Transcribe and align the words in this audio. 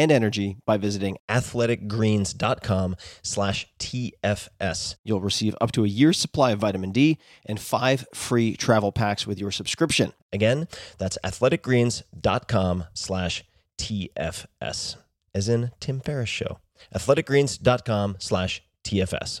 and 0.00 0.10
energy 0.10 0.56
by 0.64 0.76
visiting 0.78 1.18
athleticgreens.com 1.28 2.96
slash 3.22 3.66
TFS. 3.78 4.96
You'll 5.04 5.20
receive 5.20 5.54
up 5.60 5.72
to 5.72 5.84
a 5.84 5.88
year's 5.88 6.18
supply 6.18 6.52
of 6.52 6.60
vitamin 6.60 6.90
D 6.90 7.18
and 7.44 7.60
five 7.60 8.06
free 8.14 8.56
travel 8.56 8.92
packs 8.92 9.26
with 9.26 9.38
your 9.38 9.50
subscription. 9.50 10.12
Again, 10.32 10.68
that's 10.98 11.18
athleticgreens.com 11.22 12.84
slash 12.94 13.44
TFS, 13.78 14.96
as 15.34 15.48
in 15.48 15.70
Tim 15.80 16.00
Ferriss 16.00 16.28
Show. 16.28 16.58
athleticgreens.com 16.94 18.16
slash 18.18 18.62
TFS. 18.84 19.40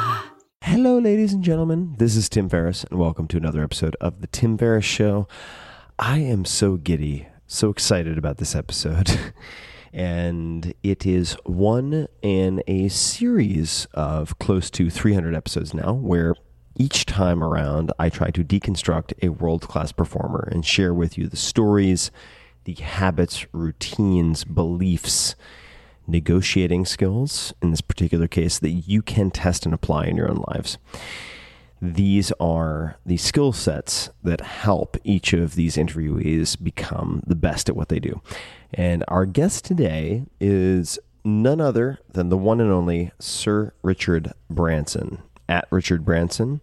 Hello, 0.63 0.99
ladies 0.99 1.33
and 1.33 1.43
gentlemen. 1.43 1.95
This 1.97 2.15
is 2.15 2.29
Tim 2.29 2.47
Ferriss, 2.47 2.83
and 2.83 2.99
welcome 2.99 3.27
to 3.29 3.37
another 3.37 3.63
episode 3.63 3.95
of 3.99 4.21
The 4.21 4.27
Tim 4.27 4.59
Ferriss 4.59 4.85
Show. 4.85 5.27
I 5.97 6.19
am 6.19 6.45
so 6.45 6.77
giddy, 6.77 7.27
so 7.47 7.71
excited 7.71 8.15
about 8.15 8.37
this 8.37 8.55
episode. 8.55 9.09
and 9.93 10.71
it 10.83 11.03
is 11.03 11.33
one 11.45 12.07
in 12.21 12.61
a 12.67 12.89
series 12.89 13.87
of 13.95 14.37
close 14.37 14.69
to 14.69 14.91
300 14.91 15.33
episodes 15.35 15.73
now, 15.73 15.93
where 15.93 16.35
each 16.77 17.07
time 17.07 17.43
around 17.43 17.91
I 17.97 18.09
try 18.09 18.29
to 18.29 18.43
deconstruct 18.43 19.13
a 19.23 19.29
world 19.29 19.67
class 19.67 19.91
performer 19.91 20.47
and 20.51 20.63
share 20.63 20.93
with 20.93 21.17
you 21.17 21.27
the 21.27 21.37
stories, 21.37 22.11
the 22.65 22.75
habits, 22.75 23.47
routines, 23.51 24.43
beliefs, 24.43 25.35
negotiating 26.11 26.85
skills 26.85 27.53
in 27.61 27.71
this 27.71 27.81
particular 27.81 28.27
case 28.27 28.59
that 28.59 28.69
you 28.69 29.01
can 29.01 29.31
test 29.31 29.65
and 29.65 29.73
apply 29.73 30.05
in 30.05 30.17
your 30.17 30.29
own 30.29 30.43
lives. 30.47 30.77
These 31.81 32.31
are 32.39 32.97
the 33.05 33.17
skill 33.17 33.53
sets 33.53 34.11
that 34.21 34.41
help 34.41 34.97
each 35.03 35.33
of 35.33 35.55
these 35.55 35.77
interviewees 35.77 36.61
become 36.61 37.23
the 37.25 37.35
best 37.35 37.69
at 37.69 37.75
what 37.75 37.89
they 37.89 37.99
do. 37.99 38.21
And 38.71 39.03
our 39.07 39.25
guest 39.25 39.65
today 39.65 40.25
is 40.39 40.99
none 41.23 41.59
other 41.59 41.99
than 42.11 42.29
the 42.29 42.37
one 42.37 42.61
and 42.61 42.71
only 42.71 43.11
Sir 43.19 43.73
Richard 43.81 44.31
Branson, 44.49 45.23
at 45.49 45.67
Richard 45.71 46.05
Branson 46.05 46.61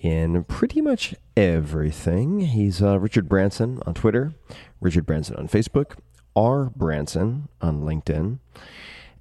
in 0.00 0.44
pretty 0.44 0.80
much 0.80 1.14
everything. 1.36 2.40
He's 2.40 2.82
uh, 2.82 2.98
Richard 3.00 3.28
Branson 3.28 3.82
on 3.86 3.94
Twitter, 3.94 4.34
Richard 4.80 5.06
Branson 5.06 5.36
on 5.36 5.48
Facebook, 5.48 5.96
R. 6.36 6.70
Branson 6.76 7.48
on 7.60 7.82
LinkedIn. 7.82 8.38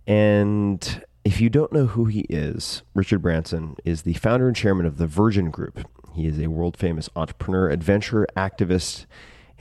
And 0.08 1.06
if 1.24 1.40
you 1.40 1.50
don't 1.50 1.72
know 1.72 1.86
who 1.88 2.06
he 2.06 2.22
is, 2.22 2.84
Richard 2.94 3.22
Branson 3.22 3.78
is 3.86 4.02
the 4.02 4.14
founder 4.16 4.48
and 4.48 4.56
chairman 4.56 4.86
of 4.86 4.98
the 4.98 5.08
Virgin 5.08 5.52
Group. 5.52 5.88
He 6.14 6.28
is 6.28 6.40
a 6.40 6.48
world 6.48 6.78
famous 6.78 7.10
entrepreneur, 7.16 7.70
adventurer, 7.70 8.28
activist, 8.36 9.06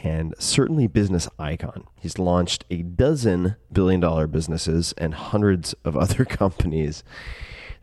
and 0.03 0.35
certainly 0.39 0.87
business 0.87 1.29
icon. 1.39 1.87
He's 2.01 2.19
launched 2.19 2.65
a 2.71 2.83
dozen 2.83 3.57
billion 3.73 4.01
dollar 4.01 4.27
businesses 4.27 4.93
and 4.99 5.15
hundreds 5.15 5.75
of 5.85 5.97
other 5.97 6.25
companies. 6.27 7.05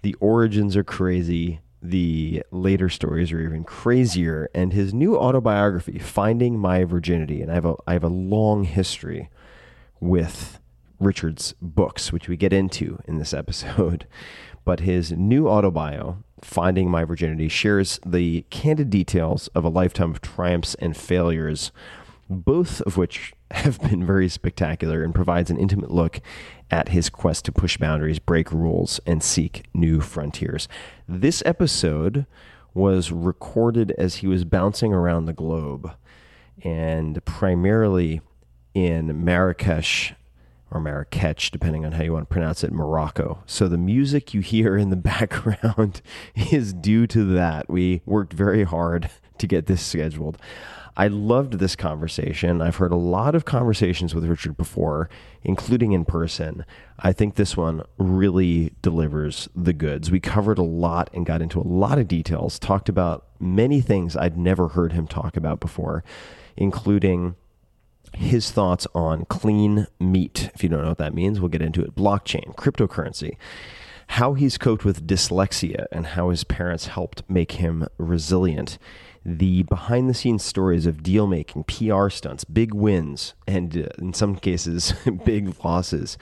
The 0.02 0.16
origins 0.20 0.76
are 0.76 0.84
crazy. 0.84 1.62
The 1.82 2.44
later 2.52 2.90
stories 2.90 3.32
are 3.32 3.40
even 3.40 3.64
crazier. 3.64 4.50
And 4.54 4.74
his 4.74 4.94
new 4.94 5.18
autobiography, 5.18 5.98
Finding 5.98 6.60
My 6.60 6.84
Virginity, 6.84 7.42
and 7.42 7.50
I 7.50 7.56
have 7.56 7.66
a, 7.66 7.76
I 7.88 7.94
have 7.94 8.04
a 8.04 8.10
long 8.10 8.66
history 8.66 9.30
with 10.00 10.60
Richard's 11.00 11.54
books, 11.62 12.12
which 12.12 12.28
we 12.28 12.38
get 12.38 12.54
into 12.54 13.00
in 13.06 13.18
this 13.18 13.34
episode. 13.34 14.06
But 14.66 14.82
his 14.82 15.12
new 15.14 15.46
autobio, 15.46 16.18
Finding 16.42 16.92
My 16.92 17.04
Virginity, 17.04 17.48
shares 17.48 18.00
the 18.06 18.46
candid 18.52 18.92
details 18.92 19.48
of 19.56 19.64
a 19.64 19.70
lifetime 19.70 20.12
of 20.12 20.22
triumphs 20.22 20.76
and 20.76 20.96
failures, 20.96 21.72
both 22.30 22.82
of 22.82 22.96
which 22.96 23.34
have 23.52 23.80
been 23.82 24.06
very 24.06 24.30
spectacular 24.30 25.02
and 25.02 25.16
provides 25.16 25.50
an 25.50 25.58
intimate 25.58 25.90
look 25.90 26.20
at 26.70 26.90
his 26.90 27.10
quest 27.10 27.46
to 27.46 27.52
push 27.52 27.78
boundaries, 27.78 28.20
break 28.20 28.52
rules, 28.52 29.00
and 29.08 29.24
seek 29.24 29.64
new 29.74 30.02
frontiers. 30.02 30.68
This 31.08 31.42
episode 31.48 32.28
was 32.74 33.12
recorded 33.12 33.92
as 33.98 34.18
he 34.18 34.28
was 34.28 34.44
bouncing 34.44 34.94
around 34.94 35.26
the 35.26 35.34
globe 35.34 35.92
and 36.64 37.24
primarily 37.26 38.22
in 38.74 39.24
Marrakesh 39.24 40.14
or 40.72 40.80
Marrakech, 40.80 41.52
depending 41.52 41.86
on 41.86 41.94
how 41.94 42.04
you 42.04 42.14
want 42.14 42.30
to 42.30 42.34
pronounce 42.34 42.64
it, 42.64 42.72
Morocco. 42.72 43.44
So 43.46 43.68
the 43.68 43.78
music 43.78 44.34
you 44.34 44.42
hear 44.42 44.78
in 44.78 44.90
the 44.90 44.96
background 44.96 46.02
is 46.52 46.74
due 46.74 47.08
to 47.08 47.24
that. 47.34 47.70
We 47.70 48.02
worked 48.06 48.34
very 48.34 48.64
hard 48.64 49.10
to 49.38 49.48
get 49.48 49.66
this 49.66 49.86
scheduled. 49.86 50.38
I 50.98 51.08
loved 51.08 51.54
this 51.54 51.78
conversation. 51.78 52.62
I've 52.62 52.76
heard 52.76 52.92
a 52.92 52.98
lot 52.98 53.34
of 53.34 53.46
conversations 53.46 54.14
with 54.14 54.26
Richard 54.26 54.58
before, 54.58 55.10
including 55.44 55.94
in 55.94 56.04
person. 56.04 56.66
I 57.00 57.14
think 57.14 57.36
this 57.36 57.56
one 57.56 57.84
really 57.98 58.74
delivers 58.82 59.48
the 59.56 59.72
goods. 59.72 60.12
We 60.12 60.20
covered 60.20 60.58
a 60.58 60.64
lot 60.64 61.10
and 61.14 61.26
got 61.26 61.42
into 61.42 61.62
a 61.62 61.64
lot 61.64 62.00
of 62.00 62.10
details, 62.10 62.60
talked 62.60 62.90
about 62.90 63.28
many 63.40 63.80
things 63.80 64.18
I'd 64.18 64.38
never 64.38 64.70
heard 64.70 64.92
him 64.92 65.08
talk 65.08 65.38
about 65.38 65.62
before, 65.62 66.04
including 66.58 67.36
his 68.14 68.52
thoughts 68.52 68.88
on 68.94 69.26
clean 69.26 69.88
meat. 70.00 70.50
If 70.54 70.64
you 70.64 70.70
don't 70.70 70.82
know 70.82 70.90
what 70.90 70.98
that 70.98 71.14
means, 71.14 71.40
we'll 71.40 71.50
get 71.50 71.62
into 71.62 71.82
it. 71.82 71.96
Blockchain, 71.96 72.56
cryptocurrency, 72.56 73.38
how 74.08 74.34
he's 74.34 74.58
coped 74.58 74.84
with 74.84 75.08
dyslexia, 75.08 75.86
and 75.92 76.08
how 76.08 76.30
his 76.30 76.44
parents 76.44 76.88
helped 76.88 77.30
make 77.30 77.54
him 77.54 77.88
resilient. 77.98 78.78
The 79.26 79.64
behind 79.64 80.10
the 80.10 80.14
scenes 80.14 80.44
stories 80.44 80.86
of 80.86 81.04
deal 81.04 81.28
making, 81.28 81.66
PR 81.66 82.10
stunts, 82.10 82.44
big 82.44 82.74
wins, 82.74 83.34
and 83.48 83.78
uh, 83.78 83.90
in 84.00 84.14
some 84.14 84.36
cases, 84.36 84.94
big 85.26 85.64
losses. 85.64 86.18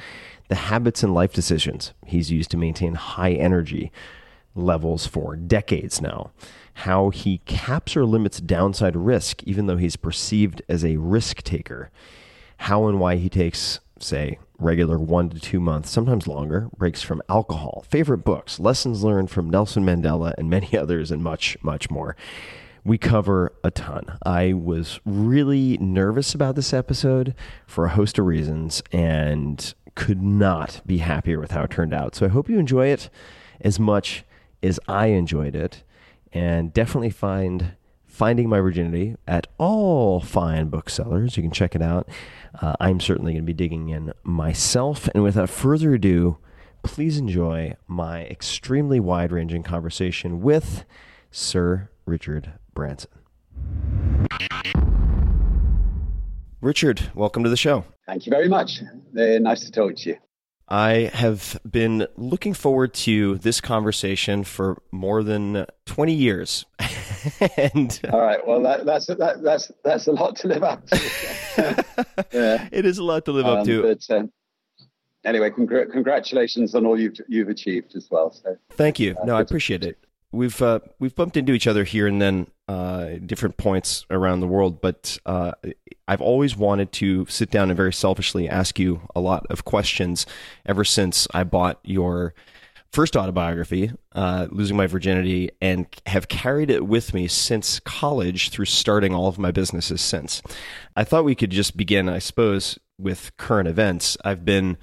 The 0.49 0.55
habits 0.55 1.03
and 1.03 1.13
life 1.13 1.33
decisions 1.33 1.93
he's 2.05 2.31
used 2.31 2.51
to 2.51 2.57
maintain 2.57 2.95
high 2.95 3.33
energy 3.33 3.91
levels 4.55 5.05
for 5.05 5.35
decades 5.35 6.01
now. 6.01 6.31
How 6.81 7.09
he 7.09 7.39
caps 7.39 7.97
or 7.97 8.05
limits 8.05 8.39
downside 8.39 8.95
risk, 8.95 9.41
even 9.43 9.65
though 9.65 9.77
he's 9.77 9.95
perceived 9.95 10.61
as 10.69 10.85
a 10.85 10.97
risk 10.97 11.41
taker. 11.41 11.89
How 12.57 12.87
and 12.87 12.99
why 12.99 13.15
he 13.15 13.29
takes, 13.29 13.79
say, 13.99 14.37
regular 14.59 14.99
one 14.99 15.29
to 15.29 15.39
two 15.39 15.59
months, 15.59 15.89
sometimes 15.89 16.27
longer, 16.27 16.69
breaks 16.77 17.01
from 17.01 17.23
alcohol. 17.29 17.83
Favorite 17.89 18.19
books, 18.19 18.59
lessons 18.59 19.03
learned 19.03 19.31
from 19.31 19.49
Nelson 19.49 19.83
Mandela, 19.83 20.35
and 20.37 20.51
many 20.51 20.77
others, 20.77 21.09
and 21.09 21.23
much, 21.23 21.57
much 21.63 21.89
more. 21.89 22.15
We 22.83 22.99
cover 22.99 23.53
a 23.63 23.71
ton. 23.71 24.17
I 24.23 24.53
was 24.53 24.99
really 25.03 25.77
nervous 25.79 26.35
about 26.35 26.55
this 26.55 26.73
episode 26.73 27.33
for 27.65 27.85
a 27.85 27.89
host 27.89 28.19
of 28.19 28.25
reasons 28.25 28.83
and 28.91 29.73
could 29.95 30.21
not 30.21 30.81
be 30.85 30.99
happier 30.99 31.39
with 31.39 31.51
how 31.51 31.63
it 31.63 31.71
turned 31.71 31.93
out. 31.93 32.13
So 32.13 32.27
I 32.27 32.29
hope 32.29 32.49
you 32.49 32.59
enjoy 32.59 32.87
it 32.87 33.09
as 33.61 33.79
much 33.79 34.23
as 34.61 34.79
I 34.87 35.07
enjoyed 35.07 35.55
it, 35.55 35.83
and 36.37 36.71
definitely 36.71 37.09
find 37.09 37.73
Finding 38.05 38.47
My 38.47 38.59
Virginity 38.59 39.15
at 39.27 39.47
all 39.57 40.19
fine 40.19 40.69
booksellers. 40.69 41.35
You 41.35 41.41
can 41.41 41.51
check 41.51 41.75
it 41.75 41.81
out. 41.81 42.07
Uh, 42.61 42.75
I'm 42.79 42.99
certainly 42.99 43.33
going 43.33 43.43
to 43.43 43.45
be 43.47 43.53
digging 43.53 43.89
in 43.89 44.13
myself. 44.23 45.09
And 45.15 45.23
without 45.23 45.49
further 45.49 45.95
ado, 45.95 46.37
please 46.83 47.17
enjoy 47.17 47.75
my 47.87 48.25
extremely 48.25 48.99
wide 48.99 49.31
ranging 49.31 49.63
conversation 49.63 50.41
with 50.41 50.85
Sir 51.31 51.89
Richard 52.05 52.53
Branson. 52.75 53.11
Richard, 56.61 57.11
welcome 57.15 57.43
to 57.43 57.49
the 57.49 57.57
show. 57.57 57.83
Thank 58.05 58.27
you 58.27 58.29
very 58.29 58.47
much. 58.47 58.81
Uh, 59.17 59.39
nice 59.39 59.61
to 59.61 59.71
talk 59.71 59.95
to 59.95 60.09
you. 60.11 60.17
I 60.69 61.09
have 61.13 61.59
been 61.69 62.07
looking 62.17 62.53
forward 62.53 62.93
to 62.95 63.37
this 63.37 63.61
conversation 63.61 64.43
for 64.43 64.81
more 64.91 65.23
than 65.23 65.65
20 65.85 66.13
years. 66.13 66.65
and 67.57 67.99
all 68.11 68.19
right, 68.21 68.45
well, 68.45 68.61
that, 68.63 68.85
that's 68.85 69.07
that, 69.07 69.41
that's 69.41 69.71
that's 69.83 70.07
a 70.07 70.11
lot 70.11 70.35
to 70.37 70.47
live 70.47 70.63
up 70.63 70.85
to. 70.87 70.95
yeah. 72.33 72.67
It 72.71 72.85
is 72.85 72.97
a 72.97 73.03
lot 73.03 73.25
to 73.25 73.31
live 73.31 73.45
um, 73.45 73.59
up 73.59 73.65
to. 73.65 73.81
But, 73.81 74.13
uh, 74.13 74.27
anyway, 75.23 75.51
congr- 75.51 75.89
congratulations 75.91 76.75
on 76.75 76.85
all 76.85 76.99
you've 76.99 77.19
you've 77.29 77.49
achieved 77.49 77.95
as 77.95 78.09
well. 78.11 78.31
So, 78.33 78.57
thank 78.71 78.99
you. 78.99 79.15
Uh, 79.21 79.25
no, 79.25 79.37
I 79.37 79.41
appreciate 79.41 79.83
it. 79.83 79.97
We've 80.33 80.61
uh, 80.61 80.79
we've 80.99 81.15
bumped 81.15 81.37
into 81.37 81.53
each 81.53 81.67
other 81.67 81.85
here 81.85 82.07
and 82.07 82.21
then, 82.21 82.47
uh, 82.67 83.11
different 83.25 83.55
points 83.55 84.05
around 84.11 84.41
the 84.41 84.47
world, 84.47 84.81
but 84.81 85.17
uh, 85.25 85.53
I've 86.07 86.21
always 86.21 86.55
wanted 86.55 86.91
to 86.93 87.25
sit 87.27 87.51
down 87.51 87.69
and 87.69 87.77
very 87.77 87.93
selfishly 87.93 88.47
ask 88.47 88.79
you 88.79 89.01
a 89.15 89.19
lot 89.19 89.45
of 89.49 89.65
questions 89.65 90.25
ever 90.65 90.83
since 90.83 91.27
I 91.33 91.43
bought 91.43 91.79
your 91.83 92.33
first 92.91 93.15
autobiography, 93.15 93.91
uh, 94.13 94.47
Losing 94.49 94.77
My 94.77 94.87
Virginity, 94.87 95.51
and 95.61 95.85
have 96.05 96.29
carried 96.29 96.69
it 96.69 96.87
with 96.87 97.13
me 97.13 97.27
since 97.27 97.79
college 97.81 98.49
through 98.49 98.65
starting 98.65 99.13
all 99.13 99.27
of 99.27 99.37
my 99.37 99.51
businesses 99.51 100.01
since. 100.01 100.41
I 100.95 101.03
thought 101.03 101.25
we 101.25 101.35
could 101.35 101.51
just 101.51 101.75
begin, 101.75 102.07
I 102.09 102.19
suppose, 102.19 102.79
with 102.97 103.35
current 103.37 103.67
events. 103.67 104.17
I've 104.23 104.45
been 104.45 104.77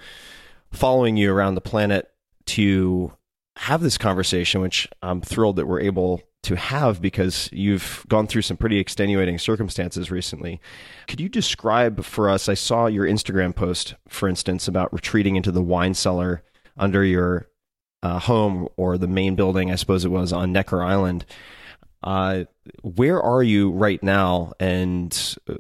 following 0.71 1.17
you 1.17 1.33
around 1.33 1.55
the 1.55 1.61
planet 1.61 2.11
to 2.47 3.13
have 3.57 3.81
this 3.81 3.97
conversation, 3.97 4.61
which 4.61 4.89
I'm 5.03 5.21
thrilled 5.21 5.57
that 5.57 5.67
we're 5.67 5.81
able 5.81 6.21
to 6.45 6.57
have 6.57 7.01
because 7.01 7.49
you've 7.53 8.05
gone 8.09 8.27
through 8.27 8.43
some 8.43 8.57
pretty 8.57 8.79
extenuating 8.79 9.39
circumstances 9.39 10.11
recently. 10.11 10.61
Could 11.09 11.21
you 11.21 11.29
describe 11.29 12.05
for 12.05 12.31
us? 12.31 12.49
I 12.49 12.55
saw 12.55 12.87
your 12.87 13.07
Instagram 13.07 13.55
post, 13.55 13.95
for 14.09 14.29
instance, 14.29 14.69
about 14.69 14.93
retreating 14.93 15.37
into 15.37 15.51
the 15.51 15.63
wine 15.63 15.95
cellar 15.95 16.43
under 16.77 17.05
your 17.05 17.49
uh, 18.03 18.19
home 18.19 18.69
or 18.77 18.99
the 18.99 19.09
main 19.09 19.35
building, 19.35 19.71
I 19.71 19.77
suppose 19.77 20.05
it 20.05 20.11
was 20.11 20.33
on 20.33 20.53
Necker 20.53 20.83
Island. 20.83 21.25
Uh, 22.03 22.45
where 22.83 23.21
are 23.21 23.43
you 23.43 23.71
right 23.71 24.03
now? 24.03 24.53
And 24.61 25.37
uh, 25.49 25.55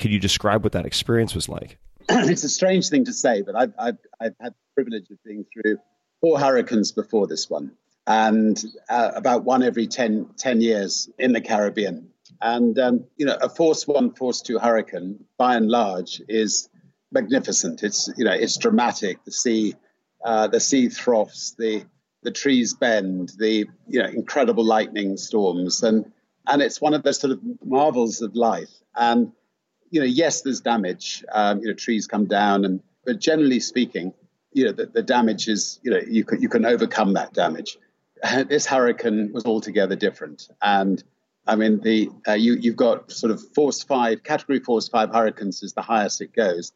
could 0.00 0.10
you 0.10 0.18
describe 0.18 0.64
what 0.64 0.72
that 0.72 0.86
experience 0.86 1.34
was 1.34 1.48
like? 1.48 1.78
it's 2.08 2.42
a 2.42 2.48
strange 2.48 2.88
thing 2.88 3.04
to 3.04 3.12
say, 3.12 3.42
but 3.42 3.54
I've, 3.54 3.72
I've, 3.78 3.98
I've 4.20 4.34
had 4.40 4.52
the 4.52 4.74
privilege 4.82 5.08
of 5.10 5.18
being 5.24 5.46
through 5.52 5.78
four 6.20 6.40
hurricanes 6.40 6.90
before 6.90 7.28
this 7.28 7.48
one 7.48 7.72
and 8.06 8.62
uh, 8.88 9.12
about 9.14 9.44
one 9.44 9.62
every 9.62 9.86
10, 9.86 10.30
10, 10.36 10.60
years 10.60 11.08
in 11.18 11.32
the 11.32 11.40
Caribbean. 11.40 12.10
And, 12.40 12.78
um, 12.78 13.04
you 13.16 13.26
know, 13.26 13.36
a 13.40 13.48
force 13.48 13.86
one, 13.86 14.12
force 14.12 14.42
two 14.42 14.58
hurricane, 14.58 15.24
by 15.38 15.56
and 15.56 15.70
large, 15.70 16.20
is 16.28 16.68
magnificent. 17.10 17.82
It's, 17.82 18.10
you 18.16 18.24
know, 18.24 18.32
it's 18.32 18.58
dramatic. 18.58 19.24
The 19.24 19.32
sea, 19.32 19.74
uh, 20.22 20.48
the 20.48 20.60
sea 20.60 20.88
troughs, 20.88 21.54
the, 21.56 21.84
the 22.22 22.30
trees 22.30 22.74
bend, 22.74 23.32
the, 23.38 23.66
you 23.88 24.02
know, 24.02 24.08
incredible 24.08 24.64
lightning 24.64 25.16
storms. 25.16 25.82
And, 25.82 26.12
and 26.46 26.60
it's 26.60 26.80
one 26.80 26.92
of 26.92 27.02
the 27.02 27.14
sort 27.14 27.32
of 27.32 27.40
marvels 27.64 28.20
of 28.20 28.34
life. 28.34 28.70
And, 28.94 29.32
you 29.90 30.00
know, 30.00 30.06
yes, 30.06 30.42
there's 30.42 30.60
damage. 30.60 31.24
Um, 31.32 31.60
you 31.60 31.68
know, 31.68 31.74
trees 31.74 32.06
come 32.06 32.26
down, 32.26 32.64
and 32.64 32.82
but 33.04 33.20
generally 33.20 33.60
speaking, 33.60 34.12
you 34.52 34.64
know, 34.64 34.72
the, 34.72 34.86
the 34.86 35.02
damage 35.02 35.48
is, 35.48 35.78
you 35.82 35.90
know, 35.90 36.00
you 36.06 36.24
can, 36.24 36.40
you 36.40 36.48
can 36.48 36.64
overcome 36.64 37.14
that 37.14 37.32
damage. 37.32 37.78
this 38.48 38.66
hurricane 38.66 39.30
was 39.32 39.44
altogether 39.44 39.96
different. 39.96 40.48
And 40.62 41.02
I 41.46 41.56
mean, 41.56 41.80
the 41.80 42.10
uh, 42.26 42.32
you 42.32 42.54
you've 42.54 42.76
got 42.76 43.10
sort 43.10 43.30
of 43.30 43.42
force 43.54 43.82
five, 43.82 44.22
category 44.22 44.60
force 44.60 44.88
five 44.88 45.10
hurricanes 45.10 45.62
is 45.62 45.74
the 45.74 45.82
highest 45.82 46.20
it 46.20 46.32
goes. 46.32 46.72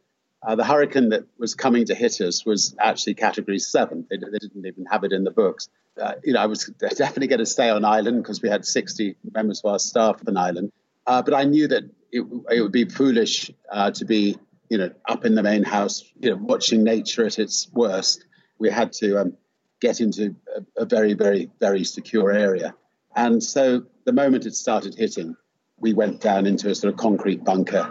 Uh, 0.47 0.55
the 0.55 0.65
hurricane 0.65 1.09
that 1.09 1.25
was 1.39 1.55
coming 1.55 1.85
to 1.87 1.95
hit 1.95 2.21
us 2.21 2.47
was 2.47 2.77
actually 2.79 3.15
category 3.15 3.59
seven. 3.59 4.07
They, 4.09 4.19
they 4.19 4.39
didn't 4.39 4.67
even 4.67 4.87
have 4.87 5.03
it 5.03 5.13
in 5.13 5.25
the 5.25 5.33
books. 5.33 5.69
Uh, 6.01 6.13
you 6.23 6.33
know, 6.33 6.41
I 6.41 6.47
was 6.47 6.67
definitely 6.79 7.27
going 7.27 7.41
to 7.41 7.47
stay 7.47 7.71
on 7.71 7.85
island 7.85 8.23
because 8.23 8.41
we 8.41 8.49
had 8.49 8.65
60 8.65 9.17
members 9.33 9.61
of 9.65 9.73
our 9.73 9.79
staff 9.81 10.23
on 10.29 10.37
island. 10.37 10.71
Uh, 11.09 11.23
but 11.23 11.35
I 11.35 11.43
knew 11.43 11.67
that 11.67 11.85
it, 12.13 12.25
it 12.51 12.61
would 12.61 12.71
be 12.71 12.85
foolish 12.85 13.51
uh, 13.73 13.91
to 13.93 14.05
be, 14.05 14.39
you 14.69 14.79
know, 14.79 14.91
up 15.09 15.25
in 15.25 15.35
the 15.35 15.43
main 15.43 15.65
house, 15.65 16.05
you 16.21 16.31
know, 16.31 16.37
watching 16.37 16.85
nature 16.85 17.27
at 17.27 17.41
its 17.41 17.69
worst. 17.73 18.25
We 18.61 18.71
had 18.71 18.93
to 18.95 19.21
um, 19.21 19.37
get 19.81 20.01
into 20.01 20.35
a, 20.57 20.83
a 20.83 20.85
very, 20.85 21.15
very, 21.15 21.51
very 21.61 21.85
secure 21.85 22.33
area. 22.33 22.75
And 23.17 23.43
so 23.43 23.85
the 24.05 24.13
moment 24.13 24.47
it 24.47 24.55
started 24.55 24.95
hitting, 24.95 25.37
we 25.79 25.93
went 25.93 26.21
down 26.21 26.47
into 26.47 26.71
a 26.71 26.75
sort 26.75 26.93
of 26.93 26.99
concrete 26.99 27.45
bunker 27.45 27.89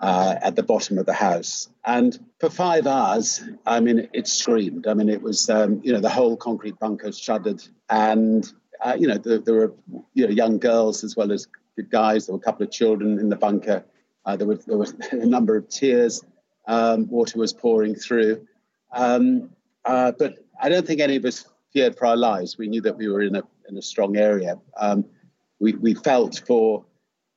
uh, 0.00 0.36
at 0.42 0.56
the 0.56 0.62
bottom 0.62 0.98
of 0.98 1.06
the 1.06 1.12
house. 1.12 1.68
And 1.84 2.18
for 2.40 2.50
five 2.50 2.86
hours, 2.86 3.42
I 3.66 3.80
mean, 3.80 4.08
it 4.12 4.26
screamed. 4.26 4.86
I 4.86 4.94
mean, 4.94 5.08
it 5.08 5.22
was, 5.22 5.48
um, 5.48 5.80
you 5.82 5.92
know, 5.92 6.00
the 6.00 6.10
whole 6.10 6.36
concrete 6.36 6.78
bunker 6.78 7.12
shuddered. 7.12 7.62
And, 7.88 8.50
uh, 8.84 8.96
you 8.98 9.06
know, 9.06 9.18
there, 9.18 9.38
there, 9.38 9.54
were 9.54 9.74
you 10.14 10.26
know, 10.26 10.32
young 10.32 10.58
girls 10.58 11.04
as 11.04 11.16
well 11.16 11.32
as 11.32 11.46
guys. 11.90 12.26
There 12.26 12.34
were 12.34 12.40
a 12.40 12.44
couple 12.44 12.64
of 12.64 12.72
children 12.72 13.18
in 13.18 13.28
the 13.28 13.36
bunker. 13.36 13.84
Uh, 14.24 14.36
there, 14.36 14.46
were, 14.46 14.56
there 14.66 14.78
was 14.78 14.94
a 15.12 15.26
number 15.26 15.56
of 15.56 15.68
tears. 15.68 16.22
Um, 16.66 17.08
water 17.08 17.38
was 17.38 17.52
pouring 17.52 17.94
through. 17.94 18.46
Um, 18.92 19.50
uh, 19.84 20.12
but 20.18 20.38
I 20.60 20.68
don't 20.68 20.86
think 20.86 21.00
any 21.00 21.16
of 21.16 21.24
us 21.24 21.46
feared 21.72 21.96
for 21.96 22.06
our 22.06 22.16
lives. 22.16 22.56
We 22.58 22.68
knew 22.68 22.80
that 22.82 22.96
we 22.96 23.08
were 23.08 23.22
in 23.22 23.36
a 23.36 23.42
in 23.68 23.76
a 23.76 23.82
strong 23.82 24.16
area. 24.16 24.58
Um, 24.78 25.04
we 25.60 25.74
we 25.74 25.94
felt 25.94 26.42
for 26.46 26.84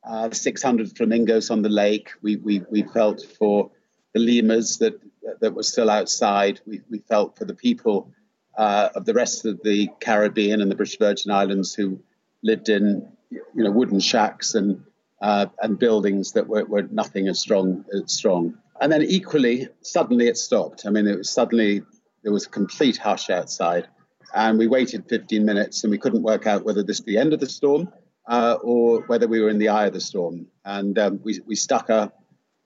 uh, 0.08 0.30
600 0.32 0.96
flamingos 0.96 1.50
on 1.50 1.62
the 1.62 1.70
lake. 1.70 2.12
We 2.22 2.38
we 2.38 2.62
we 2.70 2.84
felt 2.84 3.26
for 3.38 3.72
the 4.14 4.20
lemurs 4.20 4.78
that 4.78 5.00
that 5.42 5.54
were 5.54 5.64
still 5.64 5.90
outside. 5.90 6.62
We 6.66 6.82
we 6.90 7.00
felt 7.00 7.38
for 7.38 7.46
the 7.46 7.56
people 7.56 8.12
uh, 8.58 8.90
of 8.96 9.06
the 9.06 9.14
rest 9.14 9.46
of 9.46 9.62
the 9.64 9.90
Caribbean 10.00 10.62
and 10.62 10.72
the 10.72 10.76
British 10.76 10.98
Virgin 10.98 11.32
Islands 11.32 11.74
who 11.74 12.00
lived 12.44 12.70
in 12.70 13.08
you 13.30 13.64
know 13.64 13.72
wooden 13.72 14.00
shacks 14.00 14.56
and 14.56 14.84
uh, 15.22 15.48
and 15.62 15.78
buildings 15.78 16.32
that 16.34 16.48
were, 16.48 16.66
were 16.66 16.84
nothing 16.84 17.28
as 17.28 17.40
strong 17.40 17.86
as 17.94 18.14
strong. 18.14 18.58
And 18.82 18.92
then 18.92 19.04
equally, 19.04 19.68
suddenly 19.82 20.28
it 20.28 20.38
stopped. 20.38 20.86
I 20.86 20.90
mean, 20.90 21.06
it 21.06 21.18
was 21.18 21.30
suddenly 21.30 21.84
there 22.24 22.32
was 22.32 22.46
a 22.46 22.50
complete 22.50 22.98
hush 22.98 23.30
outside. 23.30 23.88
And 24.34 24.60
we 24.60 24.68
waited 24.68 25.10
15 25.10 25.44
minutes 25.46 25.84
and 25.84 25.92
we 25.92 25.98
couldn't 25.98 26.24
work 26.24 26.46
out 26.46 26.64
whether 26.64 26.84
this 26.84 27.00
was 27.00 27.06
the 27.06 27.18
end 27.18 27.34
of 27.34 27.40
the 27.40 27.50
storm 27.50 27.92
uh, 28.28 28.58
or 28.62 29.02
whether 29.08 29.28
we 29.28 29.42
were 29.42 29.50
in 29.50 29.58
the 29.58 29.70
eye 29.70 29.88
of 29.88 29.94
the 29.94 30.02
storm. 30.02 30.48
And 30.64 30.98
um, 31.00 31.20
we, 31.24 31.40
we 31.46 31.56
stuck 31.56 31.90
our 31.90 32.12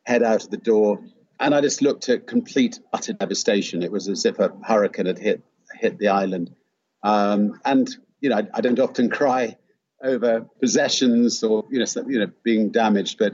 head 0.03 0.24
out 0.24 0.43
of 0.43 0.50
the 0.50 0.57
door. 0.57 1.00
And 1.39 1.55
I 1.55 1.62
just 1.62 1.81
looked 1.81 2.10
at 2.10 2.27
complete, 2.27 2.79
utter 2.91 3.13
devastation. 3.13 3.81
It 3.81 3.91
was 3.91 4.10
as 4.10 4.25
if 4.25 4.39
a 4.39 4.51
hurricane 4.63 5.05
had 5.05 5.19
hit, 5.19 5.41
hit 5.74 5.98
the 5.98 6.10
island. 6.10 6.53
Um, 7.01 7.60
and, 7.63 7.89
you 8.19 8.29
know, 8.29 8.38
I, 8.38 8.48
I, 8.53 8.62
don't 8.62 8.79
often 8.79 9.10
cry 9.10 9.57
over 10.01 10.41
possessions 10.62 11.43
or, 11.43 11.65
you 11.69 11.79
know, 11.79 11.86
you 12.07 12.19
know, 12.19 12.31
being 12.43 12.69
damaged, 12.69 13.17
but 13.19 13.33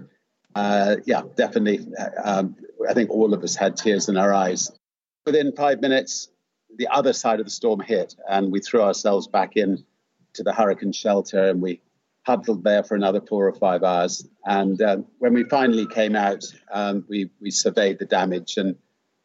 uh, 0.56 0.98
yeah, 1.06 1.22
definitely. 1.36 1.86
Um, 2.24 2.56
I 2.88 2.94
think 2.94 3.12
all 3.12 3.34
of 3.34 3.44
us 3.44 3.56
had 3.56 3.78
tears 3.78 4.10
in 4.10 4.18
our 4.18 4.34
eyes. 4.34 4.72
Within 5.26 5.56
five 5.56 5.82
minutes, 5.82 6.30
the 6.76 6.88
other 6.88 7.14
side 7.14 7.40
of 7.40 7.46
the 7.46 7.52
storm 7.52 7.80
hit, 7.80 8.16
and 8.28 8.52
we 8.52 8.60
threw 8.60 8.82
ourselves 8.82 9.28
back 9.28 9.58
in 9.58 9.84
to 10.34 10.44
the 10.44 10.54
hurricane 10.54 10.92
shelter, 10.92 11.50
and 11.50 11.62
we 11.62 11.82
huddled 12.26 12.64
there 12.64 12.84
for 12.84 12.96
another 12.96 13.22
four 13.22 13.48
or 13.48 13.54
five 13.54 13.84
hours. 13.84 14.28
And 14.46 14.82
um, 14.82 15.06
when 15.18 15.34
we 15.34 15.44
finally 15.44 15.88
came 15.88 16.16
out, 16.16 16.44
um, 16.72 17.06
we 17.08 17.32
we 17.42 17.52
surveyed 17.52 18.00
the 18.00 18.06
damage, 18.06 18.58
and 18.58 18.76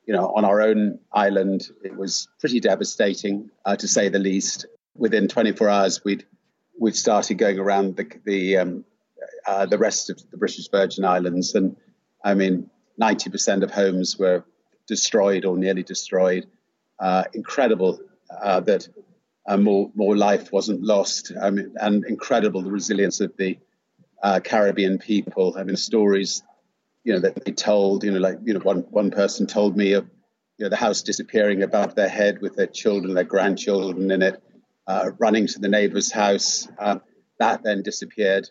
you 0.07 0.15
know, 0.15 0.33
on 0.35 0.45
our 0.45 0.61
own 0.61 0.99
island, 1.13 1.69
it 1.83 1.97
was 1.97 2.29
pretty 2.41 2.61
devastating, 2.61 3.51
uh, 3.65 3.77
to 3.77 3.89
say 3.89 4.09
the 4.09 4.19
least. 4.19 4.67
Within 4.97 5.29
24 5.29 5.69
hours, 5.69 6.05
we'd 6.05 6.25
we'd 6.79 6.97
started 6.97 7.35
going 7.35 7.59
around 7.59 7.97
the 7.97 8.07
the 8.25 8.59
um, 8.59 8.85
uh, 9.47 9.67
the 9.67 9.79
rest 9.79 10.11
of 10.11 10.19
the 10.31 10.37
British 10.37 10.69
Virgin 10.69 11.05
Islands, 11.05 11.55
and 11.55 11.77
I 12.25 12.35
mean, 12.35 12.71
90% 13.01 13.63
of 13.63 13.71
homes 13.71 14.19
were 14.19 14.45
destroyed 14.87 15.45
or 15.45 15.57
nearly 15.57 15.83
destroyed. 15.83 16.47
Uh, 16.99 17.25
incredible 17.33 18.01
uh, 18.43 18.61
that 18.61 18.89
uh, 19.47 19.57
more 19.57 19.91
more 19.95 20.17
life 20.17 20.53
wasn't 20.53 20.83
lost. 20.83 21.33
Mean, 21.35 21.75
and 21.81 22.05
incredible 22.05 22.63
the 22.63 22.71
resilience 22.71 23.21
of 23.21 23.37
the 23.37 23.59
uh, 24.23 24.41
Caribbean 24.43 24.99
people. 24.99 25.55
I 25.59 25.65
mean, 25.65 25.77
stories, 25.77 26.43
you 27.03 27.13
know, 27.13 27.21
that 27.21 27.45
they 27.45 27.53
told. 27.53 28.05
You 28.05 28.13
know, 28.13 28.21
like 28.21 28.39
you 28.45 28.55
know, 28.55 28.61
one 28.61 28.81
one 28.91 29.11
person 29.11 29.47
told 29.47 29.77
me 29.77 29.93
of 29.93 30.07
you 30.59 30.65
know 30.65 30.71
the 30.71 30.77
house 30.77 31.03
disappearing 31.03 31.63
above 31.63 31.95
their 31.95 32.09
head 32.09 32.41
with 32.41 32.57
their 32.57 32.67
children, 32.67 33.15
their 33.15 33.25
grandchildren 33.25 34.11
in 34.11 34.23
it, 34.23 34.43
uh, 34.87 35.11
running 35.19 35.47
to 35.49 35.59
the 35.59 35.69
neighbor's 35.69 36.13
house. 36.13 36.69
Uh, 36.79 36.99
that 37.39 37.63
then 37.63 37.83
disappeared. 37.83 38.49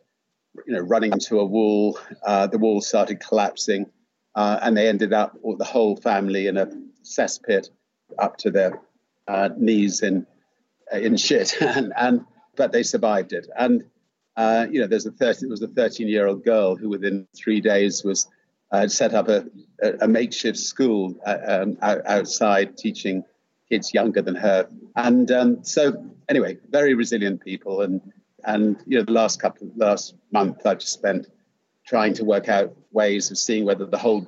You 0.67 0.73
know, 0.73 0.81
running 0.81 1.13
into 1.13 1.39
a 1.39 1.45
wall. 1.45 1.97
The 2.23 2.57
wall 2.59 2.81
started 2.81 3.19
collapsing, 3.19 3.87
and 4.35 4.75
they 4.75 4.87
ended 4.87 5.13
up, 5.13 5.37
with 5.41 5.59
the 5.59 5.65
whole 5.65 5.95
family, 5.95 6.47
in 6.47 6.57
a 6.57 6.67
cesspit 7.03 7.69
up 8.19 8.37
to 8.37 8.51
their 8.51 8.79
knees 9.57 10.01
in 10.01 10.25
in 10.91 11.17
shit, 11.17 11.55
and, 11.61 11.93
and 11.97 12.25
but 12.55 12.71
they 12.71 12.83
survived 12.83 13.33
it. 13.33 13.47
And 13.57 13.83
uh, 14.35 14.67
you 14.69 14.81
know, 14.81 14.87
there's 14.87 15.05
a 15.05 15.11
30, 15.11 15.45
it 15.45 15.49
was 15.49 15.61
a 15.61 15.67
13 15.67 16.07
year 16.07 16.27
old 16.27 16.43
girl 16.43 16.75
who 16.75 16.89
within 16.89 17.27
three 17.35 17.61
days 17.61 18.03
was 18.03 18.27
uh, 18.71 18.87
set 18.87 19.13
up 19.13 19.27
a, 19.29 19.45
a, 19.81 19.93
a 20.01 20.07
makeshift 20.07 20.57
school 20.57 21.15
uh, 21.25 21.37
um, 21.45 21.77
outside 21.81 22.75
teaching 22.77 23.23
kids 23.69 23.93
younger 23.93 24.21
than 24.21 24.35
her. 24.35 24.67
And 24.95 25.29
um, 25.31 25.63
so 25.63 26.03
anyway, 26.27 26.57
very 26.69 26.95
resilient 26.95 27.41
people. 27.41 27.81
And 27.81 28.01
and 28.45 28.77
you 28.85 28.97
know, 28.97 29.03
the 29.03 29.11
last 29.11 29.39
couple 29.39 29.71
last 29.75 30.15
month 30.31 30.65
I've 30.65 30.79
just 30.79 30.93
spent 30.93 31.27
trying 31.93 32.15
to 32.15 32.25
work 32.25 32.49
out 32.49 32.75
ways 32.91 33.29
of 33.29 33.37
seeing 33.37 33.65
whether 33.65 33.85
the 33.85 33.99
whole 33.99 34.25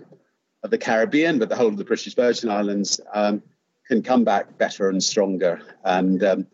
of 0.61 0.69
the 0.69 0.77
Caribbean, 0.77 1.39
but 1.39 1.49
the 1.49 1.55
whole 1.55 1.69
of 1.69 1.77
the 1.77 1.83
British 1.83 2.13
Virgin 2.13 2.47
Islands 2.47 3.01
um, 3.11 3.41
can 3.87 4.03
come 4.03 4.23
back 4.23 4.55
better 4.59 4.87
and 4.87 5.03
stronger. 5.03 5.59
And 5.83 6.23
um, 6.23 6.47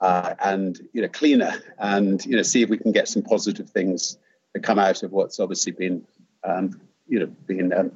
uh, 0.00 0.34
and 0.42 0.80
you 0.92 1.00
know 1.00 1.06
cleaner 1.06 1.54
and 1.78 2.26
you 2.26 2.34
know 2.34 2.42
see 2.42 2.62
if 2.62 2.70
we 2.70 2.76
can 2.76 2.90
get 2.90 3.06
some 3.06 3.22
positive 3.22 3.70
things 3.70 4.18
that 4.52 4.64
come 4.64 4.80
out 4.80 5.04
of 5.04 5.12
what's 5.12 5.38
obviously 5.38 5.70
been 5.70 6.04
um, 6.42 6.80
you 7.06 7.20
know 7.20 7.26
been 7.46 7.72
um, 7.72 7.92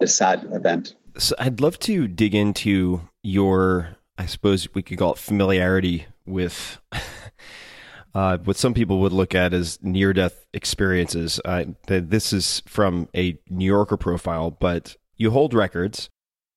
a 0.00 0.06
sad 0.06 0.48
event. 0.54 0.94
So 1.18 1.34
I'd 1.38 1.60
love 1.60 1.78
to 1.80 2.08
dig 2.08 2.34
into 2.34 3.02
your, 3.22 3.96
I 4.16 4.24
suppose 4.24 4.74
we 4.74 4.80
could 4.80 4.96
call 4.96 5.12
it 5.12 5.18
familiarity 5.18 6.06
with. 6.24 6.80
Uh, 8.16 8.38
what 8.38 8.56
some 8.56 8.72
people 8.72 9.00
would 9.00 9.12
look 9.12 9.34
at 9.34 9.52
as 9.52 9.78
near-death 9.82 10.46
experiences. 10.54 11.38
Uh, 11.44 11.64
this 11.86 12.32
is 12.32 12.62
from 12.64 13.10
a 13.14 13.38
New 13.50 13.66
Yorker 13.66 13.98
profile, 13.98 14.50
but 14.50 14.96
you 15.18 15.30
hold 15.30 15.52
records 15.52 16.08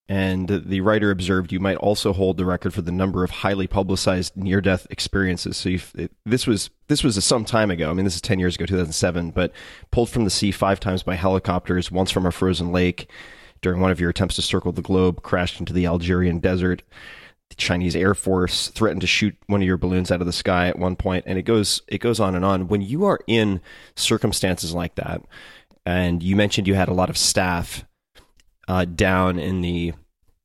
and 0.08 0.48
the 0.48 0.80
writer 0.80 1.10
observed 1.10 1.52
you 1.52 1.60
might 1.60 1.76
also 1.76 2.14
hold 2.14 2.38
the 2.38 2.46
record 2.46 2.72
for 2.72 2.80
the 2.80 2.90
number 2.90 3.24
of 3.24 3.30
highly 3.30 3.66
publicized 3.66 4.34
near-death 4.38 4.86
experiences. 4.88 5.58
So 5.58 5.76
it, 5.96 6.10
this 6.24 6.46
was 6.46 6.70
this 6.88 7.04
was 7.04 7.22
some 7.22 7.44
time 7.44 7.70
ago. 7.70 7.90
I 7.90 7.92
mean, 7.92 8.06
this 8.06 8.14
is 8.14 8.22
ten 8.22 8.38
years 8.38 8.56
ago, 8.56 8.64
two 8.64 8.78
thousand 8.78 8.94
seven. 8.94 9.30
But 9.30 9.52
pulled 9.90 10.08
from 10.08 10.24
the 10.24 10.30
sea 10.30 10.52
five 10.52 10.80
times 10.80 11.02
by 11.02 11.14
helicopters, 11.14 11.92
once 11.92 12.10
from 12.10 12.24
a 12.24 12.32
frozen 12.32 12.72
lake 12.72 13.10
during 13.60 13.82
one 13.82 13.90
of 13.90 14.00
your 14.00 14.08
attempts 14.08 14.36
to 14.36 14.42
circle 14.42 14.72
the 14.72 14.80
globe, 14.80 15.22
crashed 15.22 15.60
into 15.60 15.74
the 15.74 15.84
Algerian 15.84 16.38
desert. 16.38 16.82
The 17.50 17.56
Chinese 17.56 17.96
Air 17.96 18.14
Force 18.14 18.68
threatened 18.68 19.00
to 19.02 19.06
shoot 19.06 19.36
one 19.46 19.60
of 19.60 19.66
your 19.66 19.76
balloons 19.76 20.10
out 20.10 20.20
of 20.20 20.26
the 20.26 20.32
sky 20.32 20.68
at 20.68 20.78
one 20.78 20.96
point, 20.96 21.24
and 21.26 21.38
it 21.38 21.42
goes 21.42 21.82
it 21.88 21.98
goes 21.98 22.20
on 22.20 22.34
and 22.34 22.44
on. 22.44 22.68
When 22.68 22.80
you 22.80 23.04
are 23.04 23.20
in 23.26 23.60
circumstances 23.96 24.72
like 24.72 24.94
that, 24.94 25.22
and 25.84 26.22
you 26.22 26.36
mentioned 26.36 26.68
you 26.68 26.74
had 26.74 26.88
a 26.88 26.94
lot 26.94 27.10
of 27.10 27.18
staff 27.18 27.84
uh, 28.68 28.84
down 28.84 29.38
in 29.38 29.60
the 29.60 29.92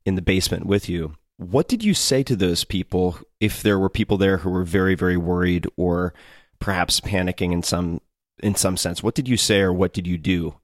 in 0.05 0.15
the 0.15 0.21
basement 0.21 0.65
with 0.65 0.89
you. 0.89 1.15
What 1.37 1.67
did 1.67 1.83
you 1.83 1.93
say 1.93 2.23
to 2.23 2.35
those 2.35 2.63
people 2.63 3.19
if 3.39 3.61
there 3.61 3.77
were 3.77 3.89
people 3.89 4.17
there 4.17 4.37
who 4.37 4.49
were 4.49 4.63
very 4.63 4.95
very 4.95 5.17
worried 5.17 5.67
or 5.77 6.13
perhaps 6.59 6.99
panicking 6.99 7.51
in 7.51 7.61
some 7.61 8.01
in 8.41 8.55
some 8.55 8.77
sense? 8.77 9.03
What 9.03 9.15
did 9.15 9.27
you 9.27 9.37
say 9.37 9.59
or 9.59 9.73
what 9.73 9.93
did 9.93 10.07
you 10.07 10.17
do 10.17 10.55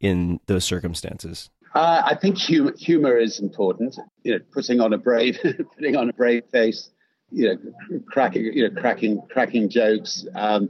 in 0.00 0.40
those 0.46 0.64
circumstances? 0.64 1.50
Uh, 1.74 2.02
I 2.04 2.14
think 2.14 2.36
humor, 2.36 2.74
humor, 2.76 3.16
is 3.16 3.40
important. 3.40 3.98
You 4.24 4.32
know, 4.32 4.44
putting 4.52 4.80
on 4.80 4.92
a 4.92 4.98
brave, 4.98 5.38
putting 5.74 5.96
on 5.96 6.10
a 6.10 6.12
brave 6.12 6.44
face. 6.52 6.90
You 7.30 7.48
know, 7.48 8.00
cracking, 8.06 8.44
you 8.44 8.68
know, 8.68 8.80
cracking, 8.80 9.22
cracking 9.30 9.70
jokes. 9.70 10.26
Um, 10.34 10.68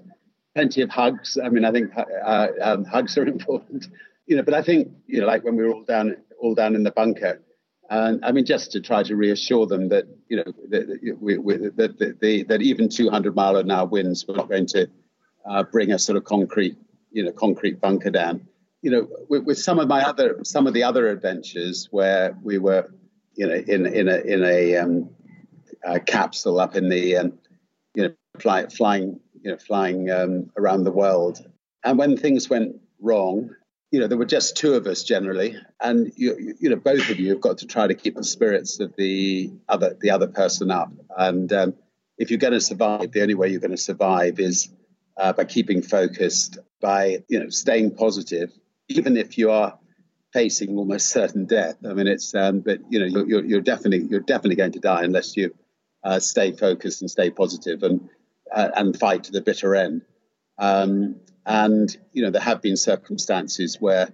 plenty 0.55 0.83
of 0.83 0.91
hugs. 0.91 1.37
I 1.43 1.49
mean, 1.49 1.65
I 1.65 1.73
think 1.73 1.91
uh, 1.97 2.49
um, 2.61 2.85
hugs 2.85 3.19
are 3.19 3.27
important 3.27 3.89
you 4.27 4.37
know, 4.37 4.43
but 4.43 4.55
I 4.55 4.63
think, 4.63 4.89
you 5.07 5.21
know, 5.21 5.27
like 5.27 5.45
when 5.45 5.57
we 5.57 5.65
were 5.65 5.73
all 5.73 5.85
down, 5.85 6.17
all 6.41 6.55
down 6.55 6.75
in 6.75 6.83
the 6.83 6.91
bunker, 6.91 7.41
and 7.91 8.25
I 8.25 8.33
mean, 8.33 8.47
just 8.47 8.73
to 8.73 8.81
try 8.81 9.03
to 9.03 9.17
reassure 9.17 9.67
them 9.67 9.89
that, 9.91 10.07
you 10.29 10.39
know, 10.39 10.45
that, 10.71 11.19
we, 11.21 11.37
that, 11.37 11.99
that, 11.99 12.47
that 12.49 12.63
even 12.63 12.89
200 12.89 13.35
mile 13.35 13.57
an 13.57 13.71
hour 13.71 13.87
winds 13.87 14.27
were 14.27 14.37
not 14.37 14.49
going 14.49 14.67
to 14.69 14.89
uh, 15.45 15.65
bring 15.65 15.93
a 15.93 15.99
sort 15.99 16.17
of 16.17 16.25
concrete, 16.25 16.79
you 17.11 17.25
know, 17.25 17.33
concrete 17.33 17.81
bunker 17.81 18.11
down. 18.11 18.49
You 18.83 18.91
know, 18.91 19.09
with, 19.29 19.45
with, 19.45 19.59
some 19.59 19.79
of 19.79 19.89
my 19.89 20.03
other, 20.03 20.41
some 20.45 20.67
of 20.67 20.75
the 20.75 20.83
other 20.83 21.09
adventures 21.09 21.89
where 21.91 22.37
we 22.43 22.59
were, 22.59 22.93
you 23.35 23.47
know, 23.47 23.55
in 23.55 23.87
in 23.87 24.09
a 24.09 24.17
in 24.17 24.45
a, 24.45 24.77
um, 24.77 25.11
a 25.85 26.01
capsule 26.01 26.59
up 26.59 26.75
in 26.75 26.89
the, 26.89 27.17
um, 27.17 27.39
you 27.95 28.03
know, 28.03 28.15
fly, 28.41 28.67
flying, 28.67 29.21
you 29.41 29.53
know, 29.53 29.57
flying 29.57 30.11
um, 30.11 30.51
around 30.57 30.85
the 30.85 30.91
world, 30.91 31.39
and 31.85 31.97
when 31.97 32.17
things 32.17 32.51
went 32.51 32.77
wrong, 33.01 33.51
you 33.93 34.01
know, 34.01 34.07
there 34.07 34.19
were 34.19 34.25
just 34.25 34.57
two 34.57 34.75
of 34.75 34.87
us 34.87 35.05
generally, 35.05 35.55
and 35.81 36.13
you, 36.17 36.55
you 36.59 36.71
know, 36.71 36.77
both 36.77 37.11
of 37.11 37.21
you 37.21 37.29
have 37.29 37.41
got 37.41 37.59
to 37.59 37.67
try 37.67 37.87
to 37.87 37.95
keep 37.95 38.17
the 38.17 38.25
spirits 38.25 38.81
of 38.81 38.97
the 38.97 39.53
other 39.69 39.97
the 40.01 40.11
other 40.11 40.27
person 40.27 40.71
up. 40.71 40.91
And 41.17 41.53
um, 41.53 41.75
if 42.17 42.31
you're 42.31 42.39
going 42.39 42.55
to 42.55 42.61
survive, 42.61 43.13
the 43.13 43.21
only 43.21 43.35
way 43.35 43.49
you're 43.49 43.61
going 43.61 43.71
to 43.71 43.77
survive 43.77 44.41
is 44.41 44.71
uh, 45.19 45.35
by 45.35 45.45
keeping 45.45 45.83
focused, 45.83 46.59
by 46.81 47.23
you 47.29 47.39
know, 47.39 47.51
staying 47.51 47.95
positive, 47.95 48.51
even 48.89 49.17
if 49.17 49.39
you 49.39 49.51
are 49.51 49.79
facing 50.33 50.77
almost 50.77 51.11
certain 51.11 51.45
death. 51.45 51.77
I 51.85 51.93
mean, 51.93 52.07
it's 52.07 52.35
um, 52.35 52.61
but 52.61 52.81
you 52.89 53.01
know, 53.01 53.25
you're, 53.27 53.45
you're 53.45 53.61
definitely 53.61 54.07
you're 54.09 54.21
definitely 54.21 54.57
going 54.57 54.73
to 54.73 54.81
die 54.81 55.05
unless 55.05 55.37
you 55.37 55.55
uh, 56.05 56.19
stay 56.19 56.53
focused 56.53 57.03
and 57.03 57.11
stay 57.11 57.31
positive 57.31 57.83
and 57.83 58.09
uh, 58.51 58.71
and 58.77 58.99
fight 58.99 59.25
to 59.25 59.33
the 59.33 59.41
bitter 59.41 59.75
end. 59.75 60.03
Um, 60.59 61.17
and, 61.45 61.95
you 62.13 62.23
know, 62.23 62.31
there 62.31 62.43
have 62.43 62.63
been 62.63 62.77
circumstances 62.77 63.77
where, 63.81 64.13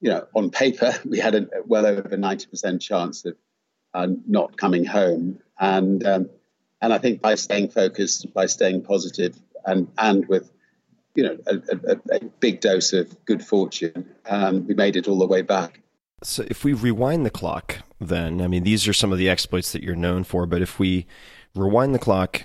you 0.00 0.10
know, 0.10 0.26
on 0.34 0.50
paper, 0.50 0.92
we 1.04 1.18
had 1.18 1.34
a 1.34 1.46
well 1.66 1.86
over 1.86 2.02
90% 2.02 2.80
chance 2.80 3.24
of 3.24 3.36
uh, 3.94 4.08
not 4.26 4.56
coming 4.56 4.84
home. 4.84 5.38
And, 5.58 6.04
um, 6.06 6.30
and 6.80 6.92
I 6.92 6.98
think 6.98 7.20
by 7.20 7.34
staying 7.34 7.70
focused, 7.70 8.32
by 8.32 8.46
staying 8.46 8.82
positive, 8.82 9.36
and, 9.64 9.88
and 9.98 10.26
with, 10.28 10.50
you 11.18 11.24
know, 11.24 11.36
a, 11.48 11.56
a, 11.90 12.16
a 12.16 12.24
big 12.38 12.60
dose 12.60 12.92
of 12.92 13.24
good 13.24 13.44
fortune, 13.44 14.08
um, 14.26 14.64
we 14.68 14.74
made 14.74 14.94
it 14.94 15.08
all 15.08 15.18
the 15.18 15.26
way 15.26 15.42
back. 15.42 15.80
So 16.22 16.44
if 16.46 16.62
we 16.62 16.72
rewind 16.72 17.26
the 17.26 17.30
clock, 17.30 17.78
then, 18.00 18.40
I 18.40 18.46
mean, 18.46 18.62
these 18.62 18.86
are 18.86 18.92
some 18.92 19.10
of 19.10 19.18
the 19.18 19.28
exploits 19.28 19.72
that 19.72 19.82
you're 19.82 19.96
known 19.96 20.22
for, 20.22 20.46
but 20.46 20.62
if 20.62 20.78
we 20.78 21.08
rewind 21.56 21.92
the 21.92 21.98
clock 21.98 22.44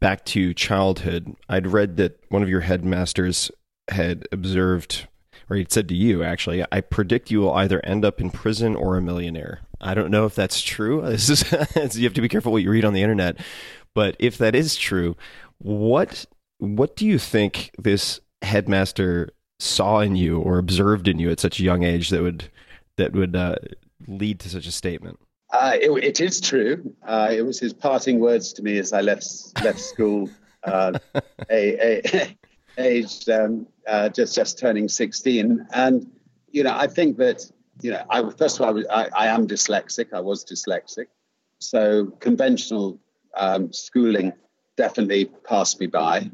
back 0.00 0.24
to 0.26 0.54
childhood, 0.54 1.36
I'd 1.46 1.66
read 1.66 1.98
that 1.98 2.18
one 2.30 2.42
of 2.42 2.48
your 2.48 2.62
headmasters 2.62 3.50
had 3.90 4.26
observed, 4.32 5.06
or 5.50 5.56
he'd 5.56 5.70
said 5.70 5.86
to 5.90 5.94
you, 5.94 6.22
actually, 6.22 6.64
I 6.72 6.80
predict 6.80 7.30
you 7.30 7.40
will 7.40 7.52
either 7.52 7.84
end 7.84 8.06
up 8.06 8.18
in 8.18 8.30
prison 8.30 8.76
or 8.76 8.96
a 8.96 9.02
millionaire. 9.02 9.60
I 9.78 9.92
don't 9.92 10.10
know 10.10 10.24
if 10.24 10.34
that's 10.34 10.62
true. 10.62 11.02
This 11.06 11.28
is 11.28 11.98
you 11.98 12.04
have 12.04 12.14
to 12.14 12.22
be 12.22 12.30
careful 12.30 12.52
what 12.52 12.62
you 12.62 12.70
read 12.70 12.86
on 12.86 12.94
the 12.94 13.02
internet. 13.02 13.36
But 13.94 14.16
if 14.18 14.38
that 14.38 14.54
is 14.54 14.74
true, 14.74 15.18
what 15.58 16.24
what 16.60 16.94
do 16.94 17.06
you 17.06 17.18
think 17.18 17.70
this 17.78 18.20
headmaster 18.42 19.30
saw 19.58 20.00
in 20.00 20.16
you 20.16 20.38
or 20.38 20.58
observed 20.58 21.08
in 21.08 21.18
you 21.18 21.30
at 21.30 21.40
such 21.40 21.58
a 21.58 21.62
young 21.62 21.82
age 21.82 22.10
that 22.10 22.22
would 22.22 22.50
that 22.96 23.12
would 23.12 23.34
uh, 23.34 23.56
lead 24.06 24.38
to 24.40 24.48
such 24.48 24.66
a 24.66 24.72
statement? 24.72 25.18
Uh, 25.52 25.72
it, 25.80 25.90
it 26.04 26.20
is 26.20 26.40
true. 26.40 26.94
Uh, 27.06 27.28
it 27.30 27.42
was 27.42 27.58
his 27.58 27.72
parting 27.72 28.20
words 28.20 28.52
to 28.52 28.62
me 28.62 28.78
as 28.78 28.92
I 28.92 29.00
left 29.00 29.26
left 29.64 29.80
school. 29.80 30.30
Uh, 30.62 30.98
a, 31.50 32.00
a, 32.14 32.36
aged, 32.78 33.28
um, 33.28 33.66
uh, 33.86 34.08
just 34.10 34.34
just 34.34 34.58
turning 34.58 34.88
16, 34.88 35.66
and 35.72 36.06
you 36.50 36.62
know, 36.62 36.74
I 36.74 36.86
think 36.86 37.16
that 37.16 37.50
you 37.82 37.90
know, 37.90 38.04
I 38.10 38.30
first 38.30 38.58
of 38.58 38.62
all, 38.62 38.68
I, 38.68 38.72
was, 38.72 38.86
I, 38.90 39.08
I 39.16 39.26
am 39.28 39.48
dyslexic. 39.48 40.12
I 40.12 40.20
was 40.20 40.44
dyslexic, 40.44 41.06
so 41.58 42.06
conventional 42.20 43.00
um, 43.34 43.72
schooling 43.72 44.32
definitely 44.76 45.26
passed 45.26 45.80
me 45.80 45.86
by, 45.86 46.30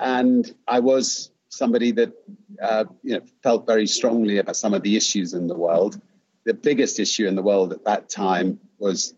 and 0.00 0.52
I 0.66 0.80
was 0.80 1.30
somebody 1.50 1.92
that 1.92 2.12
uh, 2.60 2.84
you 3.02 3.14
know 3.14 3.20
felt 3.42 3.66
very 3.66 3.86
strongly 3.86 4.38
about 4.38 4.56
some 4.56 4.74
of 4.74 4.82
the 4.82 4.96
issues 4.96 5.34
in 5.34 5.46
the 5.46 5.56
world. 5.56 6.00
The 6.44 6.54
biggest 6.54 6.98
issue 6.98 7.28
in 7.28 7.36
the 7.36 7.42
world 7.42 7.72
at 7.72 7.84
that 7.84 8.08
time 8.08 8.58
was 8.78 9.14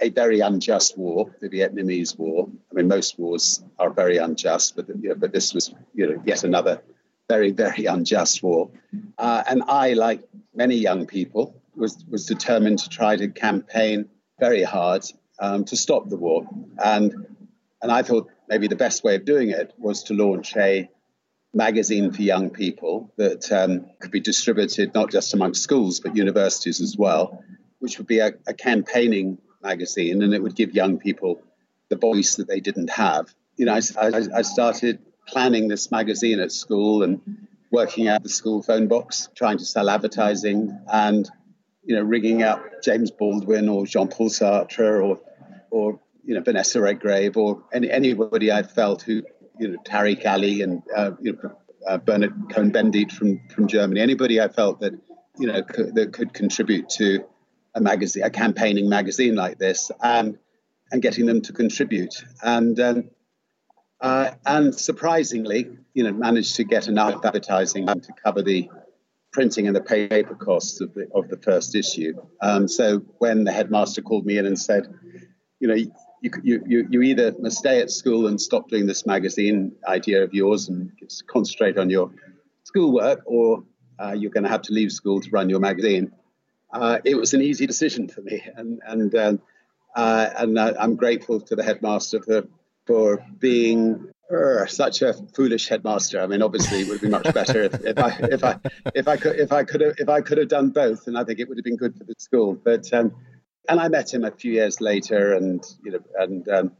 a 0.00 0.08
very 0.08 0.40
unjust 0.40 0.96
war, 0.96 1.34
the 1.40 1.48
Vietnamese 1.48 2.16
War. 2.16 2.48
I 2.70 2.74
mean, 2.74 2.88
most 2.88 3.18
wars 3.18 3.62
are 3.78 3.90
very 3.90 4.16
unjust, 4.16 4.76
but 4.76 4.88
you 4.88 5.10
know, 5.10 5.14
but 5.16 5.32
this 5.32 5.52
was 5.52 5.74
you 5.92 6.06
know 6.06 6.22
yet 6.24 6.44
another 6.44 6.80
very 7.28 7.50
very 7.50 7.86
unjust 7.86 8.42
war. 8.42 8.70
Uh, 9.18 9.42
and 9.48 9.62
I, 9.66 9.94
like 9.94 10.22
many 10.54 10.76
young 10.76 11.06
people, 11.06 11.60
was 11.74 12.04
was 12.08 12.26
determined 12.26 12.78
to 12.80 12.88
try 12.88 13.16
to 13.16 13.28
campaign 13.28 14.08
very 14.38 14.62
hard 14.62 15.04
um, 15.40 15.64
to 15.64 15.76
stop 15.76 16.08
the 16.08 16.16
war. 16.16 16.46
And 16.82 17.26
and 17.82 17.90
I 17.90 18.02
thought 18.02 18.28
maybe 18.50 18.66
the 18.66 18.76
best 18.76 19.04
way 19.04 19.14
of 19.14 19.24
doing 19.24 19.50
it 19.50 19.72
was 19.78 20.02
to 20.02 20.14
launch 20.14 20.56
a 20.56 20.90
magazine 21.54 22.10
for 22.10 22.22
young 22.22 22.50
people 22.50 23.12
that 23.16 23.50
um, 23.52 23.86
could 24.00 24.10
be 24.10 24.20
distributed 24.20 24.92
not 24.92 25.10
just 25.10 25.32
amongst 25.34 25.62
schools 25.62 26.00
but 26.00 26.16
universities 26.16 26.80
as 26.80 26.96
well, 26.96 27.42
which 27.78 27.96
would 27.98 28.08
be 28.08 28.18
a, 28.18 28.32
a 28.46 28.52
campaigning 28.52 29.38
magazine, 29.62 30.22
and 30.22 30.34
it 30.34 30.42
would 30.42 30.56
give 30.56 30.74
young 30.74 30.98
people 30.98 31.40
the 31.88 31.96
voice 31.96 32.36
that 32.36 32.48
they 32.48 32.60
didn't 32.60 32.90
have. 32.90 33.32
You 33.56 33.66
know, 33.66 33.74
I, 33.74 33.80
I, 34.00 34.22
I 34.36 34.42
started 34.42 35.00
planning 35.26 35.68
this 35.68 35.90
magazine 35.90 36.40
at 36.40 36.50
school 36.50 37.02
and 37.02 37.20
working 37.70 38.08
out 38.08 38.22
the 38.22 38.28
school 38.28 38.62
phone 38.62 38.88
box, 38.88 39.28
trying 39.34 39.58
to 39.58 39.64
sell 39.64 39.88
advertising, 39.88 40.78
and 40.92 41.28
you 41.84 41.94
know, 41.94 42.02
ringing 42.02 42.42
up 42.42 42.82
James 42.82 43.10
Baldwin 43.10 43.68
or 43.68 43.86
Jean-Paul 43.86 44.28
Sartre 44.28 45.02
or 45.02 45.20
or 45.70 46.00
you 46.24 46.34
know 46.34 46.42
Vanessa 46.42 46.80
Redgrave 46.80 47.36
or 47.36 47.64
any, 47.72 47.90
anybody 47.90 48.52
I 48.52 48.62
felt 48.62 49.02
who 49.02 49.22
you 49.58 49.68
know 49.68 49.78
Tariq 49.84 50.24
Ali 50.26 50.62
and 50.62 50.82
uh, 50.94 51.12
you 51.20 51.32
know 51.32 51.56
uh, 51.86 51.98
Bernard 51.98 52.34
Cohn-Bendit 52.50 53.12
from 53.12 53.40
from 53.48 53.68
Germany, 53.68 54.00
anybody 54.00 54.40
I 54.40 54.48
felt 54.48 54.80
that 54.80 54.92
you 55.38 55.46
know 55.46 55.62
could, 55.62 55.94
that 55.94 56.12
could 56.12 56.32
contribute 56.32 56.88
to 56.90 57.24
a 57.74 57.80
magazine, 57.80 58.24
a 58.24 58.30
campaigning 58.30 58.88
magazine 58.88 59.34
like 59.34 59.58
this, 59.58 59.90
and 60.02 60.38
and 60.92 61.02
getting 61.02 61.26
them 61.26 61.40
to 61.42 61.52
contribute. 61.52 62.24
And 62.42 62.78
um, 62.80 63.10
uh, 64.00 64.32
and 64.46 64.74
surprisingly, 64.74 65.68
you 65.94 66.04
know, 66.04 66.12
managed 66.12 66.56
to 66.56 66.64
get 66.64 66.88
enough 66.88 67.24
advertising 67.24 67.86
to 67.86 68.12
cover 68.24 68.42
the 68.42 68.70
printing 69.32 69.66
and 69.66 69.76
the 69.76 69.82
paper 69.82 70.34
costs 70.34 70.80
of 70.80 70.94
the 70.94 71.06
of 71.14 71.28
the 71.28 71.36
first 71.36 71.74
issue. 71.74 72.14
Um, 72.40 72.66
so 72.66 72.98
when 73.18 73.44
the 73.44 73.52
headmaster 73.52 74.02
called 74.02 74.26
me 74.26 74.38
in 74.38 74.46
and 74.46 74.58
said, 74.58 74.86
you 75.60 75.68
know, 75.68 75.76
you, 76.20 76.62
you, 76.66 76.86
you, 76.90 77.02
either 77.02 77.34
must 77.38 77.58
stay 77.58 77.80
at 77.80 77.90
school 77.90 78.26
and 78.26 78.40
stop 78.40 78.68
doing 78.68 78.86
this 78.86 79.06
magazine 79.06 79.72
idea 79.86 80.22
of 80.22 80.34
yours 80.34 80.68
and 80.68 80.92
concentrate 81.26 81.78
on 81.78 81.88
your 81.88 82.10
schoolwork, 82.64 83.22
or 83.26 83.64
uh, 83.98 84.12
you're 84.12 84.30
going 84.30 84.44
to 84.44 84.50
have 84.50 84.62
to 84.62 84.72
leave 84.72 84.92
school 84.92 85.20
to 85.20 85.30
run 85.30 85.48
your 85.48 85.60
magazine 85.60 86.12
uh, 86.72 86.98
it 87.04 87.16
was 87.16 87.34
an 87.34 87.42
easy 87.42 87.66
decision 87.66 88.08
for 88.08 88.20
me, 88.22 88.42
and 88.56 88.80
and 88.86 89.14
um, 89.14 89.42
uh, 89.94 90.28
and 90.36 90.58
uh, 90.58 90.74
I'm 90.78 90.96
grateful 90.96 91.40
to 91.40 91.56
the 91.56 91.62
headmaster 91.62 92.22
for 92.22 92.44
for 92.86 93.24
being 93.38 94.08
uh, 94.32 94.66
such 94.66 95.02
a 95.02 95.14
foolish 95.34 95.68
headmaster. 95.68 96.20
I 96.20 96.26
mean, 96.26 96.42
obviously, 96.42 96.82
it 96.82 96.88
would 96.88 97.00
be 97.00 97.08
much 97.08 97.32
better 97.34 97.62
if, 97.62 97.74
if 97.84 97.98
I 97.98 98.08
if 98.30 98.44
I 98.44 98.58
if 98.94 99.08
I 99.08 99.16
could 99.16 99.40
if 99.40 99.52
I 99.52 99.64
could 99.64 99.80
have 99.80 99.94
if 99.98 100.08
I 100.08 100.20
could 100.20 100.38
have 100.38 100.48
done 100.48 100.70
both, 100.70 101.06
and 101.06 101.18
I 101.18 101.24
think 101.24 101.40
it 101.40 101.48
would 101.48 101.58
have 101.58 101.64
been 101.64 101.76
good 101.76 101.96
for 101.96 102.04
the 102.04 102.14
school. 102.18 102.54
But 102.54 102.92
um, 102.92 103.14
and 103.68 103.80
I 103.80 103.88
met 103.88 104.12
him 104.12 104.24
a 104.24 104.30
few 104.30 104.52
years 104.52 104.80
later, 104.80 105.34
and 105.34 105.64
you 105.84 105.92
know, 105.92 106.00
and 106.16 106.48
um, 106.48 106.72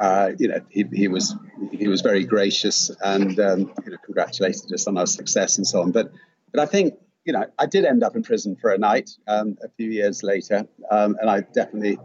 uh, 0.00 0.30
you 0.38 0.48
know, 0.48 0.60
he, 0.68 0.84
he 0.92 1.08
was 1.08 1.36
he 1.72 1.88
was 1.88 2.00
very 2.00 2.24
gracious 2.24 2.90
and 3.02 3.38
um, 3.40 3.72
you 3.84 3.90
know 3.92 3.98
congratulated 4.04 4.72
us 4.72 4.86
on 4.86 4.98
our 4.98 5.06
success 5.06 5.58
and 5.58 5.66
so 5.66 5.80
on. 5.82 5.92
But 5.92 6.12
but 6.52 6.60
I 6.60 6.66
think 6.66 6.94
you 7.24 7.32
know, 7.32 7.46
I 7.58 7.66
did 7.66 7.84
end 7.84 8.02
up 8.02 8.16
in 8.16 8.22
prison 8.22 8.56
for 8.56 8.70
a 8.70 8.78
night 8.78 9.10
um, 9.26 9.56
a 9.62 9.68
few 9.76 9.90
years 9.90 10.22
later, 10.22 10.66
um, 10.90 11.16
and 11.20 11.30
I 11.30 11.40
definitely, 11.40 11.98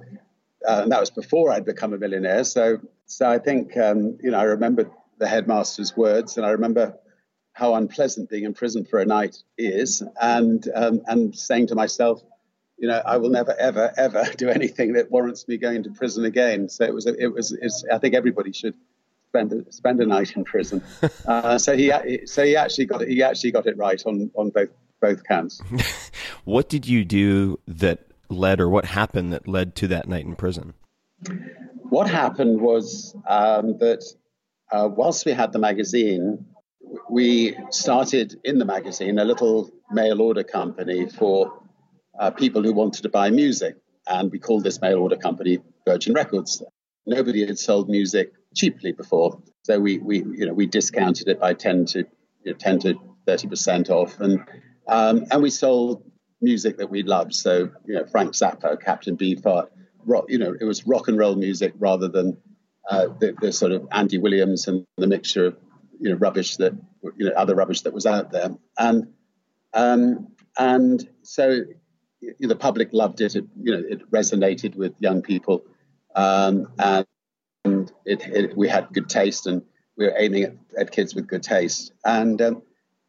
uh, 0.68 0.82
and 0.84 0.92
that 0.92 1.00
was 1.00 1.10
before 1.10 1.52
I'd 1.52 1.66
become 1.66 1.94
a 1.94 1.98
millionaire. 1.98 2.44
So, 2.46 2.80
so 3.06 3.30
I 3.30 3.38
think, 3.38 3.76
um, 3.78 4.18
you 4.22 4.32
know, 4.32 4.40
I 4.40 4.44
remember 4.44 4.90
the 5.18 5.28
headmaster's 5.28 5.96
words, 5.98 6.38
and 6.38 6.46
I 6.46 6.52
remember 6.52 6.98
how 7.52 7.76
unpleasant 7.76 8.30
being 8.30 8.46
in 8.46 8.54
prison 8.54 8.86
for 8.86 9.00
a 9.00 9.06
night 9.06 9.38
is, 9.58 10.02
and 10.22 10.66
um, 10.74 11.02
and 11.08 11.38
saying 11.38 11.68
to 11.68 11.76
myself, 11.76 12.22
you 12.80 12.88
know, 12.88 13.02
I 13.06 13.18
will 13.18 13.30
never, 13.30 13.54
ever, 13.60 13.94
ever 13.98 14.26
do 14.38 14.50
anything 14.50 14.94
that 14.94 15.12
warrants 15.12 15.48
me 15.48 15.58
going 15.58 15.84
to 15.84 15.92
prison 15.92 16.26
again. 16.26 16.70
So 16.70 16.86
it 16.86 16.94
was, 16.94 17.06
it 17.06 17.28
was, 17.28 17.52
it's, 17.52 17.84
I 17.92 17.98
think 17.98 18.16
everybody 18.16 18.54
should 18.54 18.76
spend 19.28 19.54
a, 19.54 19.72
spend 19.72 20.00
a 20.00 20.06
night 20.06 20.36
in 20.36 20.44
prison. 20.44 20.84
Uh, 21.26 21.60
so 21.60 21.78
he, 21.78 21.92
so 22.26 22.44
he 22.44 22.56
actually 22.56 22.86
got 22.86 23.04
it, 23.04 23.10
he 23.10 23.22
actually 23.22 23.52
got 23.52 23.68
it 23.68 23.78
right 23.78 24.02
on 24.06 24.32
on 24.34 24.50
both 24.50 24.70
both 25.00 25.24
counts. 25.24 25.62
what 26.44 26.68
did 26.68 26.88
you 26.88 27.06
do 27.06 27.60
that 27.68 28.08
led, 28.30 28.60
or 28.60 28.68
what 28.68 28.86
happened 28.86 29.32
that 29.32 29.48
led 29.48 29.76
to 29.76 29.88
that 29.88 30.08
night 30.08 30.26
in 30.26 30.36
prison? 30.36 30.74
What 31.90 32.10
happened 32.10 32.62
was 32.62 33.16
um, 33.28 33.78
that 33.78 34.04
uh, 34.72 34.90
whilst 34.92 35.26
we 35.26 35.34
had 35.34 35.52
the 35.52 35.60
magazine, 35.60 36.46
we 37.12 37.56
started 37.70 38.40
in 38.44 38.58
the 38.58 38.66
magazine 38.66 39.20
a 39.20 39.26
little 39.26 39.70
mail 39.92 40.22
order 40.22 40.44
company 40.44 41.10
for 41.10 41.62
uh, 42.20 42.30
people 42.30 42.62
who 42.62 42.74
wanted 42.74 43.04
to 43.04 43.10
buy 43.10 43.30
music. 43.30 43.78
And 44.08 44.32
we 44.32 44.40
called 44.40 44.64
this 44.64 44.82
mail 44.82 45.00
order 45.00 45.16
company 45.16 45.60
Virgin 45.88 46.14
Records. 46.14 46.62
Nobody 47.06 47.46
had 47.46 47.58
sold 47.58 47.90
music 47.90 48.34
cheaply 48.56 48.92
before. 48.92 49.42
So 49.64 49.80
we, 49.80 49.98
we 50.00 50.18
you 50.18 50.46
know, 50.46 50.54
we 50.54 50.68
discounted 50.68 51.28
it 51.28 51.40
by 51.40 51.54
10 51.54 51.86
to, 51.86 52.00
you 52.44 52.52
know, 52.52 52.54
10 52.54 52.80
to 52.80 52.94
30% 53.28 53.90
off. 53.90 54.20
And 54.20 54.44
um, 54.88 55.26
and 55.32 55.44
we 55.44 55.52
sold 55.52 56.04
music 56.42 56.78
that 56.78 56.90
we 56.90 57.04
loved. 57.04 57.34
So, 57.34 57.70
you 57.86 57.96
know, 57.96 58.06
Frank 58.06 58.34
Zappa, 58.34 58.82
Captain 58.82 59.16
Beefheart, 59.16 59.68
rock, 60.06 60.26
you 60.28 60.40
know, 60.40 60.56
it 60.60 60.66
was 60.66 60.88
rock 60.88 61.08
and 61.08 61.18
roll 61.18 61.36
music 61.36 61.74
rather 61.78 62.08
than 62.08 62.38
uh, 62.90 63.08
the, 63.20 63.36
the, 63.40 63.52
sort 63.52 63.72
of 63.72 63.88
Andy 63.92 64.18
Williams 64.18 64.68
and 64.68 64.86
the 64.98 65.06
mixture 65.06 65.46
of, 65.46 65.58
you 66.00 66.10
know, 66.10 66.16
rubbish 66.16 66.58
that, 66.58 66.74
you 67.18 67.26
know, 67.30 67.32
other 67.36 67.54
rubbish 67.54 67.82
that 67.82 67.94
was 67.94 68.08
out 68.08 68.32
there. 68.32 68.50
And, 68.80 69.14
um, 69.74 70.30
and 70.58 71.08
so 71.22 71.66
the 72.40 72.56
public 72.56 72.90
loved 72.92 73.22
it. 73.22 73.36
It, 73.36 73.46
you 73.62 73.72
know, 73.72 73.84
it 73.88 74.10
resonated 74.12 74.76
with 74.76 74.94
young 75.00 75.22
people. 75.22 75.64
Um, 76.16 76.72
and 76.78 77.06
it, 78.06 78.22
it, 78.28 78.58
we 78.58 78.68
had 78.68 78.90
good 78.94 79.10
taste 79.10 79.48
and 79.48 79.62
we 79.98 80.06
were 80.06 80.14
aiming 80.18 80.44
at, 80.44 80.54
at 80.78 80.92
kids 80.92 81.16
with 81.16 81.28
good 81.28 81.44
taste. 81.44 81.92
And, 82.06 82.42
um, 82.42 82.62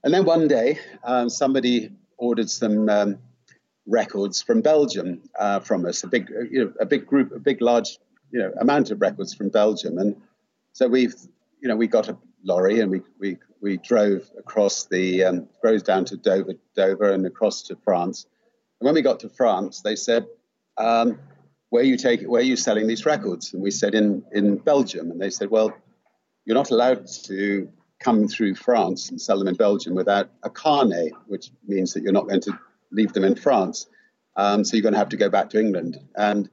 and 0.04 0.12
then 0.12 0.24
one 0.24 0.48
day, 0.48 0.78
um, 1.04 1.28
somebody 1.28 1.90
ordered 2.18 2.50
some 2.50 2.88
um, 2.88 3.18
records 3.86 4.42
from 4.42 4.60
Belgium 4.60 5.22
uh, 5.38 5.60
from 5.60 5.86
us, 5.86 6.04
a 6.04 6.08
big, 6.08 6.30
you 6.50 6.64
know, 6.64 6.72
a 6.80 6.86
big 6.86 7.06
group, 7.06 7.32
a 7.32 7.38
big, 7.38 7.60
large, 7.60 7.98
you 8.30 8.40
know, 8.40 8.52
amount 8.60 8.90
of 8.90 9.00
records 9.00 9.34
from 9.34 9.48
Belgium. 9.48 9.98
And 9.98 10.16
so 10.72 10.88
we've, 10.88 11.14
you 11.60 11.68
know, 11.68 11.76
we 11.76 11.86
got 11.86 12.08
a 12.08 12.16
lorry 12.44 12.80
and 12.80 12.90
we 12.90 13.02
we 13.18 13.36
we 13.60 13.76
drove 13.76 14.30
across 14.38 14.86
the 14.86 15.24
um, 15.24 15.48
down 15.84 16.04
to 16.06 16.16
Dover, 16.16 16.54
Dover, 16.74 17.10
and 17.10 17.26
across 17.26 17.62
to 17.64 17.76
France. 17.76 18.26
And 18.80 18.86
when 18.86 18.94
we 18.94 19.02
got 19.02 19.20
to 19.20 19.28
France, 19.28 19.82
they 19.82 19.96
said, 19.96 20.26
um, 20.76 21.18
"Where 21.68 21.82
are 21.82 21.86
you 21.86 21.96
taking? 21.96 22.28
Where 22.30 22.40
are 22.40 22.44
you 22.44 22.56
selling 22.56 22.86
these 22.86 23.06
records?" 23.06 23.52
And 23.52 23.62
we 23.62 23.70
said, 23.70 23.94
"In 23.94 24.24
in 24.32 24.56
Belgium." 24.56 25.10
And 25.10 25.20
they 25.20 25.30
said, 25.30 25.50
"Well, 25.50 25.74
you're 26.44 26.56
not 26.56 26.70
allowed 26.70 27.06
to 27.24 27.68
come 28.00 28.26
through 28.26 28.54
France 28.54 29.10
and 29.10 29.20
sell 29.20 29.38
them 29.38 29.48
in 29.48 29.54
Belgium 29.54 29.94
without 29.94 30.30
a 30.42 30.50
carnet, 30.50 31.12
which 31.26 31.50
means 31.66 31.92
that 31.92 32.02
you're 32.02 32.12
not 32.12 32.26
going 32.26 32.40
to 32.40 32.58
leave 32.90 33.12
them 33.12 33.24
in 33.24 33.34
France. 33.34 33.86
Um, 34.36 34.64
so 34.64 34.76
you're 34.76 34.82
going 34.82 34.94
to 34.94 34.98
have 34.98 35.10
to 35.10 35.16
go 35.16 35.28
back 35.28 35.50
to 35.50 35.60
England. 35.60 35.98
And 36.16 36.48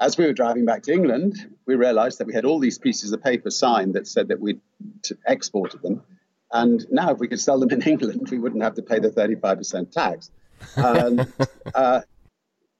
as 0.00 0.16
we 0.16 0.26
were 0.26 0.32
driving 0.32 0.64
back 0.64 0.82
to 0.84 0.92
England, 0.92 1.34
we 1.66 1.74
realized 1.74 2.18
that 2.18 2.26
we 2.26 2.34
had 2.34 2.44
all 2.44 2.60
these 2.60 2.78
pieces 2.78 3.12
of 3.12 3.22
paper 3.22 3.50
signed 3.50 3.94
that 3.94 4.06
said 4.06 4.28
that 4.28 4.40
we'd 4.40 4.60
exported 5.26 5.82
them. 5.82 6.02
And 6.52 6.86
now, 6.90 7.10
if 7.10 7.18
we 7.18 7.26
could 7.26 7.40
sell 7.40 7.58
them 7.58 7.70
in 7.70 7.82
England, 7.86 8.28
we 8.30 8.38
wouldn't 8.38 8.62
have 8.62 8.74
to 8.74 8.82
pay 8.82 9.00
the 9.00 9.10
35% 9.10 9.90
tax. 9.90 10.30
Um, 10.76 11.26
uh, 11.74 12.00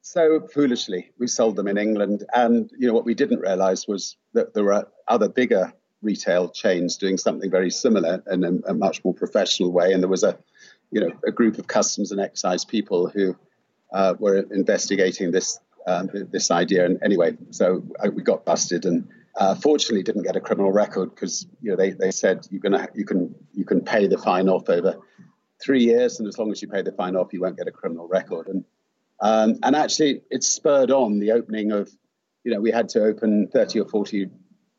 so 0.02 0.46
foolishly, 0.52 1.10
we 1.18 1.26
sold 1.26 1.56
them 1.56 1.68
in 1.68 1.78
England. 1.78 2.24
And 2.34 2.70
you 2.78 2.86
know 2.86 2.94
what 2.94 3.04
we 3.04 3.14
didn't 3.14 3.40
realize 3.40 3.86
was 3.88 4.16
that 4.34 4.54
there 4.54 4.64
were 4.64 4.88
other 5.08 5.28
bigger 5.28 5.72
retail 6.02 6.48
chains 6.50 6.96
doing 6.96 7.18
something 7.18 7.50
very 7.50 7.70
similar 7.70 8.22
in 8.30 8.44
a, 8.44 8.70
a, 8.70 8.74
much 8.74 9.02
more 9.04 9.14
professional 9.14 9.72
way. 9.72 9.92
And 9.92 10.02
there 10.02 10.08
was 10.08 10.22
a, 10.22 10.38
you 10.90 11.00
know, 11.00 11.10
a 11.26 11.32
group 11.32 11.58
of 11.58 11.66
customs 11.66 12.12
and 12.12 12.20
excise 12.20 12.64
people 12.64 13.08
who 13.08 13.36
uh, 13.92 14.14
were 14.18 14.46
investigating 14.52 15.32
this 15.32 15.58
um, 15.86 16.10
this 16.12 16.50
idea. 16.50 16.84
And 16.84 17.02
anyway, 17.02 17.36
so 17.50 17.82
uh, 18.04 18.10
we 18.10 18.22
got 18.22 18.44
busted, 18.44 18.84
and 18.84 19.08
Uh, 19.36 19.54
fortunately, 19.54 20.02
didn't 20.02 20.22
get 20.22 20.34
a 20.34 20.40
criminal 20.40 20.72
record 20.72 21.14
because 21.14 21.46
you 21.60 21.70
know 21.70 21.76
they, 21.76 21.90
they 21.90 22.10
said 22.10 22.46
you 22.50 22.58
can 22.58 22.72
you 22.94 23.04
can 23.04 23.34
you 23.52 23.64
can 23.64 23.82
pay 23.82 24.06
the 24.06 24.16
fine 24.16 24.48
off 24.48 24.68
over 24.70 24.96
three 25.62 25.84
years, 25.84 26.18
and 26.18 26.28
as 26.28 26.38
long 26.38 26.50
as 26.50 26.62
you 26.62 26.68
pay 26.68 26.82
the 26.82 26.92
fine 26.92 27.16
off, 27.16 27.32
you 27.32 27.40
won't 27.40 27.56
get 27.56 27.68
a 27.68 27.72
criminal 27.72 28.08
record. 28.08 28.48
And 28.48 28.64
um, 29.20 29.58
and 29.62 29.74
actually, 29.74 30.22
it 30.30 30.44
spurred 30.44 30.90
on 30.90 31.18
the 31.18 31.32
opening 31.32 31.72
of 31.72 31.90
you 32.44 32.52
know 32.52 32.60
we 32.60 32.70
had 32.70 32.90
to 32.90 33.04
open 33.04 33.48
thirty 33.48 33.80
or 33.80 33.88
forty 33.88 34.30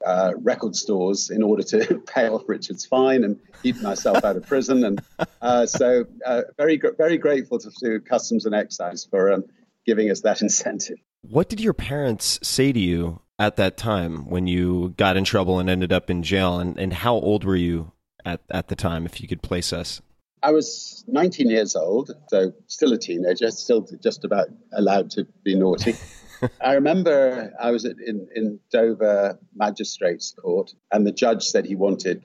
uh, 0.06 0.34
record 0.38 0.76
stores 0.76 1.30
in 1.30 1.44
order 1.44 1.64
to 1.64 2.02
pay 2.08 2.28
off 2.28 2.44
Richard's 2.48 2.86
fine 2.86 3.24
and 3.24 3.40
keep 3.64 3.82
myself 3.82 4.24
out 4.24 4.36
of 4.36 4.46
prison. 4.46 4.84
And 4.84 5.02
uh, 5.42 5.66
so, 5.66 6.06
uh, 6.26 6.44
very 6.58 6.80
very 6.98 7.18
grateful 7.18 7.60
to, 7.60 7.72
to, 7.84 8.00
Customs 8.02 8.46
and 8.46 8.54
Excise 8.54 9.06
for 9.06 9.34
um, 9.34 9.46
giving 9.86 10.12
us 10.12 10.22
that 10.22 10.42
incentive. 10.42 10.98
What 11.22 11.50
did 11.50 11.60
your 11.60 11.74
parents 11.74 12.40
say 12.44 12.72
to 12.72 12.80
you 12.80 13.22
at 13.40 13.56
that 13.58 13.76
time 13.76 14.30
when 14.30 14.48
you 14.48 14.94
got 14.98 15.18
in 15.18 15.24
trouble 15.24 15.60
and 15.60 15.70
ended 15.70 15.92
up 15.92 16.10
in 16.10 16.24
jail? 16.24 16.60
And, 16.60 16.78
and 16.78 16.94
how 16.94 17.16
old 17.16 17.44
were 17.44 17.56
you 17.56 17.92
at, 18.24 18.42
at 18.50 18.68
the 18.68 18.76
time, 18.76 19.06
if 19.06 19.20
you 19.20 19.28
could 19.28 19.42
place 19.42 19.74
us? 19.74 20.02
I 20.44 20.52
was 20.52 21.04
19 21.08 21.50
years 21.50 21.76
old, 21.76 22.12
so 22.28 22.54
still 22.68 22.94
a 22.94 22.98
teenager, 22.98 23.50
still 23.52 23.88
just 24.02 24.24
about 24.24 24.48
allowed 24.72 25.10
to 25.12 25.26
be 25.44 25.56
naughty. 25.56 25.94
I 26.62 26.74
remember 26.74 27.52
I 27.60 27.72
was 27.72 27.86
in, 27.86 28.28
in 28.36 28.60
Dover 28.72 29.40
Magistrates 29.56 30.36
Court, 30.40 30.74
and 30.92 31.06
the 31.06 31.12
judge 31.12 31.44
said 31.44 31.66
he 31.66 31.76
wanted, 31.76 32.24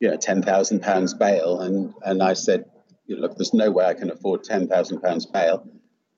you 0.00 0.10
know, 0.10 0.16
ten 0.16 0.42
thousand 0.42 0.80
pounds 0.80 1.12
bail, 1.12 1.60
and 1.60 1.92
and 2.04 2.22
I 2.22 2.32
said, 2.32 2.64
you 3.06 3.16
know, 3.16 3.22
look, 3.22 3.36
there's 3.36 3.52
no 3.52 3.70
way 3.70 3.84
I 3.84 3.94
can 3.94 4.10
afford 4.10 4.44
ten 4.44 4.66
thousand 4.66 5.02
pounds 5.02 5.26
bail, 5.26 5.68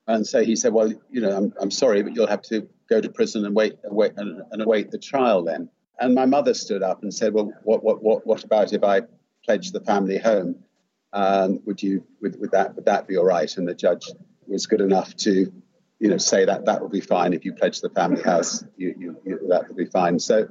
and 0.06 0.26
so 0.26 0.42
he 0.42 0.56
said, 0.56 0.72
well, 0.72 0.92
you 1.10 1.20
know, 1.20 1.36
I'm, 1.36 1.52
I'm 1.60 1.70
sorry, 1.70 2.02
but 2.02 2.14
you'll 2.14 2.28
have 2.28 2.42
to 2.42 2.68
go 2.88 3.00
to 3.00 3.10
prison 3.10 3.44
and 3.44 3.54
wait, 3.54 3.74
wait 3.84 4.12
and, 4.16 4.42
and 4.50 4.62
await 4.62 4.90
the 4.90 4.98
trial 4.98 5.44
then. 5.44 5.68
And 6.00 6.14
my 6.14 6.24
mother 6.24 6.54
stood 6.54 6.82
up 6.82 7.02
and 7.02 7.12
said, 7.12 7.34
well, 7.34 7.52
what 7.64 7.84
what 7.84 8.02
what 8.02 8.26
what 8.26 8.44
about 8.44 8.72
if 8.72 8.84
I 8.84 9.02
pledge 9.44 9.72
the 9.72 9.80
family 9.80 10.18
home? 10.18 10.64
Um, 11.12 11.60
would 11.64 11.82
you 11.82 12.04
would, 12.20 12.38
would 12.40 12.50
that 12.52 12.76
would 12.76 12.84
that 12.84 13.08
be 13.08 13.16
all 13.16 13.24
right? 13.24 13.56
And 13.56 13.66
the 13.66 13.74
judge 13.74 14.06
was 14.46 14.66
good 14.66 14.80
enough 14.80 15.14
to 15.16 15.52
you 15.98 16.08
know, 16.08 16.16
say 16.16 16.44
that 16.44 16.64
that 16.66 16.80
would 16.80 16.92
be 16.92 17.00
fine 17.00 17.32
if 17.32 17.44
you 17.44 17.52
pledge 17.52 17.80
the 17.80 17.90
family 17.90 18.22
house. 18.22 18.64
You, 18.76 18.94
you, 18.98 19.16
you, 19.24 19.48
that 19.48 19.68
would 19.68 19.76
be 19.76 19.86
fine. 19.86 20.18
So 20.18 20.48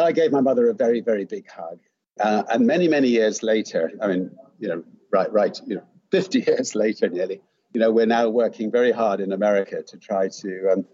I 0.00 0.12
gave 0.12 0.32
my 0.32 0.40
mother 0.40 0.68
a 0.70 0.74
very, 0.74 1.00
very 1.00 1.24
big 1.24 1.50
hug. 1.50 1.80
Uh, 2.20 2.44
and 2.50 2.66
many, 2.66 2.88
many 2.88 3.08
years 3.08 3.42
later, 3.42 3.90
I 4.00 4.06
mean, 4.06 4.30
you 4.58 4.68
know, 4.68 4.84
right, 5.10 5.32
right, 5.32 5.58
you 5.66 5.76
know, 5.76 5.82
50 6.12 6.40
years 6.40 6.74
later 6.74 7.08
nearly, 7.08 7.40
you 7.72 7.80
know, 7.80 7.90
we're 7.90 8.06
now 8.06 8.28
working 8.28 8.70
very 8.70 8.92
hard 8.92 9.20
in 9.20 9.32
America 9.32 9.82
to 9.82 9.96
try 9.96 10.28
to 10.28 10.72
um, 10.72 10.84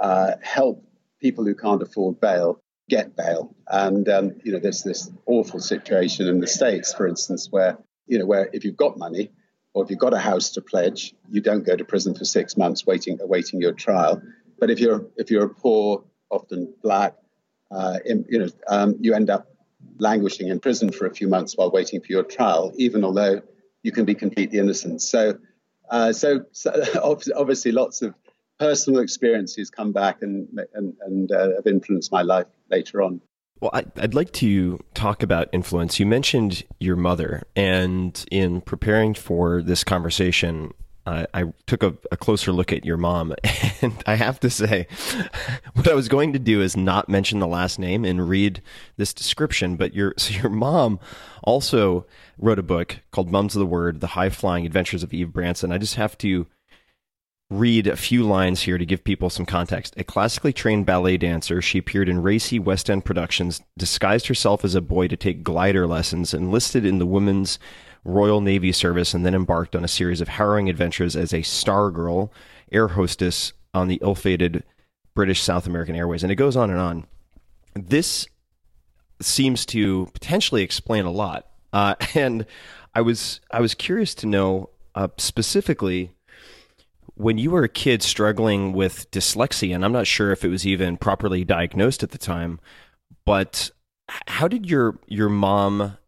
uh, 0.00 0.32
help 0.42 0.84
people 1.20 1.44
who 1.44 1.54
can't 1.54 1.80
afford 1.80 2.20
bail 2.20 2.60
get 2.88 3.14
bail. 3.14 3.54
And, 3.68 4.08
um, 4.08 4.32
you 4.42 4.52
know, 4.52 4.58
there's 4.58 4.82
this 4.82 5.10
awful 5.26 5.60
situation 5.60 6.26
in 6.26 6.40
the 6.40 6.46
States, 6.46 6.92
for 6.92 7.06
instance, 7.06 7.48
where, 7.50 7.78
you 8.08 8.18
know, 8.18 8.26
where 8.26 8.50
if 8.52 8.64
you've 8.64 8.76
got 8.76 8.98
money, 8.98 9.30
or 9.74 9.84
if 9.84 9.90
you've 9.90 9.98
got 9.98 10.14
a 10.14 10.18
house 10.18 10.50
to 10.50 10.60
pledge, 10.60 11.14
you 11.30 11.40
don't 11.40 11.64
go 11.64 11.76
to 11.76 11.84
prison 11.84 12.14
for 12.14 12.24
six 12.24 12.56
months 12.56 12.86
waiting 12.86 13.20
awaiting 13.20 13.60
your 13.60 13.72
trial. 13.72 14.22
But 14.58 14.70
if 14.70 14.80
you're 14.80 15.06
if 15.16 15.30
you're 15.30 15.44
a 15.44 15.54
poor, 15.54 16.04
often 16.30 16.74
black, 16.82 17.14
uh, 17.70 17.98
in, 18.04 18.24
you 18.28 18.38
know, 18.40 18.48
um, 18.68 18.96
you 19.00 19.14
end 19.14 19.30
up 19.30 19.46
languishing 19.98 20.48
in 20.48 20.60
prison 20.60 20.90
for 20.90 21.06
a 21.06 21.14
few 21.14 21.28
months 21.28 21.56
while 21.56 21.70
waiting 21.70 22.00
for 22.00 22.08
your 22.08 22.22
trial, 22.22 22.72
even 22.76 23.04
although 23.04 23.42
you 23.82 23.92
can 23.92 24.04
be 24.04 24.14
completely 24.14 24.58
innocent. 24.58 25.02
So, 25.02 25.38
uh, 25.90 26.12
so, 26.12 26.44
so, 26.52 26.70
obviously, 27.36 27.72
lots 27.72 28.02
of 28.02 28.14
personal 28.58 29.00
experiences 29.00 29.70
come 29.70 29.92
back 29.92 30.22
and 30.22 30.48
and, 30.74 30.94
and 31.00 31.32
uh, 31.32 31.50
have 31.56 31.66
influenced 31.66 32.10
my 32.10 32.22
life 32.22 32.46
later 32.70 33.02
on. 33.02 33.20
Well, 33.60 33.70
I, 33.74 33.84
would 34.00 34.14
like 34.14 34.32
to 34.34 34.78
talk 34.94 35.22
about 35.22 35.48
influence. 35.52 35.98
You 35.98 36.06
mentioned 36.06 36.64
your 36.78 36.96
mother, 36.96 37.42
and 37.56 38.24
in 38.30 38.60
preparing 38.60 39.14
for 39.14 39.62
this 39.62 39.82
conversation, 39.82 40.72
I 41.32 41.44
took 41.66 41.82
a, 41.82 41.94
a, 42.12 42.16
closer 42.16 42.52
look 42.52 42.72
at 42.72 42.84
your 42.84 42.96
mom, 42.96 43.34
and 43.82 43.94
I 44.06 44.14
have 44.14 44.40
to 44.40 44.50
say, 44.50 44.86
what 45.74 45.88
I 45.88 45.94
was 45.94 46.08
going 46.08 46.32
to 46.32 46.38
do 46.38 46.60
is 46.60 46.76
not 46.76 47.08
mention 47.08 47.38
the 47.38 47.46
last 47.46 47.78
name 47.78 48.04
and 48.04 48.28
read 48.28 48.62
this 48.96 49.14
description. 49.14 49.76
But 49.76 49.94
your 49.94 50.14
so 50.16 50.34
your 50.42 50.50
mom 50.50 51.00
also 51.42 52.06
wrote 52.36 52.58
a 52.58 52.62
book 52.62 53.00
called 53.10 53.30
"Mums 53.30 53.54
of 53.56 53.60
the 53.60 53.66
Word: 53.66 54.00
The 54.00 54.08
High 54.08 54.30
Flying 54.30 54.66
Adventures 54.66 55.02
of 55.02 55.14
Eve 55.14 55.32
Branson." 55.32 55.72
I 55.72 55.78
just 55.78 55.94
have 55.94 56.18
to 56.18 56.46
read 57.50 57.86
a 57.86 57.96
few 57.96 58.24
lines 58.24 58.62
here 58.62 58.76
to 58.76 58.84
give 58.84 59.04
people 59.04 59.30
some 59.30 59.46
context. 59.46 59.94
A 59.96 60.04
classically 60.04 60.52
trained 60.52 60.84
ballet 60.84 61.16
dancer, 61.16 61.62
she 61.62 61.78
appeared 61.78 62.08
in 62.08 62.22
racy 62.22 62.58
West 62.58 62.90
End 62.90 63.04
productions, 63.04 63.62
disguised 63.76 64.26
herself 64.26 64.64
as 64.64 64.74
a 64.74 64.82
boy 64.82 65.08
to 65.08 65.16
take 65.16 65.42
glider 65.42 65.86
lessons, 65.86 66.34
enlisted 66.34 66.84
in 66.84 66.98
the 66.98 67.06
Women's 67.06 67.58
Royal 68.04 68.40
Navy 68.40 68.72
Service, 68.72 69.14
and 69.14 69.24
then 69.24 69.34
embarked 69.34 69.74
on 69.74 69.84
a 69.84 69.88
series 69.88 70.20
of 70.20 70.28
harrowing 70.28 70.68
adventures 70.68 71.16
as 71.16 71.32
a 71.32 71.42
star 71.42 71.90
girl, 71.90 72.32
air 72.70 72.88
hostess 72.88 73.54
on 73.72 73.88
the 73.88 73.98
ill-fated 74.02 74.62
British 75.14 75.42
South 75.42 75.66
American 75.66 75.96
Airways. 75.96 76.22
And 76.22 76.30
it 76.30 76.36
goes 76.36 76.56
on 76.56 76.70
and 76.70 76.78
on. 76.78 77.06
This 77.74 78.26
seems 79.20 79.64
to 79.66 80.06
potentially 80.12 80.62
explain 80.62 81.06
a 81.06 81.10
lot. 81.10 81.46
Uh, 81.72 81.94
and 82.14 82.44
I 82.94 83.00
was 83.00 83.40
I 83.50 83.60
was 83.60 83.74
curious 83.74 84.14
to 84.16 84.26
know 84.26 84.70
uh, 84.94 85.08
specifically 85.16 86.12
when 87.18 87.36
you 87.36 87.50
were 87.50 87.64
a 87.64 87.68
kid 87.68 88.02
struggling 88.02 88.72
with 88.72 89.10
dyslexia, 89.10 89.74
and 89.74 89.84
I'm 89.84 89.92
not 89.92 90.06
sure 90.06 90.30
if 90.30 90.44
it 90.44 90.48
was 90.48 90.66
even 90.66 90.96
properly 90.96 91.44
diagnosed 91.44 92.04
at 92.04 92.12
the 92.12 92.18
time, 92.18 92.60
but 93.24 93.70
how 94.28 94.46
did 94.46 94.70
your 94.70 94.98
your 95.08 95.28
mom 95.28 95.98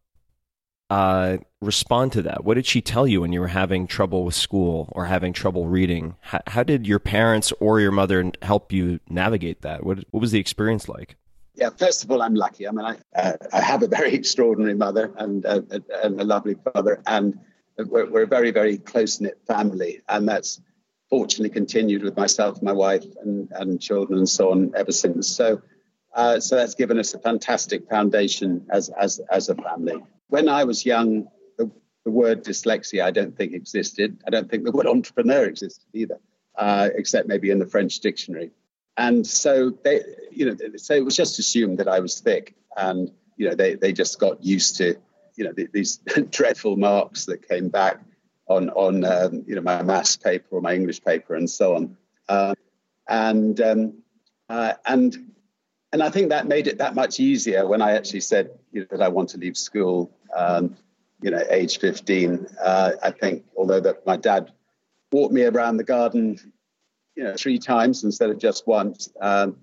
uh, 0.89 1.39
respond 1.61 2.13
to 2.13 2.23
that? 2.23 2.45
What 2.45 2.55
did 2.55 2.65
she 2.65 2.81
tell 2.81 3.09
you 3.09 3.21
when 3.21 3.33
you 3.33 3.41
were 3.41 3.49
having 3.49 3.89
trouble 3.89 4.25
with 4.25 4.37
school 4.37 4.89
or 4.93 5.07
having 5.07 5.33
trouble 5.33 5.67
reading? 5.67 6.15
How, 6.21 6.41
how 6.47 6.63
did 6.63 6.87
your 6.87 7.01
parents 7.01 7.53
or 7.59 7.81
your 7.81 7.93
mother 7.93 8.31
help 8.43 8.73
you 8.73 9.01
navigate 9.09 9.63
that? 9.63 9.85
What 9.85 9.99
what 10.13 10.21
was 10.21 10.31
the 10.31 10.41
experience 10.41 10.89
like? 10.89 11.17
Yeah, 11.57 11.71
first 11.71 12.05
of 12.05 12.11
all, 12.13 12.23
I'm 12.23 12.37
lucky. 12.37 12.69
I 12.69 12.71
mean, 12.71 12.87
I 12.87 12.97
uh, 13.17 13.37
I 13.53 13.61
have 13.61 13.83
a 13.83 13.89
very 13.89 14.15
extraordinary 14.21 14.75
mother 14.75 15.13
and 15.17 15.45
uh, 15.45 15.63
and 16.05 16.21
a 16.21 16.25
lovely 16.25 16.55
father, 16.73 17.03
and 17.05 17.41
we're, 17.77 18.09
we're 18.09 18.23
a 18.23 18.29
very 18.29 18.53
very 18.53 18.79
close 18.79 19.21
knit 19.21 19.41
family, 19.49 20.03
and 20.09 20.29
that's 20.29 20.61
fortunately 21.11 21.51
continued 21.51 22.03
with 22.03 22.17
myself, 22.17 22.63
my 22.63 22.73
wife, 22.73 23.05
and, 23.23 23.49
and 23.53 23.81
children, 23.81 24.19
and 24.19 24.29
so 24.29 24.53
on 24.53 24.73
ever 24.77 24.93
since. 24.93 25.29
So, 25.29 25.61
uh, 26.15 26.39
so 26.41 26.57
that's 26.57 26.75
given 26.75 26.99
us 26.99 27.13
a 27.15 27.19
fantastic 27.19 27.89
foundation 27.89 28.67
as 28.71 28.89
as 28.91 29.21
as 29.31 29.49
a 29.49 29.55
family. 29.57 30.03
When 30.29 30.49
I 30.49 30.65
was 30.65 30.87
young, 30.87 31.29
the, 31.59 31.71
the 32.05 32.11
word 32.11 32.45
dyslexia 32.45 33.05
I 33.05 33.11
don't 33.11 33.37
think 33.37 33.53
existed. 33.53 34.19
I 34.27 34.31
don't 34.31 34.49
think 34.49 34.65
the 34.65 34.73
word 34.73 34.87
entrepreneur 34.87 35.45
existed 35.45 35.87
either, 35.93 36.19
uh, 36.57 36.89
except 36.95 37.29
maybe 37.29 37.51
in 37.51 37.59
the 37.59 37.67
French 37.67 37.99
dictionary. 37.99 38.51
And 38.97 39.27
so 39.27 39.71
they, 39.83 40.03
you 40.31 40.47
know, 40.47 40.57
so 40.77 40.95
it 40.95 41.05
was 41.05 41.17
just 41.17 41.39
assumed 41.39 41.79
that 41.79 41.89
I 41.89 42.01
was 42.01 42.21
thick, 42.21 42.55
and 42.77 43.11
you 43.37 43.49
know, 43.49 43.55
they 43.55 43.75
they 43.75 43.93
just 43.93 44.21
got 44.21 44.45
used 44.45 44.77
to, 44.77 44.97
you 45.37 45.45
know, 45.45 45.53
these 45.73 45.97
dreadful 46.31 46.77
marks 46.77 47.27
that 47.27 47.49
came 47.49 47.69
back 47.69 48.01
on 48.51 48.69
on 48.71 49.05
um, 49.05 49.45
you 49.47 49.55
know 49.55 49.63
my 49.63 49.83
maths 49.83 50.17
paper 50.17 50.47
or 50.51 50.61
my 50.61 50.75
English 50.75 51.03
paper 51.03 51.35
and 51.35 51.49
so 51.49 51.77
on, 51.77 51.97
uh, 52.29 52.55
and 53.09 53.61
um, 53.61 54.03
uh, 54.49 54.75
and 54.85 55.33
and 55.93 56.03
I 56.03 56.11
think 56.11 56.31
that 56.31 56.47
made 56.47 56.67
it 56.67 56.79
that 56.79 56.95
much 56.95 57.21
easier 57.21 57.67
when 57.67 57.81
I 57.81 57.93
actually 57.93 58.21
said 58.21 58.51
you 58.73 58.81
know, 58.81 58.87
that 58.91 59.03
I 59.03 59.09
want 59.09 59.31
to 59.31 59.39
leave 59.39 59.57
school. 59.57 60.11
Um, 60.37 60.77
you 61.23 61.31
know, 61.31 61.43
age 61.51 61.79
15. 61.81 62.47
Uh, 62.65 62.93
I 63.03 63.11
think 63.11 63.45
although 63.55 63.81
that 63.81 64.07
my 64.07 64.17
dad 64.17 64.53
walked 65.13 65.35
me 65.35 65.45
around 65.45 65.77
the 65.77 65.85
garden, 65.85 66.39
you 67.15 67.25
know, 67.25 67.35
three 67.37 67.59
times 67.59 68.05
instead 68.05 68.31
of 68.31 68.39
just 68.39 68.67
once. 68.67 69.11
Um, 69.21 69.57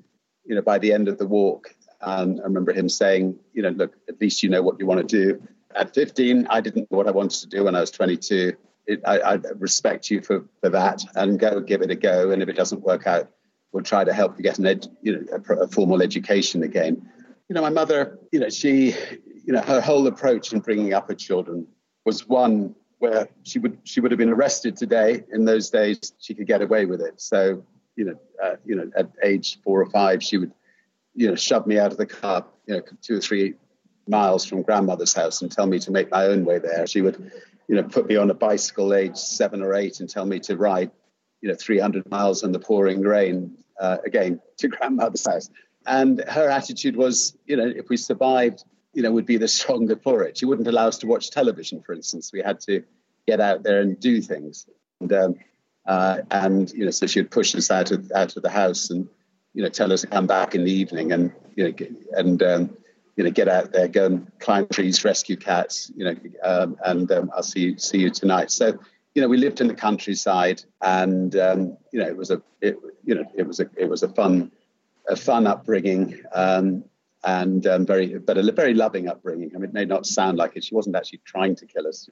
you 0.45 0.54
know, 0.54 0.62
by 0.62 0.78
the 0.78 0.93
end 0.93 1.08
of 1.08 1.17
the 1.17 1.26
walk, 1.26 1.73
um, 2.02 2.39
I 2.39 2.43
remember 2.43 2.73
him 2.73 2.89
saying, 2.89 3.39
you 3.54 3.63
know, 3.63 3.69
look, 3.69 3.95
at 4.08 4.21
least 4.21 4.43
you 4.43 4.50
know 4.50 4.62
what 4.62 4.80
you 4.80 4.86
want 4.86 5.08
to 5.08 5.23
do. 5.26 5.41
At 5.76 5.95
15, 5.95 6.45
I 6.47 6.62
didn't 6.62 6.91
know 6.91 6.97
what 6.97 7.08
I 7.08 7.12
wanted 7.12 7.39
to 7.39 7.47
do 7.47 7.63
when 7.63 7.76
I 7.76 7.82
was 7.82 7.89
22 7.89 8.54
it, 8.88 9.02
I, 9.06 9.19
I, 9.19 9.34
respect 9.60 10.10
you 10.10 10.21
for, 10.21 10.45
for 10.62 10.69
that 10.69 11.04
and 11.15 11.39
go 11.39 11.60
give 11.60 11.82
it 11.82 11.91
a 11.91 11.95
go. 11.95 12.32
And 12.32 12.41
if 12.41 12.50
it 12.50 12.56
doesn't 12.56 12.82
work 12.82 13.06
out, 13.06 13.30
we'll 13.71 13.84
try 13.84 14.04
to 14.04 14.13
help 14.13 14.38
you 14.38 14.43
get 14.43 14.60
an 14.60 14.65
ed, 14.65 14.88
you 15.02 15.13
know, 15.13 15.43
a, 15.50 15.54
a, 15.63 15.67
formal 15.67 16.02
education 16.02 16.63
again. 16.63 17.10
You 17.50 17.54
know, 17.54 17.62
my 17.62 17.69
mother, 17.69 18.17
you 18.32 18.39
know, 18.39 18.50
she, 18.50 18.95
you 19.45 19.54
know, 19.54 19.62
her 19.62 19.82
whole 19.82 20.08
approach 20.08 20.54
in 20.54 20.60
bringing 20.60 20.93
up 20.93 21.10
her 21.10 21.15
children 21.15 21.67
was 22.06 22.28
one 22.28 22.76
where 23.00 23.28
she 23.43 23.60
would 23.60 23.78
she 23.84 24.00
would 24.00 24.12
have 24.12 24.17
been 24.17 24.30
arrested 24.30 24.76
today. 24.76 25.23
In 25.32 25.45
those 25.45 25.69
days, 25.69 26.13
she 26.19 26.34
could 26.34 26.47
get 26.47 26.62
away 26.62 26.86
with 26.86 27.02
it. 27.02 27.21
So, 27.21 27.63
you 27.95 28.06
know, 28.06 28.19
uh, 28.41 28.56
you 28.65 28.76
know, 28.76 28.89
at 28.97 29.10
age 29.23 29.60
four 29.63 29.82
or 29.82 29.89
five, 29.89 30.23
she 30.23 30.38
would, 30.38 30.52
you 31.13 31.28
know, 31.28 31.36
shove 31.36 31.67
me 31.67 31.78
out 31.78 31.91
of 31.91 31.97
the 31.97 32.06
car, 32.06 32.45
you 32.65 32.76
know, 32.76 32.82
two 33.02 33.17
or 33.17 33.21
three 33.21 33.56
miles 34.08 34.45
from 34.45 34.62
grandmother's 34.62 35.13
house 35.13 35.41
and 35.41 35.52
tell 35.52 35.67
me 35.67 35.80
to 35.80 35.91
make 35.91 36.10
my 36.10 36.26
own 36.26 36.45
way 36.45 36.60
there. 36.60 36.88
She 36.88 37.02
would 37.02 37.32
you 37.67 37.75
know, 37.75 37.84
put 37.84 38.08
me 38.08 38.15
on 38.15 38.30
a 38.30 38.34
bicycle 38.34 38.93
age 38.93 39.17
seven 39.17 39.62
or 39.62 39.73
eight 39.75 39.99
and 39.99 40.10
tell 40.10 40.25
me 40.25 40.39
to 40.39 40.56
ride, 40.58 40.91
you 41.41 41.49
know, 41.49 41.56
300 41.56 42.10
miles 42.10 42.43
in 42.43 42.51
the 42.51 42.60
pouring 42.60 43.01
rain, 43.01 43.58
uh, 43.80 43.97
again, 44.06 44.39
to 44.58 44.67
grandmother's 44.69 45.25
house. 45.25 45.49
and 45.86 46.23
her 46.27 46.49
attitude 46.49 46.95
was, 46.95 47.38
you 47.45 47.58
know, 47.58 47.67
if 47.67 47.89
we 47.89 47.97
survived, 47.97 48.63
you 48.93 49.03
know, 49.03 49.12
would 49.12 49.25
be 49.25 49.38
the 49.38 49.47
stronger 49.47 49.95
for 49.95 50.23
it. 50.23 50.38
She 50.38 50.45
wouldn't 50.45 50.67
allow 50.67 50.88
us 50.88 50.97
to 50.99 51.08
watch 51.08 51.30
television, 51.30 51.82
for 51.82 51.93
instance. 51.93 52.32
We 52.34 52.41
had 52.41 52.60
to 52.62 52.84
get 53.27 53.39
out 53.39 53.63
there 53.63 53.82
and 53.82 53.99
do 53.99 54.21
things. 54.21 54.67
And, 54.99 55.13
um, 55.13 55.36
uh, 55.86 56.21
and 56.32 56.71
you 56.71 56.86
know, 56.86 56.91
so 56.91 57.08
she 57.08 57.21
would 57.21 57.32
push 57.32 57.56
us 57.56 57.71
out 57.71 57.91
of 57.91 58.12
out 58.13 58.36
of 58.36 58.43
the 58.43 58.49
house 58.49 58.89
and 58.89 59.08
you 59.53 59.63
know 59.63 59.69
tell 59.69 59.93
us 59.93 60.01
to 60.01 60.08
come 60.08 60.27
back 60.27 60.53
in 60.53 60.65
the 60.65 60.71
evening 60.71 61.13
and 61.13 61.32
you 61.56 61.63
know 61.63 61.73
and 62.12 62.43
um, 62.43 62.77
you 63.17 63.23
know 63.23 63.32
get 63.32 63.49
out 63.49 63.73
there, 63.73 63.88
go 63.88 64.06
and 64.06 64.32
climb 64.39 64.67
trees, 64.67 65.03
rescue 65.03 65.36
cats, 65.36 65.91
you 65.95 66.06
know, 66.06 66.15
um, 66.43 66.77
and 66.86 67.12
um, 67.12 67.32
I'll 67.36 67.43
see 67.43 67.62
you 67.62 67.77
see 67.77 67.97
you 67.97 68.12
tonight. 68.12 68.51
So 68.51 68.80
you 69.15 69.21
know, 69.21 69.27
we 69.27 69.38
lived 69.38 69.62
in 69.62 69.67
the 69.67 69.73
countryside, 69.73 70.63
and 70.80 71.36
um, 71.36 71.77
you 71.91 71.99
know, 71.99 72.08
it 72.08 72.15
was 72.15 72.30
a 72.30 72.41
it, 72.62 72.77
you 73.03 73.15
know 73.15 73.23
it 73.36 73.47
was 73.47 73.60
a 73.60 73.67
it 73.75 73.89
was 73.89 74.03
a 74.03 74.10
fun 74.10 74.51
a 75.10 75.15
fun 75.15 75.47
upbringing. 75.47 76.21
Um, 76.34 76.86
and 77.23 77.65
um, 77.65 77.86
very, 77.86 78.19
but 78.19 78.38
a 78.38 78.51
very 78.51 78.75
loving 78.75 79.10
upbringing. 79.10 79.51
I 79.53 79.58
mean, 79.58 79.71
it 79.71 79.73
may 79.73 79.86
not 79.86 80.06
sound 80.06 80.38
like 80.38 80.56
it. 80.56 80.63
She 80.63 80.75
wasn't 80.75 80.95
actually 80.95 81.21
trying 81.25 81.56
to 81.56 81.65
kill 81.65 81.88
us. 81.88 82.08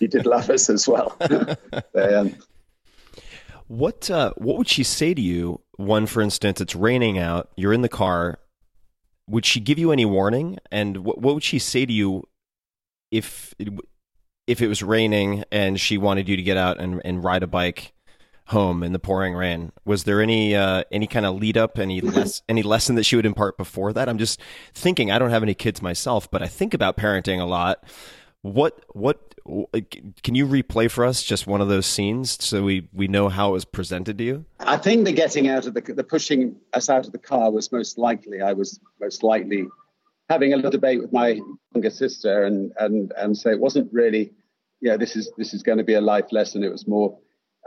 he 0.00 0.06
did 0.06 0.24
love 0.24 0.48
us 0.48 0.70
as 0.70 0.88
well. 0.88 1.14
but, 1.18 2.14
um, 2.14 2.34
What 3.66 4.10
uh, 4.10 4.32
what 4.38 4.56
would 4.56 4.68
she 4.68 4.82
say 4.82 5.12
to 5.12 5.20
you? 5.20 5.60
One, 5.76 6.06
for 6.06 6.22
instance, 6.22 6.60
it's 6.60 6.74
raining 6.74 7.18
out. 7.18 7.50
You're 7.54 7.74
in 7.74 7.82
the 7.82 7.88
car. 7.88 8.40
Would 9.28 9.44
she 9.44 9.60
give 9.60 9.78
you 9.78 9.92
any 9.92 10.04
warning? 10.04 10.58
And 10.70 10.98
what, 10.98 11.20
what 11.20 11.34
would 11.34 11.44
she 11.44 11.58
say 11.58 11.86
to 11.86 11.92
you 11.92 12.24
if 13.10 13.54
it, 13.58 13.68
if 14.46 14.62
it 14.62 14.68
was 14.68 14.82
raining 14.82 15.44
and 15.52 15.78
she 15.78 15.98
wanted 15.98 16.28
you 16.28 16.36
to 16.36 16.42
get 16.42 16.56
out 16.56 16.80
and, 16.80 17.00
and 17.04 17.22
ride 17.22 17.42
a 17.42 17.46
bike 17.46 17.92
home 18.46 18.82
in 18.82 18.92
the 18.92 18.98
pouring 18.98 19.34
rain? 19.34 19.72
Was 19.84 20.04
there 20.04 20.20
any 20.20 20.56
uh, 20.56 20.84
any 20.90 21.06
kind 21.06 21.26
of 21.26 21.36
lead 21.36 21.56
up, 21.56 21.78
any 21.78 22.00
less 22.02 22.42
any 22.48 22.62
lesson 22.62 22.96
that 22.96 23.04
she 23.04 23.16
would 23.16 23.26
impart 23.26 23.56
before 23.56 23.92
that? 23.92 24.08
I'm 24.08 24.18
just 24.18 24.40
thinking. 24.74 25.10
I 25.10 25.18
don't 25.18 25.30
have 25.30 25.42
any 25.42 25.54
kids 25.54 25.82
myself, 25.82 26.30
but 26.30 26.42
I 26.42 26.48
think 26.48 26.74
about 26.74 26.96
parenting 26.96 27.40
a 27.40 27.44
lot. 27.44 27.84
What 28.42 28.84
what 28.94 29.27
can 30.22 30.34
you 30.34 30.46
replay 30.46 30.90
for 30.90 31.04
us 31.04 31.22
just 31.22 31.46
one 31.46 31.60
of 31.60 31.68
those 31.68 31.86
scenes 31.86 32.42
so 32.44 32.62
we 32.62 32.88
we 32.92 33.08
know 33.08 33.28
how 33.28 33.50
it 33.50 33.52
was 33.52 33.64
presented 33.64 34.18
to 34.18 34.24
you? 34.24 34.44
I 34.60 34.76
think 34.76 35.04
the 35.04 35.12
getting 35.12 35.48
out 35.48 35.66
of 35.66 35.74
the 35.74 35.80
the 35.80 36.04
pushing 36.04 36.56
us 36.74 36.90
out 36.90 37.06
of 37.06 37.12
the 37.12 37.18
car 37.18 37.50
was 37.50 37.72
most 37.72 37.98
likely. 37.98 38.42
I 38.42 38.52
was 38.52 38.78
most 39.00 39.22
likely 39.22 39.66
having 40.28 40.52
a 40.52 40.56
little 40.56 40.70
debate 40.70 41.00
with 41.00 41.12
my 41.12 41.40
younger 41.74 41.90
sister 41.90 42.44
and 42.44 42.72
and 42.78 43.12
and 43.16 43.36
so 43.36 43.50
it 43.50 43.58
wasn't 43.58 43.90
really 43.92 44.32
yeah 44.80 44.96
this 44.96 45.16
is 45.16 45.32
this 45.38 45.54
is 45.54 45.62
going 45.62 45.78
to 45.78 45.84
be 45.84 45.94
a 45.94 46.00
life 46.00 46.30
lesson. 46.30 46.62
It 46.62 46.72
was 46.72 46.86
more 46.86 47.18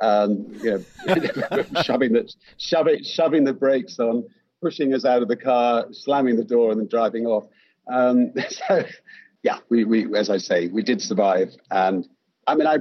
um, 0.01 0.45
you 0.61 0.85
know 1.07 1.63
shoving 1.83 2.13
the 2.13 2.33
shoving 2.57 3.03
shoving 3.03 3.43
the 3.43 3.53
brakes 3.53 3.99
on, 3.99 4.27
pushing 4.61 4.93
us 4.93 5.05
out 5.05 5.21
of 5.21 5.27
the 5.27 5.35
car, 5.35 5.87
slamming 5.91 6.35
the 6.35 6.43
door, 6.43 6.71
and 6.71 6.79
then 6.79 6.87
driving 6.87 7.25
off. 7.25 7.45
Um, 7.91 8.33
so 8.49 8.83
yeah, 9.43 9.59
we, 9.69 9.85
we, 9.85 10.15
as 10.17 10.29
I 10.29 10.37
say, 10.37 10.67
we 10.67 10.83
did 10.83 11.01
survive. 11.01 11.49
And 11.69 12.07
I 12.47 12.55
mean, 12.55 12.67
I, 12.67 12.77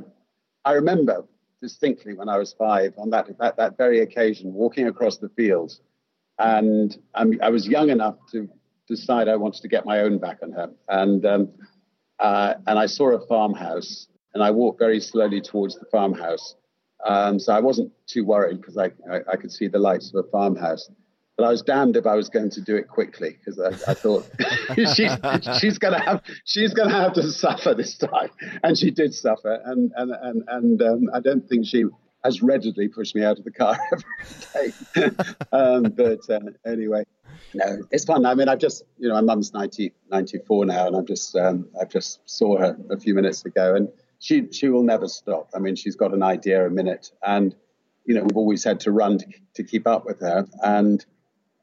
I 0.64 0.72
remember 0.72 1.24
distinctly 1.62 2.14
when 2.14 2.28
I 2.28 2.38
was 2.38 2.54
five 2.58 2.94
on 2.98 3.10
that, 3.10 3.26
that, 3.38 3.56
that 3.56 3.76
very 3.76 4.00
occasion, 4.00 4.52
walking 4.52 4.86
across 4.86 5.18
the 5.18 5.28
fields. 5.30 5.80
And 6.38 6.96
um, 7.14 7.38
I 7.42 7.50
was 7.50 7.68
young 7.68 7.90
enough 7.90 8.16
to 8.32 8.48
decide 8.88 9.28
I 9.28 9.36
wanted 9.36 9.62
to 9.62 9.68
get 9.68 9.84
my 9.86 10.00
own 10.00 10.18
back 10.18 10.38
on 10.42 10.52
her. 10.52 10.70
And, 10.88 11.24
um, 11.24 11.48
uh, 12.18 12.54
and 12.66 12.78
I 12.78 12.86
saw 12.86 13.10
a 13.10 13.26
farmhouse 13.26 14.08
and 14.34 14.42
I 14.42 14.50
walked 14.50 14.78
very 14.78 15.00
slowly 15.00 15.40
towards 15.40 15.78
the 15.78 15.86
farmhouse. 15.86 16.54
Um, 17.06 17.38
so 17.38 17.52
I 17.52 17.60
wasn't 17.60 17.92
too 18.06 18.24
worried 18.24 18.60
because 18.60 18.76
I, 18.76 18.86
I, 19.10 19.20
I 19.32 19.36
could 19.36 19.52
see 19.52 19.68
the 19.68 19.78
lights 19.78 20.12
of 20.12 20.24
a 20.24 20.28
farmhouse. 20.30 20.90
But 21.40 21.46
I 21.46 21.52
was 21.52 21.62
damned 21.62 21.96
if 21.96 22.06
I 22.06 22.16
was 22.16 22.28
going 22.28 22.50
to 22.50 22.60
do 22.60 22.76
it 22.76 22.86
quickly 22.86 23.38
because 23.38 23.58
I, 23.58 23.68
I, 23.90 23.94
thought 23.94 24.28
she's 24.94 25.10
she's 25.58 25.78
going 25.78 25.94
to 25.94 26.00
have 26.04 26.22
she's 26.44 26.74
going 26.74 26.90
to 26.90 26.94
have 26.94 27.14
to 27.14 27.22
suffer 27.32 27.72
this 27.72 27.96
time, 27.96 28.28
and 28.62 28.76
she 28.76 28.90
did 28.90 29.14
suffer, 29.14 29.58
and 29.64 29.90
and 29.96 30.12
and 30.20 30.44
and 30.48 30.82
um, 30.82 31.10
I 31.14 31.20
don't 31.20 31.48
think 31.48 31.64
she 31.64 31.86
has 32.24 32.42
readily 32.42 32.88
pushed 32.88 33.14
me 33.14 33.24
out 33.24 33.38
of 33.38 33.46
the 33.46 33.52
car 33.52 33.78
every 34.54 34.72
day. 34.92 35.10
um, 35.50 35.84
but 35.84 36.28
uh, 36.28 36.40
anyway, 36.66 37.04
no, 37.54 37.84
it's 37.90 38.04
fun. 38.04 38.26
I 38.26 38.34
mean, 38.34 38.50
I've 38.50 38.58
just 38.58 38.84
you 38.98 39.08
know 39.08 39.14
my 39.14 39.22
mum's 39.22 39.54
90, 39.54 39.94
94 40.10 40.66
now, 40.66 40.88
and 40.88 40.94
I've 40.94 41.06
just 41.06 41.34
um, 41.36 41.70
I've 41.80 41.88
just 41.88 42.20
saw 42.26 42.58
her 42.58 42.76
a 42.90 43.00
few 43.00 43.14
minutes 43.14 43.46
ago, 43.46 43.74
and 43.74 43.88
she 44.18 44.46
she 44.52 44.68
will 44.68 44.82
never 44.82 45.08
stop. 45.08 45.48
I 45.54 45.58
mean, 45.58 45.74
she's 45.74 45.96
got 45.96 46.12
an 46.12 46.22
idea 46.22 46.66
a 46.66 46.70
minute, 46.70 47.12
and 47.26 47.54
you 48.04 48.14
know 48.14 48.24
we've 48.24 48.36
always 48.36 48.62
had 48.62 48.80
to 48.80 48.92
run 48.92 49.16
to, 49.16 49.26
to 49.54 49.64
keep 49.64 49.86
up 49.86 50.04
with 50.04 50.20
her, 50.20 50.46
and 50.62 51.02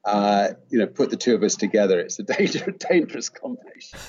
uh, 0.05 0.49
you 0.69 0.79
know, 0.79 0.87
put 0.87 1.09
the 1.09 1.17
two 1.17 1.35
of 1.35 1.43
us 1.43 1.55
together, 1.55 1.99
it's 1.99 2.19
a 2.19 2.23
dangerous, 2.37 2.77
dangerous 2.89 3.29
combination. 3.29 3.99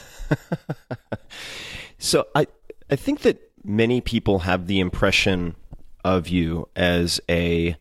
so 1.98 2.26
I, 2.34 2.46
I 2.90 2.96
think 2.96 3.20
that 3.20 3.40
many 3.64 4.00
people 4.00 4.40
have 4.40 4.66
the 4.66 4.80
impression 4.80 5.56
of 6.04 6.28
you 6.28 6.68
as 6.76 7.20
a 7.28 7.76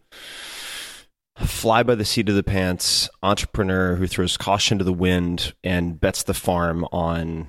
fly 1.38 1.84
by 1.84 1.96
the 1.96 2.06
seat 2.06 2.30
of 2.30 2.36
the 2.36 2.44
pants 2.44 3.10
entrepreneur 3.22 3.96
who 3.96 4.08
throws 4.08 4.38
caution 4.38 4.80
to 4.80 4.84
the 4.84 4.94
wind 4.94 5.54
and 5.64 6.00
bets 6.00 6.24
the 6.24 6.34
farm 6.34 6.84
on 6.92 7.48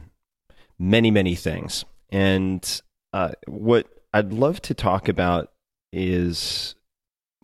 many, 0.78 1.10
many 1.10 1.34
things. 1.34 1.84
And 2.10 2.82
uh, 3.12 3.32
what 3.46 3.88
I'd 4.12 4.32
love 4.32 4.60
to 4.62 4.74
talk 4.74 5.08
about 5.08 5.52
is 5.92 6.74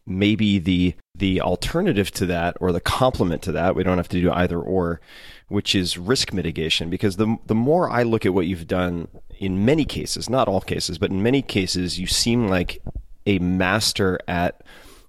maybe 0.06 0.58
the 0.58 0.94
the 1.14 1.40
alternative 1.40 2.10
to 2.10 2.26
that 2.26 2.56
or 2.60 2.72
the 2.72 2.80
complement 2.80 3.40
to 3.42 3.52
that 3.52 3.74
we 3.74 3.82
don't 3.82 3.96
have 3.96 4.08
to 4.08 4.20
do 4.20 4.30
either 4.32 4.60
or 4.60 5.00
which 5.48 5.74
is 5.74 5.96
risk 5.96 6.32
mitigation. 6.32 6.90
Because 6.90 7.16
the 7.16 7.36
the 7.46 7.54
more 7.54 7.90
i 7.90 8.02
look 8.02 8.26
at 8.26 8.34
what 8.34 8.46
you've 8.46 8.66
done 8.66 9.08
in 9.38 9.64
many 9.64 9.84
cases 9.84 10.28
not 10.30 10.48
all 10.48 10.60
cases 10.60 10.98
but 10.98 11.10
in 11.10 11.22
many 11.22 11.42
cases 11.42 11.98
you 11.98 12.06
seem 12.06 12.48
like 12.48 12.82
a 13.26 13.38
master 13.38 14.18
at 14.28 14.62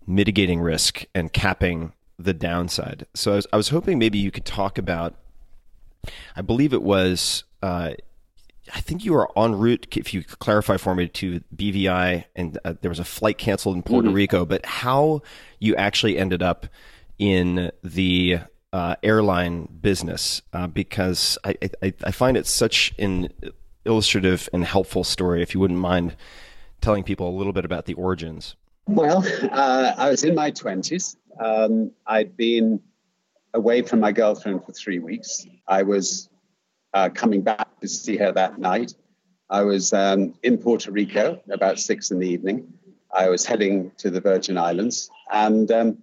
mitigating 0.08 0.62
risk 0.62 1.06
and 1.14 1.34
capping 1.34 1.92
the 2.18 2.34
downside. 2.34 3.06
So 3.14 3.34
i 3.34 3.36
was, 3.36 3.48
I 3.54 3.58
was 3.58 3.70
hoping 3.70 4.00
maybe 4.00 4.18
you 4.18 4.32
could 4.32 4.46
talk 4.46 4.78
about 4.78 5.16
i 6.36 6.42
believe 6.42 6.74
it 6.74 6.84
was 6.84 7.44
uh, 7.62 7.94
I 8.74 8.82
think 8.82 9.06
you 9.06 9.14
were 9.14 9.30
en 9.38 9.56
route, 9.56 9.88
if 9.96 10.14
you 10.14 10.24
could 10.24 10.40
clarify 10.40 10.78
for 10.78 10.96
me, 10.96 11.08
to 11.08 11.42
BVI, 11.56 12.26
and 12.36 12.58
uh, 12.66 12.74
there 12.82 12.90
was 12.90 13.00
a 13.00 13.06
flight 13.06 13.38
canceled 13.38 13.76
in 13.76 13.84
Puerto 13.84 14.08
mm-hmm. 14.08 14.16
Rico. 14.16 14.46
But 14.46 14.66
how 14.66 15.22
you 15.60 15.76
actually 15.76 16.18
ended 16.18 16.42
up 16.42 16.68
in 17.20 17.72
the 17.84 18.40
uh, 18.74 18.96
airline 19.04 19.70
business? 19.82 20.42
Uh, 20.52 20.68
because 20.68 21.38
I, 21.44 21.56
I, 21.82 21.94
I, 22.04 22.12
find 22.12 22.36
it 22.36 22.48
such 22.48 22.94
an 22.98 23.30
illustrative 23.86 24.50
and 24.52 24.66
helpful 24.66 25.04
story. 25.04 25.42
If 25.42 25.54
you 25.54 25.60
wouldn't 25.60 25.80
mind 25.80 26.16
telling 26.82 27.04
people 27.04 27.30
a 27.30 27.36
little 27.36 27.54
bit 27.54 27.66
about 27.66 27.86
the 27.86 27.94
origins. 27.94 28.56
Well, 28.88 29.26
uh, 29.52 29.94
I 29.98 30.10
was 30.10 30.24
in 30.24 30.36
my 30.36 30.52
twenties. 30.52 31.18
Um, 31.40 31.92
I'd 32.06 32.36
been 32.38 32.82
away 33.54 33.82
from 33.82 34.00
my 34.00 34.12
girlfriend 34.12 34.64
for 34.66 34.74
three 34.74 35.00
weeks. 35.00 35.48
I 35.68 35.84
was 35.84 36.30
uh, 36.96 37.10
coming 37.10 37.42
back 37.42 37.68
to 37.82 37.88
see 37.88 38.18
her 38.18 38.32
that 38.32 38.58
night. 38.58 38.96
I 39.50 39.62
was 39.62 39.94
um, 39.94 40.34
in 40.42 40.58
Puerto 40.58 40.92
Rico 40.92 41.40
about 41.52 41.78
six 41.78 42.10
in 42.10 42.18
the 42.18 42.28
evening. 42.28 42.74
I 43.16 43.30
was 43.30 43.46
heading 43.46 43.92
to 43.98 44.10
the 44.10 44.22
Virgin 44.22 44.58
Islands, 44.58 45.12
and 45.32 45.70
um, 45.72 45.98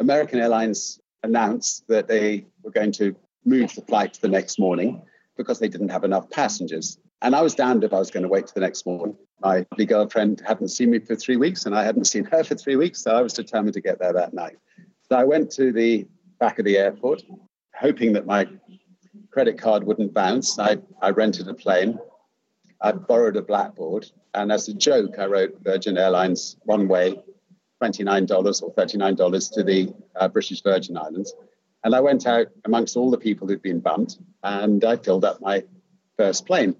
American 0.00 0.40
Airlines 0.40 1.00
announced 1.22 1.86
that 1.88 2.08
they 2.08 2.44
were 2.62 2.70
going 2.70 2.92
to 2.92 3.16
move 3.44 3.74
the 3.74 3.82
flight 3.82 4.12
to 4.14 4.20
the 4.20 4.28
next 4.28 4.58
morning 4.58 5.02
because 5.36 5.58
they 5.58 5.68
didn't 5.68 5.88
have 5.88 6.04
enough 6.04 6.28
passengers. 6.30 6.98
And 7.22 7.34
I 7.34 7.40
was 7.40 7.54
damned 7.54 7.84
if 7.84 7.92
I 7.92 7.98
was 7.98 8.10
going 8.10 8.24
to 8.24 8.28
wait 8.28 8.46
to 8.48 8.54
the 8.54 8.60
next 8.60 8.84
morning. 8.86 9.16
My 9.40 9.64
girlfriend 9.86 10.42
hadn't 10.46 10.68
seen 10.68 10.90
me 10.90 10.98
for 10.98 11.16
three 11.16 11.36
weeks, 11.36 11.64
and 11.64 11.74
I 11.74 11.84
hadn't 11.84 12.04
seen 12.04 12.24
her 12.24 12.44
for 12.44 12.54
three 12.54 12.76
weeks, 12.76 13.02
so 13.02 13.14
I 13.14 13.22
was 13.22 13.32
determined 13.32 13.74
to 13.74 13.80
get 13.80 13.98
there 13.98 14.12
that 14.12 14.34
night. 14.34 14.56
So 15.08 15.16
I 15.16 15.24
went 15.24 15.50
to 15.52 15.72
the 15.72 16.06
back 16.40 16.58
of 16.58 16.64
the 16.64 16.76
airport, 16.76 17.22
hoping 17.74 18.12
that 18.14 18.26
my 18.26 18.48
credit 19.34 19.58
card 19.58 19.82
wouldn't 19.82 20.14
bounce. 20.14 20.60
I, 20.60 20.78
I 21.02 21.10
rented 21.10 21.48
a 21.48 21.54
plane. 21.54 21.98
I 22.80 22.92
borrowed 22.92 23.36
a 23.36 23.42
blackboard. 23.42 24.08
And 24.32 24.52
as 24.52 24.68
a 24.68 24.74
joke, 24.74 25.18
I 25.18 25.26
wrote 25.26 25.58
Virgin 25.60 25.98
Airlines 25.98 26.56
one 26.62 26.86
way, 26.86 27.20
$29 27.82 28.62
or 28.62 28.72
$39 28.72 29.52
to 29.54 29.64
the 29.64 29.92
uh, 30.14 30.28
British 30.28 30.62
Virgin 30.62 30.96
Islands. 30.96 31.34
And 31.82 31.96
I 31.96 32.00
went 32.00 32.28
out 32.28 32.46
amongst 32.64 32.96
all 32.96 33.10
the 33.10 33.18
people 33.18 33.48
who'd 33.48 33.60
been 33.60 33.80
bumped 33.80 34.18
and 34.44 34.84
I 34.84 34.96
filled 34.96 35.24
up 35.24 35.40
my 35.40 35.64
first 36.16 36.46
plane. 36.46 36.76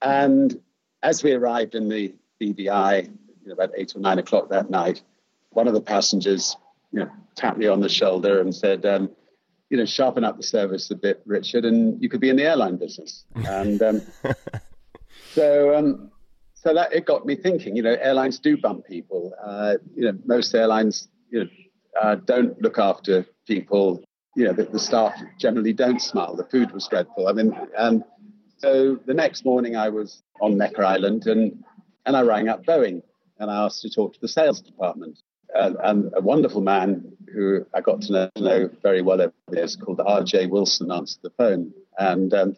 And 0.00 0.58
as 1.02 1.22
we 1.22 1.32
arrived 1.32 1.74
in 1.74 1.90
the 1.90 2.14
BVI, 2.40 3.04
you 3.04 3.48
know, 3.48 3.52
about 3.52 3.72
eight 3.76 3.94
or 3.94 4.00
nine 4.00 4.18
o'clock 4.18 4.48
that 4.48 4.70
night, 4.70 5.02
one 5.50 5.68
of 5.68 5.74
the 5.74 5.82
passengers 5.82 6.56
you 6.90 7.00
know, 7.00 7.10
tapped 7.36 7.58
me 7.58 7.66
on 7.66 7.80
the 7.80 7.88
shoulder 7.90 8.40
and 8.40 8.54
said, 8.54 8.86
um, 8.86 9.10
you 9.70 9.76
know, 9.76 9.84
sharpen 9.84 10.24
up 10.24 10.36
the 10.36 10.42
service 10.42 10.90
a 10.90 10.94
bit, 10.94 11.22
Richard, 11.26 11.64
and 11.64 12.02
you 12.02 12.08
could 12.08 12.20
be 12.20 12.30
in 12.30 12.36
the 12.36 12.44
airline 12.44 12.76
business. 12.76 13.24
And 13.34 13.80
um, 13.82 14.02
so, 15.32 15.76
um, 15.76 16.10
so 16.54 16.74
that 16.74 16.92
it 16.92 17.04
got 17.04 17.26
me 17.26 17.36
thinking. 17.36 17.76
You 17.76 17.82
know, 17.82 17.96
airlines 18.00 18.38
do 18.38 18.56
bump 18.56 18.86
people. 18.86 19.34
Uh, 19.42 19.74
you 19.94 20.04
know, 20.04 20.18
most 20.24 20.54
airlines, 20.54 21.08
you 21.30 21.40
know, 21.40 21.50
uh, 22.00 22.14
don't 22.16 22.60
look 22.62 22.78
after 22.78 23.26
people. 23.46 24.02
you 24.36 24.44
know, 24.44 24.52
the, 24.52 24.64
the 24.64 24.78
staff 24.78 25.14
generally 25.38 25.72
don't 25.72 26.00
smile. 26.00 26.34
The 26.34 26.44
food 26.44 26.72
was 26.72 26.86
dreadful. 26.88 27.28
I 27.28 27.32
mean, 27.32 27.58
and 27.76 28.04
so 28.58 28.98
the 29.06 29.14
next 29.14 29.44
morning 29.44 29.76
I 29.76 29.88
was 29.88 30.22
on 30.40 30.56
Necker 30.56 30.84
Island 30.84 31.26
and, 31.26 31.62
and 32.06 32.16
I 32.16 32.22
rang 32.22 32.48
up 32.48 32.64
Boeing 32.64 33.02
and 33.38 33.50
I 33.50 33.64
asked 33.64 33.82
to 33.82 33.90
talk 33.90 34.14
to 34.14 34.20
the 34.20 34.28
sales 34.28 34.60
department. 34.60 35.18
And, 35.54 35.76
and 35.82 36.12
a 36.14 36.20
wonderful 36.20 36.60
man 36.60 37.16
who 37.32 37.66
I 37.74 37.80
got 37.80 38.02
to 38.02 38.30
know, 38.36 38.70
very 38.82 39.02
well 39.02 39.20
over 39.20 39.32
the 39.48 39.76
called 39.82 40.00
R.J. 40.04 40.46
Wilson 40.46 40.90
answered 40.90 41.22
the 41.22 41.30
phone. 41.30 41.72
And 41.98 42.32
um, 42.34 42.56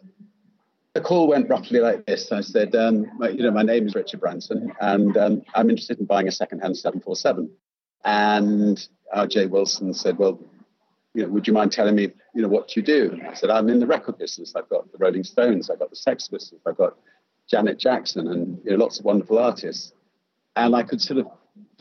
the 0.93 1.01
call 1.01 1.27
went 1.27 1.49
roughly 1.49 1.79
like 1.79 2.05
this. 2.05 2.31
I 2.31 2.41
said, 2.41 2.75
um, 2.75 3.09
my, 3.17 3.29
you 3.29 3.43
know, 3.43 3.51
my 3.51 3.63
name 3.63 3.87
is 3.87 3.95
Richard 3.95 4.19
Branson, 4.19 4.73
and 4.81 5.15
um, 5.17 5.41
I'm 5.55 5.69
interested 5.69 5.99
in 5.99 6.05
buying 6.05 6.27
a 6.27 6.31
second-hand 6.31 6.77
747. 6.77 7.49
And 8.03 8.87
R.J. 9.13 9.47
Wilson 9.47 9.93
said, 9.93 10.17
well, 10.17 10.39
you 11.13 11.23
know, 11.23 11.29
would 11.29 11.47
you 11.47 11.53
mind 11.53 11.71
telling 11.71 11.95
me, 11.95 12.09
you 12.33 12.41
know, 12.41 12.47
what 12.47 12.75
you 12.75 12.81
do? 12.81 13.19
I 13.27 13.33
said, 13.33 13.49
I'm 13.49 13.69
in 13.69 13.79
the 13.79 13.87
record 13.87 14.17
business. 14.17 14.53
I've 14.55 14.69
got 14.69 14.91
the 14.91 14.97
Rolling 14.97 15.23
Stones, 15.23 15.69
I've 15.69 15.79
got 15.79 15.89
the 15.89 15.95
Sex 15.95 16.27
Pistols, 16.27 16.61
I've 16.65 16.77
got 16.77 16.97
Janet 17.49 17.79
Jackson, 17.79 18.27
and 18.27 18.59
you 18.63 18.71
know, 18.71 18.77
lots 18.77 18.99
of 18.99 19.05
wonderful 19.05 19.37
artists. 19.37 19.93
And 20.55 20.75
I 20.75 20.83
could 20.83 21.01
sort 21.01 21.19
of 21.19 21.27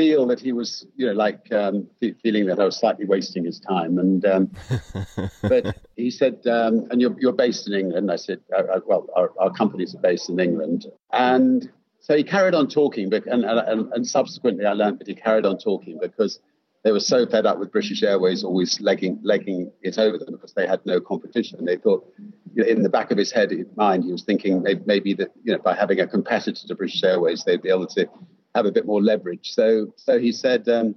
feel 0.01 0.27
that 0.27 0.41
he 0.41 0.53
was, 0.53 0.87
you 0.97 1.07
know, 1.07 1.13
like 1.13 1.53
um, 1.53 1.87
feeling 2.23 2.47
that 2.47 2.59
I 2.59 2.65
was 2.65 2.79
slightly 2.79 3.05
wasting 3.05 3.45
his 3.45 3.61
time. 3.61 3.99
And 3.99 4.25
um, 4.25 4.51
but 5.43 5.77
he 5.95 6.11
said, 6.11 6.47
um, 6.47 6.87
"And 6.91 7.03
you're 7.03 7.15
you're 7.21 7.35
based 7.35 7.69
in 7.69 7.75
England?" 7.75 8.11
I 8.11 8.17
said, 8.17 8.41
uh, 8.57 8.63
uh, 8.63 8.81
"Well, 8.87 9.07
our, 9.15 9.31
our 9.39 9.53
companies 9.53 9.95
are 9.95 10.01
based 10.01 10.31
in 10.31 10.41
England." 10.41 10.87
And 11.13 11.71
so 11.99 12.17
he 12.17 12.25
carried 12.25 12.55
on 12.55 12.69
talking, 12.69 13.11
but 13.11 13.27
and, 13.27 13.45
and, 13.45 13.93
and 13.93 14.07
subsequently 14.07 14.65
I 14.65 14.73
learned 14.73 15.01
that 15.01 15.07
he 15.07 15.15
carried 15.15 15.45
on 15.45 15.59
talking 15.59 15.99
because 16.01 16.41
they 16.83 16.93
were 16.93 17.07
so 17.15 17.27
fed 17.27 17.45
up 17.45 17.59
with 17.59 17.71
British 17.71 18.03
Airways 18.03 18.43
always 18.43 18.81
legging 18.81 19.21
legging 19.23 19.71
it 19.83 19.99
over 19.99 20.17
them 20.17 20.33
because 20.33 20.55
they 20.55 20.67
had 20.67 20.81
no 20.87 20.99
competition. 20.99 21.59
And 21.59 21.69
they 21.69 21.77
thought, 21.77 22.11
you 22.55 22.63
know, 22.63 22.69
in 22.71 22.83
the 22.83 22.89
back 22.89 23.11
of 23.11 23.19
his 23.19 23.33
head, 23.33 23.53
mind, 23.77 24.05
he 24.05 24.13
was 24.13 24.25
thinking 24.25 24.63
maybe, 24.63 24.81
maybe 24.87 25.13
that 25.21 25.31
you 25.45 25.53
know 25.53 25.59
by 25.59 25.75
having 25.75 26.01
a 26.01 26.07
competitor 26.07 26.67
to 26.69 26.75
British 26.75 27.03
Airways, 27.05 27.45
they'd 27.45 27.61
be 27.61 27.69
able 27.69 27.87
to 27.89 28.09
have 28.55 28.67
a 28.67 28.73
bit 28.73 28.87
more 28.87 29.03
leverage. 29.03 29.53
So 29.53 29.95
so 29.97 30.19
he 30.19 30.33
said, 30.33 30.69
um, 30.69 30.95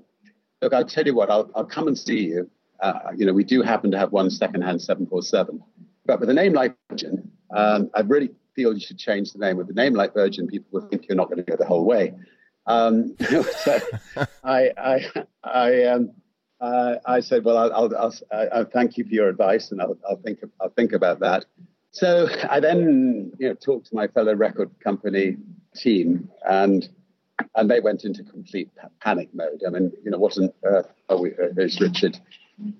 look, 0.64 0.74
I'll 0.74 0.86
tell 0.86 1.06
you 1.06 1.14
what, 1.14 1.30
I'll, 1.30 1.52
I'll 1.56 1.66
come 1.66 1.88
and 1.88 1.98
see 1.98 2.26
you. 2.26 2.50
Uh, 2.80 3.12
you 3.16 3.26
know, 3.26 3.34
we 3.34 3.44
do 3.44 3.62
happen 3.62 3.92
to 3.92 3.98
have 3.98 4.12
one 4.12 4.30
second-hand 4.30 4.82
747, 4.82 5.62
but 6.06 6.20
with 6.20 6.30
a 6.30 6.34
name 6.34 6.54
like 6.54 6.76
Virgin, 6.90 7.32
um, 7.56 7.90
I 7.94 8.02
really 8.02 8.30
feel 8.56 8.74
you 8.74 8.80
should 8.80 8.98
change 8.98 9.32
the 9.32 9.40
name. 9.40 9.58
With 9.58 9.70
a 9.70 9.74
name 9.74 9.94
like 9.94 10.14
Virgin, 10.14 10.48
people 10.48 10.68
will 10.72 10.88
think 10.88 11.08
you're 11.08 11.16
not 11.16 11.30
going 11.30 11.44
to 11.44 11.50
go 11.50 11.56
the 11.56 11.66
whole 11.66 11.86
way. 11.86 12.14
Um, 12.66 13.16
so 13.64 13.80
I, 14.44 14.72
I, 14.78 15.06
I, 15.44 15.84
um, 15.86 16.12
uh, 16.60 16.96
I 17.06 17.20
said, 17.20 17.44
well, 17.44 17.58
I'll, 17.58 17.74
I'll, 17.74 18.14
I'll, 18.32 18.50
I'll, 18.54 18.66
thank 18.66 18.98
you 18.98 19.04
for 19.04 19.12
your 19.12 19.30
advice, 19.30 19.72
and 19.72 19.82
I'll, 19.82 19.98
I'll 20.10 20.18
think, 20.18 20.40
I'll 20.60 20.70
think 20.70 20.94
about 20.94 21.20
that. 21.20 21.46
So 21.92 22.28
I 22.50 22.60
then, 22.60 23.32
you 23.38 23.50
know, 23.50 23.54
talked 23.54 23.88
to 23.88 23.96
my 23.96 24.08
fellow 24.08 24.34
record 24.34 24.72
company 24.84 25.38
team, 25.76 26.30
and 26.50 26.90
and 27.56 27.70
they 27.70 27.80
went 27.80 28.04
into 28.06 28.24
complete 28.24 28.70
panic 29.02 29.30
mode. 29.34 29.62
I 29.66 29.70
mean, 29.70 29.92
you 30.04 30.12
know, 30.12 30.20
what 30.20 30.38
on 30.38 30.52
earth 30.64 30.92
are 31.10 31.18
we, 31.18 31.32
uh, 31.32 31.50
is 31.58 31.80
Richard 31.82 32.20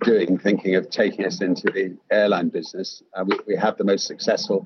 doing, 0.04 0.38
thinking 0.38 0.76
of 0.76 0.90
taking 0.90 1.26
us 1.26 1.42
into 1.42 1.72
the 1.72 1.98
airline 2.12 2.50
business? 2.50 3.04
Uh, 3.16 3.26
we, 3.26 3.40
we 3.48 3.56
have 3.56 3.78
the 3.78 3.84
most 3.84 4.08
successful 4.08 4.64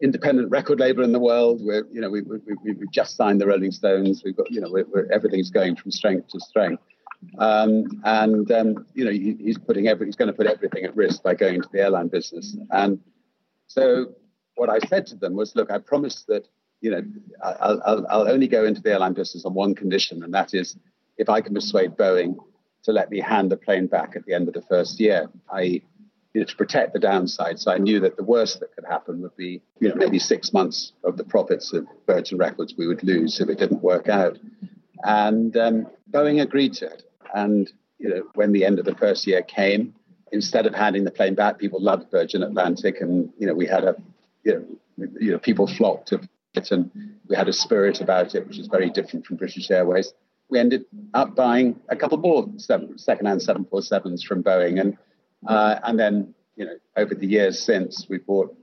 independent 0.00 0.50
record 0.50 0.78
label 0.80 1.04
in 1.04 1.12
the 1.12 1.18
world. 1.18 1.60
We're, 1.62 1.86
you 1.90 2.00
know, 2.00 2.10
we, 2.10 2.22
we, 2.22 2.38
we, 2.62 2.72
we 2.72 2.86
just 2.92 3.16
signed 3.16 3.40
the 3.40 3.46
Rolling 3.46 3.72
Stones. 3.72 4.22
We've 4.24 4.36
got, 4.36 4.50
you 4.50 4.60
know, 4.60 4.70
we're, 4.70 4.86
we're, 4.86 5.10
everything's 5.12 5.50
going 5.50 5.76
from 5.76 5.90
strength 5.90 6.28
to 6.28 6.40
strength. 6.40 6.82
Um, 7.38 8.00
and, 8.04 8.50
um, 8.52 8.86
you 8.94 9.04
know, 9.04 9.10
he, 9.10 9.36
he's 9.40 9.58
putting 9.58 9.88
every, 9.88 10.06
he's 10.06 10.14
going 10.14 10.28
to 10.28 10.32
put 10.32 10.46
everything 10.46 10.84
at 10.84 10.94
risk 10.94 11.22
by 11.22 11.34
going 11.34 11.56
into 11.56 11.68
the 11.72 11.80
airline 11.80 12.08
business. 12.08 12.56
And 12.70 13.00
so 13.66 14.14
what 14.54 14.70
I 14.70 14.78
said 14.86 15.06
to 15.08 15.16
them 15.16 15.34
was, 15.34 15.56
look, 15.56 15.70
I 15.70 15.78
promise 15.78 16.24
that, 16.28 16.46
you 16.80 16.90
know, 16.90 17.02
I'll, 17.42 17.82
I'll, 17.84 18.06
I'll 18.08 18.28
only 18.28 18.48
go 18.48 18.64
into 18.64 18.80
the 18.80 18.92
airline 18.92 19.14
business 19.14 19.44
on 19.44 19.54
one 19.54 19.74
condition, 19.74 20.22
and 20.22 20.32
that 20.34 20.54
is 20.54 20.76
if 21.16 21.28
I 21.28 21.40
can 21.40 21.54
persuade 21.54 21.96
Boeing 21.96 22.36
to 22.84 22.92
let 22.92 23.10
me 23.10 23.20
hand 23.20 23.50
the 23.50 23.56
plane 23.56 23.86
back 23.86 24.14
at 24.16 24.24
the 24.24 24.34
end 24.34 24.48
of 24.48 24.54
the 24.54 24.62
first 24.62 25.00
year, 25.00 25.28
i.e., 25.52 25.82
you 26.34 26.40
know, 26.40 26.46
to 26.46 26.56
protect 26.56 26.92
the 26.92 26.98
downside. 26.98 27.58
So 27.58 27.72
I 27.72 27.78
knew 27.78 28.00
that 28.00 28.16
the 28.16 28.22
worst 28.22 28.60
that 28.60 28.74
could 28.74 28.84
happen 28.84 29.22
would 29.22 29.36
be, 29.36 29.62
you 29.80 29.88
know, 29.88 29.94
maybe 29.94 30.18
six 30.18 30.52
months 30.52 30.92
of 31.02 31.16
the 31.16 31.24
profits 31.24 31.72
of 31.72 31.86
Virgin 32.06 32.38
Records 32.38 32.74
we 32.76 32.86
would 32.86 33.02
lose 33.02 33.40
if 33.40 33.48
it 33.48 33.58
didn't 33.58 33.82
work 33.82 34.08
out. 34.08 34.38
And 35.02 35.56
um, 35.56 35.86
Boeing 36.10 36.40
agreed 36.40 36.74
to 36.74 36.86
it. 36.86 37.02
And 37.34 37.70
you 37.98 38.08
know, 38.08 38.22
when 38.34 38.52
the 38.52 38.64
end 38.64 38.78
of 38.78 38.84
the 38.84 38.94
first 38.94 39.26
year 39.26 39.42
came, 39.42 39.94
instead 40.32 40.66
of 40.66 40.74
handing 40.74 41.04
the 41.04 41.10
plane 41.10 41.34
back, 41.34 41.58
people 41.58 41.80
loved 41.80 42.10
Virgin 42.10 42.42
Atlantic, 42.42 43.00
and 43.00 43.30
you 43.38 43.46
know, 43.46 43.54
we 43.54 43.66
had 43.66 43.84
a, 43.84 43.96
you 44.44 44.54
know, 44.54 45.08
you 45.20 45.32
know, 45.32 45.38
people 45.38 45.66
flocked 45.66 46.08
to 46.08 46.20
and 46.54 46.90
we 47.28 47.36
had 47.36 47.48
a 47.48 47.52
spirit 47.52 48.00
about 48.00 48.34
it, 48.34 48.46
which 48.46 48.58
is 48.58 48.66
very 48.66 48.90
different 48.90 49.26
from 49.26 49.36
British 49.36 49.70
Airways. 49.70 50.12
We 50.48 50.58
ended 50.58 50.86
up 51.14 51.34
buying 51.34 51.78
a 51.88 51.96
couple 51.96 52.18
more 52.18 52.48
seven, 52.56 52.98
second-hand 52.98 53.40
747s 53.40 54.24
from 54.24 54.42
Boeing, 54.42 54.80
and 54.80 54.96
uh, 55.46 55.78
and 55.84 55.98
then, 55.98 56.34
you 56.56 56.64
know, 56.64 56.76
over 56.96 57.14
the 57.14 57.26
years 57.26 57.60
since, 57.62 58.08
we 58.08 58.18
bought 58.18 58.56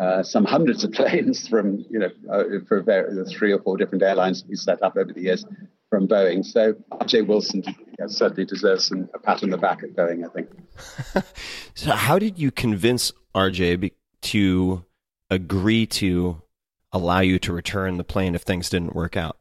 uh, 0.00 0.22
some 0.22 0.44
hundreds 0.44 0.84
of 0.84 0.92
planes 0.98 1.46
from, 1.46 1.84
you 1.90 1.98
know, 1.98 2.10
uh, 2.30 2.44
for 2.66 2.82
the 2.82 3.24
three 3.36 3.52
or 3.52 3.60
four 3.60 3.76
different 3.76 4.02
airlines 4.02 4.44
we 4.48 4.56
set 4.56 4.82
up 4.82 4.96
over 4.96 5.12
the 5.12 5.22
years 5.22 5.44
from 5.90 6.08
Boeing. 6.08 6.44
So 6.44 6.74
Jay 7.06 7.22
Wilson 7.22 7.62
certainly 8.06 8.44
deserves 8.44 8.86
some, 8.86 9.08
a 9.14 9.18
pat 9.18 9.42
on 9.42 9.50
the 9.50 9.58
back 9.58 9.82
at 9.82 9.94
Boeing, 9.94 10.24
I 10.24 10.32
think. 10.32 11.24
so, 11.74 11.92
how 11.92 12.18
did 12.18 12.38
you 12.38 12.50
convince 12.50 13.12
RJ 13.34 13.92
to 14.20 14.84
agree 15.30 15.86
to 15.86 16.42
allow 16.92 17.20
you 17.20 17.38
to 17.40 17.52
return 17.52 17.96
the 17.96 18.04
plane 18.04 18.34
if 18.34 18.42
things 18.42 18.70
didn't 18.70 18.94
work 18.94 19.16
out? 19.16 19.38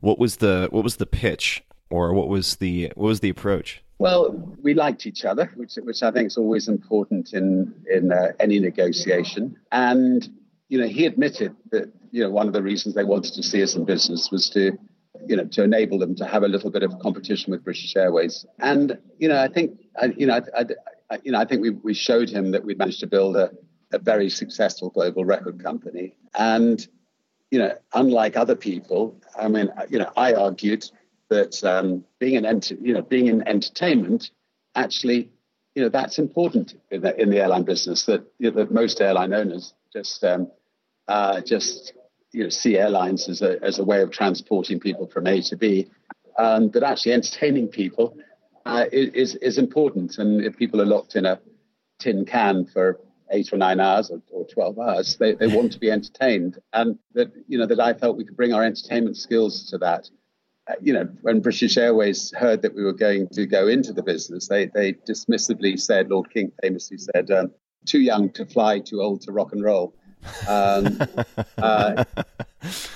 What 0.00 0.18
was 0.18 0.36
the 0.36 0.68
what 0.70 0.84
was 0.84 0.96
the 0.96 1.06
pitch, 1.06 1.62
or 1.90 2.12
what 2.12 2.28
was 2.28 2.56
the 2.56 2.92
what 2.94 3.06
was 3.06 3.20
the 3.20 3.28
approach? 3.28 3.82
Well, 3.98 4.30
we 4.62 4.72
liked 4.72 5.06
each 5.06 5.26
other, 5.26 5.52
which, 5.56 5.74
which 5.82 6.02
I 6.02 6.10
think 6.10 6.28
is 6.28 6.38
always 6.38 6.68
important 6.68 7.34
in 7.34 7.74
in 7.90 8.12
uh, 8.12 8.32
any 8.40 8.58
negotiation. 8.58 9.58
And 9.70 10.26
you 10.68 10.80
know, 10.80 10.86
he 10.86 11.04
admitted 11.04 11.54
that 11.70 11.92
you 12.10 12.22
know 12.22 12.30
one 12.30 12.46
of 12.46 12.54
the 12.54 12.62
reasons 12.62 12.94
they 12.94 13.04
wanted 13.04 13.34
to 13.34 13.42
see 13.42 13.62
us 13.62 13.74
in 13.74 13.84
business 13.84 14.30
was 14.30 14.48
to 14.50 14.78
you 15.26 15.36
know 15.36 15.44
to 15.44 15.62
enable 15.62 15.98
them 15.98 16.14
to 16.16 16.24
have 16.24 16.42
a 16.42 16.48
little 16.48 16.70
bit 16.70 16.82
of 16.82 16.98
competition 17.00 17.50
with 17.50 17.62
British 17.62 17.94
Airways. 17.94 18.46
And 18.58 18.98
you 19.18 19.28
know, 19.28 19.38
I 19.38 19.48
think 19.48 19.78
you 20.16 20.26
know, 20.26 20.40
I, 20.56 20.64
I, 21.10 21.18
you 21.22 21.32
know, 21.32 21.38
I 21.38 21.44
think 21.44 21.60
we 21.60 21.70
we 21.70 21.92
showed 21.92 22.30
him 22.30 22.52
that 22.52 22.64
we'd 22.64 22.78
managed 22.78 23.00
to 23.00 23.06
build 23.06 23.36
a 23.36 23.50
a 23.92 23.98
very 23.98 24.30
successful 24.30 24.90
global 24.90 25.24
record 25.24 25.62
company. 25.62 26.14
And 26.34 26.86
you 27.50 27.58
know, 27.58 27.76
unlike 27.92 28.36
other 28.36 28.54
people, 28.54 29.20
I 29.36 29.48
mean, 29.48 29.70
you 29.88 29.98
know, 29.98 30.12
I 30.16 30.34
argued 30.34 30.88
that 31.30 31.62
um, 31.64 32.04
being 32.18 32.36
an 32.36 32.46
ent- 32.46 32.80
you 32.80 32.94
know 32.94 33.02
being 33.02 33.28
in 33.28 33.46
entertainment 33.48 34.30
actually 34.74 35.30
you 35.74 35.82
know 35.82 35.88
that's 35.88 36.18
important 36.18 36.74
in 36.90 37.00
the, 37.00 37.20
in 37.20 37.30
the 37.30 37.38
airline 37.38 37.62
business 37.62 38.04
that 38.04 38.24
you 38.38 38.50
know, 38.50 38.56
that 38.56 38.70
most 38.70 39.00
airline 39.00 39.32
owners 39.32 39.72
just 39.92 40.22
um, 40.24 40.50
uh, 41.08 41.40
just 41.40 41.94
you 42.32 42.44
know 42.44 42.50
see 42.50 42.76
airlines 42.76 43.28
as 43.28 43.42
a 43.42 43.62
as 43.62 43.78
a 43.78 43.84
way 43.84 44.02
of 44.02 44.10
transporting 44.10 44.78
people 44.78 45.06
from 45.06 45.26
A 45.26 45.40
to 45.42 45.56
B, 45.56 45.88
um, 46.38 46.68
but 46.68 46.82
actually 46.82 47.12
entertaining 47.12 47.68
people 47.68 48.16
uh, 48.66 48.84
is 48.92 49.36
is 49.36 49.58
important. 49.58 50.18
And 50.18 50.44
if 50.44 50.56
people 50.56 50.80
are 50.80 50.86
locked 50.86 51.16
in 51.16 51.26
a 51.26 51.40
tin 51.98 52.24
can 52.24 52.66
for 52.66 53.00
eight 53.30 53.52
or 53.52 53.56
nine 53.56 53.80
hours 53.80 54.10
or, 54.10 54.20
or 54.30 54.46
12 54.46 54.78
hours, 54.78 55.16
they, 55.16 55.34
they 55.34 55.46
want 55.46 55.72
to 55.72 55.78
be 55.78 55.90
entertained. 55.90 56.58
And 56.72 56.98
that, 57.14 57.32
you 57.48 57.58
know, 57.58 57.66
that 57.66 57.80
I 57.80 57.94
felt 57.94 58.16
we 58.16 58.24
could 58.24 58.36
bring 58.36 58.52
our 58.52 58.64
entertainment 58.64 59.16
skills 59.16 59.68
to 59.70 59.78
that. 59.78 60.08
Uh, 60.68 60.74
you 60.80 60.92
know, 60.92 61.08
when 61.22 61.40
British 61.40 61.76
Airways 61.76 62.32
heard 62.36 62.62
that 62.62 62.74
we 62.74 62.84
were 62.84 62.92
going 62.92 63.28
to 63.28 63.46
go 63.46 63.66
into 63.66 63.92
the 63.92 64.02
business, 64.02 64.48
they 64.48 64.66
they 64.66 64.92
dismissively 64.92 65.80
said, 65.80 66.10
Lord 66.10 66.30
King 66.32 66.52
famously 66.62 66.98
said, 66.98 67.30
um, 67.30 67.50
"Too 67.86 68.00
young 68.00 68.30
to 68.32 68.44
fly, 68.44 68.78
too 68.78 69.00
old 69.00 69.22
to 69.22 69.32
rock 69.32 69.52
and 69.52 69.64
roll," 69.64 69.94
um, 70.46 71.00
uh, 71.58 72.04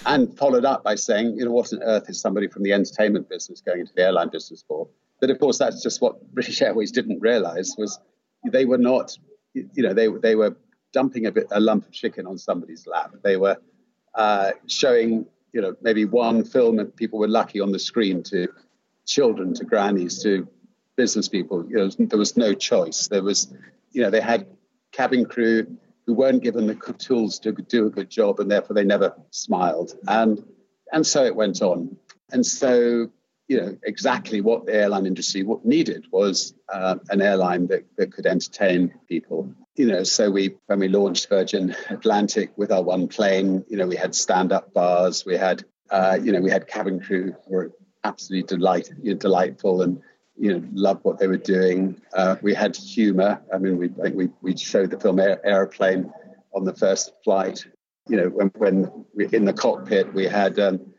and 0.05 0.37
followed 0.37 0.67
up 0.67 0.85
by 0.85 0.95
saying, 0.95 1.37
"You 1.39 1.47
know, 1.47 1.53
what 1.53 1.73
on 1.73 1.83
earth 1.83 2.11
is 2.11 2.21
somebody 2.21 2.49
from 2.49 2.65
the 2.65 2.73
entertainment 2.73 3.31
business 3.31 3.63
going 3.63 3.81
into 3.81 3.95
the 3.95 4.03
airline 4.03 4.29
business 4.29 4.63
for?" 4.69 4.87
But 5.21 5.31
of 5.31 5.39
course, 5.39 5.59
that's 5.59 5.83
just 5.83 6.03
what 6.03 6.35
British 6.35 6.61
Airways 6.61 6.93
didn't 6.93 7.21
realise 7.21 7.75
was 7.79 7.99
they 8.53 8.67
were 8.67 8.79
not, 8.79 9.17
you 9.55 9.83
know, 9.83 9.95
they 9.95 10.09
they 10.09 10.35
were 10.35 10.57
dumping 10.93 11.27
a 11.27 11.33
bit 11.33 11.47
a 11.51 11.61
lump 11.61 11.87
of 11.87 11.93
chicken 11.93 12.27
on 12.27 12.39
somebody's 12.39 12.87
lap. 12.87 13.15
They 13.23 13.37
were 13.37 13.57
uh, 14.15 14.53
showing 14.67 15.27
you 15.55 15.61
know, 15.61 15.77
maybe 15.81 16.05
one 16.05 16.45
film 16.45 16.81
and 16.81 16.95
people 16.95 17.21
were 17.21 17.29
lucky 17.29 17.61
on 17.61 17.71
the 17.71 17.79
screen 17.79 18.25
to 18.25 18.49
children, 19.07 19.55
to 19.55 19.65
grannies, 19.65 20.21
to 20.25 20.49
business 20.97 21.29
people. 21.29 21.65
You 21.71 21.77
know, 21.77 21.91
there 21.97 22.19
was 22.19 22.37
no 22.37 22.55
choice. 22.55 23.07
There 23.07 23.23
was, 23.23 23.55
you 23.93 24.03
know, 24.03 24.11
they 24.11 24.21
had 24.21 24.49
cabin 24.91 25.25
crew 25.25 25.79
who 26.07 26.15
weren't 26.15 26.43
given 26.43 26.67
the 26.67 26.75
tools 26.99 27.39
to 27.39 27.53
do 27.53 27.87
a 27.87 27.91
good 27.91 28.11
job, 28.11 28.41
and 28.41 28.51
therefore 28.51 28.75
they 28.75 28.85
never 28.85 29.15
smiled. 29.31 29.93
And 30.09 30.45
and 30.93 31.07
so 31.07 31.25
it 31.25 31.37
went 31.37 31.63
on. 31.63 31.97
And 32.33 32.45
so, 32.45 33.11
you 33.49 33.61
know 33.61 33.77
exactly 33.85 34.41
what 34.41 34.67
the 34.67 34.75
airline 34.75 35.07
industry 35.07 35.43
what 35.43 35.65
needed 35.65 36.07
was 36.11 36.55
uh, 36.73 36.97
an 37.11 37.21
airline 37.21 37.67
that, 37.67 37.85
that 37.97 38.13
could 38.13 38.27
entertain 38.27 38.93
people. 39.09 39.53
You 39.77 39.87
know 39.89 40.03
so 40.05 40.31
we 40.31 40.57
when 40.67 40.79
we 40.79 40.89
launched 40.89 41.29
virgin 41.29 41.75
atlantic 41.91 42.53
with 42.57 42.73
our 42.73 42.83
one 42.83 43.09
plane 43.09 43.65
you 43.69 43.77
know 43.77 43.87
we 43.87 43.97
had 43.97 44.15
stand-up 44.15 44.73
bars 44.73 45.25
we 45.27 45.37
had 45.37 45.65
uh, 45.91 46.19
you 46.23 46.33
know 46.33 46.41
we 46.41 46.51
had 46.51 46.67
cabin 46.67 47.01
crew 47.01 47.35
who 47.47 47.55
were 47.55 47.73
absolutely 48.05 48.47
delight, 48.57 48.91
you 49.03 49.13
know, 49.13 49.19
delightful 49.19 49.83
and 49.83 50.01
you 50.37 50.53
know 50.53 50.69
loved 50.73 51.05
what 51.05 51.19
they 51.19 51.27
were 51.27 51.37
doing. 51.37 52.01
Uh, 52.13 52.37
we 52.43 52.55
had 52.55 52.77
humor. 52.77 53.43
I 53.53 53.59
mean 53.59 53.79
we 53.79 53.87
I 53.87 54.03
think 54.05 54.17
we, 54.17 54.29
we 54.43 54.57
showed 54.57 54.91
the 54.91 54.99
film 54.99 55.21
Air, 55.21 55.45
airplane 55.45 56.13
on 56.55 56.65
the 56.65 56.75
first 56.75 57.13
flight. 57.25 57.67
You 58.09 58.17
know 58.19 58.29
when, 58.29 58.49
when 58.57 59.05
we, 59.15 59.29
in 59.33 59.45
the 59.45 59.53
cockpit 59.53 60.13
we 60.15 60.25
had 60.25 60.59
um, 60.59 60.94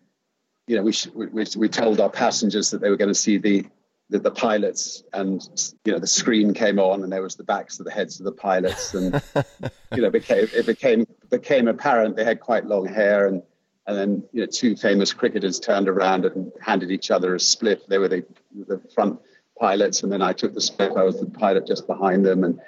you 0.67 0.75
know, 0.75 0.83
we, 0.83 0.93
we, 1.13 1.45
we 1.57 1.69
told 1.69 1.99
our 1.99 2.09
passengers 2.09 2.71
that 2.71 2.81
they 2.81 2.89
were 2.89 2.97
going 2.97 3.09
to 3.09 3.15
see 3.15 3.37
the, 3.37 3.65
the, 4.09 4.19
the 4.19 4.31
pilots, 4.31 5.03
and 5.13 5.47
you 5.83 5.91
know, 5.91 5.99
the 5.99 6.07
screen 6.07 6.53
came 6.53 6.79
on, 6.79 7.03
and 7.03 7.11
there 7.11 7.21
was 7.21 7.35
the 7.35 7.43
backs 7.43 7.79
of 7.79 7.85
the 7.85 7.91
heads 7.91 8.19
of 8.19 8.25
the 8.25 8.31
pilots, 8.31 8.93
and 8.93 9.21
you 9.95 10.01
know, 10.01 10.09
became 10.09 10.47
it 10.53 10.65
became 10.65 11.05
became 11.29 11.67
apparent 11.67 12.15
they 12.15 12.23
had 12.23 12.39
quite 12.39 12.65
long 12.65 12.85
hair, 12.87 13.27
and 13.27 13.41
and 13.87 13.97
then 13.97 14.23
you 14.31 14.41
know, 14.41 14.47
two 14.47 14.75
famous 14.75 15.13
cricketers 15.13 15.59
turned 15.59 15.87
around 15.87 16.25
and 16.25 16.51
handed 16.61 16.91
each 16.91 17.11
other 17.11 17.35
a 17.35 17.39
split. 17.39 17.87
They 17.89 17.97
were 17.97 18.07
the 18.07 18.25
the 18.67 18.79
front 18.93 19.19
pilots, 19.59 20.03
and 20.03 20.11
then 20.11 20.21
I 20.21 20.33
took 20.33 20.53
the 20.53 20.61
split. 20.61 20.91
I 20.95 21.03
was 21.03 21.19
the 21.19 21.25
pilot 21.25 21.65
just 21.65 21.87
behind 21.87 22.25
them, 22.25 22.43
and 22.43 22.59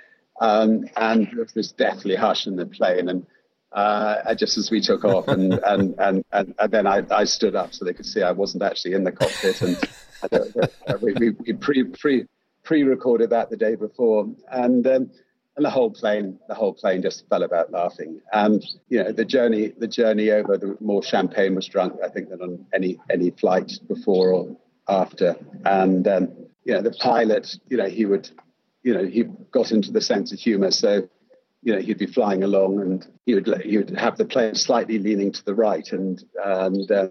um, 0.42 0.86
and 0.96 1.28
there 1.28 1.44
was 1.44 1.54
this 1.54 1.72
deathly 1.72 2.16
hush 2.16 2.48
in 2.48 2.56
the 2.56 2.66
plane, 2.66 3.10
and 3.10 3.26
uh, 3.72 4.34
just 4.36 4.58
as 4.58 4.72
we 4.72 4.82
took 4.82 5.04
off, 5.06 5.28
and 5.28 5.54
and, 5.66 5.96
and, 6.00 6.26
and, 6.32 6.54
and 6.60 6.72
then 6.72 6.88
I, 6.88 7.04
I 7.12 7.26
stood 7.26 7.56
up 7.56 7.74
so 7.74 7.86
they 7.86 7.94
could 7.94 8.06
see 8.06 8.22
I 8.22 8.32
wasn't 8.32 8.64
actually 8.64 8.94
in 8.94 9.04
the 9.04 9.12
cockpit, 9.12 9.62
and 9.62 9.78
uh, 10.32 10.98
we, 11.02 11.14
we, 11.14 11.30
we 11.32 11.54
pre 11.54 11.84
pre 11.84 12.26
pre 12.64 12.84
recorded 12.84 13.30
that 13.32 13.50
the 13.50 13.58
day 13.58 13.76
before, 13.76 14.28
and 14.52 14.86
um, 14.88 15.12
and 15.58 15.66
the 15.66 15.70
whole 15.70 15.90
plane 15.90 16.40
the 16.48 16.56
whole 16.56 16.74
plane 16.74 17.02
just 17.02 17.28
fell 17.30 17.44
about 17.44 17.72
laughing, 17.72 18.22
and 18.32 18.64
you 18.90 19.04
know 19.04 19.12
the 19.12 19.26
journey 19.26 19.74
the 19.78 19.88
journey 19.88 20.32
over 20.32 20.58
the 20.58 20.78
more 20.80 21.04
champagne 21.04 21.56
was 21.56 21.68
drunk 21.68 22.00
I 22.04 22.10
think 22.10 22.30
than 22.30 22.42
on 22.42 22.66
any 22.74 23.00
any 23.10 23.32
flight 23.32 23.74
before 23.88 24.32
or 24.32 24.58
after, 24.88 25.36
and 25.66 26.08
um, 26.08 26.30
you 26.64 26.74
know 26.74 26.82
the 26.82 26.92
pilot 26.92 27.58
you 27.70 27.78
know 27.78 27.88
he 27.88 28.06
would 28.06 28.30
you 28.84 28.94
know 28.94 29.06
he 29.06 29.24
got 29.52 29.72
into 29.72 29.92
the 29.92 30.02
sense 30.02 30.32
of 30.32 30.40
humour 30.40 30.72
so 30.72 31.10
you 31.62 31.74
know, 31.74 31.82
he'd 31.82 31.98
be 31.98 32.06
flying 32.06 32.44
along 32.44 32.80
and 32.80 33.08
he 33.26 33.36
would 33.36 33.62
he 33.64 33.78
would 33.78 33.90
have 33.98 34.18
the 34.18 34.26
plane 34.26 34.56
slightly 34.56 35.00
leaning 35.00 35.32
to 35.32 35.44
the 35.44 35.56
right, 35.56 35.92
and 35.92 36.24
and 36.44 36.90
uh, 36.92 37.10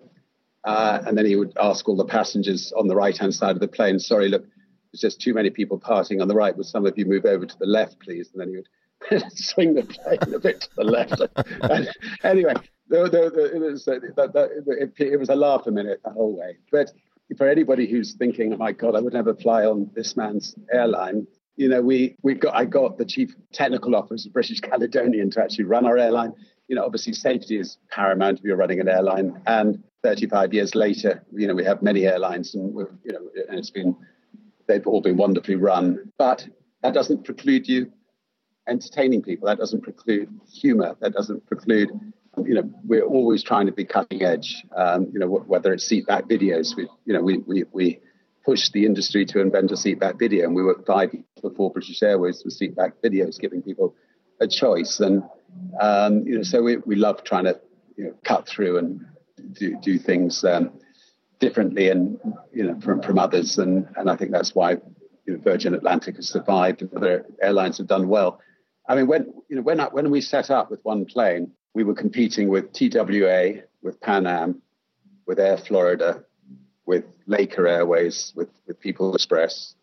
uh, 0.64 1.02
and 1.06 1.16
then 1.16 1.26
he 1.26 1.36
would 1.36 1.52
ask 1.60 1.88
all 1.88 1.96
the 1.96 2.04
passengers 2.04 2.72
on 2.76 2.88
the 2.88 2.96
right 2.96 3.16
hand 3.16 3.34
side 3.34 3.56
of 3.56 3.60
the 3.60 3.68
plane, 3.68 3.98
"Sorry, 3.98 4.28
look, 4.28 4.44
there's 4.92 5.00
just 5.00 5.20
too 5.20 5.34
many 5.34 5.50
people 5.50 5.78
parting 5.78 6.20
on 6.20 6.28
the 6.28 6.34
right. 6.34 6.56
Would 6.56 6.66
some 6.66 6.86
of 6.86 6.96
you 6.96 7.06
move 7.06 7.24
over 7.24 7.44
to 7.44 7.58
the 7.58 7.66
left, 7.66 8.00
please?" 8.00 8.30
And 8.32 8.40
then 8.40 8.48
he 8.48 8.56
would 8.56 9.32
swing 9.36 9.74
the 9.74 9.82
plane 9.82 10.34
a 10.34 10.38
bit 10.38 10.62
to 10.62 10.68
the 10.76 10.84
left. 10.84 11.20
and 11.62 11.88
anyway, 12.22 12.54
it, 12.90 13.12
was, 13.12 13.86
it, 13.88 14.92
it 14.98 15.18
was 15.20 15.28
a 15.28 15.34
laugh 15.34 15.66
a 15.66 15.70
minute 15.70 16.00
the 16.04 16.10
whole 16.10 16.36
way, 16.36 16.56
but 16.70 16.92
for 17.36 17.48
anybody 17.48 17.86
who's 17.86 18.14
thinking, 18.14 18.52
oh 18.52 18.56
my 18.56 18.72
God, 18.72 18.94
I 18.94 19.00
would 19.00 19.12
never 19.12 19.34
fly 19.34 19.64
on 19.64 19.90
this 19.94 20.16
man's 20.16 20.54
airline, 20.72 21.26
you 21.56 21.68
know, 21.68 21.80
we 21.80 22.16
we 22.22 22.34
got 22.34 22.54
I 22.54 22.64
got 22.64 22.98
the 22.98 23.04
chief 23.04 23.34
technical 23.52 23.96
officer 23.96 24.28
of 24.28 24.32
British 24.32 24.60
Caledonian 24.60 25.30
to 25.32 25.42
actually 25.42 25.64
run 25.64 25.86
our 25.86 25.96
airline. 25.98 26.32
You 26.68 26.76
know, 26.76 26.84
obviously 26.84 27.12
safety 27.12 27.58
is 27.58 27.78
paramount 27.90 28.38
if 28.38 28.44
you're 28.44 28.56
running 28.56 28.80
an 28.80 28.88
airline. 28.88 29.40
And 29.46 29.82
35 30.02 30.52
years 30.52 30.74
later, 30.74 31.24
you 31.32 31.46
know, 31.46 31.54
we 31.54 31.64
have 31.64 31.82
many 31.82 32.06
airlines, 32.06 32.54
and 32.54 32.74
we're, 32.74 32.90
you 33.04 33.12
know, 33.12 33.20
and 33.48 33.58
it's 33.58 33.70
been 33.70 33.96
they've 34.66 34.86
all 34.86 35.00
been 35.00 35.16
wonderfully 35.16 35.56
run. 35.56 36.12
But 36.18 36.46
that 36.82 36.92
doesn't 36.92 37.24
preclude 37.24 37.68
you 37.68 37.92
entertaining 38.68 39.22
people. 39.22 39.46
That 39.46 39.58
doesn't 39.58 39.82
preclude 39.82 40.28
humor. 40.52 40.96
That 41.00 41.12
doesn't 41.12 41.46
preclude 41.46 41.90
you 42.44 42.54
know, 42.54 42.70
we're 42.84 43.04
always 43.04 43.42
trying 43.42 43.66
to 43.66 43.72
be 43.72 43.84
cutting 43.84 44.22
edge. 44.22 44.62
Um, 44.76 45.08
you 45.12 45.18
know, 45.18 45.26
whether 45.26 45.72
it's 45.72 45.90
seatback 45.90 46.28
videos, 46.28 46.76
we, 46.76 46.88
you 47.06 47.14
know, 47.14 47.22
we, 47.22 47.38
we, 47.38 47.64
we 47.72 48.00
pushed 48.46 48.72
the 48.72 48.86
industry 48.86 49.26
to 49.26 49.40
invent 49.40 49.72
a 49.72 49.74
seatback 49.74 50.18
video. 50.20 50.44
And 50.44 50.54
we 50.54 50.62
were 50.62 50.80
five 50.86 51.10
before 51.42 51.72
British 51.72 52.00
Airways 52.00 52.42
with 52.44 52.58
seatback 52.58 52.92
videos, 53.04 53.40
giving 53.40 53.60
people 53.60 53.96
a 54.40 54.46
choice. 54.46 55.00
And, 55.00 55.24
um, 55.80 56.24
you 56.24 56.36
know, 56.36 56.44
so 56.44 56.62
we, 56.62 56.76
we 56.76 56.94
love 56.94 57.24
trying 57.24 57.44
to 57.44 57.60
you 57.96 58.04
know, 58.04 58.14
cut 58.24 58.46
through 58.46 58.78
and 58.78 59.04
do, 59.52 59.76
do 59.82 59.98
things 59.98 60.44
um, 60.44 60.70
differently 61.40 61.90
and, 61.90 62.20
you 62.52 62.62
know, 62.62 62.80
from, 62.80 63.02
from 63.02 63.18
others. 63.18 63.58
And, 63.58 63.88
and 63.96 64.08
I 64.08 64.14
think 64.14 64.30
that's 64.30 64.54
why 64.54 64.76
you 65.26 65.34
know, 65.34 65.38
Virgin 65.40 65.74
Atlantic 65.74 66.14
has 66.16 66.28
survived 66.28 66.82
and 66.82 66.94
other 66.94 67.26
airlines 67.42 67.78
have 67.78 67.88
done 67.88 68.06
well. 68.06 68.40
I 68.88 68.94
mean, 68.94 69.08
when, 69.08 69.34
you 69.48 69.56
know, 69.56 69.62
when, 69.62 69.80
when 69.80 70.10
we 70.12 70.20
set 70.20 70.52
up 70.52 70.70
with 70.70 70.84
one 70.84 71.04
plane, 71.04 71.50
we 71.74 71.82
were 71.82 71.94
competing 71.94 72.48
with 72.48 72.72
TWA, 72.72 73.62
with 73.82 74.00
Pan 74.00 74.28
Am, 74.28 74.62
with 75.26 75.40
Air 75.40 75.56
Florida, 75.56 76.24
with 76.86 77.04
Laker 77.26 77.66
Airways, 77.66 78.32
with, 78.34 78.48
with 78.66 78.80
People 78.80 79.14
Express, 79.14 79.74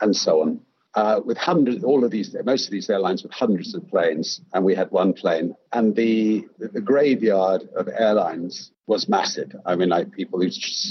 and 0.00 0.14
so 0.14 0.42
on. 0.42 0.60
Uh, 0.94 1.20
with 1.24 1.36
hundreds, 1.36 1.84
all 1.84 2.02
of 2.02 2.10
these, 2.10 2.34
most 2.44 2.64
of 2.64 2.72
these 2.72 2.90
airlines 2.90 3.22
with 3.22 3.30
hundreds 3.30 3.74
of 3.74 3.86
planes, 3.88 4.40
and 4.52 4.64
we 4.64 4.74
had 4.74 4.90
one 4.90 5.12
plane. 5.12 5.54
And 5.72 5.94
the 5.94 6.48
the 6.58 6.80
graveyard 6.80 7.68
of 7.76 7.88
airlines 7.88 8.72
was 8.86 9.08
massive. 9.08 9.54
I 9.66 9.76
mean, 9.76 9.90
like 9.90 10.10
people 10.10 10.40
who 10.40 10.48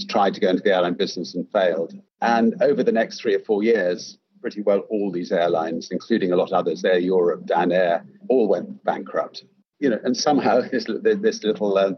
tried 0.07 0.36
to 0.36 0.39
go 0.39 0.49
into 0.49 0.61
the 0.61 0.74
airline 0.74 0.93
business 0.93 1.36
and 1.36 1.49
failed. 1.51 1.93
And 2.22 2.55
over 2.61 2.84
the 2.84 2.91
next 2.91 3.20
three 3.20 3.36
or 3.36 3.39
four 3.39 3.63
years, 3.63 4.18
pretty 4.39 4.61
well 4.61 4.80
all 4.89 5.11
these 5.11 5.32
airlines, 5.32 5.89
including 5.91 6.32
a 6.32 6.36
lot 6.36 6.49
of 6.49 6.53
others, 6.53 6.86
Air 6.86 6.99
Europe, 6.99 7.45
Dan 7.45 7.72
Air, 7.72 8.05
all 8.30 8.47
went 8.47 8.84
bankrupt. 8.84 9.43
You 9.80 9.89
know, 9.89 9.99
and 10.03 10.15
somehow 10.15 10.61
this 10.72 10.86
this 11.03 11.43
little 11.43 11.78
uh, 11.78 11.93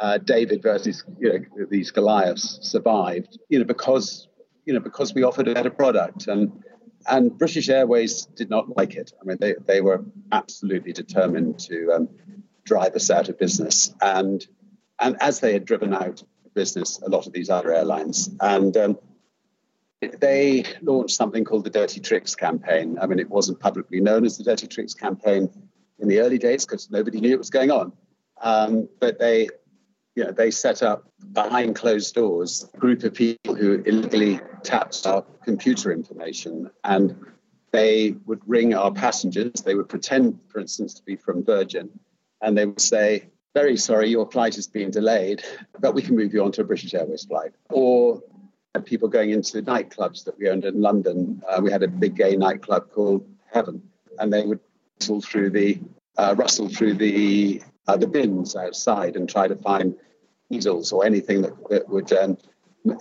uh, 0.00 0.18
David 0.18 0.62
versus 0.62 1.04
you 1.18 1.32
know, 1.32 1.66
these 1.70 1.90
Goliaths 1.90 2.58
survived, 2.62 3.38
you 3.48 3.58
know, 3.58 3.64
because 3.64 4.28
you 4.64 4.74
know 4.74 4.80
because 4.80 5.14
we 5.14 5.22
offered 5.22 5.48
a 5.48 5.54
better 5.54 5.70
product 5.70 6.26
and 6.26 6.52
and 7.06 7.36
British 7.36 7.68
Airways 7.68 8.26
did 8.26 8.50
not 8.50 8.76
like 8.76 8.94
it. 8.94 9.12
I 9.20 9.24
mean, 9.24 9.38
they 9.40 9.54
they 9.66 9.80
were 9.80 10.04
absolutely 10.32 10.92
determined 10.92 11.58
to 11.60 11.92
um, 11.92 12.08
drive 12.64 12.94
us 12.94 13.10
out 13.10 13.28
of 13.28 13.38
business, 13.38 13.94
and 14.00 14.44
and 14.98 15.16
as 15.20 15.40
they 15.40 15.52
had 15.52 15.64
driven 15.64 15.94
out 15.94 16.22
business, 16.54 17.00
a 17.04 17.08
lot 17.08 17.26
of 17.26 17.32
these 17.32 17.50
other 17.50 17.72
airlines, 17.72 18.30
and 18.40 18.76
um, 18.76 18.98
they 20.20 20.64
launched 20.82 21.16
something 21.16 21.44
called 21.44 21.64
the 21.64 21.70
Dirty 21.70 22.00
Tricks 22.00 22.34
campaign. 22.34 22.98
I 23.00 23.06
mean, 23.06 23.18
it 23.18 23.28
wasn't 23.28 23.60
publicly 23.60 24.00
known 24.00 24.24
as 24.24 24.38
the 24.38 24.44
Dirty 24.44 24.66
Tricks 24.66 24.94
campaign 24.94 25.50
in 25.98 26.08
the 26.08 26.20
early 26.20 26.38
days 26.38 26.64
because 26.64 26.90
nobody 26.90 27.20
knew 27.20 27.32
it 27.32 27.38
was 27.38 27.50
going 27.50 27.70
on. 27.70 27.92
Um, 28.40 28.88
but 29.00 29.18
they 29.18 29.48
you 30.14 30.24
know, 30.24 30.30
they 30.30 30.50
set 30.50 30.82
up 30.82 31.04
behind 31.32 31.74
closed 31.74 32.14
doors 32.14 32.68
a 32.72 32.78
group 32.78 33.02
of 33.02 33.14
people 33.14 33.54
who 33.54 33.82
illegally 33.82 34.40
tapped 34.62 35.06
our 35.06 35.22
computer 35.44 35.92
information 35.92 36.70
and 36.84 37.16
they 37.72 38.14
would 38.24 38.40
ring 38.46 38.74
our 38.74 38.92
passengers. 38.92 39.52
They 39.64 39.74
would 39.74 39.88
pretend, 39.88 40.38
for 40.48 40.60
instance, 40.60 40.94
to 40.94 41.02
be 41.02 41.16
from 41.16 41.44
Virgin, 41.44 41.90
and 42.40 42.56
they 42.56 42.66
would 42.66 42.80
say, 42.80 43.30
Very 43.52 43.76
sorry, 43.76 44.10
your 44.10 44.30
flight 44.30 44.54
has 44.54 44.68
been 44.68 44.92
delayed, 44.92 45.42
but 45.80 45.92
we 45.92 46.02
can 46.02 46.14
move 46.14 46.32
you 46.32 46.44
on 46.44 46.52
to 46.52 46.60
a 46.60 46.64
British 46.64 46.94
Airways 46.94 47.24
flight. 47.24 47.50
Or 47.70 48.22
people 48.84 49.08
going 49.08 49.30
into 49.30 49.60
nightclubs 49.62 50.24
that 50.24 50.38
we 50.38 50.48
owned 50.48 50.64
in 50.64 50.80
London. 50.80 51.42
Uh, 51.48 51.60
we 51.62 51.72
had 51.72 51.82
a 51.82 51.88
big 51.88 52.16
gay 52.16 52.36
nightclub 52.36 52.90
called 52.90 53.26
Heaven, 53.52 53.82
and 54.18 54.32
they 54.32 54.42
would 54.44 54.60
rustle 55.00 55.20
through 55.20 55.50
the 55.50 55.80
uh, 56.16 56.34
rustle 56.38 56.68
through 56.68 56.94
the 56.94 57.60
uh, 57.86 57.96
the 57.96 58.06
bins 58.06 58.56
outside 58.56 59.16
and 59.16 59.28
try 59.28 59.48
to 59.48 59.56
find 59.56 59.94
needles 60.50 60.92
or 60.92 61.04
anything 61.04 61.42
that, 61.42 61.52
that 61.68 61.88
would 61.88 62.12
um, 62.12 62.38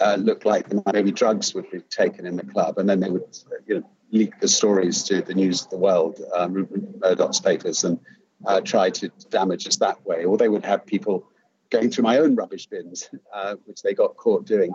uh, 0.01 0.15
look 0.15 0.45
like 0.45 0.67
maybe 0.93 1.11
drugs 1.11 1.53
would 1.53 1.69
be 1.71 1.79
taken 1.81 2.25
in 2.25 2.35
the 2.35 2.45
club, 2.45 2.77
and 2.77 2.89
then 2.89 2.99
they 2.99 3.09
would 3.09 3.37
you 3.65 3.79
know, 3.79 3.89
leak 4.11 4.39
the 4.39 4.47
stories 4.47 5.03
to 5.03 5.21
the 5.21 5.33
news 5.33 5.63
of 5.63 5.69
the 5.69 5.77
world, 5.77 6.21
um, 6.35 6.53
Rupert 6.53 6.99
Murdoch's 6.99 7.39
papers, 7.39 7.83
and 7.83 7.99
uh, 8.45 8.61
try 8.61 8.89
to 8.89 9.09
damage 9.29 9.67
us 9.67 9.77
that 9.77 10.05
way. 10.05 10.25
Or 10.25 10.37
they 10.37 10.49
would 10.49 10.65
have 10.65 10.85
people 10.85 11.27
going 11.69 11.89
through 11.89 12.03
my 12.03 12.19
own 12.19 12.35
rubbish 12.35 12.67
bins, 12.67 13.09
uh, 13.33 13.55
which 13.65 13.81
they 13.81 13.93
got 13.93 14.15
caught 14.15 14.45
doing, 14.45 14.71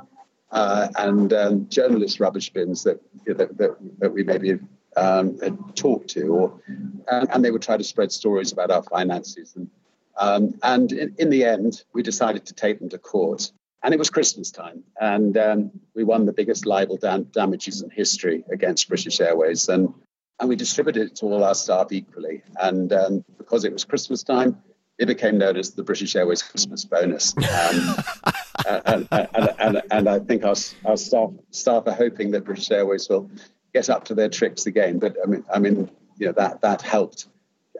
uh, 0.51 0.89
and 0.97 1.33
um, 1.33 1.69
journalist 1.69 2.21
rubbish 2.21 2.51
bins 2.51 2.83
that, 2.85 3.01
you 3.27 3.33
know, 3.33 3.39
that, 3.39 3.57
that, 3.59 3.77
that, 3.99 4.13
we 4.13 4.25
maybe 4.25 4.59
um, 4.97 5.39
had 5.39 5.77
talked 5.77 6.09
to, 6.09 6.23
or 6.29 6.61
and, 7.09 7.29
and, 7.31 7.45
they 7.45 7.51
would 7.51 7.63
try 7.63 7.77
to 7.77 7.85
spread 7.85 8.11
stories 8.11 8.53
about 8.53 8.71
our 8.71 8.83
finances 8.83 9.55
and 9.57 9.69
um, 10.19 10.59
and 10.63 10.93
in, 10.93 11.15
in, 11.19 11.31
the 11.31 11.45
end, 11.45 11.83
we 11.93 12.03
decided 12.03 12.47
to 12.47 12.55
take 12.55 12.79
them 12.79 12.89
to 12.91 12.99
court. 12.99 13.53
And 13.83 13.95
it 13.95 13.99
was 13.99 14.11
Christmas 14.11 14.51
time. 14.51 14.83
And 15.01 15.37
um, 15.39 15.71
we 15.95 16.03
won 16.03 16.27
the 16.27 16.33
biggest 16.33 16.67
libel 16.67 16.97
dam- 16.97 17.25
damages 17.33 17.81
in 17.83 17.91
history 17.91 18.45
against 18.51 18.89
British 18.89 19.21
Airways. 19.21 19.69
And, 19.69 19.95
and 20.41 20.49
we 20.49 20.57
distributed 20.57 21.09
it 21.09 21.17
to 21.17 21.27
all 21.27 21.45
our 21.45 21.55
staff 21.55 21.93
equally. 21.93 22.43
And 22.61 22.93
um, 22.93 23.25
because 23.39 23.65
it 23.65 23.73
was 23.73 23.85
Christmas 23.85 24.25
time, 24.25 24.61
it 24.99 25.07
became 25.07 25.39
known 25.39 25.57
as 25.57 25.71
the 25.71 25.85
British 25.85 26.17
Airways 26.17 26.43
Christmas 26.43 26.85
bonus. 26.85 27.37
Um, 27.37 27.95
and, 28.85 29.09
and, 29.13 29.29
and, 29.59 29.83
and, 29.93 30.09
I 30.09 30.19
think 30.19 30.45
our, 30.45 30.57
our 30.85 30.97
staff 30.97 31.31
staff 31.51 31.85
are 31.87 31.95
hoping 31.95 32.33
that 32.33 32.45
British 32.45 32.71
Airways 32.73 33.09
will 33.09 33.31
get 33.73 33.89
up 33.89 34.05
to 34.07 34.15
their 34.17 34.29
tricks 34.29 34.67
again. 34.67 34.99
But 34.99 35.17
I 35.23 35.29
mean, 35.29 35.45
I 35.55 35.59
mean, 35.61 35.89
you 36.17 36.27
know 36.27 36.33
that 36.33 36.63
that 36.63 36.83
helped 36.83 37.29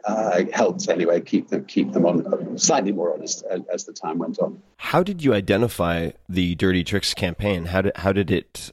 uh, 0.05 0.43
helped 0.53 0.87
anyway 0.89 1.21
keep 1.21 1.49
them 1.49 1.65
keep 1.65 1.91
them 1.91 2.05
on 2.05 2.57
slightly 2.57 2.91
more 2.91 3.13
honest 3.13 3.43
as, 3.49 3.61
as, 3.73 3.85
the 3.85 3.93
time 3.93 4.17
went 4.17 4.39
on. 4.39 4.61
How 4.77 5.03
did 5.03 5.23
you 5.23 5.33
identify 5.33 6.11
the 6.27 6.55
Dirty 6.55 6.83
Tricks 6.83 7.13
campaign? 7.13 7.65
How 7.65 7.81
did 7.81 7.97
how 7.97 8.11
did 8.11 8.31
it 8.31 8.71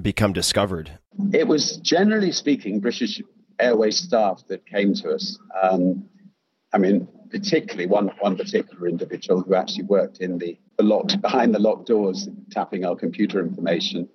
become 0.00 0.32
discovered? 0.32 0.98
It 1.32 1.46
was 1.46 1.76
generally 1.78 2.32
speaking 2.32 2.80
British 2.80 3.20
Airways 3.58 3.98
staff 3.98 4.42
that 4.48 4.66
came 4.66 4.94
to 4.94 5.10
us. 5.10 5.38
Um, 5.60 6.08
I 6.72 6.78
mean, 6.78 7.06
particularly 7.30 7.86
one 7.86 8.08
one 8.20 8.36
particular 8.36 8.88
individual 8.88 9.42
who 9.42 9.54
actually 9.54 9.84
worked 9.84 10.18
in 10.18 10.38
the, 10.38 10.58
the 10.76 10.84
locked 10.84 11.20
behind 11.22 11.54
the 11.54 11.58
locked 11.58 11.86
doors, 11.88 12.28
tapping 12.50 12.84
our 12.84 12.96
computer 12.96 13.40
information, 13.40 14.08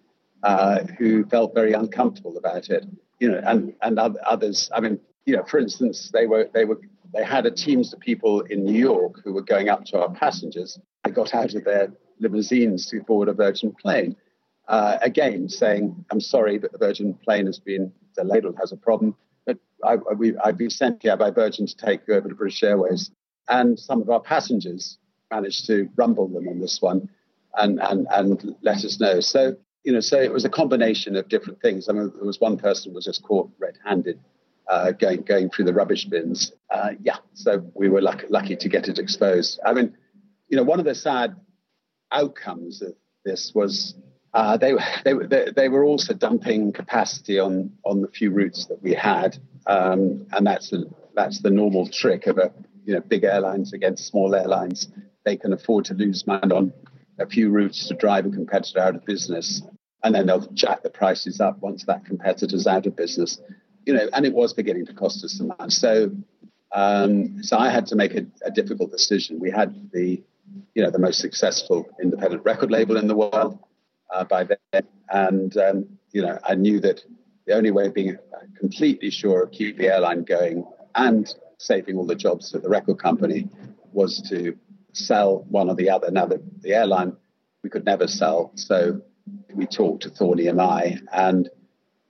uh, 0.43 0.83
who 0.97 1.25
felt 1.25 1.53
very 1.53 1.73
uncomfortable 1.73 2.37
about 2.37 2.69
it. 2.69 2.85
You 3.19 3.31
know, 3.31 3.41
and 3.43 3.73
and 3.81 3.97
others. 3.99 4.69
I 4.73 4.79
mean, 4.79 4.99
you 5.27 5.35
know, 5.35 5.43
for 5.43 5.59
instance, 5.59 6.09
they 6.11 6.25
were 6.25 6.49
they 6.53 6.65
were 6.65 6.79
they 7.13 7.23
had 7.23 7.45
a 7.45 7.51
teams 7.51 7.93
of 7.93 7.99
people 7.99 8.41
in 8.41 8.63
New 8.63 8.79
York 8.79 9.21
who 9.23 9.33
were 9.33 9.43
going 9.43 9.69
up 9.69 9.83
to 9.85 9.99
our 9.99 10.09
passengers. 10.09 10.79
They 11.03 11.11
got 11.11 11.35
out 11.35 11.53
of 11.53 11.65
their 11.65 11.91
limousines 12.19 12.87
to 12.87 13.01
board 13.01 13.27
a 13.27 13.33
Virgin 13.33 13.73
plane. 13.73 14.15
Uh, 14.69 14.97
again, 15.01 15.49
saying, 15.49 16.05
"I'm 16.09 16.21
sorry, 16.21 16.57
but 16.57 16.71
the 16.71 16.77
Virgin 16.77 17.13
plane 17.13 17.45
has 17.45 17.59
been 17.59 17.91
delayed 18.15 18.45
or 18.45 18.53
has 18.57 18.71
a 18.71 18.77
problem." 18.77 19.15
But 19.45 19.57
I, 19.83 19.97
I've 20.43 20.57
been 20.57 20.69
sent 20.69 21.03
here 21.03 21.17
by 21.17 21.29
Virgin 21.29 21.67
to 21.67 21.75
take 21.75 22.07
you 22.07 22.13
over 22.15 22.29
to 22.29 22.35
British 22.35 22.63
Airways, 22.63 23.11
and 23.49 23.77
some 23.77 24.01
of 24.01 24.09
our 24.09 24.21
passengers 24.21 24.97
managed 25.29 25.67
to 25.67 25.89
rumble 25.97 26.29
them 26.29 26.47
on 26.47 26.61
this 26.61 26.81
one, 26.81 27.09
and 27.55 27.81
and 27.81 28.07
and 28.11 28.55
let 28.61 28.85
us 28.85 28.97
know. 29.01 29.19
So 29.19 29.57
you 29.83 29.91
know, 29.91 29.99
so 29.99 30.21
it 30.21 30.31
was 30.31 30.45
a 30.45 30.49
combination 30.49 31.17
of 31.17 31.27
different 31.27 31.61
things. 31.61 31.89
I 31.89 31.93
mean, 31.93 32.13
there 32.15 32.25
was 32.25 32.39
one 32.39 32.57
person 32.57 32.91
who 32.91 32.95
was 32.95 33.05
just 33.05 33.23
caught 33.23 33.49
red-handed 33.59 34.19
uh, 34.69 34.91
going 34.91 35.21
going 35.21 35.49
through 35.49 35.65
the 35.65 35.73
rubbish 35.73 36.05
bins. 36.05 36.51
Uh, 36.69 36.91
yeah, 37.01 37.17
so 37.33 37.65
we 37.73 37.89
were 37.89 38.01
lucky, 38.01 38.27
lucky 38.29 38.55
to 38.55 38.69
get 38.69 38.87
it 38.87 38.99
exposed. 38.99 39.59
I 39.65 39.73
mean, 39.73 39.95
you 40.49 40.57
know, 40.57 40.63
one 40.63 40.79
of 40.79 40.85
the 40.85 40.95
sad 40.95 41.35
outcomes 42.11 42.81
of 42.81 42.93
this 43.25 43.51
was 43.53 43.95
uh, 44.33 44.57
they, 44.57 44.73
they 45.05 45.51
they 45.55 45.69
were 45.69 45.83
also 45.83 46.13
dumping 46.13 46.71
capacity 46.73 47.39
on 47.39 47.71
on 47.83 48.01
the 48.01 48.07
few 48.07 48.31
routes 48.31 48.65
that 48.67 48.81
we 48.81 48.93
had, 48.93 49.37
um, 49.67 50.27
and 50.31 50.45
that's 50.45 50.69
the, 50.69 50.89
that's 51.15 51.41
the 51.41 51.49
normal 51.49 51.87
trick 51.87 52.27
of 52.27 52.37
a 52.37 52.51
you 52.85 52.93
know 52.93 53.01
big 53.01 53.23
airlines 53.23 53.73
against 53.73 54.07
small 54.07 54.35
airlines. 54.35 54.89
They 55.25 55.37
can 55.37 55.53
afford 55.53 55.85
to 55.85 55.93
lose 55.93 56.25
money 56.27 56.51
on 56.51 56.73
a 57.19 57.25
few 57.25 57.49
routes 57.49 57.87
to 57.87 57.95
drive 57.95 58.25
a 58.25 58.29
competitor 58.29 58.79
out 58.79 58.95
of 58.95 59.05
business, 59.05 59.61
and 60.03 60.13
then 60.13 60.27
they'll 60.27 60.47
jack 60.53 60.83
the 60.83 60.89
prices 60.89 61.39
up 61.39 61.59
once 61.59 61.85
that 61.85 62.05
competitor's 62.05 62.67
out 62.67 62.85
of 62.85 62.95
business 62.95 63.39
you 63.87 63.93
know, 63.93 64.09
and 64.13 64.25
it 64.25 64.33
was 64.33 64.53
beginning 64.53 64.85
to 64.85 64.93
cost 64.93 65.23
us 65.23 65.37
some 65.37 65.47
money. 65.47 65.71
So, 65.71 66.11
um, 66.73 67.41
so 67.41 67.57
I 67.57 67.69
had 67.69 67.87
to 67.87 67.95
make 67.95 68.13
a, 68.13 68.25
a, 68.43 68.51
difficult 68.51 68.91
decision. 68.91 69.39
We 69.39 69.49
had 69.49 69.91
the, 69.93 70.21
you 70.75 70.83
know, 70.83 70.91
the 70.91 70.99
most 70.99 71.19
successful 71.19 71.87
independent 72.03 72.43
record 72.43 72.69
label 72.69 72.97
in 72.97 73.07
the 73.07 73.15
world 73.15 73.57
uh, 74.13 74.25
by 74.25 74.43
then, 74.43 74.83
and 75.09 75.57
um, 75.57 75.85
you 76.11 76.21
know, 76.21 76.37
I 76.43 76.55
knew 76.55 76.81
that 76.81 77.01
the 77.45 77.53
only 77.53 77.71
way 77.71 77.85
of 77.85 77.93
being 77.93 78.17
completely 78.59 79.09
sure 79.09 79.43
of 79.43 79.51
keeping 79.51 79.77
the 79.77 79.93
airline 79.93 80.23
going 80.23 80.65
and 80.95 81.33
saving 81.57 81.95
all 81.95 82.05
the 82.05 82.15
jobs 82.15 82.51
for 82.51 82.59
the 82.59 82.67
record 82.67 82.99
company 82.99 83.47
was 83.93 84.21
to 84.29 84.57
sell 84.91 85.45
one 85.49 85.69
or 85.69 85.75
the 85.75 85.89
other. 85.89 86.11
Now, 86.11 86.25
the, 86.25 86.43
the 86.59 86.73
airline 86.73 87.15
we 87.63 87.69
could 87.69 87.85
never 87.85 88.07
sell, 88.07 88.51
so 88.55 89.01
we 89.53 89.65
talked 89.65 90.03
to 90.03 90.09
Thorn 90.09 90.39
EMI, 90.39 90.99
and 91.13 91.49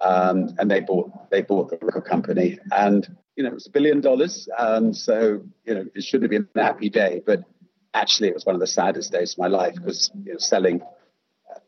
um, 0.01 0.55
and 0.57 0.69
they 0.69 0.81
bought 0.81 1.29
they 1.29 1.41
bought 1.41 1.69
the 1.69 1.77
record 1.81 2.05
company, 2.05 2.59
and 2.71 3.07
you 3.35 3.43
know 3.43 3.49
it 3.49 3.55
was 3.55 3.67
a 3.67 3.71
billion 3.71 4.01
dollars. 4.01 4.47
Um, 4.57 4.93
so 4.93 5.41
you 5.65 5.73
know 5.73 5.85
it 5.93 6.03
should 6.03 6.21
have 6.21 6.31
been 6.31 6.47
a 6.55 6.63
happy 6.63 6.89
day, 6.89 7.21
but 7.25 7.43
actually 7.93 8.29
it 8.29 8.33
was 8.33 8.45
one 8.45 8.55
of 8.55 8.61
the 8.61 8.67
saddest 8.67 9.11
days 9.11 9.33
of 9.33 9.39
my 9.39 9.47
life 9.47 9.75
because 9.75 10.11
you 10.23 10.33
know 10.33 10.39
selling 10.39 10.81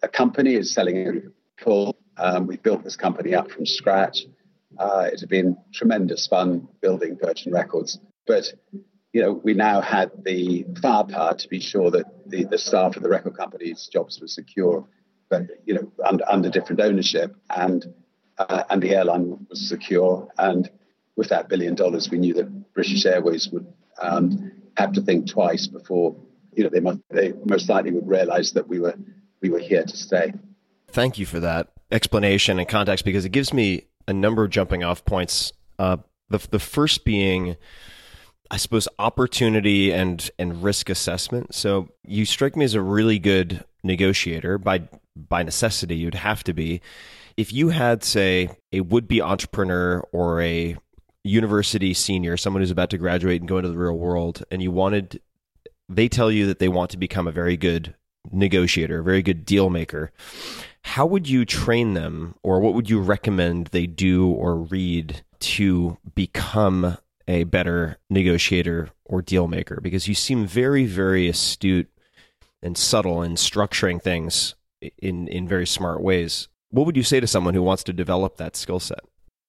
a 0.02 0.08
company 0.08 0.56
is 0.56 0.74
selling 0.74 1.32
full. 1.58 1.98
Um, 2.18 2.48
we 2.48 2.58
built 2.58 2.84
this 2.84 2.96
company 2.96 3.34
up 3.34 3.52
from 3.52 3.66
scratch. 3.66 4.26
Uh, 4.78 5.10
it 5.12 5.20
had 5.20 5.30
been 5.30 5.58
tremendous 5.74 6.28
fun 6.28 6.68
building 6.82 7.18
Virgin 7.22 7.52
Records, 7.52 8.00
but 8.28 8.46
you 9.14 9.22
know 9.22 9.34
we 9.34 9.54
now 9.54 9.82
had 9.82 10.12
the 10.24 10.66
firepower 10.82 11.36
to 11.36 11.48
be 11.48 11.60
sure 11.60 11.92
that 11.92 12.06
the, 12.28 12.44
the 12.46 12.58
staff 12.58 12.96
of 12.96 13.04
the 13.04 13.10
record 13.10 13.36
company's 13.36 13.90
jobs 13.92 14.20
were 14.22 14.28
secure, 14.28 14.88
but 15.30 15.44
you 15.66 15.74
know 15.74 15.92
under, 16.06 16.30
under 16.30 16.50
different 16.50 16.82
ownership 16.82 17.36
and 17.50 17.94
uh, 18.40 18.64
and 18.70 18.82
the 18.82 18.96
airline 18.96 19.46
was 19.50 19.68
secure. 19.68 20.28
And 20.38 20.70
with 21.16 21.30
that 21.30 21.50
billion 21.50 21.76
dollars, 21.76 22.10
we 22.10 22.18
knew 22.18 22.34
that 22.36 22.74
British 22.74 23.06
Airways 23.06 23.50
would 23.50 23.68
um, 24.02 24.52
have 24.78 24.94
to 24.94 25.02
think 25.02 25.30
twice 25.30 25.68
before, 25.68 26.16
you 26.54 26.64
know, 26.64 26.70
they, 26.70 26.80
must, 26.80 27.00
they 27.10 27.34
most 27.46 27.70
likely 27.70 27.92
would 27.92 28.08
realize 28.08 28.54
that 28.54 28.68
we 28.68 28.80
were 28.80 28.96
we 29.42 29.50
were 29.50 29.60
here 29.60 29.84
to 29.84 29.96
stay. 29.96 30.34
Thank 30.90 31.18
you 31.18 31.26
for 31.26 31.40
that 31.40 31.70
explanation 31.92 32.60
and 32.60 32.68
context 32.68 33.06
because 33.06 33.24
it 33.24 33.30
gives 33.30 33.54
me 33.54 33.86
a 34.08 34.14
number 34.14 34.44
of 34.44 34.50
jumping 34.50 34.84
off 34.84 35.06
points. 35.06 35.54
Uh, 35.78 35.98
the 36.30 36.40
the 36.50 36.60
first 36.60 37.06
being. 37.06 37.58
I 38.52 38.58
suppose 38.58 38.88
opportunity 38.98 39.92
and 39.92 40.28
and 40.40 40.64
risk 40.64 40.90
assessment. 40.90 41.54
So 41.54 41.90
you 42.04 42.26
strike 42.26 42.56
me 42.56 42.66
as 42.66 42.74
a 42.74 42.82
really 42.82 43.20
good 43.20 43.64
negotiator 43.84 44.58
by 44.58 44.90
by 45.16 45.44
necessity. 45.44 45.98
You'd 45.98 46.16
have 46.16 46.44
to 46.46 46.54
be, 46.54 46.82
if 47.40 47.54
you 47.54 47.70
had, 47.70 48.04
say, 48.04 48.50
a 48.74 48.82
would 48.82 49.08
be 49.08 49.22
entrepreneur 49.22 50.02
or 50.12 50.42
a 50.42 50.76
university 51.24 51.94
senior, 51.94 52.36
someone 52.36 52.62
who's 52.62 52.70
about 52.70 52.90
to 52.90 52.98
graduate 52.98 53.40
and 53.42 53.48
go 53.48 53.58
into 53.58 53.70
the 53.70 53.78
real 53.78 53.98
world, 53.98 54.44
and 54.52 54.62
you 54.62 54.72
wanted, 54.72 55.22
they 55.88 56.10
tell 56.10 56.30
you 56.30 56.46
that 56.48 56.60
they 56.60 56.68
want 56.68 56.92
to 56.92 56.98
become 56.98 57.30
a 57.30 57.32
very 57.32 57.56
good 57.56 57.96
negotiator, 58.30 59.00
a 59.00 59.04
very 59.04 59.22
good 59.22 59.46
deal 59.46 59.70
maker. 59.70 60.12
How 60.82 61.06
would 61.06 61.30
you 61.30 61.46
train 61.46 61.94
them, 61.94 62.36
or 62.44 62.60
what 62.60 62.74
would 62.74 62.90
you 62.90 63.00
recommend 63.00 63.68
they 63.68 63.88
do 63.88 64.28
or 64.30 64.58
read 64.58 65.24
to 65.40 65.98
become 66.14 66.98
a 67.26 67.46
better 67.46 68.00
negotiator 68.10 68.90
or 69.06 69.22
deal 69.22 69.48
maker? 69.48 69.80
Because 69.82 70.10
you 70.10 70.14
seem 70.14 70.46
very, 70.46 70.86
very 70.86 71.30
astute 71.30 71.88
and 72.62 72.78
subtle 72.78 73.24
in 73.24 73.36
structuring 73.36 74.02
things 74.02 74.56
in 74.98 75.30
in 75.30 75.48
very 75.48 75.66
smart 75.66 76.02
ways. 76.02 76.50
What 76.72 76.86
would 76.86 76.98
you 76.98 77.04
say 77.04 77.20
to 77.20 77.28
someone 77.28 77.56
who 77.56 77.64
wants 77.64 77.84
to 77.86 77.94
develop 77.94 78.38
that 78.38 78.56
skill 78.56 78.80
set? 78.80 79.00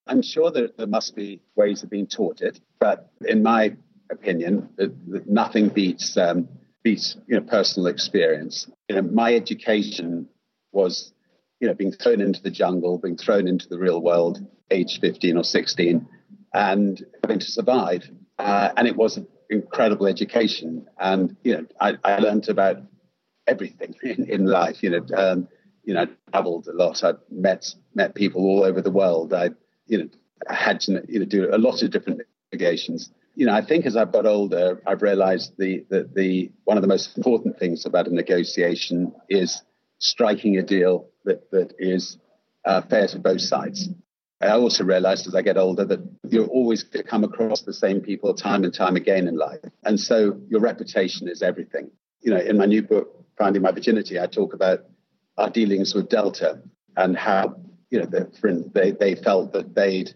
I'm 0.06 0.22
sure 0.22 0.50
that 0.50 0.78
there 0.78 0.86
must 0.86 1.14
be 1.14 1.40
ways 1.54 1.82
of 1.82 1.90
being 1.90 2.06
taught 2.06 2.40
it, 2.40 2.58
but 2.78 3.10
in 3.26 3.42
my 3.42 3.76
opinion, 4.10 4.70
nothing 5.26 5.68
beats 5.68 6.16
um, 6.16 6.48
beats 6.82 7.16
you 7.28 7.36
know 7.36 7.42
personal 7.42 7.88
experience. 7.88 8.68
You 8.88 8.96
know, 8.96 9.02
my 9.02 9.34
education 9.34 10.28
was 10.72 11.12
you 11.60 11.68
know 11.68 11.74
being 11.74 11.92
thrown 11.92 12.22
into 12.22 12.42
the 12.42 12.50
jungle, 12.50 12.98
being 12.98 13.18
thrown 13.18 13.46
into 13.46 13.68
the 13.68 13.78
real 13.78 14.00
world, 14.00 14.44
age 14.70 14.98
15 15.00 15.36
or 15.36 15.44
16, 15.44 16.08
and 16.54 17.04
having 17.22 17.38
to 17.38 17.50
survive. 17.50 18.10
Uh, 18.38 18.70
and 18.78 18.88
it 18.88 18.96
was 18.96 19.18
an 19.18 19.28
incredible 19.50 20.06
education. 20.06 20.86
And 20.98 21.36
you 21.44 21.58
know, 21.58 21.66
I, 21.78 21.98
I 22.02 22.18
learned 22.18 22.48
about 22.48 22.78
everything 23.46 23.94
in, 24.02 24.28
in 24.28 24.46
life. 24.46 24.82
You 24.82 24.90
know. 24.90 25.06
Um, 25.14 25.48
you 25.84 25.94
know, 25.94 26.02
I 26.02 26.30
traveled 26.30 26.66
a 26.66 26.72
lot. 26.72 27.02
I 27.04 27.14
met 27.30 27.74
met 27.94 28.14
people 28.14 28.42
all 28.42 28.64
over 28.64 28.80
the 28.80 28.90
world. 28.90 29.32
I, 29.32 29.50
you 29.86 29.98
know, 29.98 30.08
I 30.48 30.54
had 30.54 30.80
to 30.80 31.04
you 31.08 31.20
know 31.20 31.26
do 31.26 31.48
a 31.52 31.58
lot 31.58 31.82
of 31.82 31.90
different 31.90 32.22
negotiations. 32.52 33.10
You 33.34 33.46
know, 33.46 33.54
I 33.54 33.64
think 33.64 33.86
as 33.86 33.96
I've 33.96 34.12
got 34.12 34.26
older, 34.26 34.82
I've 34.86 35.02
realised 35.02 35.54
the 35.58 35.84
that 35.90 36.14
the 36.14 36.50
one 36.64 36.76
of 36.76 36.82
the 36.82 36.88
most 36.88 37.16
important 37.16 37.58
things 37.58 37.86
about 37.86 38.08
a 38.08 38.14
negotiation 38.14 39.12
is 39.28 39.62
striking 39.98 40.56
a 40.58 40.62
deal 40.62 41.08
that 41.24 41.50
that 41.50 41.74
is 41.78 42.18
uh, 42.64 42.82
fair 42.82 43.06
to 43.08 43.18
both 43.18 43.40
sides. 43.40 43.88
I 44.42 44.52
also 44.52 44.84
realized 44.84 45.26
as 45.26 45.34
I 45.34 45.42
get 45.42 45.58
older 45.58 45.84
that 45.84 46.00
you're 46.28 46.46
always 46.46 46.82
going 46.82 47.04
to 47.04 47.08
come 47.08 47.24
across 47.24 47.62
the 47.62 47.74
same 47.74 48.00
people 48.00 48.32
time 48.32 48.64
and 48.64 48.72
time 48.72 48.96
again 48.96 49.28
in 49.28 49.36
life. 49.36 49.60
And 49.84 50.00
so 50.00 50.40
your 50.48 50.60
reputation 50.60 51.28
is 51.28 51.42
everything. 51.42 51.90
You 52.22 52.32
know, 52.32 52.40
in 52.40 52.56
my 52.56 52.64
new 52.64 52.82
book, 52.82 53.26
Finding 53.36 53.60
My 53.60 53.72
Virginity, 53.72 54.18
I 54.18 54.26
talk 54.26 54.54
about 54.54 54.80
our 55.40 55.50
dealings 55.50 55.94
with 55.94 56.08
Delta 56.08 56.60
and 56.96 57.16
how 57.16 57.56
you 57.90 57.98
know 57.98 58.06
the, 58.06 58.70
they 58.74 58.92
they 58.92 59.14
felt 59.14 59.52
that 59.52 59.74
they'd 59.74 60.14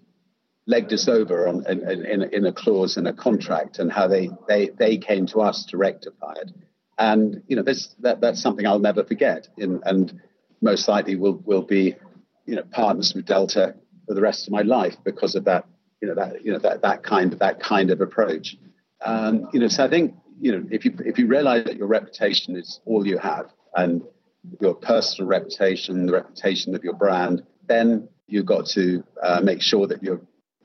legged 0.66 0.92
us 0.92 1.08
over 1.08 1.46
on 1.46 1.64
in, 1.66 1.88
in, 1.88 2.22
in, 2.22 2.46
a 2.46 2.52
clause 2.52 2.96
in 2.96 3.06
a 3.06 3.12
contract 3.12 3.78
and 3.78 3.92
how 3.92 4.06
they 4.06 4.30
they 4.48 4.70
they 4.78 4.96
came 4.96 5.26
to 5.26 5.40
us 5.40 5.66
to 5.66 5.76
rectify 5.76 6.34
it. 6.40 6.52
And 6.98 7.42
you 7.48 7.56
know 7.56 7.62
this 7.62 7.94
that 8.00 8.20
that's 8.20 8.40
something 8.40 8.66
I'll 8.66 8.78
never 8.78 9.04
forget. 9.04 9.48
In, 9.56 9.80
and 9.84 10.20
most 10.60 10.88
likely 10.88 11.16
will 11.16 11.42
will 11.44 11.62
be 11.62 11.96
you 12.46 12.56
know 12.56 12.62
partners 12.70 13.14
with 13.14 13.26
Delta 13.26 13.74
for 14.06 14.14
the 14.14 14.20
rest 14.20 14.46
of 14.46 14.52
my 14.52 14.62
life 14.62 14.96
because 15.04 15.34
of 15.34 15.44
that 15.44 15.66
you 16.00 16.08
know 16.08 16.14
that 16.14 16.44
you 16.44 16.52
know 16.52 16.58
that 16.58 16.82
that 16.82 17.02
kind 17.02 17.32
of 17.32 17.38
that 17.40 17.60
kind 17.60 17.90
of 17.90 18.00
approach. 18.00 18.56
Um, 19.04 19.48
you 19.52 19.60
know 19.60 19.68
so 19.68 19.84
I 19.84 19.88
think 19.88 20.14
you 20.40 20.52
know 20.52 20.64
if 20.70 20.84
you 20.84 20.94
if 21.04 21.18
you 21.18 21.26
realize 21.26 21.64
that 21.64 21.76
your 21.76 21.88
reputation 21.88 22.56
is 22.56 22.80
all 22.84 23.06
you 23.06 23.18
have 23.18 23.46
and 23.76 24.02
your 24.60 24.74
personal 24.74 25.28
reputation, 25.28 26.06
the 26.06 26.12
reputation 26.12 26.74
of 26.74 26.84
your 26.84 26.94
brand, 26.94 27.42
then 27.66 28.08
you've 28.26 28.46
got 28.46 28.66
to 28.66 29.04
uh, 29.22 29.40
make 29.42 29.62
sure 29.62 29.86
that 29.86 30.02
you're, 30.02 30.20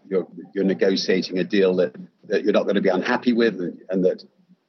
you're, 0.08 0.28
you're 0.54 0.64
negotiating 0.64 1.40
a 1.40 1.44
deal 1.44 1.76
that, 1.78 1.96
that 2.26 2.44
you're 2.44 2.54
not 2.54 2.64
going 2.64 2.76
to 2.76 2.82
be 2.82 2.90
unhappy 2.90 3.34
with 3.34 3.60
and, 3.60 3.82
and 3.90 4.06
that 4.06 4.24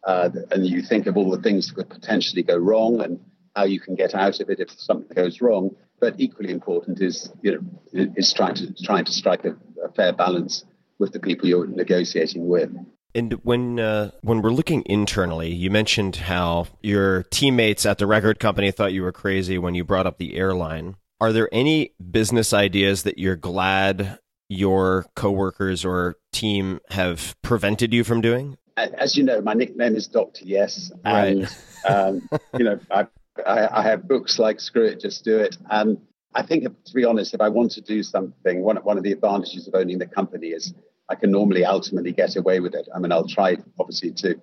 uh, 0.05 0.31
and 0.51 0.67
you 0.67 0.83
think 0.83 1.07
of 1.07 1.17
all 1.17 1.31
the 1.31 1.43
things 1.43 1.69
that 1.69 1.75
could 1.75 1.91
potentially 1.91 2.43
go 2.43 2.57
wrong 2.57 3.01
and 3.01 3.21
how 3.55 3.65
you 3.65 3.81
can 3.81 3.95
get 3.95 4.15
out 4.15 4.41
of 4.41 4.49
it 4.49 4.61
if 4.61 4.71
something 4.71 5.15
goes 5.15 5.41
wrong. 5.41 5.77
But 6.01 6.15
equally 6.19 6.51
important 6.51 7.03
is 7.03 7.31
you 7.43 7.53
know 7.53 8.13
is 8.17 8.33
trying 8.33 8.55
to 8.57 8.73
trying 8.83 9.05
to 9.05 9.13
strike 9.13 9.45
a, 9.45 9.57
a 9.85 9.93
fair 9.95 10.15
balance 10.15 10.65
with 10.99 11.13
the 11.13 11.21
people 11.21 11.49
you're 11.49 11.67
negotiating 11.67 12.49
with. 12.49 12.71
And 13.15 13.33
when 13.45 13.81
uh, 13.81 14.13
when 14.23 14.41
we're 14.41 14.51
looking 14.53 14.83
internally, 14.87 15.53
you 15.53 15.71
mentioned 15.71 16.17
how 16.17 16.69
your 16.81 17.25
teammates 17.25 17.85
at 17.85 17.99
the 17.99 18.07
record 18.07 18.39
company 18.39 18.71
thought 18.71 18.93
you 18.93 19.03
were 19.03 19.13
crazy 19.13 19.59
when 19.59 19.75
you 19.75 19.85
brought 19.85 20.07
up 20.07 20.19
the 20.19 20.37
airline. 20.37 20.97
Are 21.21 21.33
there 21.33 21.49
any 21.53 21.95
business 22.11 22.53
ideas 22.53 23.03
that 23.03 23.19
you're 23.19 23.37
glad 23.37 24.19
your 24.49 25.07
coworkers 25.17 25.85
or 25.85 26.17
team 26.33 26.81
have 26.91 27.37
prevented 27.43 27.93
you 27.93 28.05
from 28.05 28.21
doing? 28.21 28.57
As 28.77 29.17
you 29.17 29.25
know, 29.25 29.41
my 29.41 29.55
nickname 29.55 29.97
is 29.97 30.07
Doctor 30.07 30.45
Yes, 30.45 30.91
and 31.05 31.43
Right. 31.85 31.95
um, 31.95 32.29
you 32.59 32.65
know 32.65 32.81
I, 32.91 33.07
I, 33.45 33.81
I 33.81 33.83
have 33.83 34.09
books 34.09 34.39
like 34.39 34.61
Screw 34.61 34.85
It, 34.85 35.01
Just 35.01 35.25
Do 35.25 35.39
It, 35.39 35.57
and 35.69 35.99
I 36.35 36.43
think 36.43 36.65
to 36.65 36.95
be 36.95 37.05
honest, 37.05 37.35
if 37.35 37.41
I 37.41 37.49
want 37.49 37.73
to 37.73 37.81
do 37.81 38.03
something, 38.03 38.63
one 38.63 38.77
one 38.77 38.97
of 38.97 39.03
the 39.05 39.13
advantages 39.13 39.67
of 39.67 39.75
owning 39.75 39.99
the 39.99 40.07
company 40.07 40.49
is 40.49 40.73
I 41.11 41.17
can 41.17 41.33
normally 41.33 41.65
ultimately 41.65 42.13
get 42.13 42.37
away 42.37 42.61
with 42.61 42.75
it. 42.75 42.89
I 42.95 43.01
mean, 43.01 43.11
I'll 43.11 43.27
try 43.27 43.57
obviously 43.81 44.13
to 44.13 44.41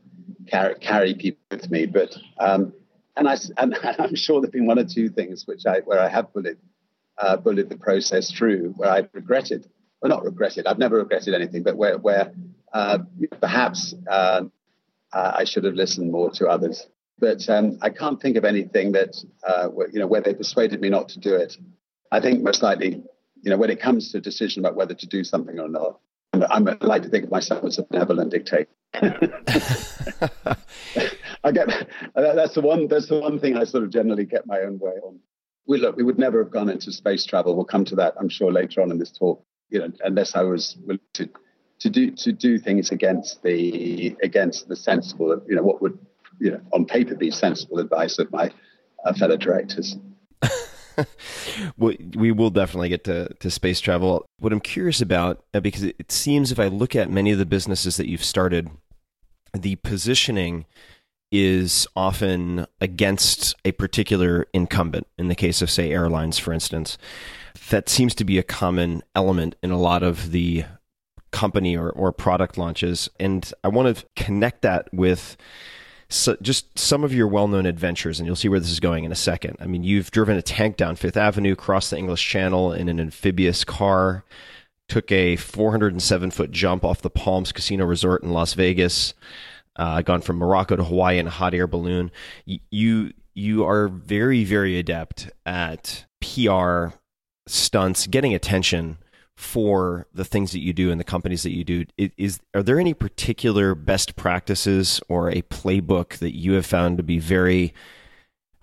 carry 0.47 0.75
carry 0.75 1.15
people 1.15 1.39
with 1.49 1.71
me, 1.71 1.85
but 1.85 2.15
um, 2.39 2.73
and 3.15 3.27
I 3.27 3.37
and 3.57 3.75
I'm 3.99 4.15
sure 4.15 4.41
there've 4.41 4.51
been 4.51 4.67
one 4.67 4.77
or 4.77 4.85
two 4.85 5.09
things 5.09 5.47
which 5.47 5.65
I 5.65 5.79
where 5.79 5.99
I 5.99 6.09
have 6.09 6.33
bullied 6.33 6.57
uh, 7.17 7.37
bullied 7.37 7.69
the 7.69 7.77
process 7.77 8.31
through 8.31 8.73
where 8.75 8.89
I've 8.89 9.09
regretted, 9.13 9.67
well, 10.01 10.09
not 10.09 10.25
regretted. 10.25 10.67
I've 10.67 10.77
never 10.77 10.97
regretted 10.97 11.33
anything, 11.33 11.63
but 11.63 11.77
where 11.77 11.97
where 11.97 12.33
uh, 12.73 12.99
perhaps 13.39 13.95
uh, 14.09 14.43
I 15.13 15.45
should 15.45 15.63
have 15.63 15.73
listened 15.73 16.11
more 16.11 16.29
to 16.31 16.47
others. 16.47 16.85
But 17.19 17.49
um, 17.49 17.79
I 17.81 17.89
can't 17.89 18.21
think 18.21 18.37
of 18.37 18.45
anything 18.45 18.91
that 18.91 19.15
uh, 19.47 19.69
you 19.91 19.99
know 19.99 20.07
where 20.07 20.21
they 20.21 20.33
persuaded 20.33 20.81
me 20.81 20.89
not 20.89 21.07
to 21.09 21.19
do 21.19 21.33
it. 21.33 21.57
I 22.11 22.19
think 22.19 22.43
most 22.43 22.61
likely, 22.61 23.01
you 23.41 23.49
know, 23.49 23.57
when 23.57 23.69
it 23.69 23.81
comes 23.81 24.11
to 24.11 24.17
a 24.17 24.21
decision 24.21 24.63
about 24.63 24.75
whether 24.75 24.93
to 24.93 25.07
do 25.07 25.23
something 25.23 25.59
or 25.59 25.67
not, 25.67 25.99
I'm, 26.43 26.67
I'm 26.67 26.77
like 26.81 27.03
to 27.03 27.09
think 27.09 27.25
of 27.25 27.31
myself 27.31 27.63
as 27.65 27.77
a 27.79 27.83
benevolent 27.83 28.31
dictator. 28.31 28.69
I 31.43 31.51
get 31.51 31.67
that's 32.15 32.55
the 32.55 32.61
one. 32.61 32.87
That's 32.87 33.07
the 33.07 33.19
one 33.19 33.39
thing 33.39 33.57
I 33.57 33.63
sort 33.63 33.83
of 33.83 33.89
generally 33.89 34.25
get 34.25 34.47
my 34.47 34.61
own 34.61 34.79
way 34.79 34.93
on. 35.03 35.19
We 35.67 35.77
look, 35.77 35.97
we 35.97 36.03
would 36.03 36.17
never 36.17 36.41
have 36.43 36.51
gone 36.51 36.69
into 36.69 36.91
space 36.91 37.25
travel. 37.25 37.55
We'll 37.55 37.65
come 37.65 37.85
to 37.85 37.95
that, 37.95 38.15
I'm 38.19 38.29
sure, 38.29 38.51
later 38.51 38.81
on 38.81 38.91
in 38.91 38.97
this 38.97 39.11
talk. 39.11 39.43
You 39.69 39.79
know, 39.79 39.91
unless 40.03 40.35
I 40.35 40.43
was 40.43 40.77
willing 40.85 41.01
to 41.13 41.29
to 41.79 41.89
do 41.89 42.11
to 42.11 42.31
do 42.31 42.57
things 42.57 42.91
against 42.91 43.43
the 43.43 44.15
against 44.23 44.67
the 44.67 44.75
sensible, 44.75 45.41
you 45.47 45.55
know, 45.55 45.63
what 45.63 45.81
would 45.81 45.99
you 46.39 46.51
know 46.51 46.61
on 46.73 46.85
paper 46.85 47.15
be 47.15 47.31
sensible 47.31 47.79
advice 47.79 48.19
of 48.19 48.31
my 48.31 48.51
uh, 49.05 49.13
fellow 49.13 49.37
directors. 49.37 49.97
We 51.77 52.31
will 52.31 52.49
definitely 52.49 52.89
get 52.89 53.03
to, 53.05 53.33
to 53.33 53.51
space 53.51 53.79
travel. 53.79 54.25
What 54.39 54.51
I'm 54.51 54.59
curious 54.59 55.01
about, 55.01 55.43
uh, 55.53 55.59
because 55.59 55.83
it, 55.83 55.95
it 55.99 56.11
seems 56.11 56.51
if 56.51 56.59
I 56.59 56.67
look 56.67 56.95
at 56.95 57.09
many 57.09 57.31
of 57.31 57.39
the 57.39 57.45
businesses 57.45 57.97
that 57.97 58.09
you've 58.09 58.23
started, 58.23 58.69
the 59.53 59.75
positioning 59.77 60.65
is 61.31 61.87
often 61.95 62.65
against 62.79 63.55
a 63.65 63.71
particular 63.73 64.47
incumbent. 64.53 65.07
In 65.17 65.27
the 65.27 65.35
case 65.35 65.61
of, 65.61 65.69
say, 65.69 65.91
airlines, 65.91 66.39
for 66.39 66.53
instance, 66.53 66.97
that 67.69 67.89
seems 67.89 68.15
to 68.15 68.23
be 68.23 68.37
a 68.37 68.43
common 68.43 69.03
element 69.13 69.55
in 69.61 69.71
a 69.71 69.79
lot 69.79 70.03
of 70.03 70.31
the 70.31 70.65
company 71.31 71.75
or, 71.75 71.89
or 71.89 72.11
product 72.11 72.57
launches. 72.57 73.09
And 73.19 73.51
I 73.63 73.67
want 73.67 73.97
to 73.97 74.05
connect 74.15 74.61
that 74.61 74.91
with 74.93 75.35
so 76.09 76.37
just 76.41 76.77
some 76.79 77.03
of 77.03 77.13
your 77.13 77.27
well-known 77.27 77.65
adventures, 77.65 78.19
and 78.19 78.25
you'll 78.27 78.35
see 78.35 78.47
where 78.49 78.59
this 78.59 78.71
is 78.71 78.79
going 78.79 79.03
in 79.03 79.11
a 79.11 79.15
second. 79.15 79.57
I 79.59 79.65
mean, 79.67 79.83
you've 79.83 80.11
driven 80.11 80.37
a 80.37 80.41
tank 80.41 80.77
down 80.77 80.95
Fifth 80.95 81.17
Avenue, 81.17 81.55
crossed 81.55 81.91
the 81.91 81.97
English 81.97 82.27
Channel 82.27 82.71
in 82.73 82.87
an 82.89 82.99
amphibious 82.99 83.63
car, 83.63 84.23
took 84.87 85.11
a 85.11 85.35
407-foot 85.37 86.51
jump 86.51 86.85
off 86.85 87.01
the 87.01 87.09
Palms 87.09 87.51
Casino 87.51 87.85
Resort 87.85 88.23
in 88.23 88.31
Las 88.31 88.53
Vegas, 88.53 89.13
uh, 89.75 90.01
gone 90.01 90.21
from 90.21 90.37
Morocco 90.37 90.75
to 90.77 90.83
Hawaii 90.83 91.17
in 91.19 91.27
a 91.27 91.31
hot 91.31 91.53
air 91.53 91.67
balloon. 91.67 92.11
Y- 92.47 92.59
You 92.71 93.13
you 93.33 93.63
are 93.65 93.87
very 93.87 94.43
very 94.43 94.79
adept 94.79 95.29
at 95.45 96.05
PR 96.21 96.87
stunts, 97.47 98.07
getting 98.07 98.33
attention 98.33 98.97
for 99.37 100.07
the 100.13 100.25
things 100.25 100.51
that 100.51 100.59
you 100.59 100.73
do 100.73 100.91
and 100.91 100.99
the 100.99 101.05
companies 101.05 101.43
that 101.43 101.51
you 101.51 101.63
do 101.63 101.85
is 101.97 102.39
are 102.55 102.63
there 102.63 102.79
any 102.79 102.93
particular 102.93 103.75
best 103.75 104.15
practices 104.15 104.99
or 105.07 105.29
a 105.29 105.43
playbook 105.43 106.17
that 106.17 106.35
you 106.35 106.53
have 106.53 106.65
found 106.65 106.97
to 106.97 107.03
be 107.03 107.19
very 107.19 107.71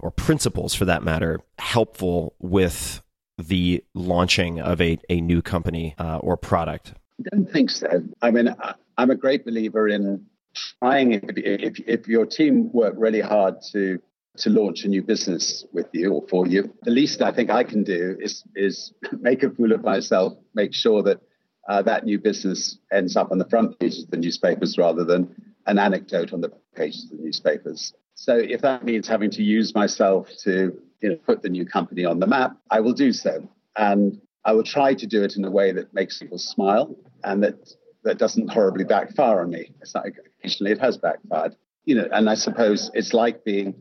or 0.00 0.10
principles 0.10 0.74
for 0.74 0.84
that 0.84 1.02
matter 1.02 1.40
helpful 1.58 2.34
with 2.40 3.02
the 3.38 3.82
launching 3.94 4.60
of 4.60 4.80
a, 4.80 4.98
a 5.08 5.20
new 5.20 5.40
company 5.40 5.94
uh, 5.98 6.18
or 6.18 6.36
product 6.36 6.92
I 7.20 7.36
don't 7.36 7.50
think 7.50 7.70
so. 7.70 8.02
I 8.22 8.30
mean, 8.30 8.54
I'm 8.98 9.10
a 9.10 9.14
great 9.14 9.44
believer 9.44 9.88
in 9.88 10.26
trying. 10.54 11.12
If, 11.12 11.36
if, 11.36 11.80
if 11.86 12.08
your 12.08 12.26
team 12.26 12.72
work 12.72 12.94
really 12.96 13.20
hard 13.20 13.56
to 13.72 14.00
to 14.38 14.50
launch 14.50 14.84
a 14.84 14.88
new 14.88 15.02
business 15.02 15.64
with 15.72 15.86
you 15.92 16.12
or 16.12 16.24
for 16.28 16.46
you, 16.46 16.72
the 16.82 16.90
least 16.90 17.22
I 17.22 17.32
think 17.32 17.50
I 17.50 17.64
can 17.64 17.84
do 17.84 18.16
is 18.20 18.44
is 18.54 18.92
make 19.12 19.42
a 19.42 19.50
fool 19.50 19.72
of 19.72 19.82
myself. 19.82 20.34
Make 20.54 20.74
sure 20.74 21.02
that 21.02 21.20
uh, 21.68 21.82
that 21.82 22.04
new 22.04 22.18
business 22.18 22.78
ends 22.92 23.16
up 23.16 23.30
on 23.30 23.38
the 23.38 23.48
front 23.48 23.78
pages 23.78 24.04
of 24.04 24.10
the 24.10 24.16
newspapers 24.16 24.76
rather 24.76 25.04
than 25.04 25.34
an 25.66 25.78
anecdote 25.78 26.32
on 26.32 26.40
the 26.40 26.52
pages 26.74 27.04
of 27.04 27.18
the 27.18 27.24
newspapers. 27.24 27.94
So 28.14 28.36
if 28.36 28.60
that 28.62 28.84
means 28.84 29.08
having 29.08 29.30
to 29.30 29.42
use 29.42 29.74
myself 29.74 30.28
to 30.42 30.78
you 31.00 31.08
know, 31.08 31.16
put 31.16 31.42
the 31.42 31.48
new 31.48 31.66
company 31.66 32.04
on 32.04 32.20
the 32.20 32.26
map, 32.26 32.56
I 32.70 32.80
will 32.80 32.92
do 32.92 33.12
so. 33.12 33.48
And 33.76 34.20
I 34.44 34.52
will 34.52 34.62
try 34.62 34.94
to 34.94 35.06
do 35.06 35.22
it 35.22 35.36
in 35.36 35.44
a 35.44 35.50
way 35.50 35.72
that 35.72 35.94
makes 35.94 36.18
people 36.18 36.38
smile 36.38 36.94
and 37.22 37.42
that 37.42 37.74
that 38.04 38.18
doesn't 38.18 38.48
horribly 38.48 38.84
backfire 38.84 39.40
on 39.40 39.50
me. 39.50 39.70
It's 39.80 39.94
not, 39.94 40.04
occasionally 40.06 40.72
it 40.72 40.80
has 40.80 40.98
backfired, 40.98 41.56
you 41.86 41.94
know. 41.94 42.06
And 42.12 42.28
I 42.28 42.34
suppose 42.34 42.90
it's 42.92 43.14
like 43.14 43.44
being 43.44 43.74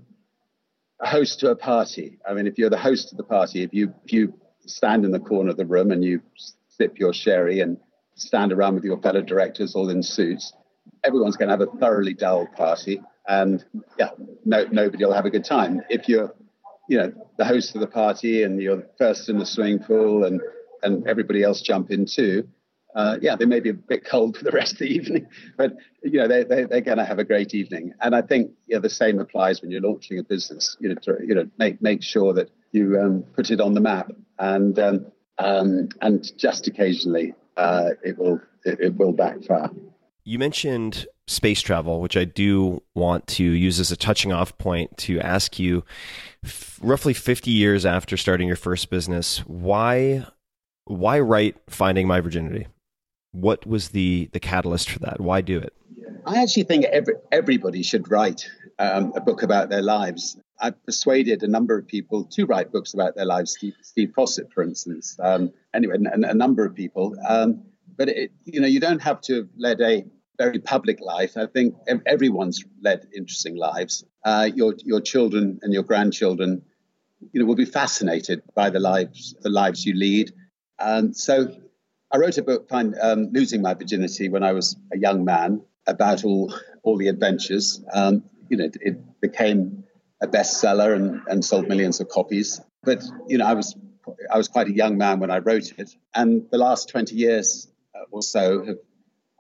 a 1.04 1.08
host 1.08 1.42
to 1.42 1.52
a 1.52 1.56
party. 1.56 2.18
I 2.28 2.34
mean, 2.34 2.48
if 2.48 2.58
you're 2.58 2.70
the 2.70 2.78
host 2.78 3.12
of 3.12 3.18
the 3.18 3.24
party, 3.24 3.62
if 3.64 3.74
you 3.74 3.94
if 4.06 4.14
you 4.14 4.34
stand 4.66 5.04
in 5.04 5.12
the 5.12 5.20
corner 5.20 5.52
of 5.52 5.58
the 5.58 5.66
room 5.66 5.92
and 5.92 6.04
you 6.04 6.22
sip 6.70 6.98
your 6.98 7.14
sherry 7.14 7.60
and 7.60 7.78
stand 8.16 8.54
around 8.54 8.76
with 8.76 8.86
your 8.86 9.00
fellow 9.02 9.22
directors 9.22 9.76
all 9.76 9.90
in 9.90 10.02
suits, 10.02 10.54
everyone's 11.04 11.36
going 11.36 11.50
to 11.50 11.58
have 11.58 11.62
a 11.62 11.78
thoroughly 11.78 12.14
dull 12.14 12.48
party, 12.56 13.02
and 13.28 13.66
yeah, 14.00 14.12
no 14.46 14.66
nobody 14.72 15.04
will 15.04 15.14
have 15.14 15.26
a 15.26 15.30
good 15.30 15.44
time. 15.44 15.82
If 15.90 16.08
you're 16.08 16.34
you 16.88 16.98
know 16.98 17.14
the 17.38 17.46
host 17.46 17.76
of 17.76 17.82
the 17.82 17.88
party 17.88 18.44
and 18.44 18.62
you're 18.62 18.84
first 18.98 19.28
in 19.28 19.38
the 19.38 19.46
swimming 19.46 19.80
pool 19.80 20.24
and 20.24 20.42
and 20.84 21.06
everybody 21.08 21.44
else 21.44 21.62
jump 21.62 21.92
in 21.92 22.06
too 22.06 22.48
uh, 22.96 23.18
yeah 23.22 23.36
they 23.36 23.46
may 23.46 23.60
be 23.60 23.70
a 23.70 23.74
bit 23.74 24.06
cold 24.06 24.38
for 24.38 24.44
the 24.44 24.52
rest 24.52 24.74
of 24.74 24.80
the 24.80 24.86
evening 24.94 25.28
but 25.58 25.76
you 26.04 26.20
know 26.20 26.28
they, 26.28 26.44
they, 26.44 26.64
they're 26.66 26.82
going 26.82 26.98
to 26.98 27.06
have 27.06 27.20
a 27.20 27.24
great 27.24 27.54
evening. 27.54 27.94
And 28.02 28.16
i 28.16 28.22
think 28.22 28.52
yeah, 28.68 28.80
the 28.80 28.90
same 28.90 29.20
applies 29.20 29.62
when 29.62 29.72
you're 29.72 29.82
launching 29.82 30.20
a 30.20 30.24
business 30.24 30.78
you 30.80 30.90
know 30.90 30.96
to, 30.96 31.18
you 31.26 31.36
know 31.36 31.50
make 31.58 31.82
make 31.82 32.04
sure 32.04 32.34
that 32.34 32.50
you 32.74 33.00
um, 33.00 33.24
put 33.36 33.52
it 33.52 33.62
on 33.62 33.74
the 33.74 33.80
map. 33.80 34.12
And 34.38 34.78
um, 34.80 35.06
um, 35.38 35.90
and 36.02 36.30
just 36.38 36.68
occasionally 36.68 37.34
uh, 37.56 37.92
it 38.04 38.18
will 38.18 38.42
it, 38.66 38.80
it 38.80 38.98
will 38.98 39.14
backfire. 39.14 39.70
You 40.26 40.40
mentioned 40.40 41.06
space 41.28 41.62
travel, 41.62 42.02
which 42.02 42.18
I 42.18 42.26
do 42.26 42.82
want 42.96 43.28
to 43.28 43.44
use 43.44 43.80
as 43.80 43.92
a 43.92 43.98
touching 43.98 44.32
off 44.32 44.58
point 44.58 44.98
to 45.00 45.20
ask 45.20 45.60
you 45.60 45.84
f- 46.44 46.80
roughly 46.82 47.14
50 47.14 47.52
years 47.52 47.86
after 47.86 48.18
starting 48.18 48.48
your 48.48 48.58
first 48.58 48.90
business, 48.90 49.40
why 49.40 50.26
why 50.86 51.20
write 51.20 51.56
Finding 51.70 52.08
My 52.08 52.20
Virginity? 52.20 52.68
What 53.34 53.68
was 53.68 53.90
the 53.90 54.30
the 54.32 54.40
catalyst 54.40 54.90
for 54.90 55.00
that? 55.00 55.20
Why 55.20 55.42
do 55.42 55.60
it? 55.60 55.74
I 56.26 56.42
actually 56.42 56.64
think 56.64 56.86
every, 56.86 57.16
everybody 57.32 57.84
should 57.84 58.10
write 58.10 58.50
um, 58.80 59.12
a 59.16 59.22
book 59.22 59.44
about 59.44 59.70
their 59.70 59.82
lives. 59.82 60.38
I've 60.60 60.82
persuaded 60.86 61.44
a 61.44 61.48
number 61.48 61.78
of 61.78 61.86
people 61.86 62.24
to 62.26 62.46
write 62.46 62.72
books 62.72 62.94
about 62.94 63.16
their 63.16 63.26
lives. 63.26 63.52
Steve, 63.58 63.74
Steve 63.82 64.14
Fossett, 64.16 64.52
for 64.54 64.64
instance. 64.64 65.18
Um, 65.22 65.52
anyway, 65.74 65.96
and 65.96 66.24
a 66.24 66.34
number 66.34 66.66
of 66.66 66.74
people. 66.74 67.16
Um, 67.28 67.64
but 67.98 68.08
it, 68.08 68.32
you 68.46 68.62
know, 68.62 68.68
you 68.68 68.80
don't 68.80 69.02
have 69.02 69.20
to 69.22 69.36
have 69.36 69.50
led 69.58 69.82
a 69.82 70.06
very 70.38 70.60
public 70.60 71.00
life. 71.02 71.38
I 71.38 71.46
think 71.46 71.76
everyone's 72.06 72.64
led 72.82 73.08
interesting 73.16 73.56
lives. 73.56 74.04
Uh, 74.24 74.50
your 74.54 74.76
your 74.84 75.02
children 75.02 75.60
and 75.62 75.74
your 75.74 75.84
grandchildren, 75.84 76.64
you 77.32 77.40
know, 77.40 77.46
will 77.46 77.56
be 77.56 77.66
fascinated 77.66 78.42
by 78.56 78.70
the 78.70 78.80
lives 78.80 79.36
the 79.42 79.50
lives 79.50 79.86
you 79.86 79.94
lead. 79.94 80.32
And 80.80 81.16
so, 81.16 81.56
I 82.14 82.18
wrote 82.18 82.38
a 82.38 82.44
book, 82.44 82.70
find, 82.70 82.96
um, 83.02 83.30
"Losing 83.34 83.62
My 83.62 83.74
Virginity," 83.74 84.30
when 84.30 84.44
I 84.44 84.52
was 84.52 84.78
a 84.94 84.98
young 84.98 85.26
man, 85.26 85.62
about 85.88 86.24
all 86.24 86.54
all 86.84 86.98
the 86.98 87.08
adventures. 87.08 87.84
Um, 87.92 88.24
you 88.50 88.58
know, 88.58 88.66
it, 88.66 88.78
it 88.82 89.22
became 89.22 89.84
a 90.22 90.28
bestseller 90.28 90.96
and, 90.96 91.22
and 91.28 91.44
sold 91.44 91.68
millions 91.68 92.00
of 92.00 92.10
copies. 92.10 92.62
But 92.84 93.04
you 93.28 93.40
know, 93.40 93.46
I 93.46 93.54
was 93.54 93.76
I 94.32 94.38
was 94.38 94.48
quite 94.48 94.68
a 94.68 94.74
young 94.74 94.98
man 94.98 95.20
when 95.20 95.32
I 95.32 95.40
wrote 95.40 95.74
it, 95.78 95.96
and 96.14 96.46
the 96.52 96.58
last 96.58 96.90
twenty 96.90 97.16
years 97.16 97.68
or 98.12 98.22
so 98.22 98.64
have 98.64 98.78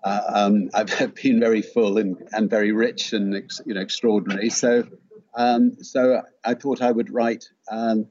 uh, 0.03 0.21
um, 0.33 0.69
I've 0.73 1.15
been 1.15 1.39
very 1.39 1.61
full 1.61 1.97
and, 1.97 2.17
and 2.31 2.49
very 2.49 2.71
rich 2.71 3.13
and 3.13 3.33
you 3.65 3.73
know 3.75 3.81
extraordinary. 3.81 4.49
So 4.49 4.87
um, 5.35 5.83
so 5.83 6.21
I 6.43 6.53
thought 6.53 6.81
I 6.81 6.91
would 6.91 7.11
write, 7.11 7.45
um, 7.69 8.07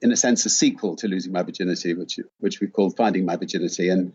in 0.00 0.12
a 0.12 0.16
sense, 0.16 0.46
a 0.46 0.50
sequel 0.50 0.96
to 0.96 1.08
Losing 1.08 1.32
My 1.32 1.42
Virginity, 1.42 1.94
which 1.94 2.18
which 2.38 2.60
we 2.60 2.66
called 2.68 2.96
Finding 2.96 3.24
My 3.24 3.36
Virginity. 3.36 3.88
And 3.88 4.12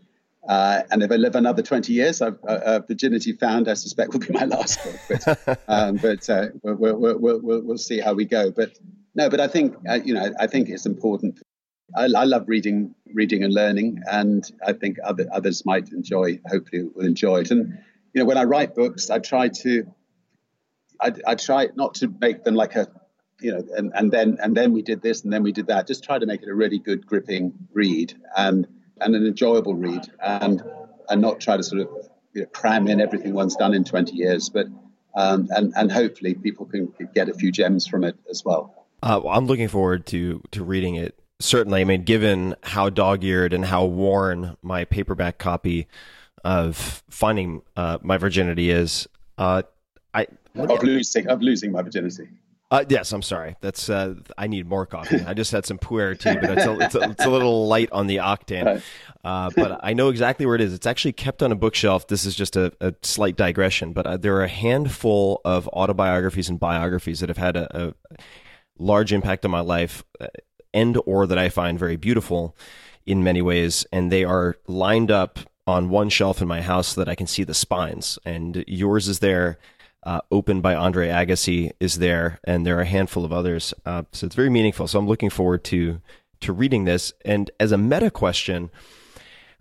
uh, 0.48 0.82
and 0.90 1.02
if 1.02 1.12
I 1.12 1.16
live 1.16 1.34
another 1.34 1.62
20 1.62 1.92
years, 1.92 2.22
I've, 2.22 2.38
uh, 2.42 2.52
uh, 2.52 2.80
Virginity 2.88 3.32
Found, 3.34 3.68
I 3.68 3.74
suspect, 3.74 4.12
will 4.12 4.20
be 4.20 4.32
my 4.32 4.44
last 4.44 4.82
book. 4.82 5.36
But, 5.46 5.60
um, 5.68 5.96
but 5.96 6.30
uh, 6.30 6.48
we'll, 6.62 6.96
we'll, 6.96 7.18
we'll, 7.18 7.60
we'll, 7.62 7.78
see 7.78 8.00
how 8.00 8.14
we 8.14 8.24
go. 8.24 8.50
But 8.50 8.78
no, 9.14 9.28
but 9.28 9.40
I 9.40 9.48
think, 9.48 9.76
uh, 9.86 9.98
you 10.02 10.14
know, 10.14 10.32
I 10.40 10.46
think 10.46 10.70
it's 10.70 10.86
important. 10.86 11.42
I, 11.94 12.04
I, 12.04 12.24
love 12.24 12.44
reading, 12.46 12.94
reading 13.12 13.44
and 13.44 13.52
learning, 13.52 14.02
and 14.10 14.48
I 14.64 14.72
think 14.72 14.96
other, 15.04 15.26
others 15.30 15.66
might 15.66 15.90
enjoy, 15.90 16.40
hopefully 16.46 16.84
will 16.94 17.04
enjoy 17.04 17.40
it. 17.40 17.50
And, 17.50 17.78
you 18.14 18.22
know, 18.22 18.24
when 18.24 18.38
I 18.38 18.44
write 18.44 18.74
books, 18.74 19.10
I 19.10 19.18
try 19.18 19.48
to, 19.48 19.84
I, 21.00 21.12
I 21.26 21.34
try 21.34 21.68
not 21.74 21.96
to 21.96 22.08
make 22.08 22.44
them 22.44 22.54
like 22.54 22.74
a, 22.74 22.88
you 23.40 23.52
know, 23.52 23.64
and, 23.76 23.92
and 23.94 24.10
then, 24.10 24.38
and 24.42 24.56
then 24.56 24.72
we 24.72 24.82
did 24.82 25.02
this 25.02 25.22
and 25.24 25.32
then 25.32 25.42
we 25.42 25.52
did 25.52 25.68
that. 25.68 25.86
Just 25.86 26.04
try 26.04 26.18
to 26.18 26.26
make 26.26 26.42
it 26.42 26.48
a 26.48 26.54
really 26.54 26.78
good 26.78 27.06
gripping 27.06 27.52
read. 27.72 28.14
And, 28.36 28.66
and 29.00 29.14
an 29.14 29.26
enjoyable 29.26 29.74
read, 29.74 30.10
and 30.20 30.62
and 31.08 31.20
not 31.20 31.40
try 31.40 31.56
to 31.56 31.62
sort 31.62 31.82
of 31.82 31.88
you 32.34 32.42
know, 32.42 32.46
cram 32.48 32.88
in 32.88 33.00
everything 33.00 33.34
one's 33.34 33.56
done 33.56 33.74
in 33.74 33.84
20 33.84 34.14
years, 34.14 34.48
but 34.48 34.66
um, 35.14 35.48
and 35.50 35.72
and 35.76 35.90
hopefully 35.90 36.34
people 36.34 36.66
can 36.66 36.92
get 37.14 37.28
a 37.28 37.34
few 37.34 37.50
gems 37.50 37.86
from 37.86 38.04
it 38.04 38.16
as 38.30 38.44
well. 38.44 38.86
Uh, 39.02 39.20
well 39.22 39.34
I'm 39.34 39.46
looking 39.46 39.68
forward 39.68 40.06
to 40.06 40.42
to 40.52 40.64
reading 40.64 40.96
it. 40.96 41.18
Certainly, 41.40 41.82
I 41.82 41.84
mean, 41.84 42.02
given 42.02 42.56
how 42.64 42.90
dog-eared 42.90 43.52
and 43.52 43.64
how 43.64 43.84
worn 43.84 44.56
my 44.60 44.84
paperback 44.84 45.38
copy 45.38 45.86
of 46.44 47.04
Finding 47.08 47.62
uh, 47.76 47.98
My 48.02 48.16
Virginity 48.16 48.70
is, 48.70 49.06
uh, 49.38 49.62
I 50.12 50.26
of 50.56 50.82
losing 50.82 51.28
of 51.28 51.40
losing 51.40 51.70
my 51.70 51.82
virginity. 51.82 52.28
Uh, 52.70 52.84
yes, 52.88 53.12
I'm 53.12 53.22
sorry. 53.22 53.56
That's 53.62 53.88
uh, 53.88 54.16
I 54.36 54.46
need 54.46 54.68
more 54.68 54.84
coffee. 54.84 55.22
I 55.22 55.32
just 55.32 55.52
had 55.52 55.64
some 55.64 55.78
pu'er 55.78 56.18
tea, 56.18 56.34
but 56.34 56.50
it's 56.58 56.66
a, 56.66 56.78
it's, 56.80 56.94
a, 56.94 57.10
it's 57.10 57.24
a 57.24 57.30
little 57.30 57.66
light 57.66 57.90
on 57.92 58.08
the 58.08 58.16
octane. 58.16 58.82
Uh, 59.24 59.50
but 59.56 59.80
I 59.82 59.94
know 59.94 60.10
exactly 60.10 60.44
where 60.44 60.54
it 60.54 60.60
is. 60.60 60.74
It's 60.74 60.86
actually 60.86 61.12
kept 61.12 61.42
on 61.42 61.50
a 61.50 61.54
bookshelf. 61.54 62.08
This 62.08 62.26
is 62.26 62.34
just 62.34 62.56
a, 62.56 62.72
a 62.80 62.94
slight 63.02 63.36
digression, 63.36 63.94
but 63.94 64.06
uh, 64.06 64.16
there 64.18 64.36
are 64.36 64.44
a 64.44 64.48
handful 64.48 65.40
of 65.46 65.66
autobiographies 65.68 66.50
and 66.50 66.60
biographies 66.60 67.20
that 67.20 67.30
have 67.30 67.38
had 67.38 67.56
a, 67.56 67.88
a 67.88 67.94
large 68.78 69.14
impact 69.14 69.46
on 69.46 69.50
my 69.50 69.60
life, 69.60 70.04
uh, 70.20 70.26
and 70.74 70.98
or 71.06 71.26
that 71.26 71.38
I 71.38 71.48
find 71.48 71.78
very 71.78 71.96
beautiful 71.96 72.54
in 73.06 73.24
many 73.24 73.40
ways, 73.40 73.86
and 73.90 74.12
they 74.12 74.24
are 74.24 74.56
lined 74.66 75.10
up 75.10 75.38
on 75.66 75.88
one 75.88 76.10
shelf 76.10 76.42
in 76.42 76.48
my 76.48 76.60
house 76.60 76.88
so 76.88 77.00
that 77.00 77.08
I 77.08 77.14
can 77.14 77.26
see 77.26 77.44
the 77.44 77.54
spines. 77.54 78.18
And 78.26 78.62
yours 78.66 79.08
is 79.08 79.20
there 79.20 79.58
uh, 80.04 80.20
opened 80.30 80.62
by 80.62 80.74
Andre 80.74 81.08
Agassi 81.08 81.72
is 81.80 81.98
there, 81.98 82.38
and 82.44 82.64
there 82.64 82.78
are 82.78 82.82
a 82.82 82.86
handful 82.86 83.24
of 83.24 83.32
others. 83.32 83.74
Uh, 83.84 84.04
so 84.12 84.26
it's 84.26 84.36
very 84.36 84.50
meaningful. 84.50 84.88
So 84.88 84.98
I'm 84.98 85.08
looking 85.08 85.30
forward 85.30 85.64
to 85.64 86.00
to 86.40 86.52
reading 86.52 86.84
this. 86.84 87.12
And 87.24 87.50
as 87.58 87.72
a 87.72 87.78
meta 87.78 88.10
question, 88.10 88.70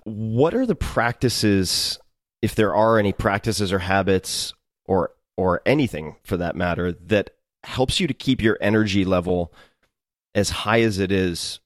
what 0.04 0.54
are 0.54 0.66
the 0.66 0.76
practices, 0.76 1.98
if 2.42 2.54
there 2.54 2.76
are 2.76 3.00
any 3.00 3.14
practices 3.14 3.74
or 3.74 3.80
habits 3.80 4.54
or 4.86 5.12
or 5.36 5.62
anything 5.66 6.16
for 6.24 6.38
that 6.38 6.56
matter, 6.56 6.92
that 6.92 7.32
helps 7.64 8.00
you 8.00 8.08
to 8.08 8.14
keep 8.14 8.42
your 8.42 8.58
energy 8.62 9.06
level 9.06 9.54
as 10.36 10.50
high 10.50 10.82
as 10.82 11.00
it 11.00 11.12
is 11.12 11.60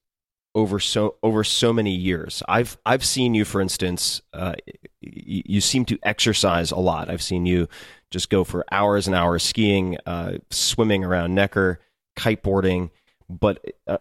over 0.53 0.79
so 0.79 1.15
over 1.23 1.43
so 1.43 1.71
many 1.73 1.95
years. 1.95 2.43
I've 2.47 2.77
I've 2.85 3.05
seen 3.05 3.33
you, 3.33 3.45
for 3.45 3.61
instance, 3.61 4.21
uh, 4.33 4.55
you, 5.01 5.43
you 5.45 5.61
seem 5.61 5.85
to 5.85 5.99
exercise 6.03 6.71
a 6.71 6.79
lot. 6.79 7.09
I've 7.09 7.21
seen 7.21 7.45
you 7.45 7.67
just 8.09 8.29
go 8.29 8.43
for 8.43 8.65
hours 8.71 9.07
and 9.07 9.15
hours 9.15 9.43
skiing, 9.43 9.97
uh, 10.05 10.33
swimming 10.49 11.03
around 11.03 11.33
Necker, 11.33 11.79
kiteboarding. 12.17 12.91
But 13.29 13.63
uh, 13.87 13.99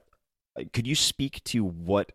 could 0.72 0.86
you 0.86 0.96
speak 0.96 1.42
to 1.44 1.64
what 1.64 2.12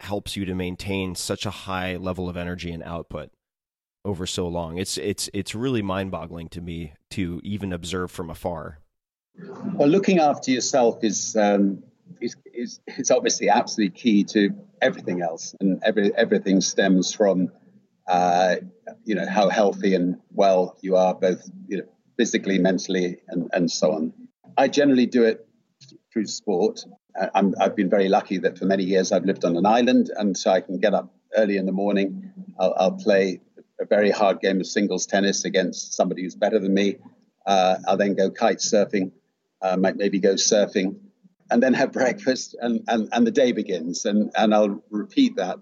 helps 0.00 0.36
you 0.36 0.44
to 0.44 0.54
maintain 0.54 1.14
such 1.14 1.46
a 1.46 1.50
high 1.50 1.96
level 1.96 2.28
of 2.28 2.36
energy 2.36 2.70
and 2.70 2.82
output 2.82 3.30
over 4.04 4.26
so 4.26 4.46
long? 4.46 4.76
It's 4.76 4.98
it's 4.98 5.30
it's 5.32 5.54
really 5.54 5.82
mind-boggling 5.82 6.50
to 6.50 6.60
me 6.60 6.92
to 7.12 7.40
even 7.42 7.72
observe 7.72 8.10
from 8.10 8.28
afar. 8.28 8.80
Well, 9.72 9.88
looking 9.88 10.18
after 10.18 10.50
yourself 10.50 11.02
is 11.02 11.36
um, 11.36 11.82
is, 12.20 12.36
is 12.52 12.80
is 12.86 13.10
obviously 13.10 13.48
absolutely 13.48 13.98
key 13.98 14.24
to 14.24 14.50
everything 14.80 15.22
else, 15.22 15.54
and 15.60 15.82
every 15.82 16.14
everything 16.14 16.60
stems 16.60 17.12
from 17.12 17.50
uh, 18.06 18.56
you 19.04 19.14
know 19.14 19.26
how 19.26 19.48
healthy 19.48 19.94
and 19.94 20.18
well 20.32 20.76
you 20.80 20.96
are, 20.96 21.14
both 21.14 21.48
you 21.68 21.78
know 21.78 21.84
physically, 22.16 22.58
mentally, 22.58 23.18
and, 23.28 23.48
and 23.52 23.70
so 23.70 23.92
on. 23.92 24.12
I 24.56 24.68
generally 24.68 25.06
do 25.06 25.24
it 25.24 25.46
through 26.12 26.26
sport. 26.26 26.84
i 27.16 27.42
have 27.60 27.76
been 27.76 27.88
very 27.88 28.08
lucky 28.08 28.38
that 28.38 28.58
for 28.58 28.64
many 28.64 28.84
years 28.84 29.12
I've 29.12 29.24
lived 29.24 29.44
on 29.44 29.56
an 29.56 29.66
island, 29.66 30.10
and 30.16 30.36
so 30.36 30.50
I 30.50 30.60
can 30.60 30.78
get 30.78 30.94
up 30.94 31.14
early 31.36 31.56
in 31.56 31.66
the 31.66 31.72
morning. 31.72 32.32
I'll, 32.58 32.74
I'll 32.76 32.92
play 32.92 33.40
a 33.80 33.84
very 33.84 34.10
hard 34.10 34.40
game 34.40 34.60
of 34.60 34.66
singles 34.66 35.06
tennis 35.06 35.44
against 35.44 35.94
somebody 35.94 36.22
who's 36.22 36.34
better 36.34 36.58
than 36.58 36.74
me. 36.74 36.96
Uh, 37.46 37.76
I'll 37.86 37.96
then 37.96 38.14
go 38.14 38.30
kite 38.30 38.58
surfing, 38.58 39.12
uh, 39.62 39.76
maybe 39.76 40.18
go 40.18 40.34
surfing, 40.34 40.96
and 41.50 41.62
then 41.62 41.74
have 41.74 41.92
breakfast, 41.92 42.56
and, 42.60 42.82
and, 42.88 43.08
and 43.12 43.26
the 43.26 43.30
day 43.30 43.52
begins. 43.52 44.04
And, 44.04 44.30
and 44.36 44.54
I'll 44.54 44.82
repeat 44.90 45.36
that 45.36 45.58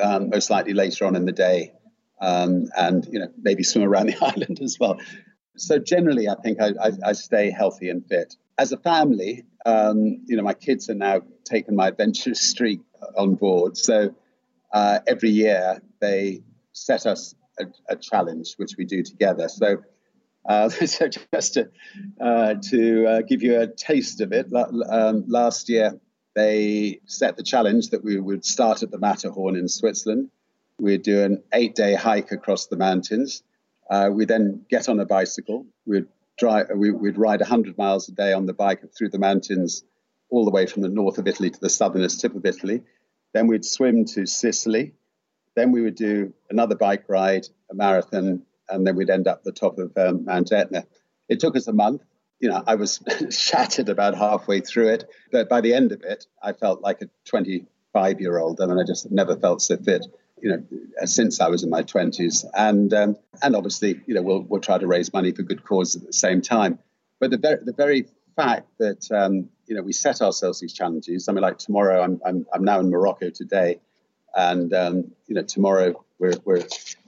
um, 0.00 0.30
most 0.30 0.50
likely 0.50 0.74
later 0.74 1.06
on 1.06 1.16
in 1.16 1.24
the 1.24 1.32
day, 1.32 1.72
um, 2.20 2.66
and 2.76 3.06
you 3.10 3.18
know 3.18 3.28
maybe 3.40 3.62
swim 3.62 3.84
around 3.84 4.06
the 4.10 4.24
island 4.24 4.60
as 4.62 4.78
well. 4.78 4.98
So 5.56 5.78
generally, 5.78 6.28
I 6.28 6.34
think 6.34 6.60
I, 6.60 6.72
I, 6.80 6.90
I 7.06 7.12
stay 7.12 7.50
healthy 7.50 7.88
and 7.88 8.06
fit. 8.06 8.34
As 8.58 8.72
a 8.72 8.76
family, 8.76 9.44
um, 9.64 10.22
you 10.26 10.36
know, 10.36 10.42
my 10.42 10.54
kids 10.54 10.88
are 10.90 10.94
now 10.94 11.20
taking 11.44 11.76
my 11.76 11.88
adventurous 11.88 12.40
streak 12.40 12.80
on 13.16 13.34
board. 13.34 13.76
So 13.76 14.14
uh, 14.72 15.00
every 15.06 15.30
year 15.30 15.80
they 16.00 16.42
set 16.72 17.06
us 17.06 17.34
a, 17.58 17.64
a, 17.88 17.96
challenge, 17.96 18.54
which 18.56 18.72
we 18.76 18.84
do 18.84 19.02
together. 19.02 19.48
So. 19.48 19.82
Uh, 20.46 20.68
so 20.86 21.08
just 21.08 21.54
to, 21.54 21.68
uh, 22.20 22.54
to 22.70 23.06
uh, 23.06 23.22
give 23.22 23.42
you 23.42 23.60
a 23.60 23.66
taste 23.66 24.20
of 24.20 24.32
it, 24.32 24.46
um, 24.88 25.24
last 25.26 25.68
year 25.68 25.98
they 26.34 27.00
set 27.06 27.36
the 27.36 27.42
challenge 27.42 27.90
that 27.90 28.04
we 28.04 28.20
would 28.20 28.44
start 28.44 28.82
at 28.82 28.90
the 28.90 28.98
Matterhorn 28.98 29.56
in 29.56 29.68
Switzerland. 29.68 30.30
We'd 30.78 31.02
do 31.02 31.22
an 31.22 31.42
eight 31.52 31.74
day 31.74 31.94
hike 31.94 32.30
across 32.30 32.66
the 32.66 32.76
mountains. 32.76 33.42
Uh, 33.88 34.10
we 34.12 34.26
then 34.26 34.66
get 34.68 34.88
on 34.88 35.00
a 35.00 35.06
bicycle. 35.06 35.66
We'd, 35.86 36.06
drive, 36.38 36.66
we, 36.74 36.90
would 36.90 37.18
ride 37.18 37.40
100 37.40 37.78
miles 37.78 38.08
a 38.08 38.12
day 38.12 38.32
on 38.32 38.46
the 38.46 38.52
bike 38.52 38.82
through 38.96 39.10
the 39.10 39.18
mountains, 39.18 39.84
all 40.28 40.44
the 40.44 40.50
way 40.50 40.66
from 40.66 40.82
the 40.82 40.88
north 40.88 41.18
of 41.18 41.26
Italy 41.26 41.50
to 41.50 41.60
the 41.60 41.70
southernest 41.70 42.20
tip 42.20 42.34
of 42.34 42.44
Italy. 42.44 42.82
Then 43.32 43.46
we'd 43.46 43.64
swim 43.64 44.04
to 44.06 44.26
Sicily. 44.26 44.92
Then 45.54 45.72
we 45.72 45.80
would 45.80 45.94
do 45.94 46.34
another 46.50 46.74
bike 46.74 47.04
ride, 47.08 47.46
a 47.70 47.74
marathon, 47.74 48.42
and 48.68 48.86
then 48.86 48.96
we'd 48.96 49.10
end 49.10 49.28
up 49.28 49.42
the 49.42 49.52
top 49.52 49.78
of 49.78 49.96
um, 49.96 50.24
Mount 50.24 50.52
Etna. 50.52 50.84
It 51.28 51.40
took 51.40 51.56
us 51.56 51.66
a 51.66 51.72
month 51.72 52.02
you 52.38 52.50
know, 52.50 52.62
I 52.66 52.74
was 52.74 53.00
shattered 53.30 53.88
about 53.88 54.14
halfway 54.16 54.60
through 54.60 54.88
it. 54.88 55.04
But 55.32 55.48
by 55.48 55.60
the 55.60 55.74
end 55.74 55.92
of 55.92 56.02
it, 56.02 56.26
I 56.42 56.52
felt 56.52 56.82
like 56.82 57.02
a 57.02 57.10
25 57.26 58.20
year 58.20 58.38
old. 58.38 58.60
I 58.60 58.66
mean, 58.66 58.78
I 58.78 58.84
just 58.84 59.10
never 59.10 59.36
felt 59.36 59.62
so 59.62 59.76
fit, 59.76 60.06
you 60.40 60.50
know, 60.50 60.62
since 61.04 61.40
I 61.40 61.48
was 61.48 61.62
in 61.62 61.70
my 61.70 61.82
20s. 61.82 62.44
And 62.54 62.92
um, 62.92 63.16
and 63.42 63.56
obviously, 63.56 64.00
you 64.06 64.14
know, 64.14 64.22
we'll, 64.22 64.42
we'll 64.42 64.60
try 64.60 64.78
to 64.78 64.86
raise 64.86 65.12
money 65.12 65.32
for 65.32 65.42
good 65.42 65.64
cause 65.64 65.96
at 65.96 66.04
the 66.04 66.12
same 66.12 66.42
time. 66.42 66.78
But 67.20 67.30
the 67.30 67.38
very, 67.38 67.58
the 67.64 67.72
very 67.72 68.06
fact 68.36 68.68
that, 68.78 69.10
um, 69.10 69.48
you 69.66 69.74
know, 69.74 69.82
we 69.82 69.92
set 69.92 70.20
ourselves 70.20 70.60
these 70.60 70.74
challenges. 70.74 71.28
I 71.28 71.32
mean, 71.32 71.42
like 71.42 71.58
tomorrow, 71.58 72.02
I'm, 72.02 72.20
I'm, 72.24 72.46
I'm 72.52 72.64
now 72.64 72.80
in 72.80 72.90
Morocco 72.90 73.30
today. 73.30 73.80
And, 74.34 74.72
um, 74.74 75.12
you 75.26 75.34
know, 75.34 75.42
tomorrow 75.42 76.04
we're, 76.18 76.34
we're, 76.44 76.66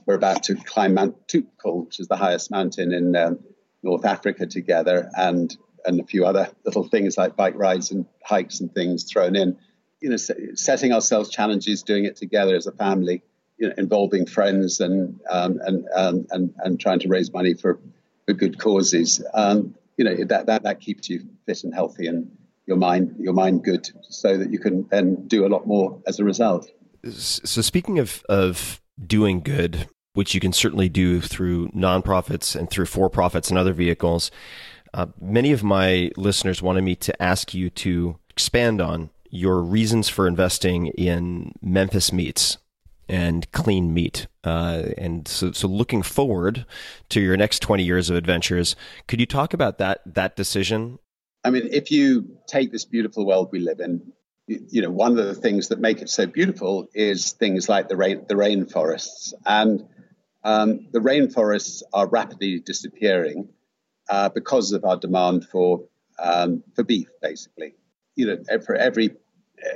we're 0.08 0.14
about 0.14 0.44
to 0.44 0.54
climb 0.54 0.94
Mount 0.94 1.28
Toubkal, 1.28 1.84
which 1.84 2.00
is 2.00 2.08
the 2.08 2.16
highest 2.16 2.50
mountain 2.50 2.94
in 2.94 3.14
um, 3.14 3.40
North 3.82 4.06
Africa 4.06 4.46
together 4.46 5.10
and 5.14 5.54
and 5.84 6.00
a 6.00 6.04
few 6.04 6.24
other 6.24 6.50
little 6.64 6.82
things 6.82 7.16
like 7.16 7.36
bike 7.36 7.54
rides 7.56 7.92
and 7.92 8.06
hikes 8.24 8.60
and 8.60 8.74
things 8.74 9.04
thrown 9.04 9.36
in. 9.36 9.58
You 10.00 10.10
know, 10.10 10.16
setting 10.16 10.92
ourselves 10.92 11.28
challenges, 11.28 11.82
doing 11.82 12.06
it 12.06 12.16
together 12.16 12.56
as 12.56 12.66
a 12.66 12.72
family, 12.72 13.22
you 13.58 13.68
know, 13.68 13.74
involving 13.76 14.24
friends 14.24 14.80
and 14.80 15.20
um, 15.30 15.60
and, 15.62 15.86
um, 15.94 16.26
and 16.30 16.54
and 16.56 16.80
trying 16.80 17.00
to 17.00 17.08
raise 17.08 17.30
money 17.30 17.52
for, 17.52 17.78
for 18.24 18.32
good 18.32 18.58
causes. 18.58 19.22
Um, 19.34 19.74
you 19.98 20.06
know, 20.06 20.24
that, 20.24 20.46
that 20.46 20.62
that 20.62 20.80
keeps 20.80 21.10
you 21.10 21.28
fit 21.44 21.64
and 21.64 21.74
healthy 21.74 22.06
and 22.06 22.30
your 22.64 22.78
mind 22.78 23.16
your 23.18 23.34
mind 23.34 23.62
good, 23.62 23.90
so 24.08 24.38
that 24.38 24.50
you 24.50 24.58
can 24.58 24.88
then 24.88 25.26
do 25.28 25.44
a 25.44 25.48
lot 25.48 25.66
more 25.66 26.00
as 26.06 26.18
a 26.18 26.24
result. 26.24 26.70
So 27.04 27.60
speaking 27.60 27.98
of 27.98 28.24
of 28.30 28.80
doing 29.06 29.40
good, 29.40 29.88
which 30.18 30.34
you 30.34 30.40
can 30.40 30.52
certainly 30.52 30.88
do 30.88 31.20
through 31.20 31.68
nonprofits 31.68 32.56
and 32.56 32.68
through 32.68 32.86
for 32.86 33.08
profits 33.08 33.50
and 33.50 33.56
other 33.56 33.72
vehicles. 33.72 34.32
Uh, 34.92 35.06
many 35.20 35.52
of 35.52 35.62
my 35.62 36.10
listeners 36.16 36.60
wanted 36.60 36.82
me 36.82 36.96
to 36.96 37.22
ask 37.22 37.54
you 37.54 37.70
to 37.70 38.18
expand 38.28 38.80
on 38.80 39.10
your 39.30 39.62
reasons 39.62 40.08
for 40.08 40.26
investing 40.26 40.88
in 40.88 41.52
Memphis 41.62 42.12
Meats 42.12 42.58
and 43.08 43.48
clean 43.52 43.94
meat. 43.94 44.26
Uh, 44.42 44.86
and 44.98 45.28
so, 45.28 45.52
so 45.52 45.68
looking 45.68 46.02
forward 46.02 46.66
to 47.10 47.20
your 47.20 47.36
next 47.36 47.60
20 47.60 47.84
years 47.84 48.10
of 48.10 48.16
adventures, 48.16 48.74
could 49.06 49.20
you 49.20 49.26
talk 49.26 49.54
about 49.54 49.78
that, 49.78 50.00
that 50.04 50.34
decision? 50.34 50.98
I 51.44 51.50
mean, 51.50 51.68
if 51.70 51.92
you 51.92 52.38
take 52.48 52.72
this 52.72 52.84
beautiful 52.84 53.24
world 53.24 53.50
we 53.52 53.60
live 53.60 53.78
in, 53.78 54.12
you, 54.48 54.82
know, 54.82 54.90
one 54.90 55.16
of 55.16 55.26
the 55.26 55.36
things 55.36 55.68
that 55.68 55.78
make 55.78 56.02
it 56.02 56.10
so 56.10 56.26
beautiful 56.26 56.88
is 56.92 57.34
things 57.34 57.68
like 57.68 57.88
the 57.88 57.96
rain, 57.96 58.24
the 58.28 58.34
rainforests. 58.34 59.32
And 59.46 59.86
um, 60.44 60.88
the 60.92 61.00
rainforests 61.00 61.82
are 61.92 62.06
rapidly 62.08 62.60
disappearing 62.60 63.48
uh, 64.08 64.28
because 64.28 64.72
of 64.72 64.84
our 64.84 64.96
demand 64.96 65.46
for 65.46 65.84
um, 66.18 66.64
for 66.74 66.84
beef, 66.84 67.08
basically. 67.22 67.74
You 68.16 68.26
know, 68.26 68.58
for 68.64 68.74
every 68.74 69.16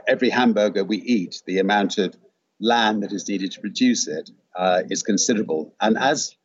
every 0.06 0.30
hamburger 0.30 0.84
we 0.84 0.98
eat, 0.98 1.42
the 1.46 1.58
amount 1.58 1.98
of 1.98 2.16
land 2.60 3.02
that 3.02 3.12
is 3.12 3.28
needed 3.28 3.52
to 3.52 3.60
produce 3.60 4.06
it 4.06 4.30
uh, 4.56 4.82
is 4.88 5.02
considerable. 5.02 5.74
And 5.80 5.98
as 5.98 6.36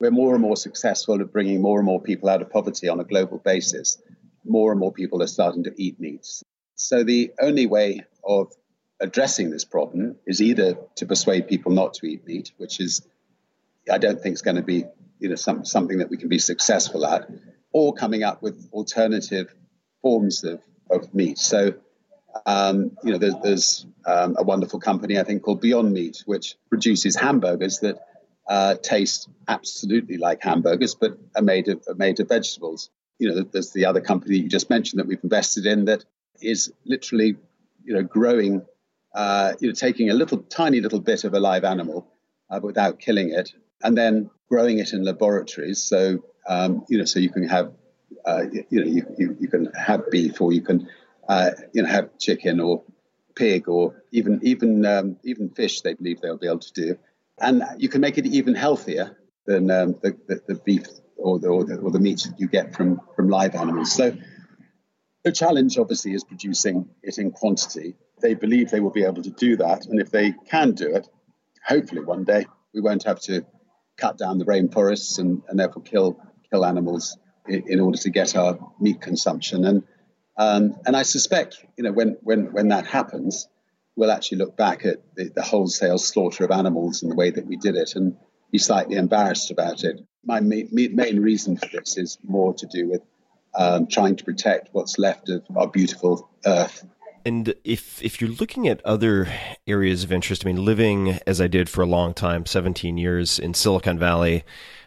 we're 0.00 0.10
more 0.10 0.34
and 0.34 0.42
more 0.42 0.56
successful 0.56 1.20
at 1.20 1.32
bringing 1.32 1.62
more 1.62 1.78
and 1.78 1.86
more 1.86 2.00
people 2.00 2.28
out 2.28 2.42
of 2.42 2.50
poverty 2.50 2.88
on 2.88 3.00
a 3.00 3.04
global 3.04 3.38
basis, 3.38 3.98
more 4.44 4.70
and 4.70 4.80
more 4.80 4.92
people 4.92 5.22
are 5.22 5.26
starting 5.26 5.64
to 5.64 5.74
eat 5.76 5.98
meats. 6.00 6.42
So 6.74 7.04
the 7.04 7.32
only 7.40 7.66
way 7.66 8.04
of 8.24 8.52
addressing 9.00 9.50
this 9.50 9.64
problem 9.64 10.16
is 10.26 10.40
either 10.40 10.76
to 10.96 11.06
persuade 11.06 11.48
people 11.48 11.72
not 11.72 11.94
to 11.94 12.06
eat 12.06 12.26
meat, 12.26 12.52
which 12.58 12.80
is 12.80 13.06
I 13.90 13.98
don't 13.98 14.20
think 14.20 14.34
is 14.34 14.42
going 14.42 14.56
to 14.56 14.62
be 14.62 14.84
you 15.18 15.28
know 15.28 15.34
some, 15.34 15.64
something 15.64 15.98
that 15.98 16.10
we 16.10 16.16
can 16.16 16.28
be 16.28 16.38
successful 16.38 17.06
at, 17.06 17.28
or 17.72 17.94
coming 17.94 18.22
up 18.22 18.42
with 18.42 18.68
alternative 18.72 19.54
forms 20.02 20.44
of, 20.44 20.60
of 20.90 21.12
meat. 21.14 21.38
So 21.38 21.74
um, 22.44 22.96
you 23.02 23.12
know, 23.12 23.18
there's, 23.18 23.34
there's 23.42 23.86
um, 24.04 24.36
a 24.38 24.42
wonderful 24.42 24.80
company 24.80 25.18
I 25.18 25.24
think 25.24 25.42
called 25.42 25.60
Beyond 25.60 25.92
Meat, 25.92 26.22
which 26.26 26.56
produces 26.68 27.16
hamburgers 27.16 27.80
that 27.80 27.98
uh, 28.48 28.74
taste 28.76 29.28
absolutely 29.48 30.18
like 30.18 30.42
hamburgers, 30.42 30.94
but 30.94 31.18
are 31.34 31.42
made 31.42 31.68
of 31.68 31.82
are 31.88 31.94
made 31.94 32.20
of 32.20 32.28
vegetables. 32.28 32.90
You 33.18 33.30
know, 33.30 33.42
there's 33.42 33.72
the 33.72 33.86
other 33.86 34.00
company 34.00 34.38
you 34.38 34.48
just 34.48 34.68
mentioned 34.68 35.00
that 35.00 35.06
we've 35.06 35.22
invested 35.22 35.66
in 35.66 35.86
that 35.86 36.04
is 36.42 36.72
literally, 36.84 37.36
you 37.82 37.94
know, 37.94 38.02
growing, 38.02 38.64
uh, 39.14 39.54
you 39.58 39.68
know, 39.68 39.74
taking 39.74 40.10
a 40.10 40.14
little 40.14 40.38
tiny 40.38 40.80
little 40.80 41.00
bit 41.00 41.24
of 41.24 41.32
a 41.34 41.40
live 41.40 41.64
animal 41.64 42.06
uh, 42.50 42.60
without 42.62 42.98
killing 42.98 43.30
it, 43.30 43.52
and 43.82 43.96
then 43.96 44.30
growing 44.48 44.78
it 44.78 44.92
in 44.92 45.04
laboratories. 45.04 45.82
So, 45.82 46.22
um, 46.48 46.84
you 46.88 46.98
know, 46.98 47.04
so 47.04 47.18
you 47.18 47.30
can 47.30 47.48
have, 47.48 47.72
uh, 48.24 48.44
you 48.70 48.80
know, 48.80 48.86
you, 48.86 49.06
you, 49.18 49.36
you 49.40 49.48
can 49.48 49.72
have 49.74 50.10
beef 50.10 50.40
or 50.40 50.52
you 50.52 50.62
can 50.62 50.88
uh, 51.28 51.50
you 51.72 51.82
know, 51.82 51.88
have 51.88 52.16
chicken 52.18 52.60
or 52.60 52.82
pig 53.34 53.68
or 53.68 54.02
even 54.12 54.40
even 54.42 54.84
um, 54.86 55.16
even 55.24 55.50
fish. 55.50 55.80
They 55.80 55.94
believe 55.94 56.20
they'll 56.20 56.36
be 56.36 56.46
able 56.46 56.60
to 56.60 56.72
do, 56.72 56.98
and 57.40 57.62
you 57.78 57.88
can 57.88 58.00
make 58.00 58.18
it 58.18 58.26
even 58.26 58.54
healthier 58.54 59.16
than 59.46 59.70
um, 59.70 59.94
the, 60.02 60.16
the, 60.26 60.42
the, 60.48 60.54
beef 60.56 60.86
or 61.16 61.38
the, 61.38 61.48
or 61.48 61.64
the 61.64 61.76
or 61.76 61.90
the 61.90 62.00
meat 62.00 62.26
that 62.28 62.40
you 62.40 62.48
get 62.48 62.74
from 62.74 63.00
from 63.14 63.28
live 63.28 63.54
animals. 63.54 63.92
So 63.92 64.16
the 65.24 65.32
challenge, 65.32 65.78
obviously, 65.78 66.12
is 66.14 66.24
producing 66.24 66.88
it 67.02 67.18
in 67.18 67.30
quantity. 67.32 67.96
They 68.22 68.34
believe 68.34 68.70
they 68.70 68.80
will 68.80 68.90
be 68.90 69.04
able 69.04 69.22
to 69.22 69.30
do 69.30 69.56
that, 69.56 69.86
and 69.86 70.00
if 70.00 70.10
they 70.10 70.34
can 70.48 70.72
do 70.72 70.94
it, 70.94 71.08
hopefully 71.66 72.02
one 72.02 72.24
day 72.24 72.46
we 72.72 72.80
won't 72.80 73.04
have 73.04 73.20
to 73.22 73.44
cut 73.96 74.18
down 74.18 74.38
the 74.38 74.44
rainforests 74.44 75.18
and, 75.18 75.42
and 75.48 75.58
therefore 75.58 75.82
kill 75.82 76.20
kill 76.50 76.64
animals 76.64 77.16
in, 77.48 77.64
in 77.66 77.80
order 77.80 77.98
to 77.98 78.10
get 78.10 78.36
our 78.36 78.58
meat 78.80 79.00
consumption. 79.00 79.64
And 79.64 79.82
um, 80.36 80.76
and 80.84 80.94
I 80.96 81.02
suspect, 81.02 81.64
you 81.76 81.84
know, 81.84 81.92
when, 81.92 82.18
when, 82.22 82.52
when 82.52 82.68
that 82.68 82.86
happens, 82.86 83.48
we'll 83.94 84.10
actually 84.10 84.38
look 84.38 84.56
back 84.56 84.84
at 84.84 84.98
the, 85.14 85.30
the, 85.30 85.42
wholesale 85.42 85.96
slaughter 85.96 86.44
of 86.44 86.50
animals 86.50 87.02
and 87.02 87.10
the 87.10 87.16
way 87.16 87.30
that 87.30 87.46
we 87.46 87.56
did 87.56 87.74
it 87.74 87.96
and 87.96 88.16
be 88.52 88.58
slightly 88.58 88.96
embarrassed 88.96 89.50
about 89.50 89.82
it. 89.82 90.00
My 90.24 90.40
main, 90.40 90.68
main 90.72 91.20
reason 91.20 91.56
for 91.56 91.68
this 91.72 91.96
is 91.96 92.18
more 92.22 92.52
to 92.54 92.66
do 92.66 92.88
with 92.90 93.02
um, 93.54 93.86
trying 93.86 94.16
to 94.16 94.24
protect 94.24 94.68
what's 94.72 94.98
left 94.98 95.30
of 95.30 95.42
our 95.56 95.68
beautiful 95.68 96.28
earth. 96.44 96.84
And 97.26 97.52
if 97.64 98.00
if 98.04 98.20
you're 98.20 98.30
looking 98.30 98.68
at 98.68 98.80
other 98.86 99.26
areas 99.66 100.04
of 100.04 100.12
interest, 100.12 100.46
I 100.46 100.52
mean, 100.52 100.64
living 100.64 101.18
as 101.26 101.40
I 101.40 101.48
did 101.48 101.68
for 101.68 101.82
a 101.82 101.86
long 101.86 102.14
time, 102.14 102.46
17 102.46 102.96
years 102.98 103.40
in 103.40 103.52
Silicon 103.52 103.98
Valley, 103.98 104.44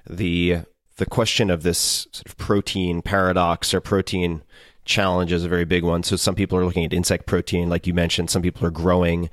the 0.10 0.60
the 0.96 1.06
question 1.06 1.50
of 1.50 1.64
this 1.64 2.08
sort 2.14 2.28
of 2.28 2.38
protein 2.38 3.02
paradox 3.02 3.74
or 3.74 3.82
protein 3.82 4.42
challenge 4.86 5.34
is 5.34 5.44
a 5.44 5.50
very 5.50 5.66
big 5.66 5.84
one. 5.84 6.02
So 6.02 6.16
some 6.16 6.34
people 6.34 6.58
are 6.58 6.64
looking 6.64 6.86
at 6.86 6.94
insect 6.94 7.26
protein, 7.26 7.68
like 7.68 7.86
you 7.86 7.94
mentioned. 7.94 8.30
Some 8.30 8.42
people 8.42 8.66
are 8.66 8.72
growing 8.72 9.30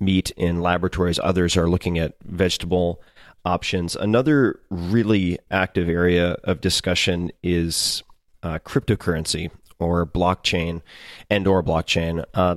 meat 0.00 0.32
in 0.32 0.60
laboratories. 0.60 1.20
Others 1.22 1.56
are 1.56 1.70
looking 1.70 2.00
at 2.00 2.16
vegetable 2.24 3.00
options. 3.44 3.94
Another 3.94 4.58
really 4.70 5.38
active 5.52 5.88
area 5.88 6.32
of 6.42 6.60
discussion 6.60 7.30
is 7.44 8.02
uh, 8.42 8.58
cryptocurrency 8.58 9.52
or 9.80 10.06
blockchain 10.06 10.82
and 11.28 11.46
or 11.46 11.62
blockchain. 11.62 12.24
Uh, 12.34 12.56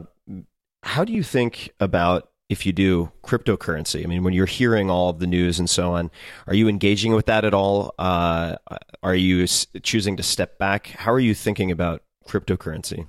how 0.83 1.03
do 1.03 1.13
you 1.13 1.23
think 1.23 1.71
about 1.79 2.29
if 2.49 2.65
you 2.65 2.73
do 2.73 3.11
cryptocurrency? 3.23 4.03
I 4.03 4.07
mean, 4.07 4.23
when 4.23 4.33
you're 4.33 4.45
hearing 4.45 4.89
all 4.89 5.09
of 5.09 5.19
the 5.19 5.27
news 5.27 5.59
and 5.59 5.69
so 5.69 5.93
on, 5.93 6.11
are 6.45 6.53
you 6.53 6.67
engaging 6.67 7.13
with 7.13 7.25
that 7.27 7.45
at 7.45 7.53
all? 7.53 7.95
Uh, 7.97 8.57
are 9.01 9.15
you 9.15 9.47
choosing 9.47 10.17
to 10.17 10.23
step 10.23 10.57
back? 10.57 10.87
How 10.87 11.11
are 11.11 11.19
you 11.19 11.33
thinking 11.33 11.71
about 11.71 12.03
cryptocurrency? 12.27 13.07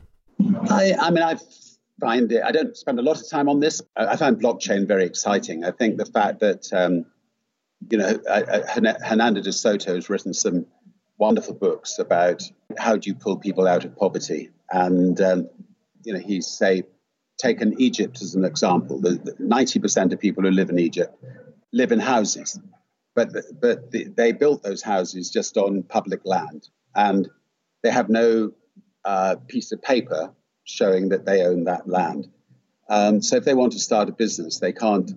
I, 0.70 0.94
I 0.98 1.10
mean, 1.10 1.22
I 1.22 1.36
find 2.00 2.30
it, 2.32 2.42
I 2.44 2.52
don't 2.52 2.76
spend 2.76 2.98
a 2.98 3.02
lot 3.02 3.20
of 3.20 3.28
time 3.28 3.48
on 3.48 3.60
this. 3.60 3.82
I, 3.96 4.16
find 4.16 4.40
blockchain 4.40 4.86
very 4.86 5.04
exciting. 5.04 5.64
I 5.64 5.70
think 5.70 5.96
the 5.96 6.06
fact 6.06 6.40
that, 6.40 6.72
um, 6.72 7.06
you 7.90 7.98
know, 7.98 8.18
Hernando 9.04 9.40
de 9.42 9.52
Soto 9.52 9.94
has 9.94 10.08
written 10.08 10.32
some 10.32 10.66
wonderful 11.18 11.54
books 11.54 11.98
about 11.98 12.42
how 12.78 12.96
do 12.96 13.08
you 13.08 13.14
pull 13.14 13.36
people 13.38 13.66
out 13.66 13.84
of 13.84 13.96
poverty. 13.96 14.50
And, 14.70 15.20
um, 15.20 15.48
you 16.04 16.12
know, 16.12 16.18
he's, 16.18 16.46
say, 16.46 16.84
taken 17.38 17.80
Egypt 17.80 18.20
as 18.22 18.34
an 18.34 18.44
example. 18.44 19.00
The, 19.00 19.10
the 19.10 19.32
90% 19.32 20.12
of 20.12 20.20
people 20.20 20.44
who 20.44 20.50
live 20.50 20.70
in 20.70 20.78
Egypt 20.78 21.16
live 21.72 21.92
in 21.92 22.00
houses, 22.00 22.58
but, 23.14 23.30
but 23.60 23.90
the, 23.90 24.04
they 24.04 24.32
built 24.32 24.62
those 24.62 24.82
houses 24.82 25.30
just 25.30 25.56
on 25.56 25.82
public 25.82 26.20
land. 26.24 26.68
And 26.94 27.28
they 27.82 27.90
have 27.90 28.08
no 28.08 28.52
uh, 29.04 29.36
piece 29.48 29.72
of 29.72 29.82
paper 29.82 30.32
showing 30.64 31.10
that 31.10 31.26
they 31.26 31.44
own 31.44 31.64
that 31.64 31.88
land. 31.88 32.28
Um, 32.88 33.22
so 33.22 33.36
if 33.36 33.44
they 33.44 33.54
want 33.54 33.72
to 33.72 33.78
start 33.78 34.08
a 34.08 34.12
business, 34.12 34.58
they 34.58 34.72
can't 34.72 35.10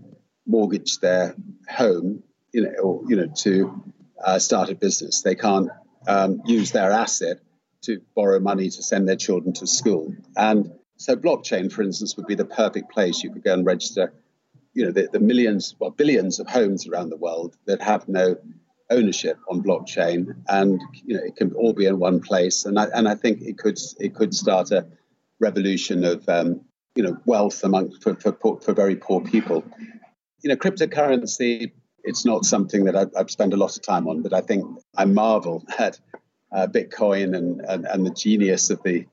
mortgage 0.45 0.99
their 0.99 1.35
home, 1.69 2.23
you 2.53 2.61
know, 2.61 2.73
or 2.81 3.01
you 3.07 3.15
know, 3.15 3.27
to 3.37 3.83
uh, 4.23 4.39
start 4.39 4.69
a 4.69 4.75
business. 4.75 5.21
They 5.21 5.35
can't 5.35 5.69
um, 6.07 6.41
use 6.45 6.71
their 6.71 6.91
asset 6.91 7.37
to 7.83 8.01
borrow 8.15 8.39
money 8.39 8.69
to 8.69 8.83
send 8.83 9.07
their 9.07 9.15
children 9.15 9.53
to 9.53 9.67
school. 9.67 10.15
And 10.35 10.71
so, 10.97 11.15
blockchain, 11.15 11.71
for 11.71 11.83
instance, 11.83 12.17
would 12.17 12.27
be 12.27 12.35
the 12.35 12.45
perfect 12.45 12.91
place. 12.91 13.23
You 13.23 13.31
could 13.31 13.43
go 13.43 13.53
and 13.53 13.65
register, 13.65 14.13
you 14.73 14.85
know, 14.85 14.91
the, 14.91 15.07
the 15.11 15.19
millions, 15.19 15.75
well, 15.79 15.91
billions 15.91 16.39
of 16.39 16.47
homes 16.47 16.87
around 16.87 17.09
the 17.09 17.17
world 17.17 17.55
that 17.65 17.81
have 17.81 18.07
no 18.07 18.37
ownership 18.89 19.37
on 19.49 19.61
blockchain, 19.61 20.35
and 20.47 20.81
you 20.93 21.15
know 21.15 21.23
it 21.23 21.35
can 21.35 21.53
all 21.53 21.73
be 21.73 21.85
in 21.85 21.99
one 21.99 22.19
place. 22.19 22.65
And 22.65 22.79
I 22.79 22.85
and 22.93 23.07
I 23.07 23.15
think 23.15 23.41
it 23.41 23.57
could 23.57 23.79
it 23.99 24.15
could 24.15 24.33
start 24.33 24.71
a 24.71 24.87
revolution 25.39 26.03
of 26.03 26.27
um, 26.29 26.61
you 26.95 27.03
know 27.03 27.17
wealth 27.25 27.63
among 27.63 27.91
for, 27.99 28.15
for 28.15 28.59
for 28.59 28.73
very 28.73 28.95
poor 28.95 29.21
people. 29.21 29.63
You 30.41 30.49
know, 30.49 30.55
cryptocurrency. 30.55 31.71
It's 32.07 32.25
not 32.25 32.45
something 32.45 32.85
that 32.85 32.95
I've, 32.95 33.11
I've 33.17 33.31
spent 33.31 33.53
a 33.53 33.57
lot 33.57 33.75
of 33.75 33.83
time 33.83 34.07
on, 34.07 34.21
but 34.21 34.33
I 34.33 34.41
think 34.41 34.65
I 34.95 35.05
marvel 35.05 35.63
at 35.79 35.99
uh, 36.51 36.67
Bitcoin 36.67 37.35
and, 37.35 37.61
and 37.61 37.85
and 37.85 38.05
the 38.05 38.11
genius 38.11 38.69
of 38.69 38.81
the 38.83 39.05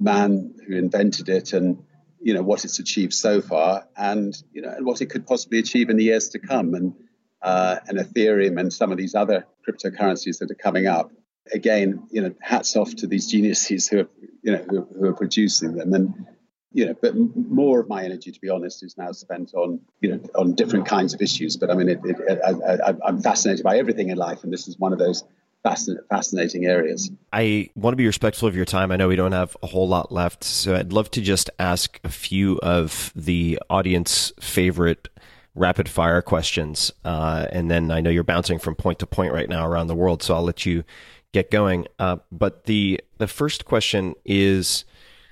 man 0.00 0.54
who 0.66 0.76
invented 0.76 1.28
it 1.28 1.52
and 1.52 1.82
you 2.20 2.32
know 2.32 2.42
what 2.42 2.64
it's 2.64 2.78
achieved 2.78 3.12
so 3.12 3.40
far 3.40 3.86
and 3.96 4.42
you 4.52 4.62
know 4.62 4.70
and 4.70 4.86
what 4.86 5.02
it 5.02 5.06
could 5.06 5.26
possibly 5.26 5.58
achieve 5.58 5.90
in 5.90 5.96
the 5.96 6.04
years 6.04 6.30
to 6.30 6.38
come 6.38 6.74
and 6.74 6.94
uh, 7.42 7.76
and 7.86 7.98
Ethereum 7.98 8.58
and 8.58 8.72
some 8.72 8.90
of 8.90 8.98
these 8.98 9.14
other 9.14 9.46
cryptocurrencies 9.66 10.38
that 10.38 10.50
are 10.50 10.56
coming 10.56 10.86
up. 10.86 11.12
Again, 11.52 12.06
you 12.10 12.20
know, 12.20 12.34
hats 12.40 12.76
off 12.76 12.94
to 12.96 13.06
these 13.06 13.28
geniuses 13.28 13.88
who 13.88 14.00
are, 14.00 14.08
you 14.42 14.52
know, 14.52 14.64
who, 14.68 14.88
who 14.98 15.06
are 15.06 15.14
producing 15.14 15.76
them. 15.76 15.94
And 15.94 16.26
you 16.72 16.86
know, 16.86 16.94
but 17.00 17.14
more 17.14 17.80
of 17.80 17.88
my 17.88 18.04
energy, 18.04 18.30
to 18.30 18.40
be 18.40 18.48
honest, 18.48 18.82
is 18.82 18.96
now 18.98 19.12
spent 19.12 19.54
on 19.54 19.80
you 20.00 20.10
know 20.10 20.20
on 20.34 20.54
different 20.54 20.86
kinds 20.86 21.14
of 21.14 21.22
issues. 21.22 21.56
But 21.56 21.70
I 21.70 21.74
mean, 21.74 21.88
it, 21.88 22.00
it, 22.04 22.38
I, 22.44 23.08
am 23.08 23.20
fascinated 23.20 23.64
by 23.64 23.78
everything 23.78 24.10
in 24.10 24.18
life, 24.18 24.44
and 24.44 24.52
this 24.52 24.68
is 24.68 24.78
one 24.78 24.92
of 24.92 24.98
those 24.98 25.24
fascinating 25.62 26.66
areas. 26.66 27.10
I 27.32 27.70
want 27.74 27.92
to 27.92 27.96
be 27.96 28.06
respectful 28.06 28.48
of 28.48 28.54
your 28.54 28.64
time. 28.64 28.92
I 28.92 28.96
know 28.96 29.08
we 29.08 29.16
don't 29.16 29.32
have 29.32 29.56
a 29.62 29.66
whole 29.66 29.88
lot 29.88 30.12
left, 30.12 30.44
so 30.44 30.76
I'd 30.76 30.92
love 30.92 31.10
to 31.12 31.20
just 31.20 31.50
ask 31.58 31.98
a 32.04 32.08
few 32.08 32.58
of 32.58 33.12
the 33.16 33.58
audience 33.68 34.32
favorite 34.40 35.08
rapid 35.54 35.88
fire 35.88 36.22
questions. 36.22 36.92
Uh, 37.04 37.46
and 37.50 37.70
then 37.70 37.90
I 37.90 38.00
know 38.00 38.10
you're 38.10 38.24
bouncing 38.24 38.58
from 38.58 38.76
point 38.76 39.00
to 39.00 39.06
point 39.06 39.32
right 39.32 39.48
now 39.48 39.66
around 39.66 39.88
the 39.88 39.94
world, 39.94 40.22
so 40.22 40.34
I'll 40.34 40.42
let 40.42 40.64
you 40.64 40.84
get 41.32 41.50
going. 41.50 41.86
Uh, 41.98 42.18
but 42.30 42.64
the 42.64 43.00
the 43.18 43.26
first 43.26 43.64
question 43.64 44.14
is, 44.24 44.84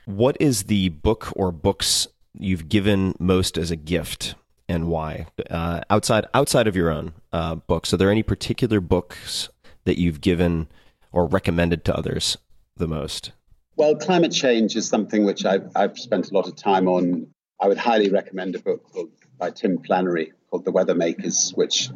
what 0.06 0.36
is 0.40 0.64
the 0.64 0.88
book 0.88 1.32
or 1.36 1.52
books 1.52 2.08
you've 2.32 2.68
given 2.68 3.14
most 3.18 3.58
as 3.58 3.70
a 3.70 3.76
gift, 3.76 4.34
and 4.68 4.88
why? 4.88 5.26
Uh, 5.50 5.82
outside 5.90 6.24
outside 6.32 6.66
of 6.66 6.74
your 6.74 6.90
own 6.90 7.12
uh, 7.32 7.56
books, 7.56 7.92
are 7.92 7.98
there 7.98 8.10
any 8.10 8.22
particular 8.22 8.80
books 8.80 9.50
that 9.84 9.98
you've 9.98 10.20
given 10.20 10.68
or 11.12 11.26
recommended 11.26 11.84
to 11.84 11.96
others 11.96 12.38
the 12.76 12.88
most? 12.88 13.32
Well, 13.76 13.96
climate 13.96 14.32
change 14.32 14.74
is 14.74 14.88
something 14.88 15.24
which 15.24 15.44
I've, 15.44 15.70
I've 15.76 15.98
spent 15.98 16.30
a 16.30 16.34
lot 16.34 16.48
of 16.48 16.56
time 16.56 16.88
on. 16.88 17.26
I 17.60 17.68
would 17.68 17.78
highly 17.78 18.08
recommend 18.10 18.54
a 18.54 18.58
book 18.58 18.82
called, 18.90 19.10
by 19.38 19.50
Tim 19.50 19.82
Flannery 19.82 20.32
called 20.50 20.64
The 20.64 20.72
Weather 20.72 20.94
Makers, 20.94 21.52
which 21.54 21.90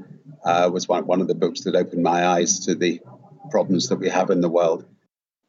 uh, 0.44 0.68
was 0.72 0.88
one, 0.88 1.06
one 1.06 1.20
of 1.20 1.28
the 1.28 1.34
books 1.34 1.64
that 1.64 1.76
opened 1.76 2.02
my 2.02 2.26
eyes 2.26 2.60
to 2.66 2.74
the 2.74 3.00
problems 3.50 3.88
that 3.88 3.96
we 3.96 4.08
have 4.08 4.30
in 4.30 4.40
the 4.40 4.48
world. 4.48 4.84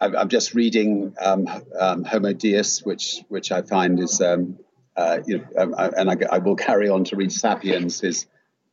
I'm, 0.02 0.30
just 0.30 0.56
reading 0.56 1.16
um, 1.22 1.48
um, 1.80 2.04
Homo 2.04 2.34
Deus, 2.34 2.84
which 2.84 3.22
which 3.30 3.52
I 3.52 3.62
find 3.62 4.00
is, 4.00 4.20
um, 4.20 4.58
uh, 4.98 5.20
you 5.26 5.38
know, 5.38 5.46
um, 5.58 5.76
and 5.78 6.10
I, 6.10 6.18
I, 6.32 6.38
will 6.40 6.56
carry 6.56 6.90
on 6.90 7.04
to 7.06 7.16
read 7.16 7.32
*Sapiens*, 7.32 8.02
his 8.02 8.26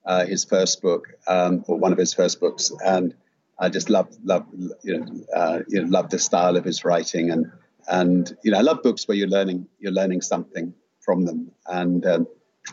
uh, 0.07 0.25
his 0.25 0.45
first 0.45 0.81
book 0.81 1.09
um, 1.27 1.65
or 1.69 1.79
one 1.79 1.93
of 1.93 1.99
his 1.99 2.15
first 2.15 2.41
books, 2.41 2.73
and 2.85 3.15
I 3.59 3.69
just 3.69 3.91
love 3.91 4.09
love 4.25 4.47
you 4.83 4.99
know 4.99 5.07
uh, 5.35 5.61
you 5.69 5.83
know 5.83 5.89
love 5.89 6.09
the 6.09 6.19
style 6.19 6.57
of 6.57 6.65
his 6.65 6.85
writing. 6.85 7.31
And 7.31 7.53
and 7.87 8.37
you 8.43 8.53
know 8.53 8.59
I 8.59 8.63
love 8.63 8.83
books 8.83 9.07
where 9.07 9.17
you're 9.17 9.29
learning 9.29 9.67
you're 9.79 9.93
learning 9.93 10.23
something 10.23 10.73
from 11.01 11.27
them. 11.27 11.53
And 11.67 12.07
um, 12.07 12.27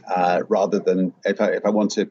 uh, 0.08 0.44
rather 0.48 0.80
than 0.80 1.14
if 1.26 1.42
I 1.42 1.48
if 1.52 1.66
I 1.66 1.70
want 1.70 1.92
to 1.92 2.10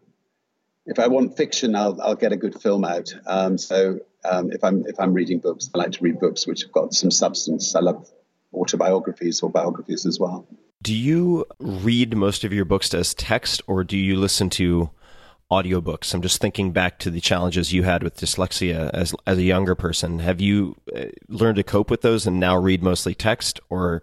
if 0.86 0.98
I 0.98 1.08
want 1.08 1.36
fiction 1.36 1.74
I'll 1.74 2.00
I'll 2.00 2.16
get 2.16 2.32
a 2.32 2.36
good 2.36 2.60
film 2.60 2.84
out 2.84 3.14
um, 3.26 3.58
so 3.58 4.00
um, 4.24 4.50
if 4.52 4.62
I'm 4.64 4.84
if 4.86 4.98
I'm 4.98 5.12
reading 5.12 5.38
books 5.38 5.70
I 5.74 5.78
like 5.78 5.92
to 5.92 6.02
read 6.02 6.20
books 6.20 6.46
which 6.46 6.62
have 6.62 6.72
got 6.72 6.94
some 6.94 7.10
substance 7.10 7.74
I 7.74 7.80
love 7.80 8.10
autobiographies 8.52 9.42
or 9.42 9.50
biographies 9.50 10.06
as 10.06 10.20
well. 10.20 10.46
Do 10.80 10.94
you 10.94 11.46
read 11.58 12.16
most 12.16 12.44
of 12.44 12.52
your 12.52 12.64
books 12.64 12.94
as 12.94 13.14
text 13.14 13.62
or 13.66 13.84
do 13.84 13.96
you 13.96 14.16
listen 14.16 14.50
to 14.50 14.90
audiobooks. 15.50 16.14
I'm 16.14 16.22
just 16.22 16.40
thinking 16.40 16.72
back 16.72 16.98
to 17.00 17.10
the 17.10 17.20
challenges 17.20 17.72
you 17.72 17.82
had 17.82 18.02
with 18.02 18.16
dyslexia 18.16 18.90
as 18.92 19.14
as 19.26 19.38
a 19.38 19.42
younger 19.42 19.74
person. 19.74 20.18
Have 20.18 20.40
you 20.40 20.76
uh, 20.94 21.06
learned 21.28 21.56
to 21.56 21.62
cope 21.62 21.90
with 21.90 22.02
those 22.02 22.26
and 22.26 22.40
now 22.40 22.56
read 22.56 22.82
mostly 22.82 23.14
text, 23.14 23.60
or 23.68 24.02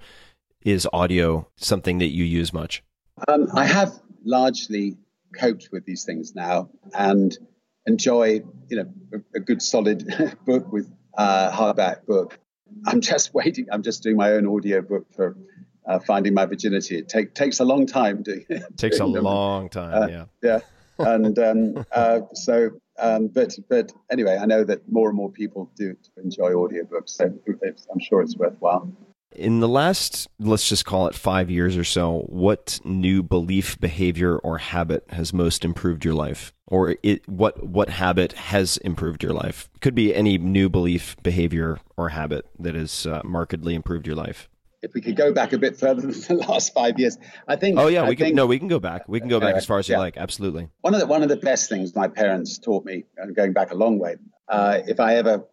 is 0.61 0.87
audio 0.93 1.47
something 1.57 1.97
that 1.97 2.13
you 2.13 2.23
use 2.23 2.53
much? 2.53 2.83
Um, 3.27 3.47
I 3.53 3.65
have 3.65 3.99
largely 4.23 4.97
coped 5.33 5.69
with 5.71 5.85
these 5.85 6.03
things 6.03 6.35
now 6.35 6.69
and 6.93 7.37
enjoy, 7.85 8.41
you 8.69 8.77
know, 8.77 8.93
a, 9.13 9.37
a 9.37 9.39
good 9.39 9.61
solid 9.61 10.05
book 10.45 10.71
with 10.71 10.91
uh, 11.17 11.51
hardback 11.51 12.05
book. 12.05 12.37
I'm 12.85 13.01
just 13.01 13.33
waiting. 13.33 13.67
I'm 13.71 13.83
just 13.83 14.03
doing 14.03 14.17
my 14.17 14.31
own 14.31 14.47
audio 14.47 14.81
book 14.81 15.07
for 15.15 15.37
uh, 15.85 15.99
finding 15.99 16.33
my 16.33 16.45
virginity. 16.45 16.97
It 16.97 17.09
take, 17.09 17.33
takes 17.33 17.59
a 17.59 17.65
long 17.65 17.85
time. 17.85 18.23
To, 18.23 18.43
takes 18.77 18.99
a 18.99 19.05
long 19.05 19.69
time. 19.69 20.03
Uh, 20.03 20.07
yeah. 20.07 20.25
Yeah 20.41 20.59
and 21.05 21.39
um, 21.39 21.85
uh, 21.91 22.21
so, 22.33 22.71
um, 22.99 23.27
but 23.27 23.57
but 23.69 23.91
anyway, 24.11 24.37
I 24.39 24.45
know 24.45 24.63
that 24.63 24.89
more 24.91 25.09
and 25.09 25.17
more 25.17 25.31
people 25.31 25.71
do 25.75 25.95
enjoy 26.17 26.51
audiobooks, 26.51 27.09
so 27.09 27.25
I'm 27.25 27.99
sure 27.99 28.21
it's 28.21 28.37
worthwhile. 28.37 28.91
In 29.33 29.61
the 29.61 29.67
last, 29.67 30.27
let's 30.39 30.67
just 30.67 30.85
call 30.85 31.07
it 31.07 31.15
five 31.15 31.49
years 31.49 31.77
or 31.77 31.83
so, 31.83 32.25
what 32.27 32.79
new 32.83 33.23
belief, 33.23 33.79
behavior, 33.79 34.37
or 34.37 34.57
habit 34.57 35.05
has 35.09 35.33
most 35.33 35.63
improved 35.63 36.03
your 36.03 36.13
life? 36.13 36.53
Or 36.67 36.95
it, 37.01 37.27
what 37.27 37.65
what 37.65 37.89
habit 37.89 38.33
has 38.33 38.77
improved 38.77 39.23
your 39.23 39.33
life? 39.33 39.69
Could 39.79 39.95
be 39.95 40.13
any 40.13 40.37
new 40.37 40.69
belief, 40.69 41.15
behavior, 41.23 41.79
or 41.97 42.09
habit 42.09 42.45
that 42.59 42.75
has 42.75 43.05
uh, 43.05 43.21
markedly 43.23 43.73
improved 43.75 44.05
your 44.05 44.15
life 44.15 44.49
if 44.81 44.93
we 44.93 45.01
could 45.01 45.15
go 45.15 45.31
back 45.31 45.53
a 45.53 45.57
bit 45.57 45.77
further 45.77 46.01
than 46.01 46.11
the 46.11 46.45
last 46.47 46.73
five 46.73 46.99
years, 46.99 47.17
I 47.47 47.55
think. 47.55 47.77
Oh 47.77 47.87
yeah, 47.87 48.03
I 48.03 48.09
we 48.09 48.15
think, 48.15 48.29
can. 48.29 48.35
No, 48.35 48.45
we 48.45 48.59
can 48.59 48.67
go 48.67 48.79
back. 48.79 49.07
We 49.07 49.19
can 49.19 49.29
go 49.29 49.39
back 49.39 49.53
uh, 49.53 49.57
as 49.57 49.65
far 49.65 49.79
as 49.79 49.87
yeah. 49.87 49.97
you 49.97 50.01
like. 50.01 50.17
Absolutely. 50.17 50.69
One 50.81 50.93
of 50.93 50.99
the 50.99 51.07
one 51.07 51.23
of 51.23 51.29
the 51.29 51.37
best 51.37 51.69
things 51.69 51.95
my 51.95 52.07
parents 52.07 52.57
taught 52.57 52.85
me, 52.85 53.05
and 53.17 53.35
going 53.35 53.53
back 53.53 53.71
a 53.71 53.75
long 53.75 53.99
way, 53.99 54.15
uh, 54.47 54.79
if 54.87 54.99
I 54.99 55.15
ever 55.15 55.43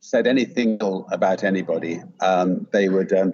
said 0.00 0.26
anything 0.26 0.78
about 1.12 1.44
anybody, 1.44 2.02
um, 2.20 2.66
they 2.72 2.88
would 2.88 3.12
um, 3.12 3.32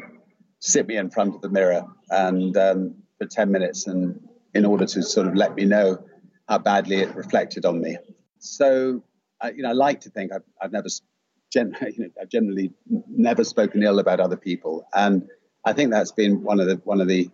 sit 0.61 0.87
me 0.87 0.97
in 0.97 1.11
front 1.11 1.35
of 1.35 1.41
the 1.41 1.49
mirror 1.49 1.85
and 2.11 2.57
um, 2.57 2.95
for 3.19 3.27
ten 3.27 3.51
minutes, 3.51 3.87
and 3.87 4.21
in 4.55 4.64
order 4.64 4.87
to 4.87 5.03
sort 5.03 5.27
of 5.27 5.35
let 5.35 5.55
me 5.55 5.64
know 5.64 6.05
how 6.49 6.59
badly 6.59 6.97
it 6.97 7.14
reflected 7.14 7.64
on 7.64 7.81
me. 7.81 7.97
So, 8.39 9.03
you 9.55 9.62
know, 9.62 9.71
I 9.71 9.73
like 9.73 10.03
to 10.03 10.11
think 10.11 10.33
I've, 10.33 10.45
I've 10.61 10.73
never 10.73 10.89
gen- 11.53 11.77
you 11.97 12.05
know, 12.05 12.11
I've 12.21 12.29
generally 12.29 12.73
never 13.09 13.45
spoken 13.45 13.83
ill 13.83 13.99
about 13.99 14.21
other 14.21 14.37
people, 14.37 14.87
and 14.95 15.29
I 15.64 15.73
think 15.73 15.91
that's 15.91 16.12
been 16.12 16.43
one 16.43 16.61
of 16.61 16.67
the 16.67 16.77
one 16.85 17.01
of 17.01 17.09
the 17.09 17.31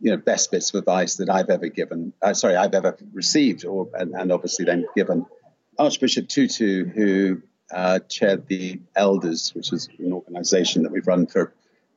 you 0.00 0.10
know 0.10 0.16
best 0.16 0.50
bits 0.50 0.74
of 0.74 0.78
advice 0.78 1.16
that 1.16 1.30
I've 1.30 1.50
ever 1.50 1.68
given. 1.68 2.12
Uh, 2.20 2.34
sorry, 2.34 2.56
I've 2.56 2.74
ever 2.74 2.96
received, 3.12 3.64
or 3.64 3.88
and, 3.94 4.14
and, 4.14 4.32
obviously 4.32 4.64
then 4.64 4.86
given. 4.96 5.26
Archbishop 5.78 6.28
Tutu, 6.28 6.84
who 6.84 7.42
uh, 7.72 8.00
chaired 8.08 8.46
the 8.46 8.80
Elders, 8.94 9.54
which 9.54 9.72
is 9.72 9.88
an 9.98 10.12
organisation 10.12 10.82
that 10.82 10.92
we've 10.92 11.06
run 11.06 11.26
for 11.26 11.52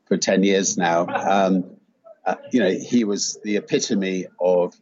for 0.05 0.17
ten 0.17 0.43
years 0.43 0.78
now. 0.78 1.07
Um, 1.07 1.78
uh, 2.26 2.36
you 2.51 2.59
know, 2.59 2.71
he 2.71 3.03
was 3.03 3.39
the 3.43 3.57
epitome 3.57 4.26
of 4.39 4.73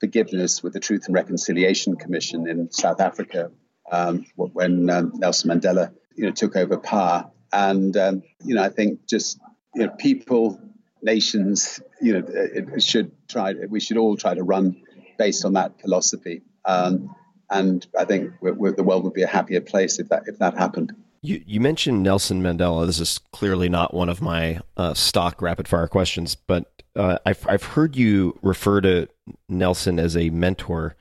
forgiveness 0.00 0.62
with 0.62 0.72
the 0.72 0.80
Truth 0.80 1.06
and 1.06 1.14
Reconciliation 1.14 1.96
Commission 1.96 2.48
in 2.48 2.70
South 2.70 3.00
Africa 3.00 3.50
um, 3.90 4.24
when 4.36 4.90
um, 4.90 5.12
Nelson 5.14 5.50
Mandela, 5.50 5.92
you 6.14 6.24
know, 6.24 6.32
took 6.32 6.56
over 6.56 6.78
power. 6.78 7.30
And 7.52 7.96
um, 7.96 8.22
you 8.44 8.54
know, 8.54 8.62
I 8.62 8.68
think 8.68 9.06
just 9.06 9.38
you 9.74 9.86
know, 9.86 9.92
people, 9.92 10.60
nations, 11.02 11.80
you 12.00 12.14
know, 12.14 12.24
it, 12.26 12.68
it 12.74 12.82
should 12.82 13.12
try. 13.28 13.54
We 13.54 13.80
should 13.80 13.96
all 13.96 14.16
try 14.16 14.34
to 14.34 14.42
run 14.42 14.82
based 15.18 15.44
on 15.44 15.54
that 15.54 15.80
philosophy. 15.80 16.42
Um, 16.64 17.14
and 17.50 17.86
I 17.98 18.04
think 18.04 18.32
we're, 18.40 18.54
we're, 18.54 18.72
the 18.72 18.82
world 18.82 19.04
would 19.04 19.14
be 19.14 19.22
a 19.22 19.28
happier 19.28 19.60
place 19.60 19.98
if 19.98 20.08
that 20.08 20.24
if 20.26 20.38
that 20.38 20.56
happened. 20.56 20.92
You, 21.20 21.42
you 21.46 21.60
mentioned 21.60 22.02
Nelson 22.02 22.42
Mandela. 22.42 22.86
This 22.86 23.00
is 23.00 23.18
clearly 23.32 23.68
not 23.68 23.92
one 23.92 24.08
of 24.08 24.20
my 24.20 24.60
uh, 24.76 24.94
stock 24.94 25.42
rapid 25.42 25.66
fire 25.66 25.88
questions, 25.88 26.34
but 26.36 26.70
uh, 26.94 27.18
I've 27.26 27.44
I've 27.48 27.64
heard 27.64 27.96
you 27.96 28.38
refer 28.42 28.80
to 28.82 29.08
Nelson 29.48 29.98
as 29.98 30.16
a 30.16 30.30
mentor. 30.30 30.96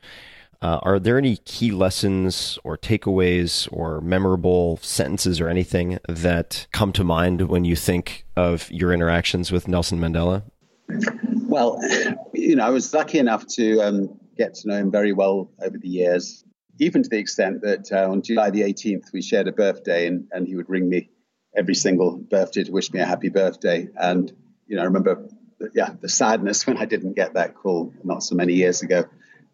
Uh, 0.60 0.80
are 0.82 0.98
there 0.98 1.20
any 1.20 1.38
key 1.38 1.70
lessons 1.70 2.58
or 2.64 2.78
takeaways 2.78 3.68
or 3.72 4.02
memorable 4.02 4.80
sentences 4.82 5.40
or 5.40 5.50
anything 5.50 6.00
that 6.10 6.66
come 6.72 6.92
to 6.92 7.04
mind 7.04 7.42
when 7.44 7.64
you 7.64 7.76
think 7.76 8.26
of 8.36 8.72
your 8.72 8.92
interactions 8.92 9.52
with 9.52 9.68
Nelson 9.68 10.00
Mandela? 10.00 10.42
Well, 11.44 11.80
you 12.34 12.56
know, 12.56 12.66
I 12.66 12.72
was 12.72 12.92
lucky 12.92 13.20
enough 13.20 13.46
to 13.48 13.82
um, 13.82 14.20
get 14.38 14.56
to 14.56 14.68
know 14.68 14.76
him 14.76 14.92
very 14.92 15.14
well 15.14 15.52
over 15.62 15.78
the 15.78 15.90
years, 15.90 16.44
even 16.80 17.04
to 17.04 17.10
the 17.10 17.18
extent 17.18 17.62
that 17.62 17.92
uh, 17.92 18.10
on 18.10 18.22
July 18.22 18.50
the 18.50 18.62
18th, 18.62 19.12
we 19.12 19.22
shared 19.22 19.48
a 19.48 19.52
birthday 19.52 20.08
and, 20.08 20.28
and 20.32 20.48
he 20.48 20.56
would 20.56 20.70
ring 20.70 20.88
me 20.88 21.10
every 21.56 21.76
single 21.76 22.18
birthday 22.18 22.64
to 22.64 22.72
wish 22.72 22.94
me 22.94 23.00
a 23.00 23.06
happy 23.06 23.30
birthday. 23.30 23.88
And, 23.96 24.32
you 24.68 24.76
know, 24.76 24.84
I 24.84 24.86
remember, 24.86 25.28
yeah, 25.74 25.90
the 26.00 26.10
sadness 26.10 26.68
when 26.68 26.78
I 26.78 26.86
didn't 26.86 27.16
get 27.16 27.34
that 27.34 27.56
call 27.56 27.94
not 28.04 28.24
so 28.24 28.36
many 28.36 28.54
years 28.54 28.82
ago 28.82 29.06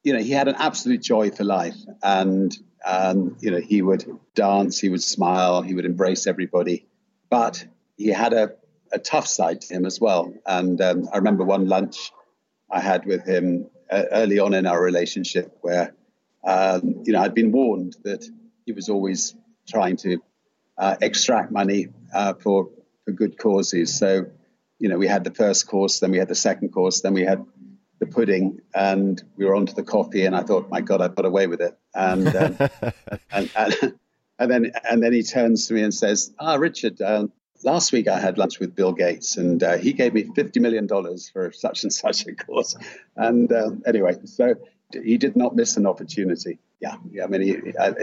you 0.04 0.14
know, 0.14 0.20
he 0.20 0.32
had 0.32 0.48
an 0.48 0.56
absolute 0.58 1.02
joy 1.02 1.32
for 1.32 1.44
life. 1.44 1.78
And, 2.04 2.56
um, 2.86 3.38
you 3.40 3.52
know, 3.52 3.60
he 3.60 3.82
would 3.82 4.06
dance, 4.36 4.80
he 4.80 4.90
would 4.90 5.02
smile, 5.02 5.62
he 5.62 5.74
would 5.74 5.86
embrace 5.86 6.28
everybody. 6.28 6.86
But 7.30 7.66
he 7.96 8.08
had 8.10 8.34
a, 8.34 8.52
a 8.92 9.00
tough 9.00 9.28
side 9.28 9.62
to 9.62 9.74
him 9.74 9.86
as 9.86 10.00
well. 10.00 10.34
And 10.46 10.80
um, 10.82 11.10
I 11.12 11.18
remember 11.18 11.46
one 11.46 11.68
lunch 11.68 12.12
I 12.70 12.82
had 12.82 13.06
with 13.06 13.26
him 13.26 13.70
early 14.12 14.40
on 14.40 14.54
in 14.54 14.66
our 14.66 14.82
relationship 14.82 15.58
where, 15.62 15.94
um, 16.44 17.04
you 17.06 17.14
know, 17.14 17.22
I'd 17.22 17.34
been 17.34 17.52
warned 17.52 17.96
that 18.04 18.26
he 18.66 18.72
was 18.72 18.90
always 18.90 19.36
trying 19.68 19.98
to 19.98 20.22
uh, 20.78 20.96
extract 21.02 21.52
money 21.52 21.88
uh, 22.14 22.34
for, 22.34 22.70
for 23.06 23.12
good 23.12 23.38
causes. 23.38 23.98
So, 23.98 24.28
you 24.80 24.90
know, 24.90 24.98
we 24.98 25.08
had 25.08 25.24
the 25.24 25.32
first 25.32 25.68
course, 25.68 26.00
then 26.00 26.12
we 26.12 26.18
had 26.18 26.28
the 26.28 26.36
second 26.36 26.70
course, 26.70 27.02
then 27.02 27.14
we 27.14 27.24
had 27.24 27.46
the 28.00 28.06
pudding 28.08 28.60
and 28.74 29.22
we 29.38 29.46
were 29.46 29.56
onto 29.56 29.74
the 29.74 29.84
coffee 29.84 30.26
and 30.26 30.36
I 30.36 30.42
thought, 30.42 30.70
my 30.70 30.82
God, 30.82 31.02
I've 31.02 31.16
got 31.16 31.26
away 31.26 31.48
with 31.48 31.62
it. 31.62 31.78
And, 31.94 32.28
um, 32.36 32.58
and, 33.32 33.50
and, 33.56 33.94
and, 34.40 34.52
then, 34.52 34.72
and 34.90 35.04
then 35.04 35.14
he 35.14 35.24
turns 35.24 35.68
to 35.68 35.74
me 35.74 35.84
and 35.84 35.94
says, 35.94 36.34
ah, 36.40 36.56
Richard, 36.56 37.02
um, 37.02 37.32
last 37.64 37.92
week 37.92 38.08
I 38.08 38.20
had 38.20 38.38
lunch 38.38 38.60
with 38.60 38.76
Bill 38.76 38.94
Gates 38.94 39.38
and 39.38 39.62
uh, 39.64 39.78
he 39.78 39.94
gave 39.94 40.14
me 40.14 40.24
$50 40.24 40.62
million 40.62 40.88
for 41.32 41.52
such 41.52 41.84
and 41.84 41.94
such 41.94 42.26
a 42.28 42.36
course. 42.36 42.76
And 43.16 43.52
uh, 43.52 43.72
anyway, 43.86 44.18
so 44.26 44.56
he 44.92 45.18
did 45.18 45.36
not 45.36 45.56
miss 45.56 45.78
an 45.78 45.88
opportunity. 45.88 46.60
Yeah. 46.80 46.96
yeah 47.12 47.24
I 47.24 47.28
mean, 47.28 47.42
he, 47.42 47.78
I, 47.78 47.94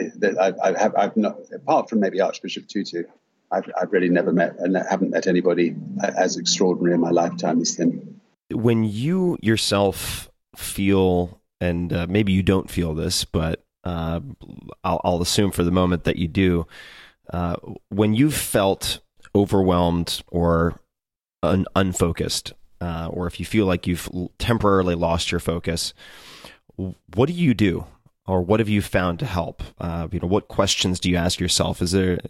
I, 0.40 0.52
I 0.62 0.78
have, 0.78 0.94
I've 0.96 1.16
not, 1.16 1.38
apart 1.54 1.88
from 1.88 2.00
maybe 2.00 2.20
Archbishop 2.20 2.68
Tutu, 2.68 3.04
I've, 3.50 3.70
I've 3.80 3.92
really 3.92 4.08
never 4.08 4.32
met 4.32 4.56
and 4.58 4.76
haven't 4.76 5.10
met 5.10 5.26
anybody 5.26 5.74
as 6.02 6.36
extraordinary 6.36 6.94
in 6.94 7.00
my 7.00 7.10
lifetime 7.10 7.60
as 7.60 7.76
him 7.76 8.20
when 8.52 8.84
you 8.84 9.38
yourself 9.40 10.28
feel, 10.56 11.40
and 11.60 11.92
uh, 11.92 12.06
maybe 12.08 12.32
you 12.32 12.42
don't 12.42 12.70
feel 12.70 12.94
this, 12.94 13.24
but 13.24 13.64
uh, 13.84 14.20
I'll, 14.84 15.00
I'll, 15.04 15.22
assume 15.22 15.52
for 15.52 15.62
the 15.62 15.70
moment 15.70 16.04
that 16.04 16.16
you 16.16 16.28
do, 16.28 16.66
Uh, 17.32 17.56
when 17.90 18.12
you've 18.12 18.34
felt 18.34 19.00
overwhelmed 19.34 20.22
or 20.30 20.80
un- 21.42 21.66
unfocused, 21.76 22.52
uh, 22.80 23.08
or 23.12 23.26
if 23.26 23.38
you 23.38 23.46
feel 23.46 23.66
like 23.66 23.86
you've 23.86 24.08
temporarily 24.38 24.94
lost 24.94 25.30
your 25.30 25.40
focus, 25.40 25.94
what 26.76 27.26
do 27.26 27.32
you 27.32 27.54
do? 27.54 27.86
Or 28.26 28.42
what 28.42 28.60
have 28.60 28.68
you 28.68 28.80
found 28.80 29.18
to 29.20 29.26
help? 29.26 29.62
Uh, 29.80 30.06
you 30.12 30.20
know, 30.20 30.28
what 30.28 30.46
questions 30.46 31.00
do 31.00 31.10
you 31.10 31.16
ask 31.16 31.40
yourself? 31.40 31.82
Is 31.82 31.90
there, 31.90 32.20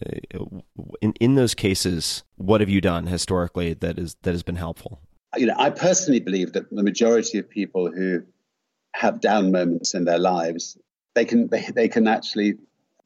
in 1.03 1.13
in 1.21 1.35
those 1.35 1.55
cases, 1.55 2.23
what 2.37 2.63
have 2.63 2.71
you 2.71 2.81
done 2.81 3.07
historically 3.07 3.75
that 3.75 3.99
is 3.99 4.17
that 4.23 4.31
has 4.31 4.43
been 4.43 4.57
helpful? 4.57 5.01
You 5.37 5.47
know, 5.47 5.55
I 5.59 5.69
personally 5.69 6.21
believe 6.21 6.55
that 6.55 6.71
the 6.71 6.83
majority 6.83 7.39
of 7.39 7.51
people 7.51 7.93
who 7.93 8.23
have 8.95 9.21
down 9.21 9.53
moments 9.53 9.93
in 9.93 10.05
their 10.05 10.19
lives, 10.19 10.79
they 11.15 11.27
can 11.27 11.49
they, 11.49 11.67
they 11.75 11.89
can 11.89 12.09
actually 12.09 12.55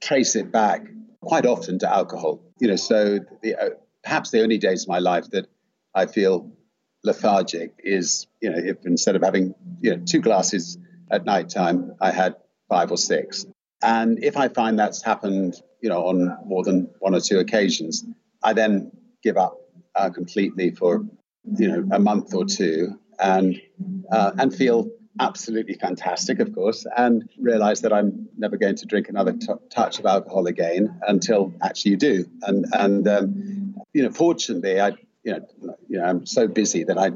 trace 0.00 0.36
it 0.36 0.52
back 0.52 0.86
quite 1.20 1.46
often 1.46 1.80
to 1.80 1.92
alcohol. 1.92 2.42
You 2.60 2.68
know, 2.68 2.76
so 2.76 3.18
the, 3.42 3.56
uh, 3.56 3.70
perhaps 4.04 4.30
the 4.30 4.42
only 4.42 4.58
days 4.58 4.82
of 4.82 4.88
my 4.88 4.98
life 4.98 5.30
that 5.30 5.46
I 5.94 6.06
feel 6.06 6.52
lethargic 7.02 7.74
is, 7.78 8.26
you 8.40 8.50
know, 8.50 8.58
if 8.58 8.84
instead 8.84 9.16
of 9.16 9.22
having 9.22 9.54
you 9.80 9.96
know 9.96 10.02
two 10.04 10.20
glasses 10.20 10.78
at 11.10 11.24
night 11.24 11.48
time, 11.48 11.94
I 12.00 12.10
had 12.10 12.36
five 12.68 12.90
or 12.90 12.96
six. 12.96 13.46
And 13.82 14.22
if 14.22 14.36
I 14.36 14.48
find 14.48 14.78
that's 14.78 15.02
happened, 15.02 15.60
you 15.80 15.90
know, 15.90 16.06
on 16.06 16.38
more 16.46 16.64
than 16.64 16.90
one 17.00 17.14
or 17.14 17.20
two 17.20 17.38
occasions, 17.38 18.04
I 18.42 18.54
then 18.54 18.92
give 19.22 19.36
up 19.36 19.58
uh, 19.94 20.10
completely 20.10 20.70
for, 20.70 21.04
you 21.58 21.68
know, 21.68 21.96
a 21.96 21.98
month 21.98 22.34
or 22.34 22.44
two, 22.46 22.98
and 23.18 23.60
uh, 24.10 24.32
and 24.38 24.54
feel 24.54 24.90
absolutely 25.20 25.74
fantastic, 25.74 26.40
of 26.40 26.54
course, 26.54 26.86
and 26.96 27.28
realize 27.38 27.82
that 27.82 27.92
I'm 27.92 28.28
never 28.36 28.56
going 28.56 28.76
to 28.76 28.86
drink 28.86 29.08
another 29.08 29.32
t- 29.32 29.46
touch 29.70 29.98
of 29.98 30.06
alcohol 30.06 30.46
again 30.46 31.00
until 31.06 31.54
actually 31.62 31.92
you 31.92 31.96
do. 31.98 32.24
And 32.42 32.66
and 32.72 33.06
um, 33.06 33.73
you 33.94 34.02
know, 34.02 34.10
fortunately, 34.10 34.78
I 34.80 34.88
you 35.22 35.32
know, 35.32 35.46
you 35.88 35.98
know, 35.98 36.04
I'm 36.04 36.26
so 36.26 36.46
busy 36.46 36.84
that 36.84 36.98
I 36.98 37.12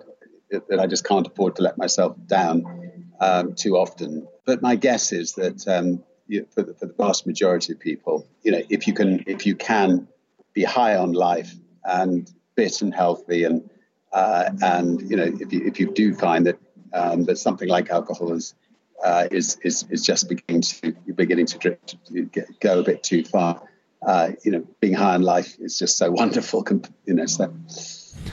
that 0.51 0.81
I 0.81 0.87
just 0.87 1.05
can't 1.05 1.27
afford 1.27 1.57
to 1.57 1.63
let 1.63 1.77
myself 1.77 2.17
down 2.27 3.11
um, 3.21 3.55
too 3.55 3.77
often. 3.77 4.27
But 4.47 4.63
my 4.63 4.77
guess 4.77 5.13
is 5.13 5.35
that 5.35 5.69
um, 5.69 6.03
you, 6.27 6.47
for, 6.55 6.63
the, 6.63 6.73
for 6.73 6.87
the 6.87 6.95
vast 6.95 7.27
majority 7.27 7.75
of 7.75 7.81
people, 7.81 8.27
you 8.43 8.53
know, 8.53 8.63
if 8.71 8.87
you 8.87 8.95
can 8.95 9.25
if 9.27 9.45
you 9.45 9.55
can 9.55 10.09
be 10.55 10.65
high 10.65 10.97
on 10.97 11.13
life 11.13 11.53
and 11.85 12.33
fit 12.57 12.81
and 12.81 12.95
healthy 12.95 13.45
and 13.45 13.69
uh, 14.13 14.51
and 14.63 15.03
you 15.11 15.17
know 15.17 15.31
if 15.41 15.53
you 15.53 15.67
if 15.67 15.81
you 15.81 15.93
do 15.93 16.15
find 16.15 16.47
that 16.47 16.59
um, 16.95 17.25
that 17.25 17.37
something 17.37 17.69
like 17.69 17.91
alcohol 17.91 18.33
is 18.33 18.55
uh, 19.05 19.29
is, 19.31 19.59
is 19.63 19.85
is 19.91 20.03
just 20.03 20.29
beginning 20.29 20.63
to 20.63 20.95
you're 21.05 21.15
beginning 21.17 21.47
to 21.47 21.59
drift, 21.59 21.97
to 22.07 22.25
get, 22.25 22.61
go 22.61 22.81
a 22.81 22.83
bit 22.83 23.03
too 23.03 23.25
far. 23.25 23.63
Uh, 24.01 24.31
you 24.45 24.53
know, 24.53 24.65
being 24.81 24.95
high 24.95 25.15
on 25.15 25.23
life 25.23 25.57
is 25.61 25.79
just 25.79 25.97
so 25.97 26.11
wonderful. 26.13 26.65
You 27.07 27.15
know, 27.15 27.27
so. 27.27 27.53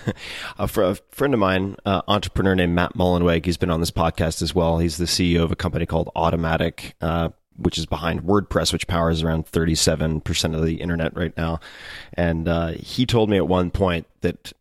a, 0.60 0.68
fr- 0.68 0.84
a, 0.84 0.96
friend 1.12 1.34
of 1.34 1.40
mine, 1.40 1.76
uh, 1.86 2.02
entrepreneur 2.08 2.56
named 2.56 2.74
Matt 2.74 2.96
Mullenweg, 2.96 3.46
he's 3.46 3.58
been 3.58 3.70
on 3.70 3.80
this 3.80 3.92
podcast 3.92 4.42
as 4.42 4.54
well. 4.54 4.80
He's 4.80 4.98
the 4.98 5.06
CEO 5.06 5.44
of 5.44 5.52
a 5.52 5.56
company 5.56 5.86
called 5.86 6.10
Automattic, 6.16 6.94
uh, 7.02 7.30
which 7.58 7.78
is 7.78 7.86
behind 7.86 8.24
WordPress, 8.24 8.74
which 8.74 8.88
powers 8.88 9.24
around 9.24 9.46
37% 9.46 10.56
of 10.56 10.66
the 10.66 10.76
internet 10.76 11.16
right 11.16 11.36
now. 11.38 11.60
And 12.14 12.48
uh, 12.48 12.72
he 12.72 13.06
told 13.06 13.30
me 13.30 13.38
at 13.38 13.48
one 13.48 13.72
point 13.72 14.08
that 14.22 14.54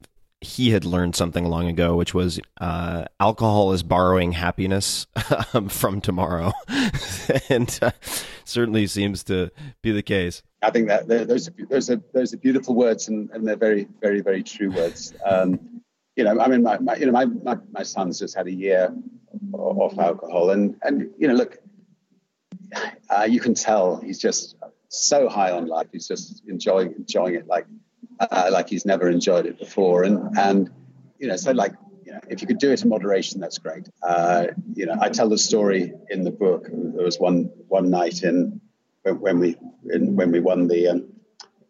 he 0.45 0.71
had 0.71 0.85
learned 0.85 1.17
something 1.17 1.47
long 1.47 1.69
ago, 1.69 1.97
which 1.97 2.15
was 2.15 2.39
uh, 2.61 3.07
alcohol 3.19 3.73
is 3.73 3.83
borrowing 3.83 4.33
happiness 4.33 5.07
um, 5.55 5.69
from 5.69 6.01
tomorrow, 6.01 6.53
and 7.49 7.79
uh, 7.83 7.91
certainly 8.45 8.87
seems 8.87 9.25
to 9.25 9.51
be 9.83 9.91
the 9.91 10.03
case. 10.03 10.43
I 10.65 10.71
think 10.71 10.89
that 10.89 11.07
those 11.07 11.49
are, 11.49 11.53
those 11.69 11.91
are 11.91 12.01
those 12.13 12.35
are 12.35 12.39
beautiful 12.39 12.75
words, 12.75 13.09
and, 13.09 13.31
and 13.31 13.47
they're 13.47 13.57
very 13.57 13.87
very 14.01 14.21
very 14.21 14.43
true 14.43 14.73
words. 14.73 15.15
Um, 15.25 15.83
you 16.17 16.25
know, 16.25 16.39
I 16.41 16.49
mean, 16.49 16.63
my, 16.63 16.79
my 16.79 16.97
you 16.97 17.07
know 17.07 17.13
my, 17.13 17.27
my, 17.27 17.59
my 17.73 17.83
son's 17.83 18.19
just 18.19 18.37
had 18.37 18.47
a 18.47 18.53
year 18.53 18.95
off 19.53 19.99
alcohol, 19.99 20.51
and 20.51 20.77
and 20.83 21.11
you 21.19 21.29
know, 21.29 21.35
look, 21.35 21.59
uh, 23.11 23.27
you 23.29 23.41
can 23.41 23.55
tell 23.55 23.97
he's 23.97 24.19
just 24.19 24.57
so 24.89 25.29
high 25.29 25.51
on 25.51 25.67
life. 25.67 25.89
He's 25.93 26.09
just 26.09 26.43
enjoying 26.47 26.95
enjoying 26.99 27.35
it 27.35 27.47
like 27.47 27.67
uh, 28.21 28.51
like 28.53 28.69
he's 28.69 28.87
never 28.87 29.09
enjoyed 29.09 29.47
it 29.47 29.59
before. 29.59 30.05
And 30.05 30.37
and 30.39 30.71
you 31.19 31.29
know, 31.29 31.37
so 31.37 31.53
like 31.53 31.73
you 32.05 32.13
know, 32.13 32.21
if 32.29 32.41
you 32.41 32.47
could 32.47 32.59
do 32.59 32.71
it 32.71 32.83
in 32.83 32.89
moderation, 32.89 33.41
that's 33.41 33.59
great. 33.59 33.89
Uh, 34.03 34.47
you 34.75 34.87
know, 34.87 34.97
I 35.01 35.09
tell 35.09 35.29
the 35.29 35.39
story 35.39 35.93
in 36.11 36.25
the 36.25 36.31
book. 36.31 36.69
There 36.71 37.05
was 37.05 37.19
one 37.19 37.51
one 37.69 37.91
night 37.91 38.23
in 38.23 38.61
when, 39.13 39.39
we 39.39 39.53
when 39.83 40.33
we 40.33 40.41
won 40.41 40.69
the 40.69 40.89
um, 40.89 41.13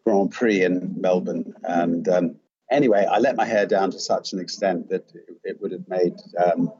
Grand 0.04 0.30
Prix 0.30 0.62
in 0.62 0.94
Melbourne, 1.00 1.54
and 1.64 2.08
um, 2.08 2.36
anyway, 2.70 3.06
I 3.10 3.18
let 3.18 3.36
my 3.36 3.44
hair 3.44 3.66
down 3.66 3.90
to 3.90 3.98
such 3.98 4.32
an 4.32 4.40
extent 4.40 4.88
that 4.90 5.10
it, 5.14 5.36
it 5.44 5.60
would 5.60 5.72
have 5.72 5.88
made 5.88 6.14
um, 6.44 6.72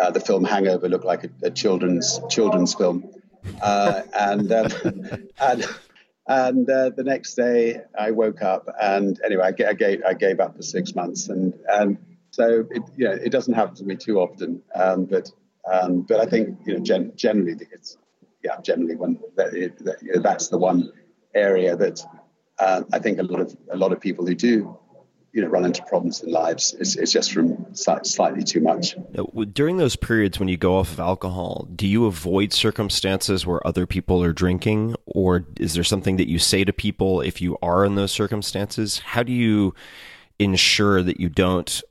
uh, 0.00 0.10
the 0.10 0.20
film 0.20 0.44
Hangover 0.44 0.88
look 0.88 1.04
like 1.04 1.24
a, 1.24 1.30
a 1.42 1.50
children's 1.50 2.20
children's 2.30 2.74
film. 2.74 3.10
Uh, 3.60 4.02
and, 4.14 4.52
um, 4.52 4.68
and 5.40 5.66
and 6.26 6.70
uh, 6.70 6.90
the 6.90 7.02
next 7.02 7.34
day, 7.34 7.80
I 7.98 8.12
woke 8.12 8.42
up, 8.42 8.68
and 8.80 9.20
anyway, 9.24 9.44
I, 9.44 9.68
I, 9.68 9.72
gave 9.72 10.02
I 10.06 10.14
gave 10.14 10.38
up 10.38 10.56
for 10.56 10.62
six 10.62 10.94
months, 10.94 11.28
and 11.28 11.54
and 11.68 11.98
so 12.30 12.66
it 12.70 12.82
you 12.96 13.06
know 13.06 13.12
it 13.12 13.30
doesn't 13.30 13.54
happen 13.54 13.74
to 13.76 13.84
me 13.84 13.96
too 13.96 14.20
often, 14.20 14.62
um, 14.74 15.06
but 15.06 15.30
um, 15.70 16.02
but 16.02 16.20
I 16.20 16.26
think 16.26 16.60
you 16.64 16.74
know 16.74 16.80
gen- 16.80 17.12
generally 17.16 17.56
it's 17.72 17.96
yeah 18.42 18.60
generally 18.60 18.96
when 18.96 19.18
that, 19.36 20.20
that's 20.22 20.48
the 20.48 20.58
one 20.58 20.90
area 21.34 21.76
that 21.76 22.04
uh, 22.58 22.82
I 22.92 22.98
think 22.98 23.18
a 23.18 23.22
lot 23.22 23.40
of 23.40 23.56
a 23.70 23.76
lot 23.76 23.92
of 23.92 24.00
people 24.00 24.26
who 24.26 24.34
do 24.34 24.78
you 25.32 25.40
know 25.40 25.48
run 25.48 25.64
into 25.64 25.82
problems 25.84 26.22
in 26.22 26.30
lives. 26.30 26.74
It's, 26.78 26.96
it's 26.96 27.12
just 27.12 27.32
from 27.32 27.74
slightly 27.74 28.42
too 28.44 28.60
much. 28.60 28.94
During 29.52 29.78
those 29.78 29.96
periods 29.96 30.38
when 30.38 30.48
you 30.48 30.56
go 30.56 30.76
off 30.76 30.92
of 30.92 31.00
alcohol, 31.00 31.68
do 31.74 31.86
you 31.86 32.06
avoid 32.06 32.52
circumstances 32.52 33.46
where 33.46 33.66
other 33.66 33.86
people 33.86 34.22
are 34.22 34.32
drinking, 34.32 34.94
or 35.06 35.46
is 35.58 35.74
there 35.74 35.84
something 35.84 36.16
that 36.16 36.28
you 36.28 36.38
say 36.38 36.64
to 36.64 36.72
people 36.72 37.20
if 37.20 37.40
you 37.40 37.56
are 37.62 37.84
in 37.84 37.94
those 37.94 38.12
circumstances? 38.12 38.98
How 38.98 39.22
do 39.22 39.32
you 39.32 39.74
ensure 40.38 41.02
that 41.02 41.18
you 41.18 41.28
don't 41.28 41.82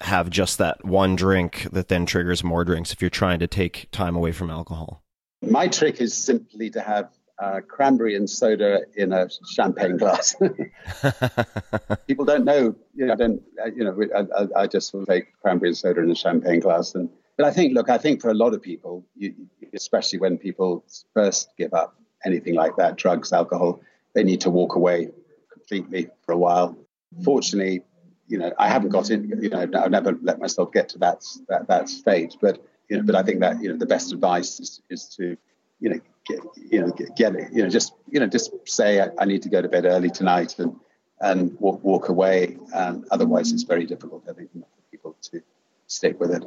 have 0.00 0.28
just 0.28 0.58
that 0.58 0.84
one 0.84 1.16
drink 1.16 1.68
that 1.72 1.88
then 1.88 2.06
triggers 2.06 2.44
more 2.44 2.64
drinks 2.64 2.92
if 2.92 3.00
you're 3.00 3.10
trying 3.10 3.38
to 3.38 3.46
take 3.46 3.88
time 3.92 4.16
away 4.16 4.32
from 4.32 4.50
alcohol? 4.50 5.02
My 5.42 5.68
trick 5.68 6.00
is 6.00 6.14
simply 6.14 6.70
to 6.70 6.80
have 6.80 7.10
uh, 7.38 7.60
cranberry 7.60 8.14
and 8.16 8.28
soda 8.28 8.82
in 8.94 9.12
a 9.12 9.28
champagne 9.50 9.96
glass. 9.96 10.34
People 12.06 12.24
don't 12.24 12.44
know, 12.44 12.74
you 12.94 13.06
know, 13.06 13.12
I 13.12 13.16
don't, 13.16 13.42
you 13.74 13.84
know, 13.84 14.26
I, 14.36 14.62
I 14.62 14.66
just 14.66 14.94
take 15.06 15.38
cranberry 15.42 15.70
and 15.70 15.76
soda 15.76 16.00
in 16.00 16.10
a 16.10 16.14
champagne 16.14 16.60
glass. 16.60 16.94
And 16.94 17.10
but 17.36 17.44
I 17.46 17.50
think, 17.50 17.74
look, 17.74 17.90
I 17.90 17.98
think 17.98 18.22
for 18.22 18.30
a 18.30 18.34
lot 18.34 18.54
of 18.54 18.62
people, 18.62 19.04
you, 19.14 19.34
especially 19.74 20.18
when 20.18 20.38
people 20.38 20.84
first 21.12 21.50
give 21.58 21.74
up 21.74 21.94
anything 22.24 22.54
like 22.54 22.76
that, 22.76 22.96
drugs, 22.96 23.32
alcohol, 23.32 23.80
they 24.14 24.24
need 24.24 24.40
to 24.42 24.50
walk 24.50 24.74
away 24.74 25.10
completely 25.52 26.08
for 26.22 26.32
a 26.32 26.38
while. 26.38 26.76
Fortunately, 27.22 27.82
you 28.26 28.38
know, 28.38 28.52
I 28.58 28.68
haven't 28.68 28.88
got 28.88 29.10
it. 29.10 29.20
you 29.20 29.50
know, 29.50 29.60
I've 29.60 29.90
never 29.90 30.16
let 30.22 30.38
myself 30.38 30.72
get 30.72 30.88
to 30.90 30.98
that 30.98 31.22
that, 31.48 31.68
that 31.68 31.88
stage. 31.88 32.38
But 32.40 32.64
you 32.88 32.96
know, 32.96 33.02
but 33.02 33.14
I 33.14 33.22
think 33.22 33.40
that 33.40 33.62
you 33.62 33.70
know 33.70 33.76
the 33.76 33.86
best 33.86 34.12
advice 34.12 34.60
is, 34.60 34.80
is 34.90 35.06
to, 35.16 35.36
you 35.80 35.90
know, 35.90 36.00
get, 36.26 36.40
you 36.70 36.80
know, 36.80 36.90
get, 36.90 37.16
get 37.16 37.34
it, 37.34 37.52
you 37.52 37.62
know, 37.62 37.68
just, 37.68 37.94
you 38.10 38.20
know, 38.20 38.26
just 38.26 38.52
say 38.64 39.00
I, 39.00 39.08
I, 39.18 39.24
need 39.24 39.42
to 39.42 39.48
go 39.48 39.62
to 39.62 39.68
bed 39.68 39.84
early 39.84 40.10
tonight 40.10 40.58
and, 40.58 40.76
and 41.20 41.58
walk, 41.60 41.82
walk 41.82 42.08
away. 42.08 42.58
And 42.74 43.04
otherwise 43.10 43.52
it's 43.52 43.62
very 43.62 43.86
difficult, 43.86 44.24
I 44.28 44.32
think, 44.32 44.52
for 44.52 44.66
people 44.90 45.16
to 45.30 45.42
stick 45.86 46.18
with 46.20 46.32
it. 46.32 46.44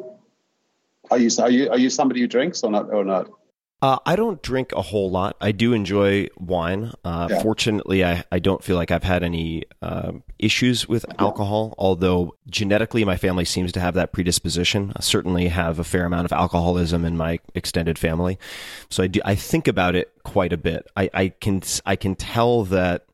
Are 1.12 1.18
you, 1.18 1.30
are 1.40 1.50
you, 1.50 1.70
are 1.70 1.78
you 1.78 1.90
somebody 1.90 2.22
who 2.22 2.28
drinks 2.28 2.64
or 2.64 2.72
not, 2.72 2.92
or 2.92 3.04
not? 3.04 3.30
Uh, 3.82 3.98
I 4.06 4.18
don't 4.18 4.42
drink 4.42 4.74
a 4.74 4.82
whole 4.82 5.10
lot. 5.10 5.38
I 5.40 5.54
do 5.54 5.72
enjoy 5.72 6.28
wine. 6.38 6.92
Uh, 7.06 7.30
yeah. 7.32 7.42
Fortunately, 7.42 8.04
I, 8.04 8.26
I 8.30 8.40
don't 8.40 8.62
feel 8.62 8.76
like 8.76 8.92
I've 8.92 9.04
had 9.04 9.24
any 9.24 9.64
uh, 9.82 10.12
issues 10.38 10.90
with 10.90 11.06
alcohol, 11.18 11.76
although 11.78 12.36
genetically 12.50 13.06
my 13.06 13.16
family 13.16 13.46
seems 13.46 13.72
to 13.74 13.80
have 13.80 13.94
that 13.94 14.12
predisposition. 14.12 14.92
I 14.98 15.02
certainly 15.02 15.48
have 15.48 15.80
a 15.80 15.86
fair 15.86 16.04
amount 16.06 16.26
of 16.26 16.34
alcoholism 16.34 17.06
in 17.06 17.16
my 17.16 17.40
extended 17.56 17.98
family. 17.98 18.38
So 18.90 19.04
I, 19.04 19.08
do, 19.08 19.22
I 19.24 19.36
think 19.36 19.70
about 19.70 19.96
it 19.96 20.12
quite 20.24 20.52
a 20.52 20.58
bit. 20.58 20.86
I, 20.98 21.10
I, 21.14 21.30
can, 21.30 21.62
I 21.86 21.96
can 21.96 22.16
tell 22.16 22.66
that 22.66 23.06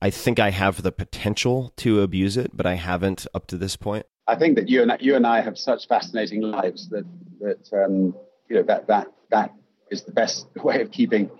I 0.00 0.10
think 0.10 0.38
I 0.38 0.50
have 0.50 0.82
the 0.82 0.92
potential 0.92 1.72
to 1.78 2.00
abuse 2.02 2.36
it, 2.36 2.56
but 2.56 2.64
I 2.64 2.74
haven't 2.74 3.26
up 3.34 3.48
to 3.48 3.56
this 3.56 3.74
point. 3.74 4.06
I 4.28 4.36
think 4.36 4.54
that 4.54 4.68
you 4.68 4.82
and, 4.82 4.96
you 5.00 5.16
and 5.16 5.26
I 5.26 5.40
have 5.40 5.58
such 5.58 5.88
fascinating 5.88 6.42
lives 6.42 6.88
that, 6.90 7.04
that 7.40 7.72
um, 7.72 8.14
you 8.48 8.56
know, 8.56 8.62
that, 8.62 8.86
that, 8.86 9.08
that 9.30 9.52
is 9.94 10.04
the 10.04 10.12
best 10.12 10.46
way 10.62 10.82
of 10.82 10.90
keeping 10.90 11.30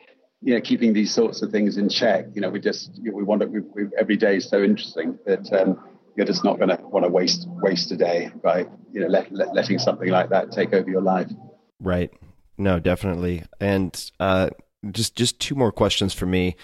you 0.41 0.55
know 0.55 0.61
keeping 0.61 0.93
these 0.93 1.13
sorts 1.13 1.43
of 1.43 1.51
things 1.51 1.77
in 1.77 1.89
check. 1.89 2.27
You 2.35 2.41
know, 2.41 2.51
we 2.51 2.61
just 2.61 2.91
we 3.03 3.23
want 3.23 3.43
to 3.43 3.49
we, 3.49 3.61
we, 3.61 3.83
every 3.99 4.17
day 4.17 4.37
is 4.37 4.49
so 4.49 4.63
interesting 4.63 5.19
that 5.27 5.53
um, 5.53 5.83
you're 6.17 6.27
just 6.27 6.45
not 6.45 6.59
going 6.59 6.71
to 6.71 6.79
want 6.83 7.05
to 7.05 7.11
waste 7.11 7.47
waste 7.49 7.91
a 7.93 7.97
day 7.97 8.31
by 8.43 8.67
you 8.93 9.01
know 9.01 9.09
let, 9.09 9.33
let, 9.33 9.55
letting 9.55 9.79
something 9.79 10.09
like 10.09 10.31
that 10.31 10.53
take 10.53 10.73
over 10.73 10.89
your 10.89 11.03
life. 11.03 11.31
Right. 11.81 12.11
No, 12.57 12.79
definitely. 12.79 13.43
And 13.61 14.11
uh, 14.21 14.51
just 14.91 15.17
just 15.17 15.41
two 15.41 15.55
more 15.55 15.73
questions 15.73 16.15
for 16.15 16.27
me. 16.27 16.57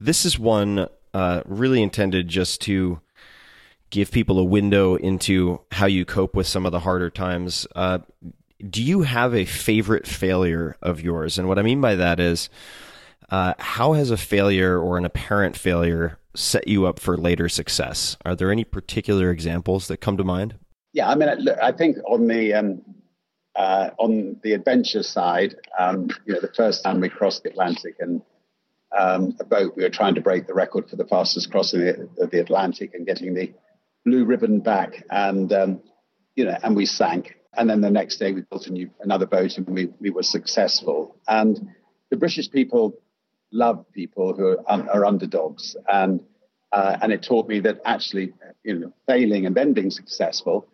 This 0.00 0.24
is 0.24 0.38
one 0.38 0.88
uh, 1.14 1.42
really 1.46 1.82
intended 1.82 2.28
just 2.28 2.60
to 2.62 3.00
give 3.90 4.10
people 4.10 4.38
a 4.38 4.44
window 4.44 4.96
into 4.96 5.60
how 5.72 5.86
you 5.86 6.04
cope 6.04 6.34
with 6.34 6.46
some 6.46 6.66
of 6.66 6.72
the 6.72 6.80
harder 6.80 7.10
times. 7.10 7.66
Uh, 7.74 7.98
do 8.58 8.82
you 8.82 9.02
have 9.02 9.34
a 9.34 9.44
favorite 9.44 10.06
failure 10.06 10.76
of 10.82 11.00
yours? 11.00 11.38
And 11.38 11.48
what 11.48 11.58
I 11.58 11.62
mean 11.62 11.80
by 11.80 11.94
that 11.96 12.20
is, 12.20 12.48
uh, 13.30 13.54
how 13.58 13.94
has 13.94 14.10
a 14.10 14.16
failure 14.16 14.78
or 14.78 14.98
an 14.98 15.04
apparent 15.04 15.56
failure 15.56 16.18
set 16.34 16.68
you 16.68 16.86
up 16.86 17.00
for 17.00 17.16
later 17.16 17.48
success? 17.48 18.16
Are 18.24 18.36
there 18.36 18.50
any 18.50 18.64
particular 18.64 19.30
examples 19.30 19.88
that 19.88 19.98
come 19.98 20.16
to 20.16 20.24
mind? 20.24 20.54
Yeah, 20.92 21.10
I 21.10 21.14
mean, 21.14 21.48
I 21.60 21.72
think 21.72 21.98
on 22.06 22.26
the 22.26 22.54
um, 22.54 22.82
uh, 23.54 23.90
on 23.98 24.40
the 24.42 24.52
adventure 24.52 25.02
side, 25.02 25.56
um, 25.78 26.08
you 26.24 26.34
know, 26.34 26.40
the 26.40 26.52
first 26.54 26.84
time 26.84 27.00
we 27.00 27.08
crossed 27.08 27.42
the 27.42 27.50
Atlantic 27.50 27.96
and 27.98 28.22
um, 28.96 29.36
a 29.40 29.44
boat, 29.44 29.74
we 29.76 29.82
were 29.82 29.90
trying 29.90 30.14
to 30.14 30.20
break 30.20 30.46
the 30.46 30.54
record 30.54 30.88
for 30.88 30.96
the 30.96 31.04
fastest 31.04 31.50
crossing 31.50 31.80
the, 31.80 32.28
the 32.30 32.40
Atlantic 32.40 32.94
and 32.94 33.06
getting 33.06 33.34
the 33.34 33.52
blue 34.04 34.24
ribbon 34.24 34.60
back, 34.60 35.04
and 35.10 35.52
um, 35.52 35.82
you 36.34 36.44
know, 36.44 36.56
and 36.62 36.76
we 36.76 36.86
sank. 36.86 37.35
And 37.56 37.68
then 37.68 37.80
the 37.80 37.90
next 37.90 38.16
day, 38.18 38.32
we 38.32 38.42
built 38.42 38.66
a 38.66 38.72
new 38.72 38.90
another 39.00 39.26
boat, 39.26 39.56
and 39.58 39.66
we 39.68 39.86
we 40.00 40.10
were 40.10 40.22
successful. 40.22 41.16
And 41.28 41.68
the 42.10 42.16
British 42.16 42.50
people 42.50 42.98
love 43.52 43.84
people 43.92 44.34
who 44.34 44.58
are, 44.66 44.90
are 44.90 45.04
underdogs, 45.04 45.76
and 45.90 46.20
uh, 46.72 46.96
and 47.00 47.12
it 47.12 47.22
taught 47.22 47.48
me 47.48 47.60
that 47.60 47.80
actually, 47.84 48.32
you 48.64 48.78
know, 48.78 48.92
failing 49.06 49.46
and 49.46 49.54
then 49.54 49.72
being 49.72 49.90
successful 49.90 50.68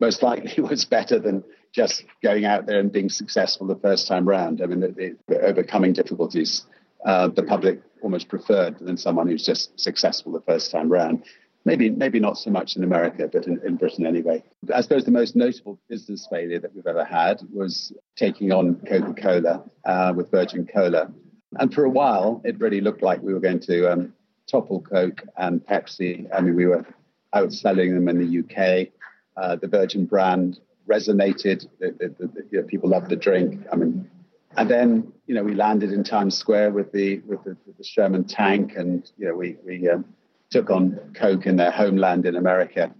most 0.00 0.22
likely 0.22 0.62
was 0.70 0.84
better 0.84 1.18
than 1.18 1.44
just 1.72 2.04
going 2.22 2.44
out 2.44 2.66
there 2.66 2.80
and 2.80 2.90
being 2.90 3.08
successful 3.08 3.66
the 3.66 3.76
first 3.76 4.08
time 4.08 4.28
round. 4.28 4.60
I 4.60 4.66
mean, 4.66 4.80
the, 4.80 5.16
the 5.28 5.40
overcoming 5.40 5.92
difficulties, 5.92 6.66
uh, 7.04 7.28
the 7.28 7.44
public 7.44 7.80
almost 8.02 8.28
preferred 8.28 8.78
than 8.80 8.96
someone 8.96 9.28
who's 9.28 9.44
just 9.44 9.78
successful 9.78 10.32
the 10.32 10.40
first 10.40 10.70
time 10.70 10.90
round. 10.90 11.24
Maybe, 11.64 11.90
maybe 11.90 12.20
not 12.20 12.38
so 12.38 12.50
much 12.50 12.76
in 12.76 12.84
America, 12.84 13.28
but 13.30 13.46
in, 13.46 13.60
in 13.66 13.76
Britain 13.76 14.06
anyway. 14.06 14.42
I 14.74 14.80
suppose 14.80 15.04
the 15.04 15.10
most 15.10 15.36
notable 15.36 15.78
business 15.88 16.26
failure 16.30 16.58
that 16.58 16.74
we've 16.74 16.86
ever 16.86 17.04
had 17.04 17.42
was 17.52 17.92
taking 18.16 18.50
on 18.50 18.76
Coca 18.88 19.14
Cola 19.14 19.64
uh, 19.84 20.12
with 20.16 20.30
Virgin 20.30 20.66
Cola. 20.66 21.12
And 21.58 21.72
for 21.72 21.84
a 21.84 21.90
while, 21.90 22.40
it 22.44 22.58
really 22.58 22.80
looked 22.80 23.02
like 23.02 23.20
we 23.22 23.34
were 23.34 23.40
going 23.40 23.60
to 23.60 23.92
um, 23.92 24.14
topple 24.50 24.80
Coke 24.80 25.22
and 25.36 25.60
Pepsi. 25.60 26.26
I 26.32 26.40
mean, 26.40 26.56
we 26.56 26.66
were 26.66 26.86
outselling 27.34 27.94
them 27.94 28.08
in 28.08 28.18
the 28.18 28.38
UK. 28.40 28.88
Uh, 29.36 29.56
the 29.56 29.68
Virgin 29.68 30.06
brand 30.06 30.60
resonated. 30.88 31.68
The, 31.78 31.94
the, 31.98 32.26
the, 32.26 32.46
you 32.50 32.60
know, 32.60 32.66
people 32.66 32.88
loved 32.88 33.10
the 33.10 33.16
drink. 33.16 33.66
I 33.72 33.76
mean, 33.76 34.10
and 34.56 34.68
then 34.68 35.12
you 35.26 35.34
know 35.34 35.44
we 35.44 35.54
landed 35.54 35.92
in 35.92 36.02
Times 36.02 36.36
Square 36.36 36.72
with 36.72 36.92
the 36.92 37.20
with 37.20 37.44
the, 37.44 37.56
Sherman 37.82 38.24
tank, 38.24 38.74
and 38.76 39.10
you 39.16 39.28
know 39.28 39.34
we 39.34 39.56
we 39.64 39.88
um, 39.88 40.04
took 40.50 40.70
on 40.70 40.98
Coke 41.14 41.46
in 41.46 41.56
their 41.56 41.70
homeland 41.70 42.26
in 42.26 42.36
America, 42.36 42.92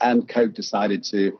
and 0.00 0.28
Coke 0.28 0.54
decided 0.54 1.04
to 1.04 1.38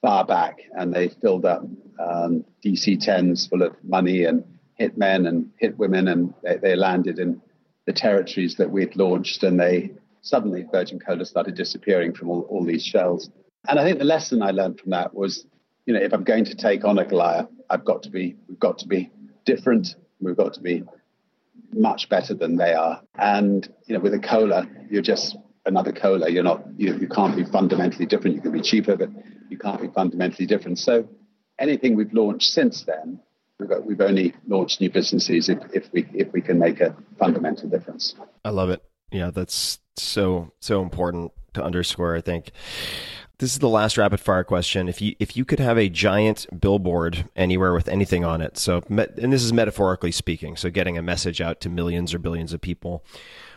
fire 0.00 0.24
back, 0.24 0.60
and 0.72 0.94
they 0.94 1.08
filled 1.08 1.44
up 1.44 1.62
um, 1.98 2.44
DC-10s 2.64 3.48
full 3.48 3.62
of 3.62 3.76
money 3.84 4.24
and 4.24 4.44
hit 4.74 4.96
men 4.96 5.26
and 5.26 5.50
hit 5.58 5.76
women, 5.78 6.08
and 6.08 6.32
they, 6.42 6.56
they 6.56 6.76
landed 6.76 7.18
in 7.18 7.40
the 7.86 7.92
territories 7.92 8.56
that 8.56 8.70
we'd 8.70 8.96
launched, 8.96 9.42
and 9.42 9.60
they 9.60 9.90
suddenly 10.22 10.64
Virgin 10.70 10.98
Cola 10.98 11.24
started 11.24 11.54
disappearing 11.54 12.14
from 12.14 12.30
all, 12.30 12.42
all 12.42 12.64
these 12.64 12.84
shelves. 12.84 13.30
And 13.68 13.78
I 13.78 13.84
think 13.84 13.98
the 13.98 14.04
lesson 14.04 14.42
I 14.42 14.50
learned 14.50 14.80
from 14.80 14.90
that 14.90 15.14
was, 15.14 15.44
you 15.86 15.94
know, 15.94 16.00
if 16.00 16.12
I'm 16.12 16.24
going 16.24 16.44
to 16.46 16.54
take 16.54 16.84
on 16.84 16.98
a 16.98 17.04
Goliath, 17.04 17.48
I've 17.68 17.84
got 17.84 18.02
to 18.04 18.10
be, 18.10 18.36
we've 18.48 18.58
got 18.58 18.78
to 18.78 18.88
be 18.88 19.10
different. 19.44 19.96
We've 20.20 20.36
got 20.36 20.54
to 20.54 20.60
be 20.60 20.82
much 21.72 22.08
better 22.08 22.34
than 22.34 22.56
they 22.56 22.74
are. 22.74 23.02
And 23.14 23.68
you 23.86 23.94
know, 23.94 24.00
with 24.00 24.14
a 24.14 24.18
cola, 24.18 24.66
you're 24.90 25.02
just 25.02 25.36
another 25.66 25.92
cola. 25.92 26.28
You're 26.30 26.42
not, 26.42 26.64
you, 26.76 26.96
you 26.98 27.08
can't 27.08 27.36
be 27.36 27.44
fundamentally 27.44 28.06
different. 28.06 28.36
You 28.36 28.42
can 28.42 28.52
be 28.52 28.60
cheaper, 28.60 28.96
but 28.96 29.10
you 29.48 29.58
can't 29.58 29.80
be 29.80 29.88
fundamentally 29.88 30.46
different. 30.46 30.78
So 30.78 31.08
anything 31.58 31.96
we've 31.96 32.12
launched 32.12 32.50
since 32.50 32.84
then, 32.84 33.20
we've, 33.58 33.68
got, 33.68 33.84
we've 33.84 34.00
only 34.00 34.34
launched 34.46 34.80
new 34.80 34.90
businesses 34.90 35.48
if, 35.48 35.58
if 35.72 35.92
we 35.92 36.06
if 36.14 36.32
we 36.32 36.40
can 36.40 36.58
make 36.58 36.80
a 36.80 36.96
fundamental 37.18 37.68
difference. 37.68 38.14
I 38.44 38.50
love 38.50 38.70
it. 38.70 38.82
Yeah, 39.12 39.30
that's 39.30 39.78
so 39.96 40.52
so 40.60 40.82
important 40.82 41.32
to 41.54 41.62
underscore. 41.62 42.16
I 42.16 42.20
think 42.20 42.52
this 43.40 43.52
is 43.52 43.58
the 43.58 43.68
last 43.68 43.96
rapid 43.96 44.20
fire 44.20 44.44
question. 44.44 44.86
If 44.86 45.00
you 45.00 45.16
if 45.18 45.34
you 45.34 45.46
could 45.46 45.60
have 45.60 45.78
a 45.78 45.88
giant 45.88 46.46
billboard 46.60 47.28
anywhere 47.34 47.72
with 47.72 47.88
anything 47.88 48.22
on 48.22 48.42
it, 48.42 48.58
so 48.58 48.82
and 48.88 49.32
this 49.32 49.42
is 49.42 49.52
metaphorically 49.52 50.12
speaking, 50.12 50.56
so 50.56 50.68
getting 50.68 50.98
a 50.98 51.02
message 51.02 51.40
out 51.40 51.58
to 51.62 51.70
millions 51.70 52.12
or 52.12 52.18
billions 52.18 52.52
of 52.52 52.60
people, 52.60 53.02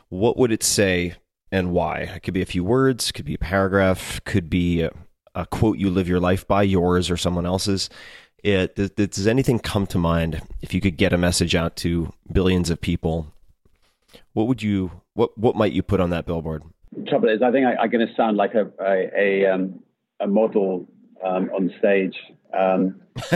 what 0.08 0.38
would 0.38 0.54
it 0.54 0.64
say 0.64 1.16
and 1.52 1.72
why? 1.72 2.00
It 2.00 2.24
could 2.24 2.34
be 2.34 2.42
a 2.42 2.46
few 2.46 2.64
words, 2.64 3.12
could 3.12 3.26
be 3.26 3.36
a 3.36 3.40
paragraph, 3.40 4.22
could 4.24 4.50
be 4.50 4.82
a, 4.84 4.92
a 5.36 5.46
quote 5.46 5.78
you 5.78 5.90
live 5.90 6.08
your 6.08 6.22
life 6.22 6.48
by, 6.48 6.64
yours 6.64 7.12
or 7.12 7.18
someone 7.18 7.46
else's. 7.46 7.90
It, 8.42 8.76
does, 8.76 8.90
does 8.92 9.28
anything 9.28 9.60
come 9.60 9.86
to 9.88 9.98
mind 9.98 10.42
if 10.62 10.74
you 10.74 10.80
could 10.80 10.96
get 10.96 11.14
a 11.14 11.18
message 11.18 11.56
out 11.56 11.76
to 11.78 12.14
billions 12.32 12.70
of 12.70 12.80
people? 12.80 13.28
What 14.32 14.48
would 14.48 14.64
you 14.64 15.02
what 15.14 15.38
what 15.38 15.58
might 15.58 15.74
you 15.74 15.84
put 15.84 16.00
on 16.00 16.10
that 16.12 16.26
billboard? 16.26 16.64
Trouble 17.08 17.30
is, 17.30 17.42
I 17.42 17.52
think 17.52 17.66
I, 17.66 17.84
am 17.84 17.90
going 17.90 18.08
to 18.08 18.14
sound 18.16 18.38
like 18.38 18.54
a 18.54 18.72
a, 18.80 19.10
a, 19.18 19.46
um, 19.48 19.84
a 20.20 20.28
model 20.28 20.88
um, 21.24 21.50
on 21.54 21.74
stage 21.80 22.18
um, 22.54 23.02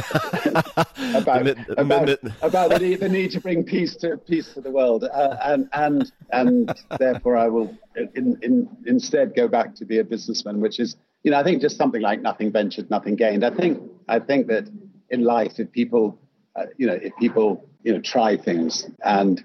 about, 1.15 1.47
about, 1.77 2.09
about 2.41 2.69
the, 2.69 2.79
need, 2.79 2.99
the, 2.99 3.09
need, 3.09 3.31
to 3.31 3.41
bring 3.41 3.63
peace 3.63 3.95
to 3.95 4.17
peace 4.17 4.53
to 4.53 4.61
the 4.61 4.71
world, 4.71 5.03
uh, 5.03 5.37
and 5.43 5.69
and 5.73 6.11
and 6.31 6.73
therefore 6.99 7.37
I 7.37 7.47
will 7.47 7.75
in, 8.15 8.37
in, 8.41 8.69
instead 8.85 9.35
go 9.35 9.47
back 9.47 9.75
to 9.75 9.85
be 9.85 9.99
a 9.99 10.03
businessman, 10.03 10.61
which 10.61 10.79
is 10.79 10.95
you 11.23 11.31
know 11.31 11.39
I 11.39 11.43
think 11.43 11.61
just 11.61 11.77
something 11.77 12.01
like 12.01 12.21
nothing 12.21 12.51
ventured, 12.51 12.89
nothing 12.89 13.15
gained. 13.15 13.43
I 13.43 13.51
think 13.51 13.81
I 14.07 14.19
think 14.19 14.47
that 14.47 14.69
in 15.09 15.23
life, 15.23 15.53
if 15.59 15.71
people 15.71 16.19
uh, 16.55 16.65
you 16.77 16.87
know 16.87 16.99
if 17.01 17.15
people 17.17 17.67
you 17.83 17.93
know 17.93 18.01
try 18.01 18.37
things 18.37 18.87
and 19.03 19.43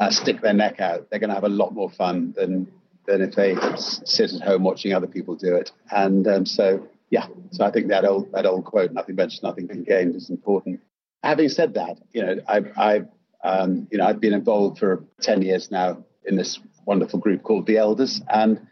uh, 0.00 0.10
stick 0.10 0.40
their 0.42 0.54
neck 0.54 0.80
out, 0.80 1.08
they're 1.10 1.20
going 1.20 1.28
to 1.28 1.34
have 1.34 1.44
a 1.44 1.48
lot 1.48 1.72
more 1.72 1.90
fun 1.90 2.34
than 2.36 2.70
than 3.06 3.20
if 3.20 3.34
they 3.34 3.56
sit 3.76 4.32
at 4.32 4.42
home 4.42 4.62
watching 4.62 4.92
other 4.92 5.06
people 5.06 5.34
do 5.36 5.54
it. 5.54 5.72
And 5.90 6.26
um, 6.26 6.46
so, 6.46 6.88
yeah, 7.10 7.26
so 7.50 7.64
I 7.64 7.70
think 7.70 7.88
that 7.88 8.04
old 8.04 8.32
that 8.32 8.46
old 8.46 8.64
quote, 8.64 8.92
"Nothing 8.92 9.16
ventured, 9.16 9.42
nothing 9.42 9.66
gained," 9.66 10.14
is 10.14 10.30
important. 10.30 10.80
Having 11.22 11.48
said 11.50 11.74
that, 11.74 11.98
you 12.12 12.24
know, 12.24 12.36
I've, 12.48 12.72
I've 12.76 13.08
um, 13.42 13.88
you 13.90 13.98
know 13.98 14.06
I've 14.06 14.20
been 14.20 14.34
involved 14.34 14.78
for 14.78 15.04
ten 15.20 15.42
years 15.42 15.70
now 15.70 16.04
in 16.24 16.36
this 16.36 16.58
wonderful 16.86 17.18
group 17.18 17.42
called 17.42 17.66
the 17.66 17.78
Elders, 17.78 18.20
and 18.28 18.66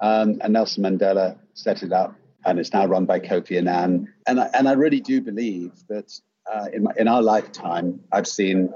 um, 0.00 0.38
and 0.42 0.52
Nelson 0.52 0.84
Mandela 0.84 1.38
set 1.54 1.82
it 1.82 1.92
up, 1.92 2.14
and 2.44 2.58
it's 2.58 2.72
now 2.72 2.86
run 2.86 3.04
by 3.04 3.20
Kofi 3.20 3.58
Annan. 3.58 4.12
And 4.26 4.40
I, 4.40 4.50
and 4.54 4.68
I 4.68 4.72
really 4.72 5.00
do 5.00 5.20
believe 5.20 5.72
that 5.88 6.18
uh, 6.52 6.66
in 6.72 6.84
my, 6.84 6.92
in 6.96 7.08
our 7.08 7.22
lifetime, 7.22 8.00
I've 8.12 8.26
seen 8.26 8.72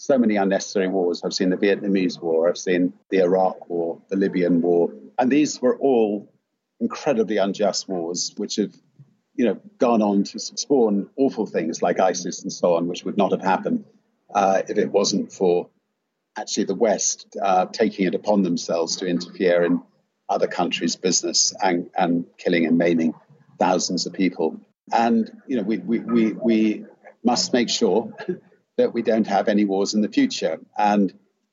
so 0.00 0.16
many 0.16 0.36
unnecessary 0.36 0.88
wars. 0.88 1.20
I've 1.22 1.34
seen 1.34 1.50
the 1.50 1.58
Vietnamese 1.58 2.22
War, 2.22 2.48
I've 2.48 2.56
seen 2.56 2.94
the 3.10 3.18
Iraq 3.18 3.68
War, 3.68 4.00
the 4.08 4.16
Libyan 4.16 4.62
War, 4.62 4.94
and 5.18 5.30
these 5.30 5.60
were 5.60 5.76
all 5.76 6.32
incredibly 6.80 7.36
unjust 7.36 7.86
wars, 7.86 8.32
which 8.38 8.56
have, 8.56 8.74
you 9.34 9.44
know, 9.44 9.60
gone 9.76 10.00
on 10.00 10.24
to 10.24 10.38
spawn 10.38 11.10
awful 11.16 11.44
things 11.44 11.82
like 11.82 12.00
ISIS 12.00 12.42
and 12.42 12.50
so 12.50 12.76
on, 12.76 12.88
which 12.88 13.04
would 13.04 13.18
not 13.18 13.32
have 13.32 13.42
happened 13.42 13.84
uh, 14.34 14.62
if 14.66 14.78
it 14.78 14.90
wasn't 14.90 15.30
for 15.30 15.68
actually 16.38 16.64
the 16.64 16.74
West 16.74 17.36
uh, 17.42 17.66
taking 17.66 18.06
it 18.06 18.14
upon 18.14 18.42
themselves 18.42 18.96
to 18.96 19.06
interfere 19.06 19.64
in 19.64 19.82
other 20.30 20.46
countries' 20.46 20.96
business 20.96 21.52
and, 21.62 21.90
and 21.94 22.24
killing 22.38 22.64
and 22.64 22.78
maiming 22.78 23.12
thousands 23.58 24.06
of 24.06 24.14
people. 24.14 24.58
And 24.90 25.30
you 25.46 25.58
know, 25.58 25.62
we 25.62 25.76
we 25.76 25.98
we, 25.98 26.32
we 26.32 26.84
must 27.22 27.52
make 27.52 27.68
sure 27.68 28.14
that 28.80 28.94
we 28.94 29.02
don't 29.02 29.26
have 29.26 29.48
any 29.48 29.64
wars 29.64 29.94
in 29.94 30.00
the 30.00 30.08
future. 30.08 30.58
And 30.76 31.12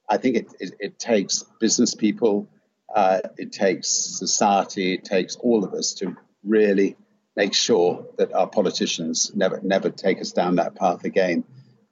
I 0.10 0.18
think 0.18 0.38
it, 0.38 0.48
it, 0.60 0.74
it 0.80 1.00
takes 1.00 1.44
business 1.60 1.94
people, 1.94 2.48
uh, 2.94 3.20
it 3.38 3.52
takes 3.52 3.90
society, 3.90 4.94
it 4.94 5.04
takes 5.04 5.36
all 5.36 5.64
of 5.64 5.74
us 5.74 5.94
to 5.96 6.16
really 6.44 6.96
make 7.36 7.54
sure 7.54 8.08
that 8.18 8.34
our 8.34 8.48
politicians 8.48 9.32
never 9.36 9.60
never 9.62 9.90
take 9.90 10.22
us 10.22 10.32
down 10.32 10.56
that 10.56 10.76
path 10.76 11.04
again. 11.04 11.44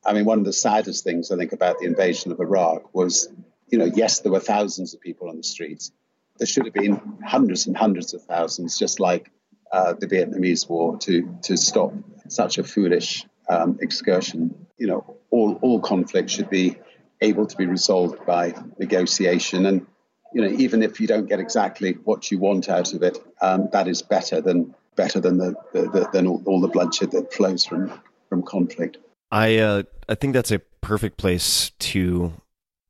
I 0.06 0.14
mean, 0.14 0.26
one 0.26 0.40
of 0.40 0.46
the 0.46 0.54
saddest 0.54 1.04
things 1.04 1.32
I 1.32 1.38
think 1.38 1.52
about 1.52 1.80
the 1.80 1.86
invasion 1.86 2.32
of 2.32 2.40
Iraq 2.40 2.94
was, 2.94 3.28
you 3.68 3.78
know, 3.78 3.86
yes, 3.94 4.22
there 4.22 4.32
were 4.32 4.40
thousands 4.40 4.94
of 4.94 5.02
people 5.02 5.30
on 5.30 5.38
the 5.38 5.44
streets. 5.44 5.92
There 6.38 6.48
should 6.48 6.66
have 6.66 6.74
been 6.74 7.20
hundreds 7.26 7.68
and 7.68 7.76
hundreds 7.76 8.14
of 8.14 8.24
thousands, 8.24 8.80
just 8.80 9.00
like 9.00 9.32
uh, 9.72 9.94
the 9.94 10.08
Vietnamese 10.08 10.70
War, 10.70 10.98
to 11.00 11.38
to 11.44 11.58
stop 11.58 11.94
such 12.30 12.58
a 12.58 12.64
foolish 12.64 13.26
um, 13.50 13.78
excursion. 13.82 14.65
You 14.78 14.88
know, 14.88 15.18
all, 15.30 15.58
all 15.62 15.80
conflict 15.80 16.30
should 16.30 16.50
be 16.50 16.78
able 17.22 17.46
to 17.48 17.56
be 17.56 17.66
resolved 17.66 18.26
by 18.26 18.54
negotiation. 18.78 19.66
And, 19.66 19.86
you 20.34 20.42
know, 20.42 20.50
even 20.50 20.84
if 20.84 21.00
you 21.00 21.08
don't 21.08 21.28
get 21.28 21.40
exactly 21.40 21.94
what 22.04 22.30
you 22.30 22.40
want 22.40 22.70
out 22.70 22.94
of 22.94 23.04
it, 23.04 23.18
um, 23.42 23.70
that 23.72 23.88
is 23.88 24.02
better 24.02 24.42
than 24.42 24.76
better 24.96 25.20
than 25.20 25.38
the, 25.38 25.56
the, 25.74 25.82
the 25.84 26.10
than 26.12 26.28
all, 26.28 26.42
all, 26.46 26.62
the 26.62 26.68
bloodshed 26.68 27.12
that 27.12 27.34
flows 27.34 27.66
from 27.66 27.92
from 28.30 28.44
conflict. 28.44 28.98
I 29.32 29.58
uh, 29.58 29.84
I 30.10 30.16
think 30.16 30.34
that's 30.34 30.52
a 30.52 30.60
perfect 30.82 31.18
place 31.18 31.72
to 31.80 32.34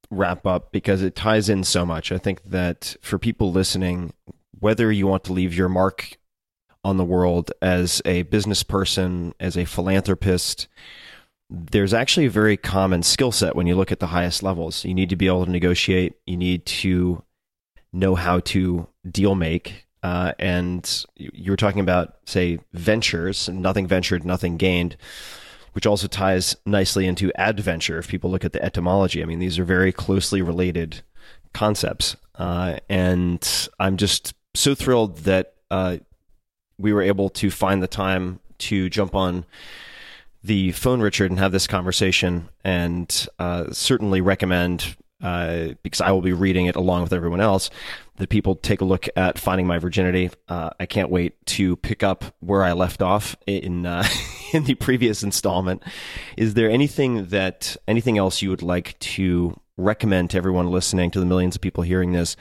wrap 0.10 0.45
up 0.45 0.72
because 0.72 1.02
it 1.02 1.16
ties 1.16 1.49
in 1.49 1.64
so 1.64 1.86
much. 1.86 2.12
I 2.12 2.18
think 2.18 2.41
that 2.45 2.95
for 3.02 3.18
people 3.18 3.52
listening, 3.52 4.14
whether 4.60 4.91
you 4.91 5.07
want 5.07 5.24
to 5.26 5.34
leave 5.34 5.53
your 5.53 5.70
mark 5.70 6.18
on 6.84 6.98
the 6.98 7.06
world 7.06 7.52
as 7.62 8.02
a 8.06 8.24
business 8.24 8.64
person, 8.64 9.34
as 9.40 9.57
a 9.57 9.66
philanthropist, 9.66 10.68
there's 11.49 11.93
actually 11.93 12.26
a 12.26 12.31
very 12.31 12.57
common 12.57 13.03
skill 13.03 13.31
set 13.31 13.55
when 13.55 13.67
you 13.67 13.76
look 13.76 13.91
at 13.91 13.99
the 13.99 14.07
highest 14.07 14.43
levels. 14.43 14.84
You 14.84 14.93
need 14.93 15.09
to 15.09 15.15
be 15.15 15.27
able 15.27 15.45
to 15.45 15.51
negotiate, 15.51 16.13
you 16.26 16.38
need 16.38 16.65
to 16.65 17.23
know 17.93 18.15
how 18.15 18.39
to 18.41 18.88
deal 19.09 19.35
make. 19.35 19.85
Uh, 20.03 20.34
and 20.38 21.05
you 21.15 21.51
were 21.51 21.57
talking 21.57 21.81
about, 21.81 22.17
say, 22.26 22.59
ventures, 22.73 23.49
nothing 23.49 23.88
ventured, 23.88 24.23
nothing 24.23 24.57
gained 24.57 24.97
which 25.76 25.85
also 25.85 26.07
ties 26.07 26.55
nicely 26.65 27.05
into 27.05 27.34
adventure 27.35 27.99
if 27.99 28.07
people 28.07 28.31
look 28.31 28.45
at 28.45 28.53
the 28.53 28.63
etymology. 28.63 29.22
I 29.22 29.26
mean, 29.26 29.39
these 29.39 29.59
are 29.59 29.65
very 29.65 29.91
closely 29.91 30.41
related 30.41 31.01
concepts. 31.53 32.15
Uh, 32.34 32.77
and 32.88 33.45
I'm 33.77 33.97
just 33.97 34.34
so 34.53 34.73
thrilled 34.73 35.17
that 35.19 35.55
uh, 35.69 35.97
we 36.77 36.93
were 36.93 37.01
able 37.01 37.30
to 37.31 37.51
find 37.51 37.84
the 37.84 37.88
time 37.88 38.39
to 38.59 38.89
jump 38.89 39.15
on 39.15 39.45
the 40.45 40.72
phone, 40.73 41.01
Richard, 41.01 41.31
and 41.31 41.39
have 41.39 41.51
this 41.51 41.67
conversation. 41.67 42.49
And 42.63 43.27
uh, 43.39 43.72
certainly 43.72 44.22
recommend, 44.22 44.95
uh, 45.22 45.69
because 45.81 46.01
I 46.01 46.11
will 46.11 46.22
be 46.22 46.34
reading 46.34 46.67
it 46.67 46.76
along 46.76 47.03
with 47.03 47.13
everyone 47.13 47.41
else, 47.41 47.69
that 48.17 48.30
people 48.30 48.55
take 48.55 48.81
a 48.81 48.85
look 48.85 49.07
at 49.15 49.39
Finding 49.39 49.67
My 49.67 49.80
Virginity. 49.80 50.30
Uh, 50.47 50.69
I 50.80 50.85
can't 50.85 51.09
wait 51.09 51.43
to 51.47 51.76
pick 51.77 52.03
up 52.03 52.23
where 52.39 52.63
I 52.63 52.73
left 52.73 53.01
off 53.01 53.35
in 53.47 53.85
uh, 53.85 54.07
in 54.53 54.65
the 54.65 54.76
previous 54.76 55.23
installment. 55.23 55.84
Is 56.38 56.53
there 56.53 56.69
anything 56.69 57.26
that 57.27 57.76
anything 57.88 58.17
else 58.17 58.41
you 58.41 58.49
would 58.51 58.61
like 58.61 58.97
to 58.99 59.59
recommend 59.77 60.30
to 60.30 60.38
everyone 60.38 60.67
listening, 60.67 61.11
to 61.11 61.19
the 61.19 61.26
millions 61.26 61.55
of 61.55 61.61
people 61.61 61.84
hearing 61.84 62.13
this, 62.13 62.38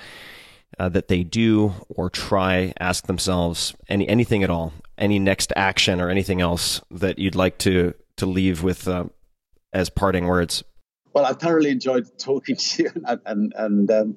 uh, 0.79 0.89
that 0.91 1.09
they 1.09 1.25
do 1.25 1.73
or 1.89 2.11
try, 2.11 2.73
ask 2.79 3.07
themselves 3.07 3.75
any 3.89 4.07
anything 4.09 4.45
at 4.45 4.51
all, 4.51 4.73
any 4.99 5.19
next 5.19 5.53
action 5.57 6.01
or 6.01 6.11
anything 6.11 6.41
else 6.41 6.81
that 6.91 7.19
you'd 7.19 7.35
like 7.35 7.59
to 7.59 7.95
to 8.17 8.27
leave 8.27 8.63
with 8.63 8.87
uh, 8.87 9.05
as 9.73 9.91
parting 9.91 10.27
words? 10.27 10.63
Well, 11.13 11.27
I've 11.27 11.39
thoroughly 11.39 11.71
enjoyed 11.71 12.07
talking 12.19 12.57
to 12.59 12.83
you, 12.83 12.91
and 13.07 13.21
and, 13.25 13.53
and 13.57 13.91
um, 13.91 14.17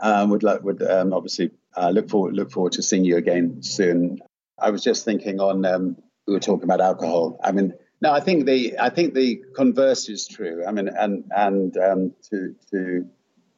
um, 0.00 0.30
would 0.30 0.42
like, 0.42 0.62
would 0.62 0.82
um, 0.82 1.12
obviously 1.12 1.50
uh, 1.76 1.90
look 1.90 2.08
forward 2.08 2.34
look 2.34 2.50
forward 2.50 2.72
to 2.72 2.82
seeing 2.82 3.04
you 3.04 3.16
again 3.16 3.62
soon. 3.62 4.18
I 4.58 4.70
was 4.70 4.82
just 4.82 5.04
thinking 5.04 5.40
on 5.40 5.64
um, 5.64 5.96
we 6.26 6.34
were 6.34 6.40
talking 6.40 6.64
about 6.64 6.80
alcohol. 6.80 7.38
I 7.42 7.52
mean, 7.52 7.74
no, 8.00 8.12
I 8.12 8.20
think 8.20 8.46
the 8.46 8.78
I 8.78 8.90
think 8.90 9.14
the 9.14 9.42
converse 9.54 10.08
is 10.08 10.26
true. 10.26 10.64
I 10.66 10.72
mean, 10.72 10.88
and 10.88 11.24
and 11.34 11.76
um, 11.76 12.14
to 12.30 12.54
to 12.70 13.06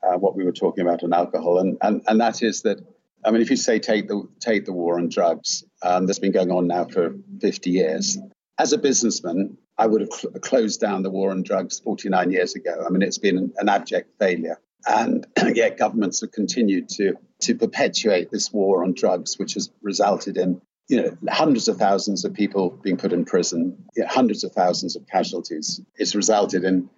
uh, 0.03 0.17
what 0.17 0.37
we 0.37 0.45
were 0.45 0.53
talking 0.53 0.83
about 0.83 1.03
on 1.03 1.13
alcohol, 1.13 1.59
and, 1.59 1.77
and 1.81 2.03
and 2.07 2.21
that 2.21 2.43
is 2.43 2.63
that. 2.63 2.79
I 3.25 3.33
mean, 3.33 3.43
if 3.43 3.51
you 3.51 3.57
say 3.57 3.81
take 3.81 4.07
the 4.07 4.29
take 4.39 4.65
the 4.65 4.73
war 4.73 4.97
on 4.97 5.09
drugs, 5.09 5.65
um, 5.83 6.07
that's 6.07 6.19
been 6.19 6.33
going 6.33 6.51
on 6.51 6.67
now 6.67 6.85
for 6.85 7.15
50 7.41 7.71
years. 7.71 8.19
As 8.59 8.73
a 8.73 8.79
businessman, 8.79 9.57
I 9.77 9.87
would 9.87 10.01
have 10.01 10.13
cl- 10.13 10.33
closed 10.35 10.81
down 10.81 11.03
the 11.03 11.11
war 11.11 11.31
on 11.31 11.43
drugs 11.43 11.79
49 11.81 12.33
years 12.33 12.55
ago. 12.55 12.85
I 12.85 12.91
mean, 12.91 13.03
it's 13.03 13.19
been 13.19 13.39
an, 13.39 13.53
an 13.59 13.69
abject 13.69 14.19
failure. 14.19 14.61
And 14.87 15.27
yet 15.55 15.79
governments 15.79 16.21
have 16.21 16.33
continued 16.33 16.89
to, 16.91 17.15
to 17.43 17.55
perpetuate 17.55 18.31
this 18.31 18.53
war 18.53 18.83
on 18.83 18.95
drugs, 18.95 19.39
which 19.39 19.55
has 19.55 19.71
resulted 19.83 20.37
in 20.37 20.61
you 20.89 21.03
know, 21.03 21.17
hundreds 21.29 21.69
of 21.69 21.77
thousands 21.77 22.25
of 22.25 22.33
people 22.33 22.71
being 22.71 22.97
put 22.97 23.13
in 23.13 23.27
prison, 23.27 23.85
you 23.95 24.03
know, 24.03 24.09
hundreds 24.09 24.43
of 24.43 24.53
thousands 24.53 24.97
of 24.97 25.07
casualties. 25.07 25.81
It's 25.97 26.15
resulted 26.15 26.65
in, 26.65 26.89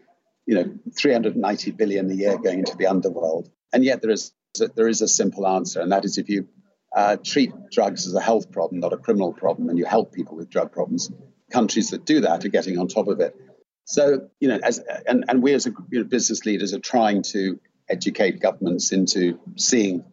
you 0.47 0.55
know, 0.55 0.79
390 0.97 1.73
billion 1.73 2.11
a 2.11 2.15
year 2.15 2.39
going 2.39 2.61
into 2.61 2.77
the 2.77 2.87
underworld. 2.87 3.51
And 3.73 3.85
yet 3.85 4.01
there 4.01 4.13
is 4.13 4.33
there 4.75 4.89
is 4.89 5.01
a 5.01 5.09
simple 5.09 5.47
answer, 5.47 5.81
and 5.81 5.93
that 5.93 6.05
is 6.05 6.19
if 6.19 6.29
you 6.29 6.49
uh, 6.95 7.17
treat 7.23 7.53
drugs 7.71 8.07
as 8.07 8.15
a 8.15 8.21
health 8.21 8.51
problem, 8.51 8.81
not 8.81 8.93
a 8.93 8.97
criminal 8.97 9.33
problem, 9.33 9.69
and 9.69 9.79
you 9.79 9.85
help 9.85 10.13
people 10.13 10.37
with 10.37 10.51
drug 10.51 10.73
problems, 10.73 11.11
countries 11.51 11.91
that 11.91 12.05
do 12.05 12.21
that 12.21 12.45
are 12.45 12.49
getting 12.49 12.79
on 12.79 12.89
top 12.89 13.09
of 13.09 13.21
it. 13.21 13.37
So, 13.85 14.29
you 14.39 14.49
know, 14.49 14.59
as 14.63 14.79
and, 15.07 15.25
and 15.29 15.43
we 15.43 15.53
as 15.53 15.67
a, 15.67 15.71
you 15.91 16.01
know, 16.01 16.05
business 16.05 16.45
leaders 16.45 16.75
are 16.75 16.81
trying 16.81 17.23
to 17.33 17.59
educate 17.89 18.41
governments 18.41 18.93
into 18.93 19.39
seeing, 19.57 20.05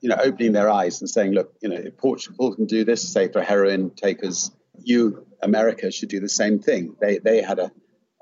you 0.00 0.10
know, 0.10 0.16
opening 0.16 0.52
their 0.52 0.70
eyes 0.70 1.00
and 1.00 1.08
saying, 1.08 1.32
look, 1.32 1.54
you 1.62 1.68
know, 1.68 1.76
if 1.76 1.96
Portugal 1.96 2.54
can 2.54 2.66
do 2.66 2.84
this, 2.84 3.10
say 3.10 3.28
for 3.28 3.42
heroin 3.42 3.90
takers, 3.90 4.50
you, 4.82 5.26
America, 5.42 5.90
should 5.90 6.10
do 6.10 6.20
the 6.20 6.28
same 6.28 6.58
thing. 6.58 6.94
They, 7.00 7.18
they 7.18 7.40
had 7.40 7.58
a, 7.58 7.72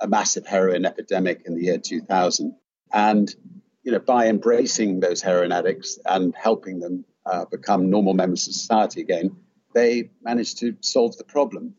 a 0.00 0.06
massive 0.06 0.46
heroin 0.46 0.86
epidemic 0.86 1.42
in 1.44 1.56
the 1.56 1.64
year 1.64 1.78
2000. 1.78 2.54
And, 2.92 3.34
you 3.82 3.92
know, 3.92 3.98
by 3.98 4.28
embracing 4.28 5.00
those 5.00 5.20
heroin 5.20 5.50
addicts 5.50 5.98
and 6.06 6.34
helping 6.36 6.78
them 6.78 7.04
uh, 7.26 7.44
become 7.46 7.90
normal 7.90 8.14
members 8.14 8.46
of 8.46 8.54
society 8.54 9.00
again, 9.00 9.36
they 9.74 10.10
managed 10.22 10.58
to 10.58 10.76
solve 10.80 11.16
the 11.16 11.24
problem. 11.24 11.74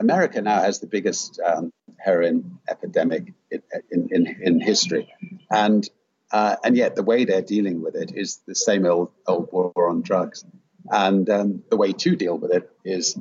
America 0.00 0.42
now 0.42 0.60
has 0.60 0.80
the 0.80 0.86
biggest 0.86 1.40
um, 1.44 1.72
heroin 1.98 2.58
epidemic 2.68 3.32
in, 3.50 4.08
in, 4.10 4.36
in, 4.40 4.60
history. 4.60 5.12
And 5.50 5.88
uh, 6.32 6.56
and 6.64 6.76
yet, 6.76 6.96
the 6.96 7.02
way 7.02 7.24
they're 7.24 7.42
dealing 7.42 7.80
with 7.80 7.94
it 7.94 8.12
is 8.16 8.40
the 8.46 8.56
same 8.56 8.84
old, 8.86 9.12
old 9.26 9.50
war 9.52 9.72
on 9.88 10.02
drugs. 10.02 10.44
And 10.90 11.30
um, 11.30 11.62
the 11.70 11.76
way 11.76 11.92
to 11.92 12.16
deal 12.16 12.36
with 12.36 12.52
it 12.52 12.68
is, 12.84 13.16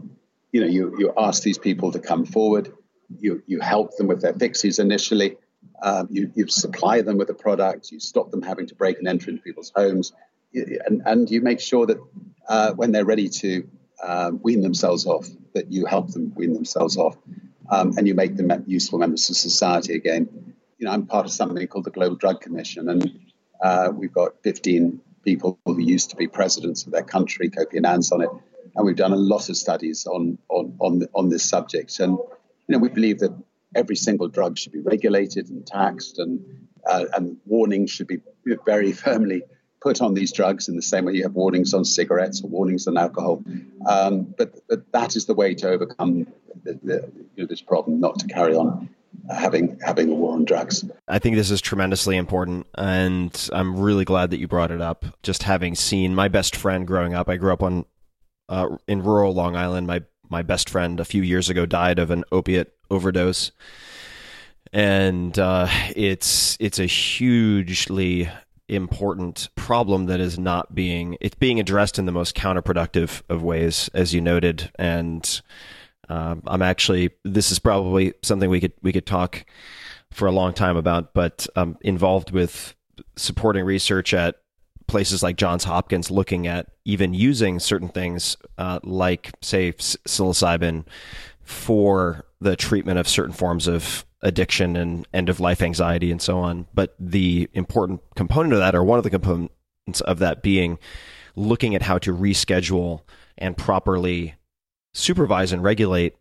you 0.51 0.61
know, 0.61 0.67
you, 0.67 0.95
you 0.97 1.13
ask 1.15 1.43
these 1.43 1.59
people 1.59 1.91
to 1.91 1.99
come 1.99 2.25
forward, 2.25 2.73
you, 3.19 3.43
you 3.45 3.59
help 3.59 3.95
them 3.97 4.07
with 4.07 4.21
their 4.21 4.33
fixes 4.33 4.79
initially, 4.79 5.37
um, 5.81 6.07
you, 6.09 6.31
you 6.35 6.47
supply 6.47 7.01
them 7.01 7.17
with 7.17 7.29
a 7.29 7.33
product, 7.33 7.91
you 7.91 7.99
stop 7.99 8.31
them 8.31 8.41
having 8.41 8.67
to 8.67 8.75
break 8.75 8.97
and 8.97 9.07
enter 9.07 9.29
into 9.29 9.43
people's 9.43 9.71
homes, 9.75 10.11
and, 10.53 11.01
and 11.05 11.29
you 11.29 11.41
make 11.41 11.59
sure 11.59 11.85
that 11.85 11.97
uh, 12.47 12.73
when 12.73 12.91
they're 12.91 13.05
ready 13.05 13.29
to 13.29 13.67
uh, 14.01 14.31
wean 14.41 14.61
themselves 14.61 15.05
off, 15.05 15.27
that 15.53 15.71
you 15.71 15.85
help 15.85 16.11
them 16.11 16.33
wean 16.35 16.53
themselves 16.53 16.97
off, 16.97 17.15
um, 17.69 17.93
and 17.97 18.07
you 18.07 18.13
make 18.13 18.35
them 18.35 18.51
useful 18.67 18.99
members 18.99 19.29
of 19.29 19.35
society 19.35 19.95
again 19.95 20.53
you 20.83 20.89
know, 20.89 20.95
I'm 20.95 21.05
part 21.05 21.25
of 21.25 21.31
something 21.31 21.65
called 21.67 21.85
the 21.85 21.91
Global 21.91 22.17
Drug 22.17 22.41
Commission, 22.41 22.89
and 22.89 23.19
uh, 23.63 23.89
we've 23.95 24.11
got 24.11 24.43
15 24.43 24.99
people 25.23 25.57
who 25.65 25.79
used 25.79 26.09
to 26.09 26.17
be 26.17 26.27
presidents 26.27 26.85
of 26.85 26.91
their 26.91 27.03
country, 27.03 27.49
Kofi 27.49 27.77
Annan's 27.77 28.11
on 28.11 28.21
it, 28.21 28.29
and 28.75 28.85
we've 28.85 28.97
done 28.97 29.13
a 29.13 29.15
lot 29.15 29.47
of 29.47 29.55
studies 29.55 30.05
on 30.05 30.37
on 30.49 30.75
on, 30.79 31.03
on 31.15 31.29
this 31.29 31.45
subject. 31.47 31.97
And 32.01 32.17
you 32.17 32.69
know, 32.73 32.79
we 32.79 32.89
believe 32.89 33.19
that 33.19 33.31
every 33.73 33.95
single 33.95 34.27
drug 34.27 34.57
should 34.57 34.73
be 34.73 34.81
regulated 34.81 35.49
and 35.49 35.65
taxed, 35.65 36.19
and 36.19 36.43
uh, 36.85 37.05
and 37.15 37.37
warnings 37.45 37.89
should 37.89 38.07
be 38.07 38.19
very 38.65 38.91
firmly 39.05 39.43
put 39.83 40.01
on 40.01 40.13
these 40.13 40.31
drugs 40.31 40.69
in 40.69 40.75
the 40.75 40.81
same 40.81 41.05
way 41.05 41.13
you 41.13 41.23
have 41.23 41.33
warnings 41.33 41.73
on 41.73 41.83
cigarettes 41.83 42.41
or 42.41 42.47
warnings 42.47 42.87
on 42.87 42.97
alcohol. 42.97 43.43
Um, 43.85 44.33
but 44.37 44.65
but 44.69 44.91
that 44.93 45.15
is 45.17 45.25
the 45.25 45.33
way 45.33 45.53
to 45.55 45.69
overcome 45.69 46.25
the, 46.63 46.79
the, 46.81 47.11
you 47.35 47.43
know, 47.43 47.47
this 47.47 47.61
problem, 47.61 47.99
not 47.99 48.17
to 48.19 48.27
carry 48.27 48.55
on 48.55 48.89
having 49.29 49.77
having 49.85 50.09
a 50.09 50.13
war 50.13 50.33
on 50.33 50.45
drugs. 50.45 50.85
I 51.07 51.19
think 51.19 51.35
this 51.35 51.51
is 51.51 51.61
tremendously 51.61 52.15
important, 52.15 52.65
and 52.75 53.49
I'm 53.51 53.77
really 53.77 54.05
glad 54.05 54.31
that 54.31 54.39
you 54.39 54.47
brought 54.47 54.71
it 54.71 54.81
up. 54.81 55.05
Just 55.21 55.43
having 55.43 55.75
seen 55.75 56.15
my 56.15 56.29
best 56.29 56.55
friend 56.55 56.87
growing 56.87 57.13
up, 57.13 57.27
I 57.27 57.35
grew 57.35 57.51
up 57.51 57.61
on 57.61 57.85
uh, 58.47 58.77
in 58.87 59.03
rural 59.03 59.33
Long 59.33 59.55
Island. 59.55 59.85
My 59.85 60.01
my 60.29 60.41
best 60.41 60.69
friend 60.69 60.99
a 60.99 61.05
few 61.05 61.21
years 61.21 61.49
ago 61.49 61.65
died 61.65 61.99
of 61.99 62.09
an 62.09 62.23
opiate 62.31 62.73
overdose, 62.89 63.51
and 64.71 65.37
uh, 65.37 65.67
it's 65.95 66.57
it's 66.61 66.79
a 66.79 66.85
hugely 66.85 68.29
important 68.67 69.49
problem 69.55 70.05
that 70.05 70.19
is 70.19 70.39
not 70.39 70.73
being 70.73 71.17
it's 71.21 71.35
being 71.35 71.59
addressed 71.59 71.99
in 71.99 72.05
the 72.05 72.11
most 72.11 72.35
counterproductive 72.35 73.21
of 73.29 73.43
ways, 73.43 73.89
as 73.93 74.13
you 74.13 74.21
noted, 74.21 74.71
and 74.75 75.41
uh, 76.09 76.35
I'm 76.47 76.61
actually 76.61 77.11
this 77.23 77.51
is 77.51 77.59
probably 77.59 78.13
something 78.21 78.49
we 78.49 78.59
could 78.59 78.73
we 78.81 78.93
could 78.93 79.05
talk 79.05 79.45
for 80.11 80.27
a 80.27 80.31
long 80.31 80.53
time 80.53 80.77
about, 80.77 81.13
but 81.13 81.47
I'm 81.55 81.77
involved 81.81 82.31
with 82.31 82.75
supporting 83.15 83.65
research 83.65 84.13
at 84.13 84.35
places 84.87 85.23
like 85.23 85.37
Johns 85.37 85.63
Hopkins, 85.63 86.11
looking 86.11 86.45
at 86.45 86.67
even 86.85 87.13
using 87.13 87.59
certain 87.59 87.89
things 87.89 88.37
uh, 88.57 88.79
like 88.83 89.31
say 89.41 89.73
psilocybin 89.73 90.85
for 91.43 92.25
the 92.39 92.55
treatment 92.55 92.99
of 92.99 93.07
certain 93.07 93.33
forms 93.33 93.67
of 93.67 94.05
addiction 94.23 94.75
and 94.75 95.07
end 95.13 95.29
of 95.29 95.39
life 95.39 95.61
anxiety 95.61 96.09
and 96.11 96.21
so 96.21 96.39
on. 96.39 96.65
But 96.73 96.95
the 96.99 97.49
important 97.53 98.01
component 98.15 98.53
of 98.53 98.59
that, 98.59 98.73
or 98.73 98.83
one 98.83 98.97
of 98.97 99.03
the 99.03 99.09
components 99.09 100.01
of 100.01 100.19
that, 100.19 100.41
being 100.41 100.79
looking 101.35 101.75
at 101.75 101.83
how 101.83 101.97
to 101.99 102.15
reschedule 102.15 103.01
and 103.37 103.57
properly 103.57 104.35
supervise 104.93 105.51
and 105.51 105.63
regulate 105.63 106.15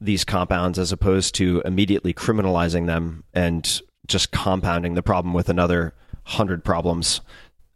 these 0.00 0.24
compounds 0.24 0.78
as 0.78 0.92
opposed 0.92 1.34
to 1.36 1.62
immediately 1.64 2.12
criminalizing 2.12 2.86
them 2.86 3.24
and 3.32 3.80
just 4.06 4.30
compounding 4.30 4.94
the 4.94 5.02
problem 5.02 5.32
with 5.32 5.48
another 5.48 5.94
hundred 6.24 6.64
problems 6.64 7.20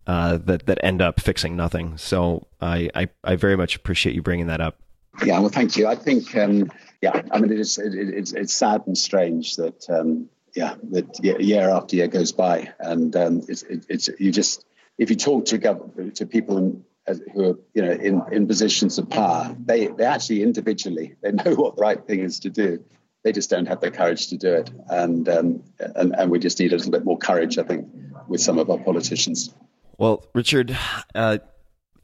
uh, 0.06 0.38
that 0.38 0.66
that 0.66 0.78
end 0.82 1.00
up 1.00 1.20
fixing 1.20 1.56
nothing. 1.56 1.96
So 1.96 2.48
I, 2.60 2.90
I, 2.94 3.08
I 3.22 3.36
very 3.36 3.56
much 3.56 3.76
appreciate 3.76 4.14
you 4.14 4.22
bringing 4.22 4.48
that 4.48 4.60
up. 4.60 4.76
Yeah, 5.24 5.38
well, 5.38 5.48
thank 5.48 5.76
you. 5.76 5.86
I 5.86 5.94
think 5.94 6.36
um, 6.36 6.70
yeah, 7.00 7.22
I 7.30 7.40
mean 7.40 7.52
it 7.52 7.60
is 7.60 7.78
it, 7.78 7.94
it's 7.94 8.32
it's 8.32 8.52
sad 8.52 8.82
and 8.86 8.96
strange 8.96 9.56
that 9.56 9.88
um, 9.88 10.28
yeah, 10.54 10.74
that 10.90 11.22
year 11.22 11.70
after 11.70 11.96
year 11.96 12.08
goes 12.08 12.32
by, 12.32 12.72
and 12.78 13.14
um, 13.16 13.42
it's, 13.48 13.62
it's 13.68 14.08
you 14.18 14.32
just 14.32 14.64
if 14.98 15.10
you 15.10 15.16
talk 15.16 15.46
to 15.46 15.58
gov- 15.58 16.14
to 16.14 16.26
people 16.26 16.58
in, 16.58 16.84
who 17.32 17.50
are 17.50 17.58
you 17.74 17.82
know 17.82 17.92
in, 17.92 18.22
in 18.32 18.46
positions 18.46 18.98
of 18.98 19.08
power, 19.08 19.54
they 19.64 19.86
they 19.88 20.04
actually 20.04 20.42
individually 20.42 21.16
they 21.22 21.32
know 21.32 21.54
what 21.54 21.76
the 21.76 21.82
right 21.82 22.06
thing 22.06 22.20
is 22.20 22.40
to 22.40 22.50
do. 22.50 22.84
They 23.22 23.32
just 23.32 23.50
don't 23.50 23.66
have 23.66 23.80
the 23.80 23.90
courage 23.90 24.28
to 24.28 24.38
do 24.38 24.54
it, 24.54 24.70
and 24.88 25.28
um, 25.28 25.62
and 25.78 26.14
and 26.16 26.30
we 26.30 26.38
just 26.38 26.58
need 26.58 26.72
a 26.72 26.76
little 26.76 26.92
bit 26.92 27.04
more 27.04 27.18
courage, 27.18 27.58
I 27.58 27.62
think, 27.62 27.88
with 28.28 28.40
some 28.40 28.58
of 28.58 28.70
our 28.70 28.78
politicians. 28.78 29.54
Well, 29.98 30.26
Richard, 30.34 30.76
uh, 31.14 31.38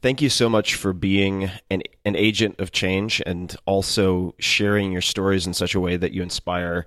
thank 0.01 0.21
you 0.21 0.29
so 0.29 0.49
much 0.49 0.75
for 0.75 0.93
being 0.93 1.49
an 1.69 1.83
an 2.05 2.15
agent 2.15 2.59
of 2.59 2.71
change 2.71 3.21
and 3.25 3.55
also 3.65 4.35
sharing 4.39 4.91
your 4.91 5.01
stories 5.01 5.45
in 5.47 5.53
such 5.53 5.75
a 5.75 5.79
way 5.79 5.97
that 5.97 6.11
you 6.11 6.21
inspire 6.21 6.85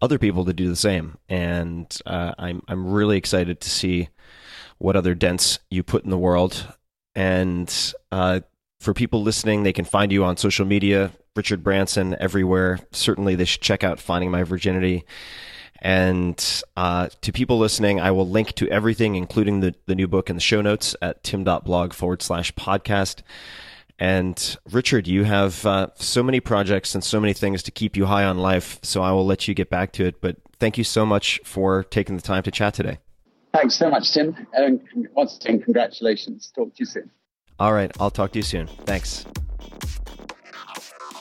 other 0.00 0.18
people 0.18 0.44
to 0.44 0.52
do 0.52 0.68
the 0.68 0.76
same. 0.76 1.18
And 1.28 1.96
uh, 2.06 2.34
I'm 2.38 2.62
I'm 2.68 2.86
really 2.92 3.16
excited 3.16 3.60
to 3.60 3.70
see 3.70 4.08
what 4.78 4.96
other 4.96 5.14
dents 5.14 5.58
you 5.70 5.82
put 5.82 6.04
in 6.04 6.10
the 6.10 6.18
world. 6.18 6.66
And 7.14 7.72
uh, 8.10 8.40
for 8.80 8.92
people 8.92 9.22
listening, 9.22 9.62
they 9.62 9.72
can 9.72 9.84
find 9.84 10.10
you 10.10 10.24
on 10.24 10.36
social 10.36 10.66
media, 10.66 11.12
Richard 11.36 11.62
Branson, 11.62 12.16
everywhere. 12.18 12.80
Certainly, 12.92 13.36
they 13.36 13.44
should 13.44 13.62
check 13.62 13.84
out 13.84 14.00
Finding 14.00 14.30
My 14.30 14.42
Virginity. 14.42 15.04
And 15.84 16.62
uh, 16.78 17.10
to 17.20 17.30
people 17.30 17.58
listening, 17.58 18.00
I 18.00 18.10
will 18.10 18.26
link 18.26 18.54
to 18.54 18.66
everything, 18.70 19.16
including 19.16 19.60
the, 19.60 19.74
the 19.84 19.94
new 19.94 20.08
book 20.08 20.30
in 20.30 20.36
the 20.36 20.40
show 20.40 20.62
notes 20.62 20.96
at 21.02 21.22
tim.blog 21.22 21.92
forward 21.92 22.22
slash 22.22 22.54
podcast. 22.54 23.20
And 23.98 24.56
Richard, 24.72 25.06
you 25.06 25.24
have 25.24 25.64
uh, 25.66 25.88
so 25.96 26.22
many 26.22 26.40
projects 26.40 26.94
and 26.94 27.04
so 27.04 27.20
many 27.20 27.34
things 27.34 27.62
to 27.64 27.70
keep 27.70 27.98
you 27.98 28.06
high 28.06 28.24
on 28.24 28.38
life. 28.38 28.78
So 28.82 29.02
I 29.02 29.12
will 29.12 29.26
let 29.26 29.46
you 29.46 29.52
get 29.52 29.68
back 29.68 29.92
to 29.92 30.06
it. 30.06 30.22
But 30.22 30.36
thank 30.58 30.78
you 30.78 30.84
so 30.84 31.04
much 31.04 31.38
for 31.44 31.84
taking 31.84 32.16
the 32.16 32.22
time 32.22 32.42
to 32.44 32.50
chat 32.50 32.72
today. 32.72 32.98
Thanks 33.52 33.74
so 33.74 33.90
much, 33.90 34.10
Tim. 34.10 34.34
And 34.54 34.80
once 35.12 35.36
again, 35.36 35.60
congratulations. 35.60 36.50
Talk 36.56 36.74
to 36.74 36.76
you 36.78 36.86
soon. 36.86 37.10
All 37.60 37.74
right. 37.74 37.92
I'll 38.00 38.10
talk 38.10 38.32
to 38.32 38.38
you 38.38 38.42
soon. 38.42 38.68
Thanks. 38.86 39.26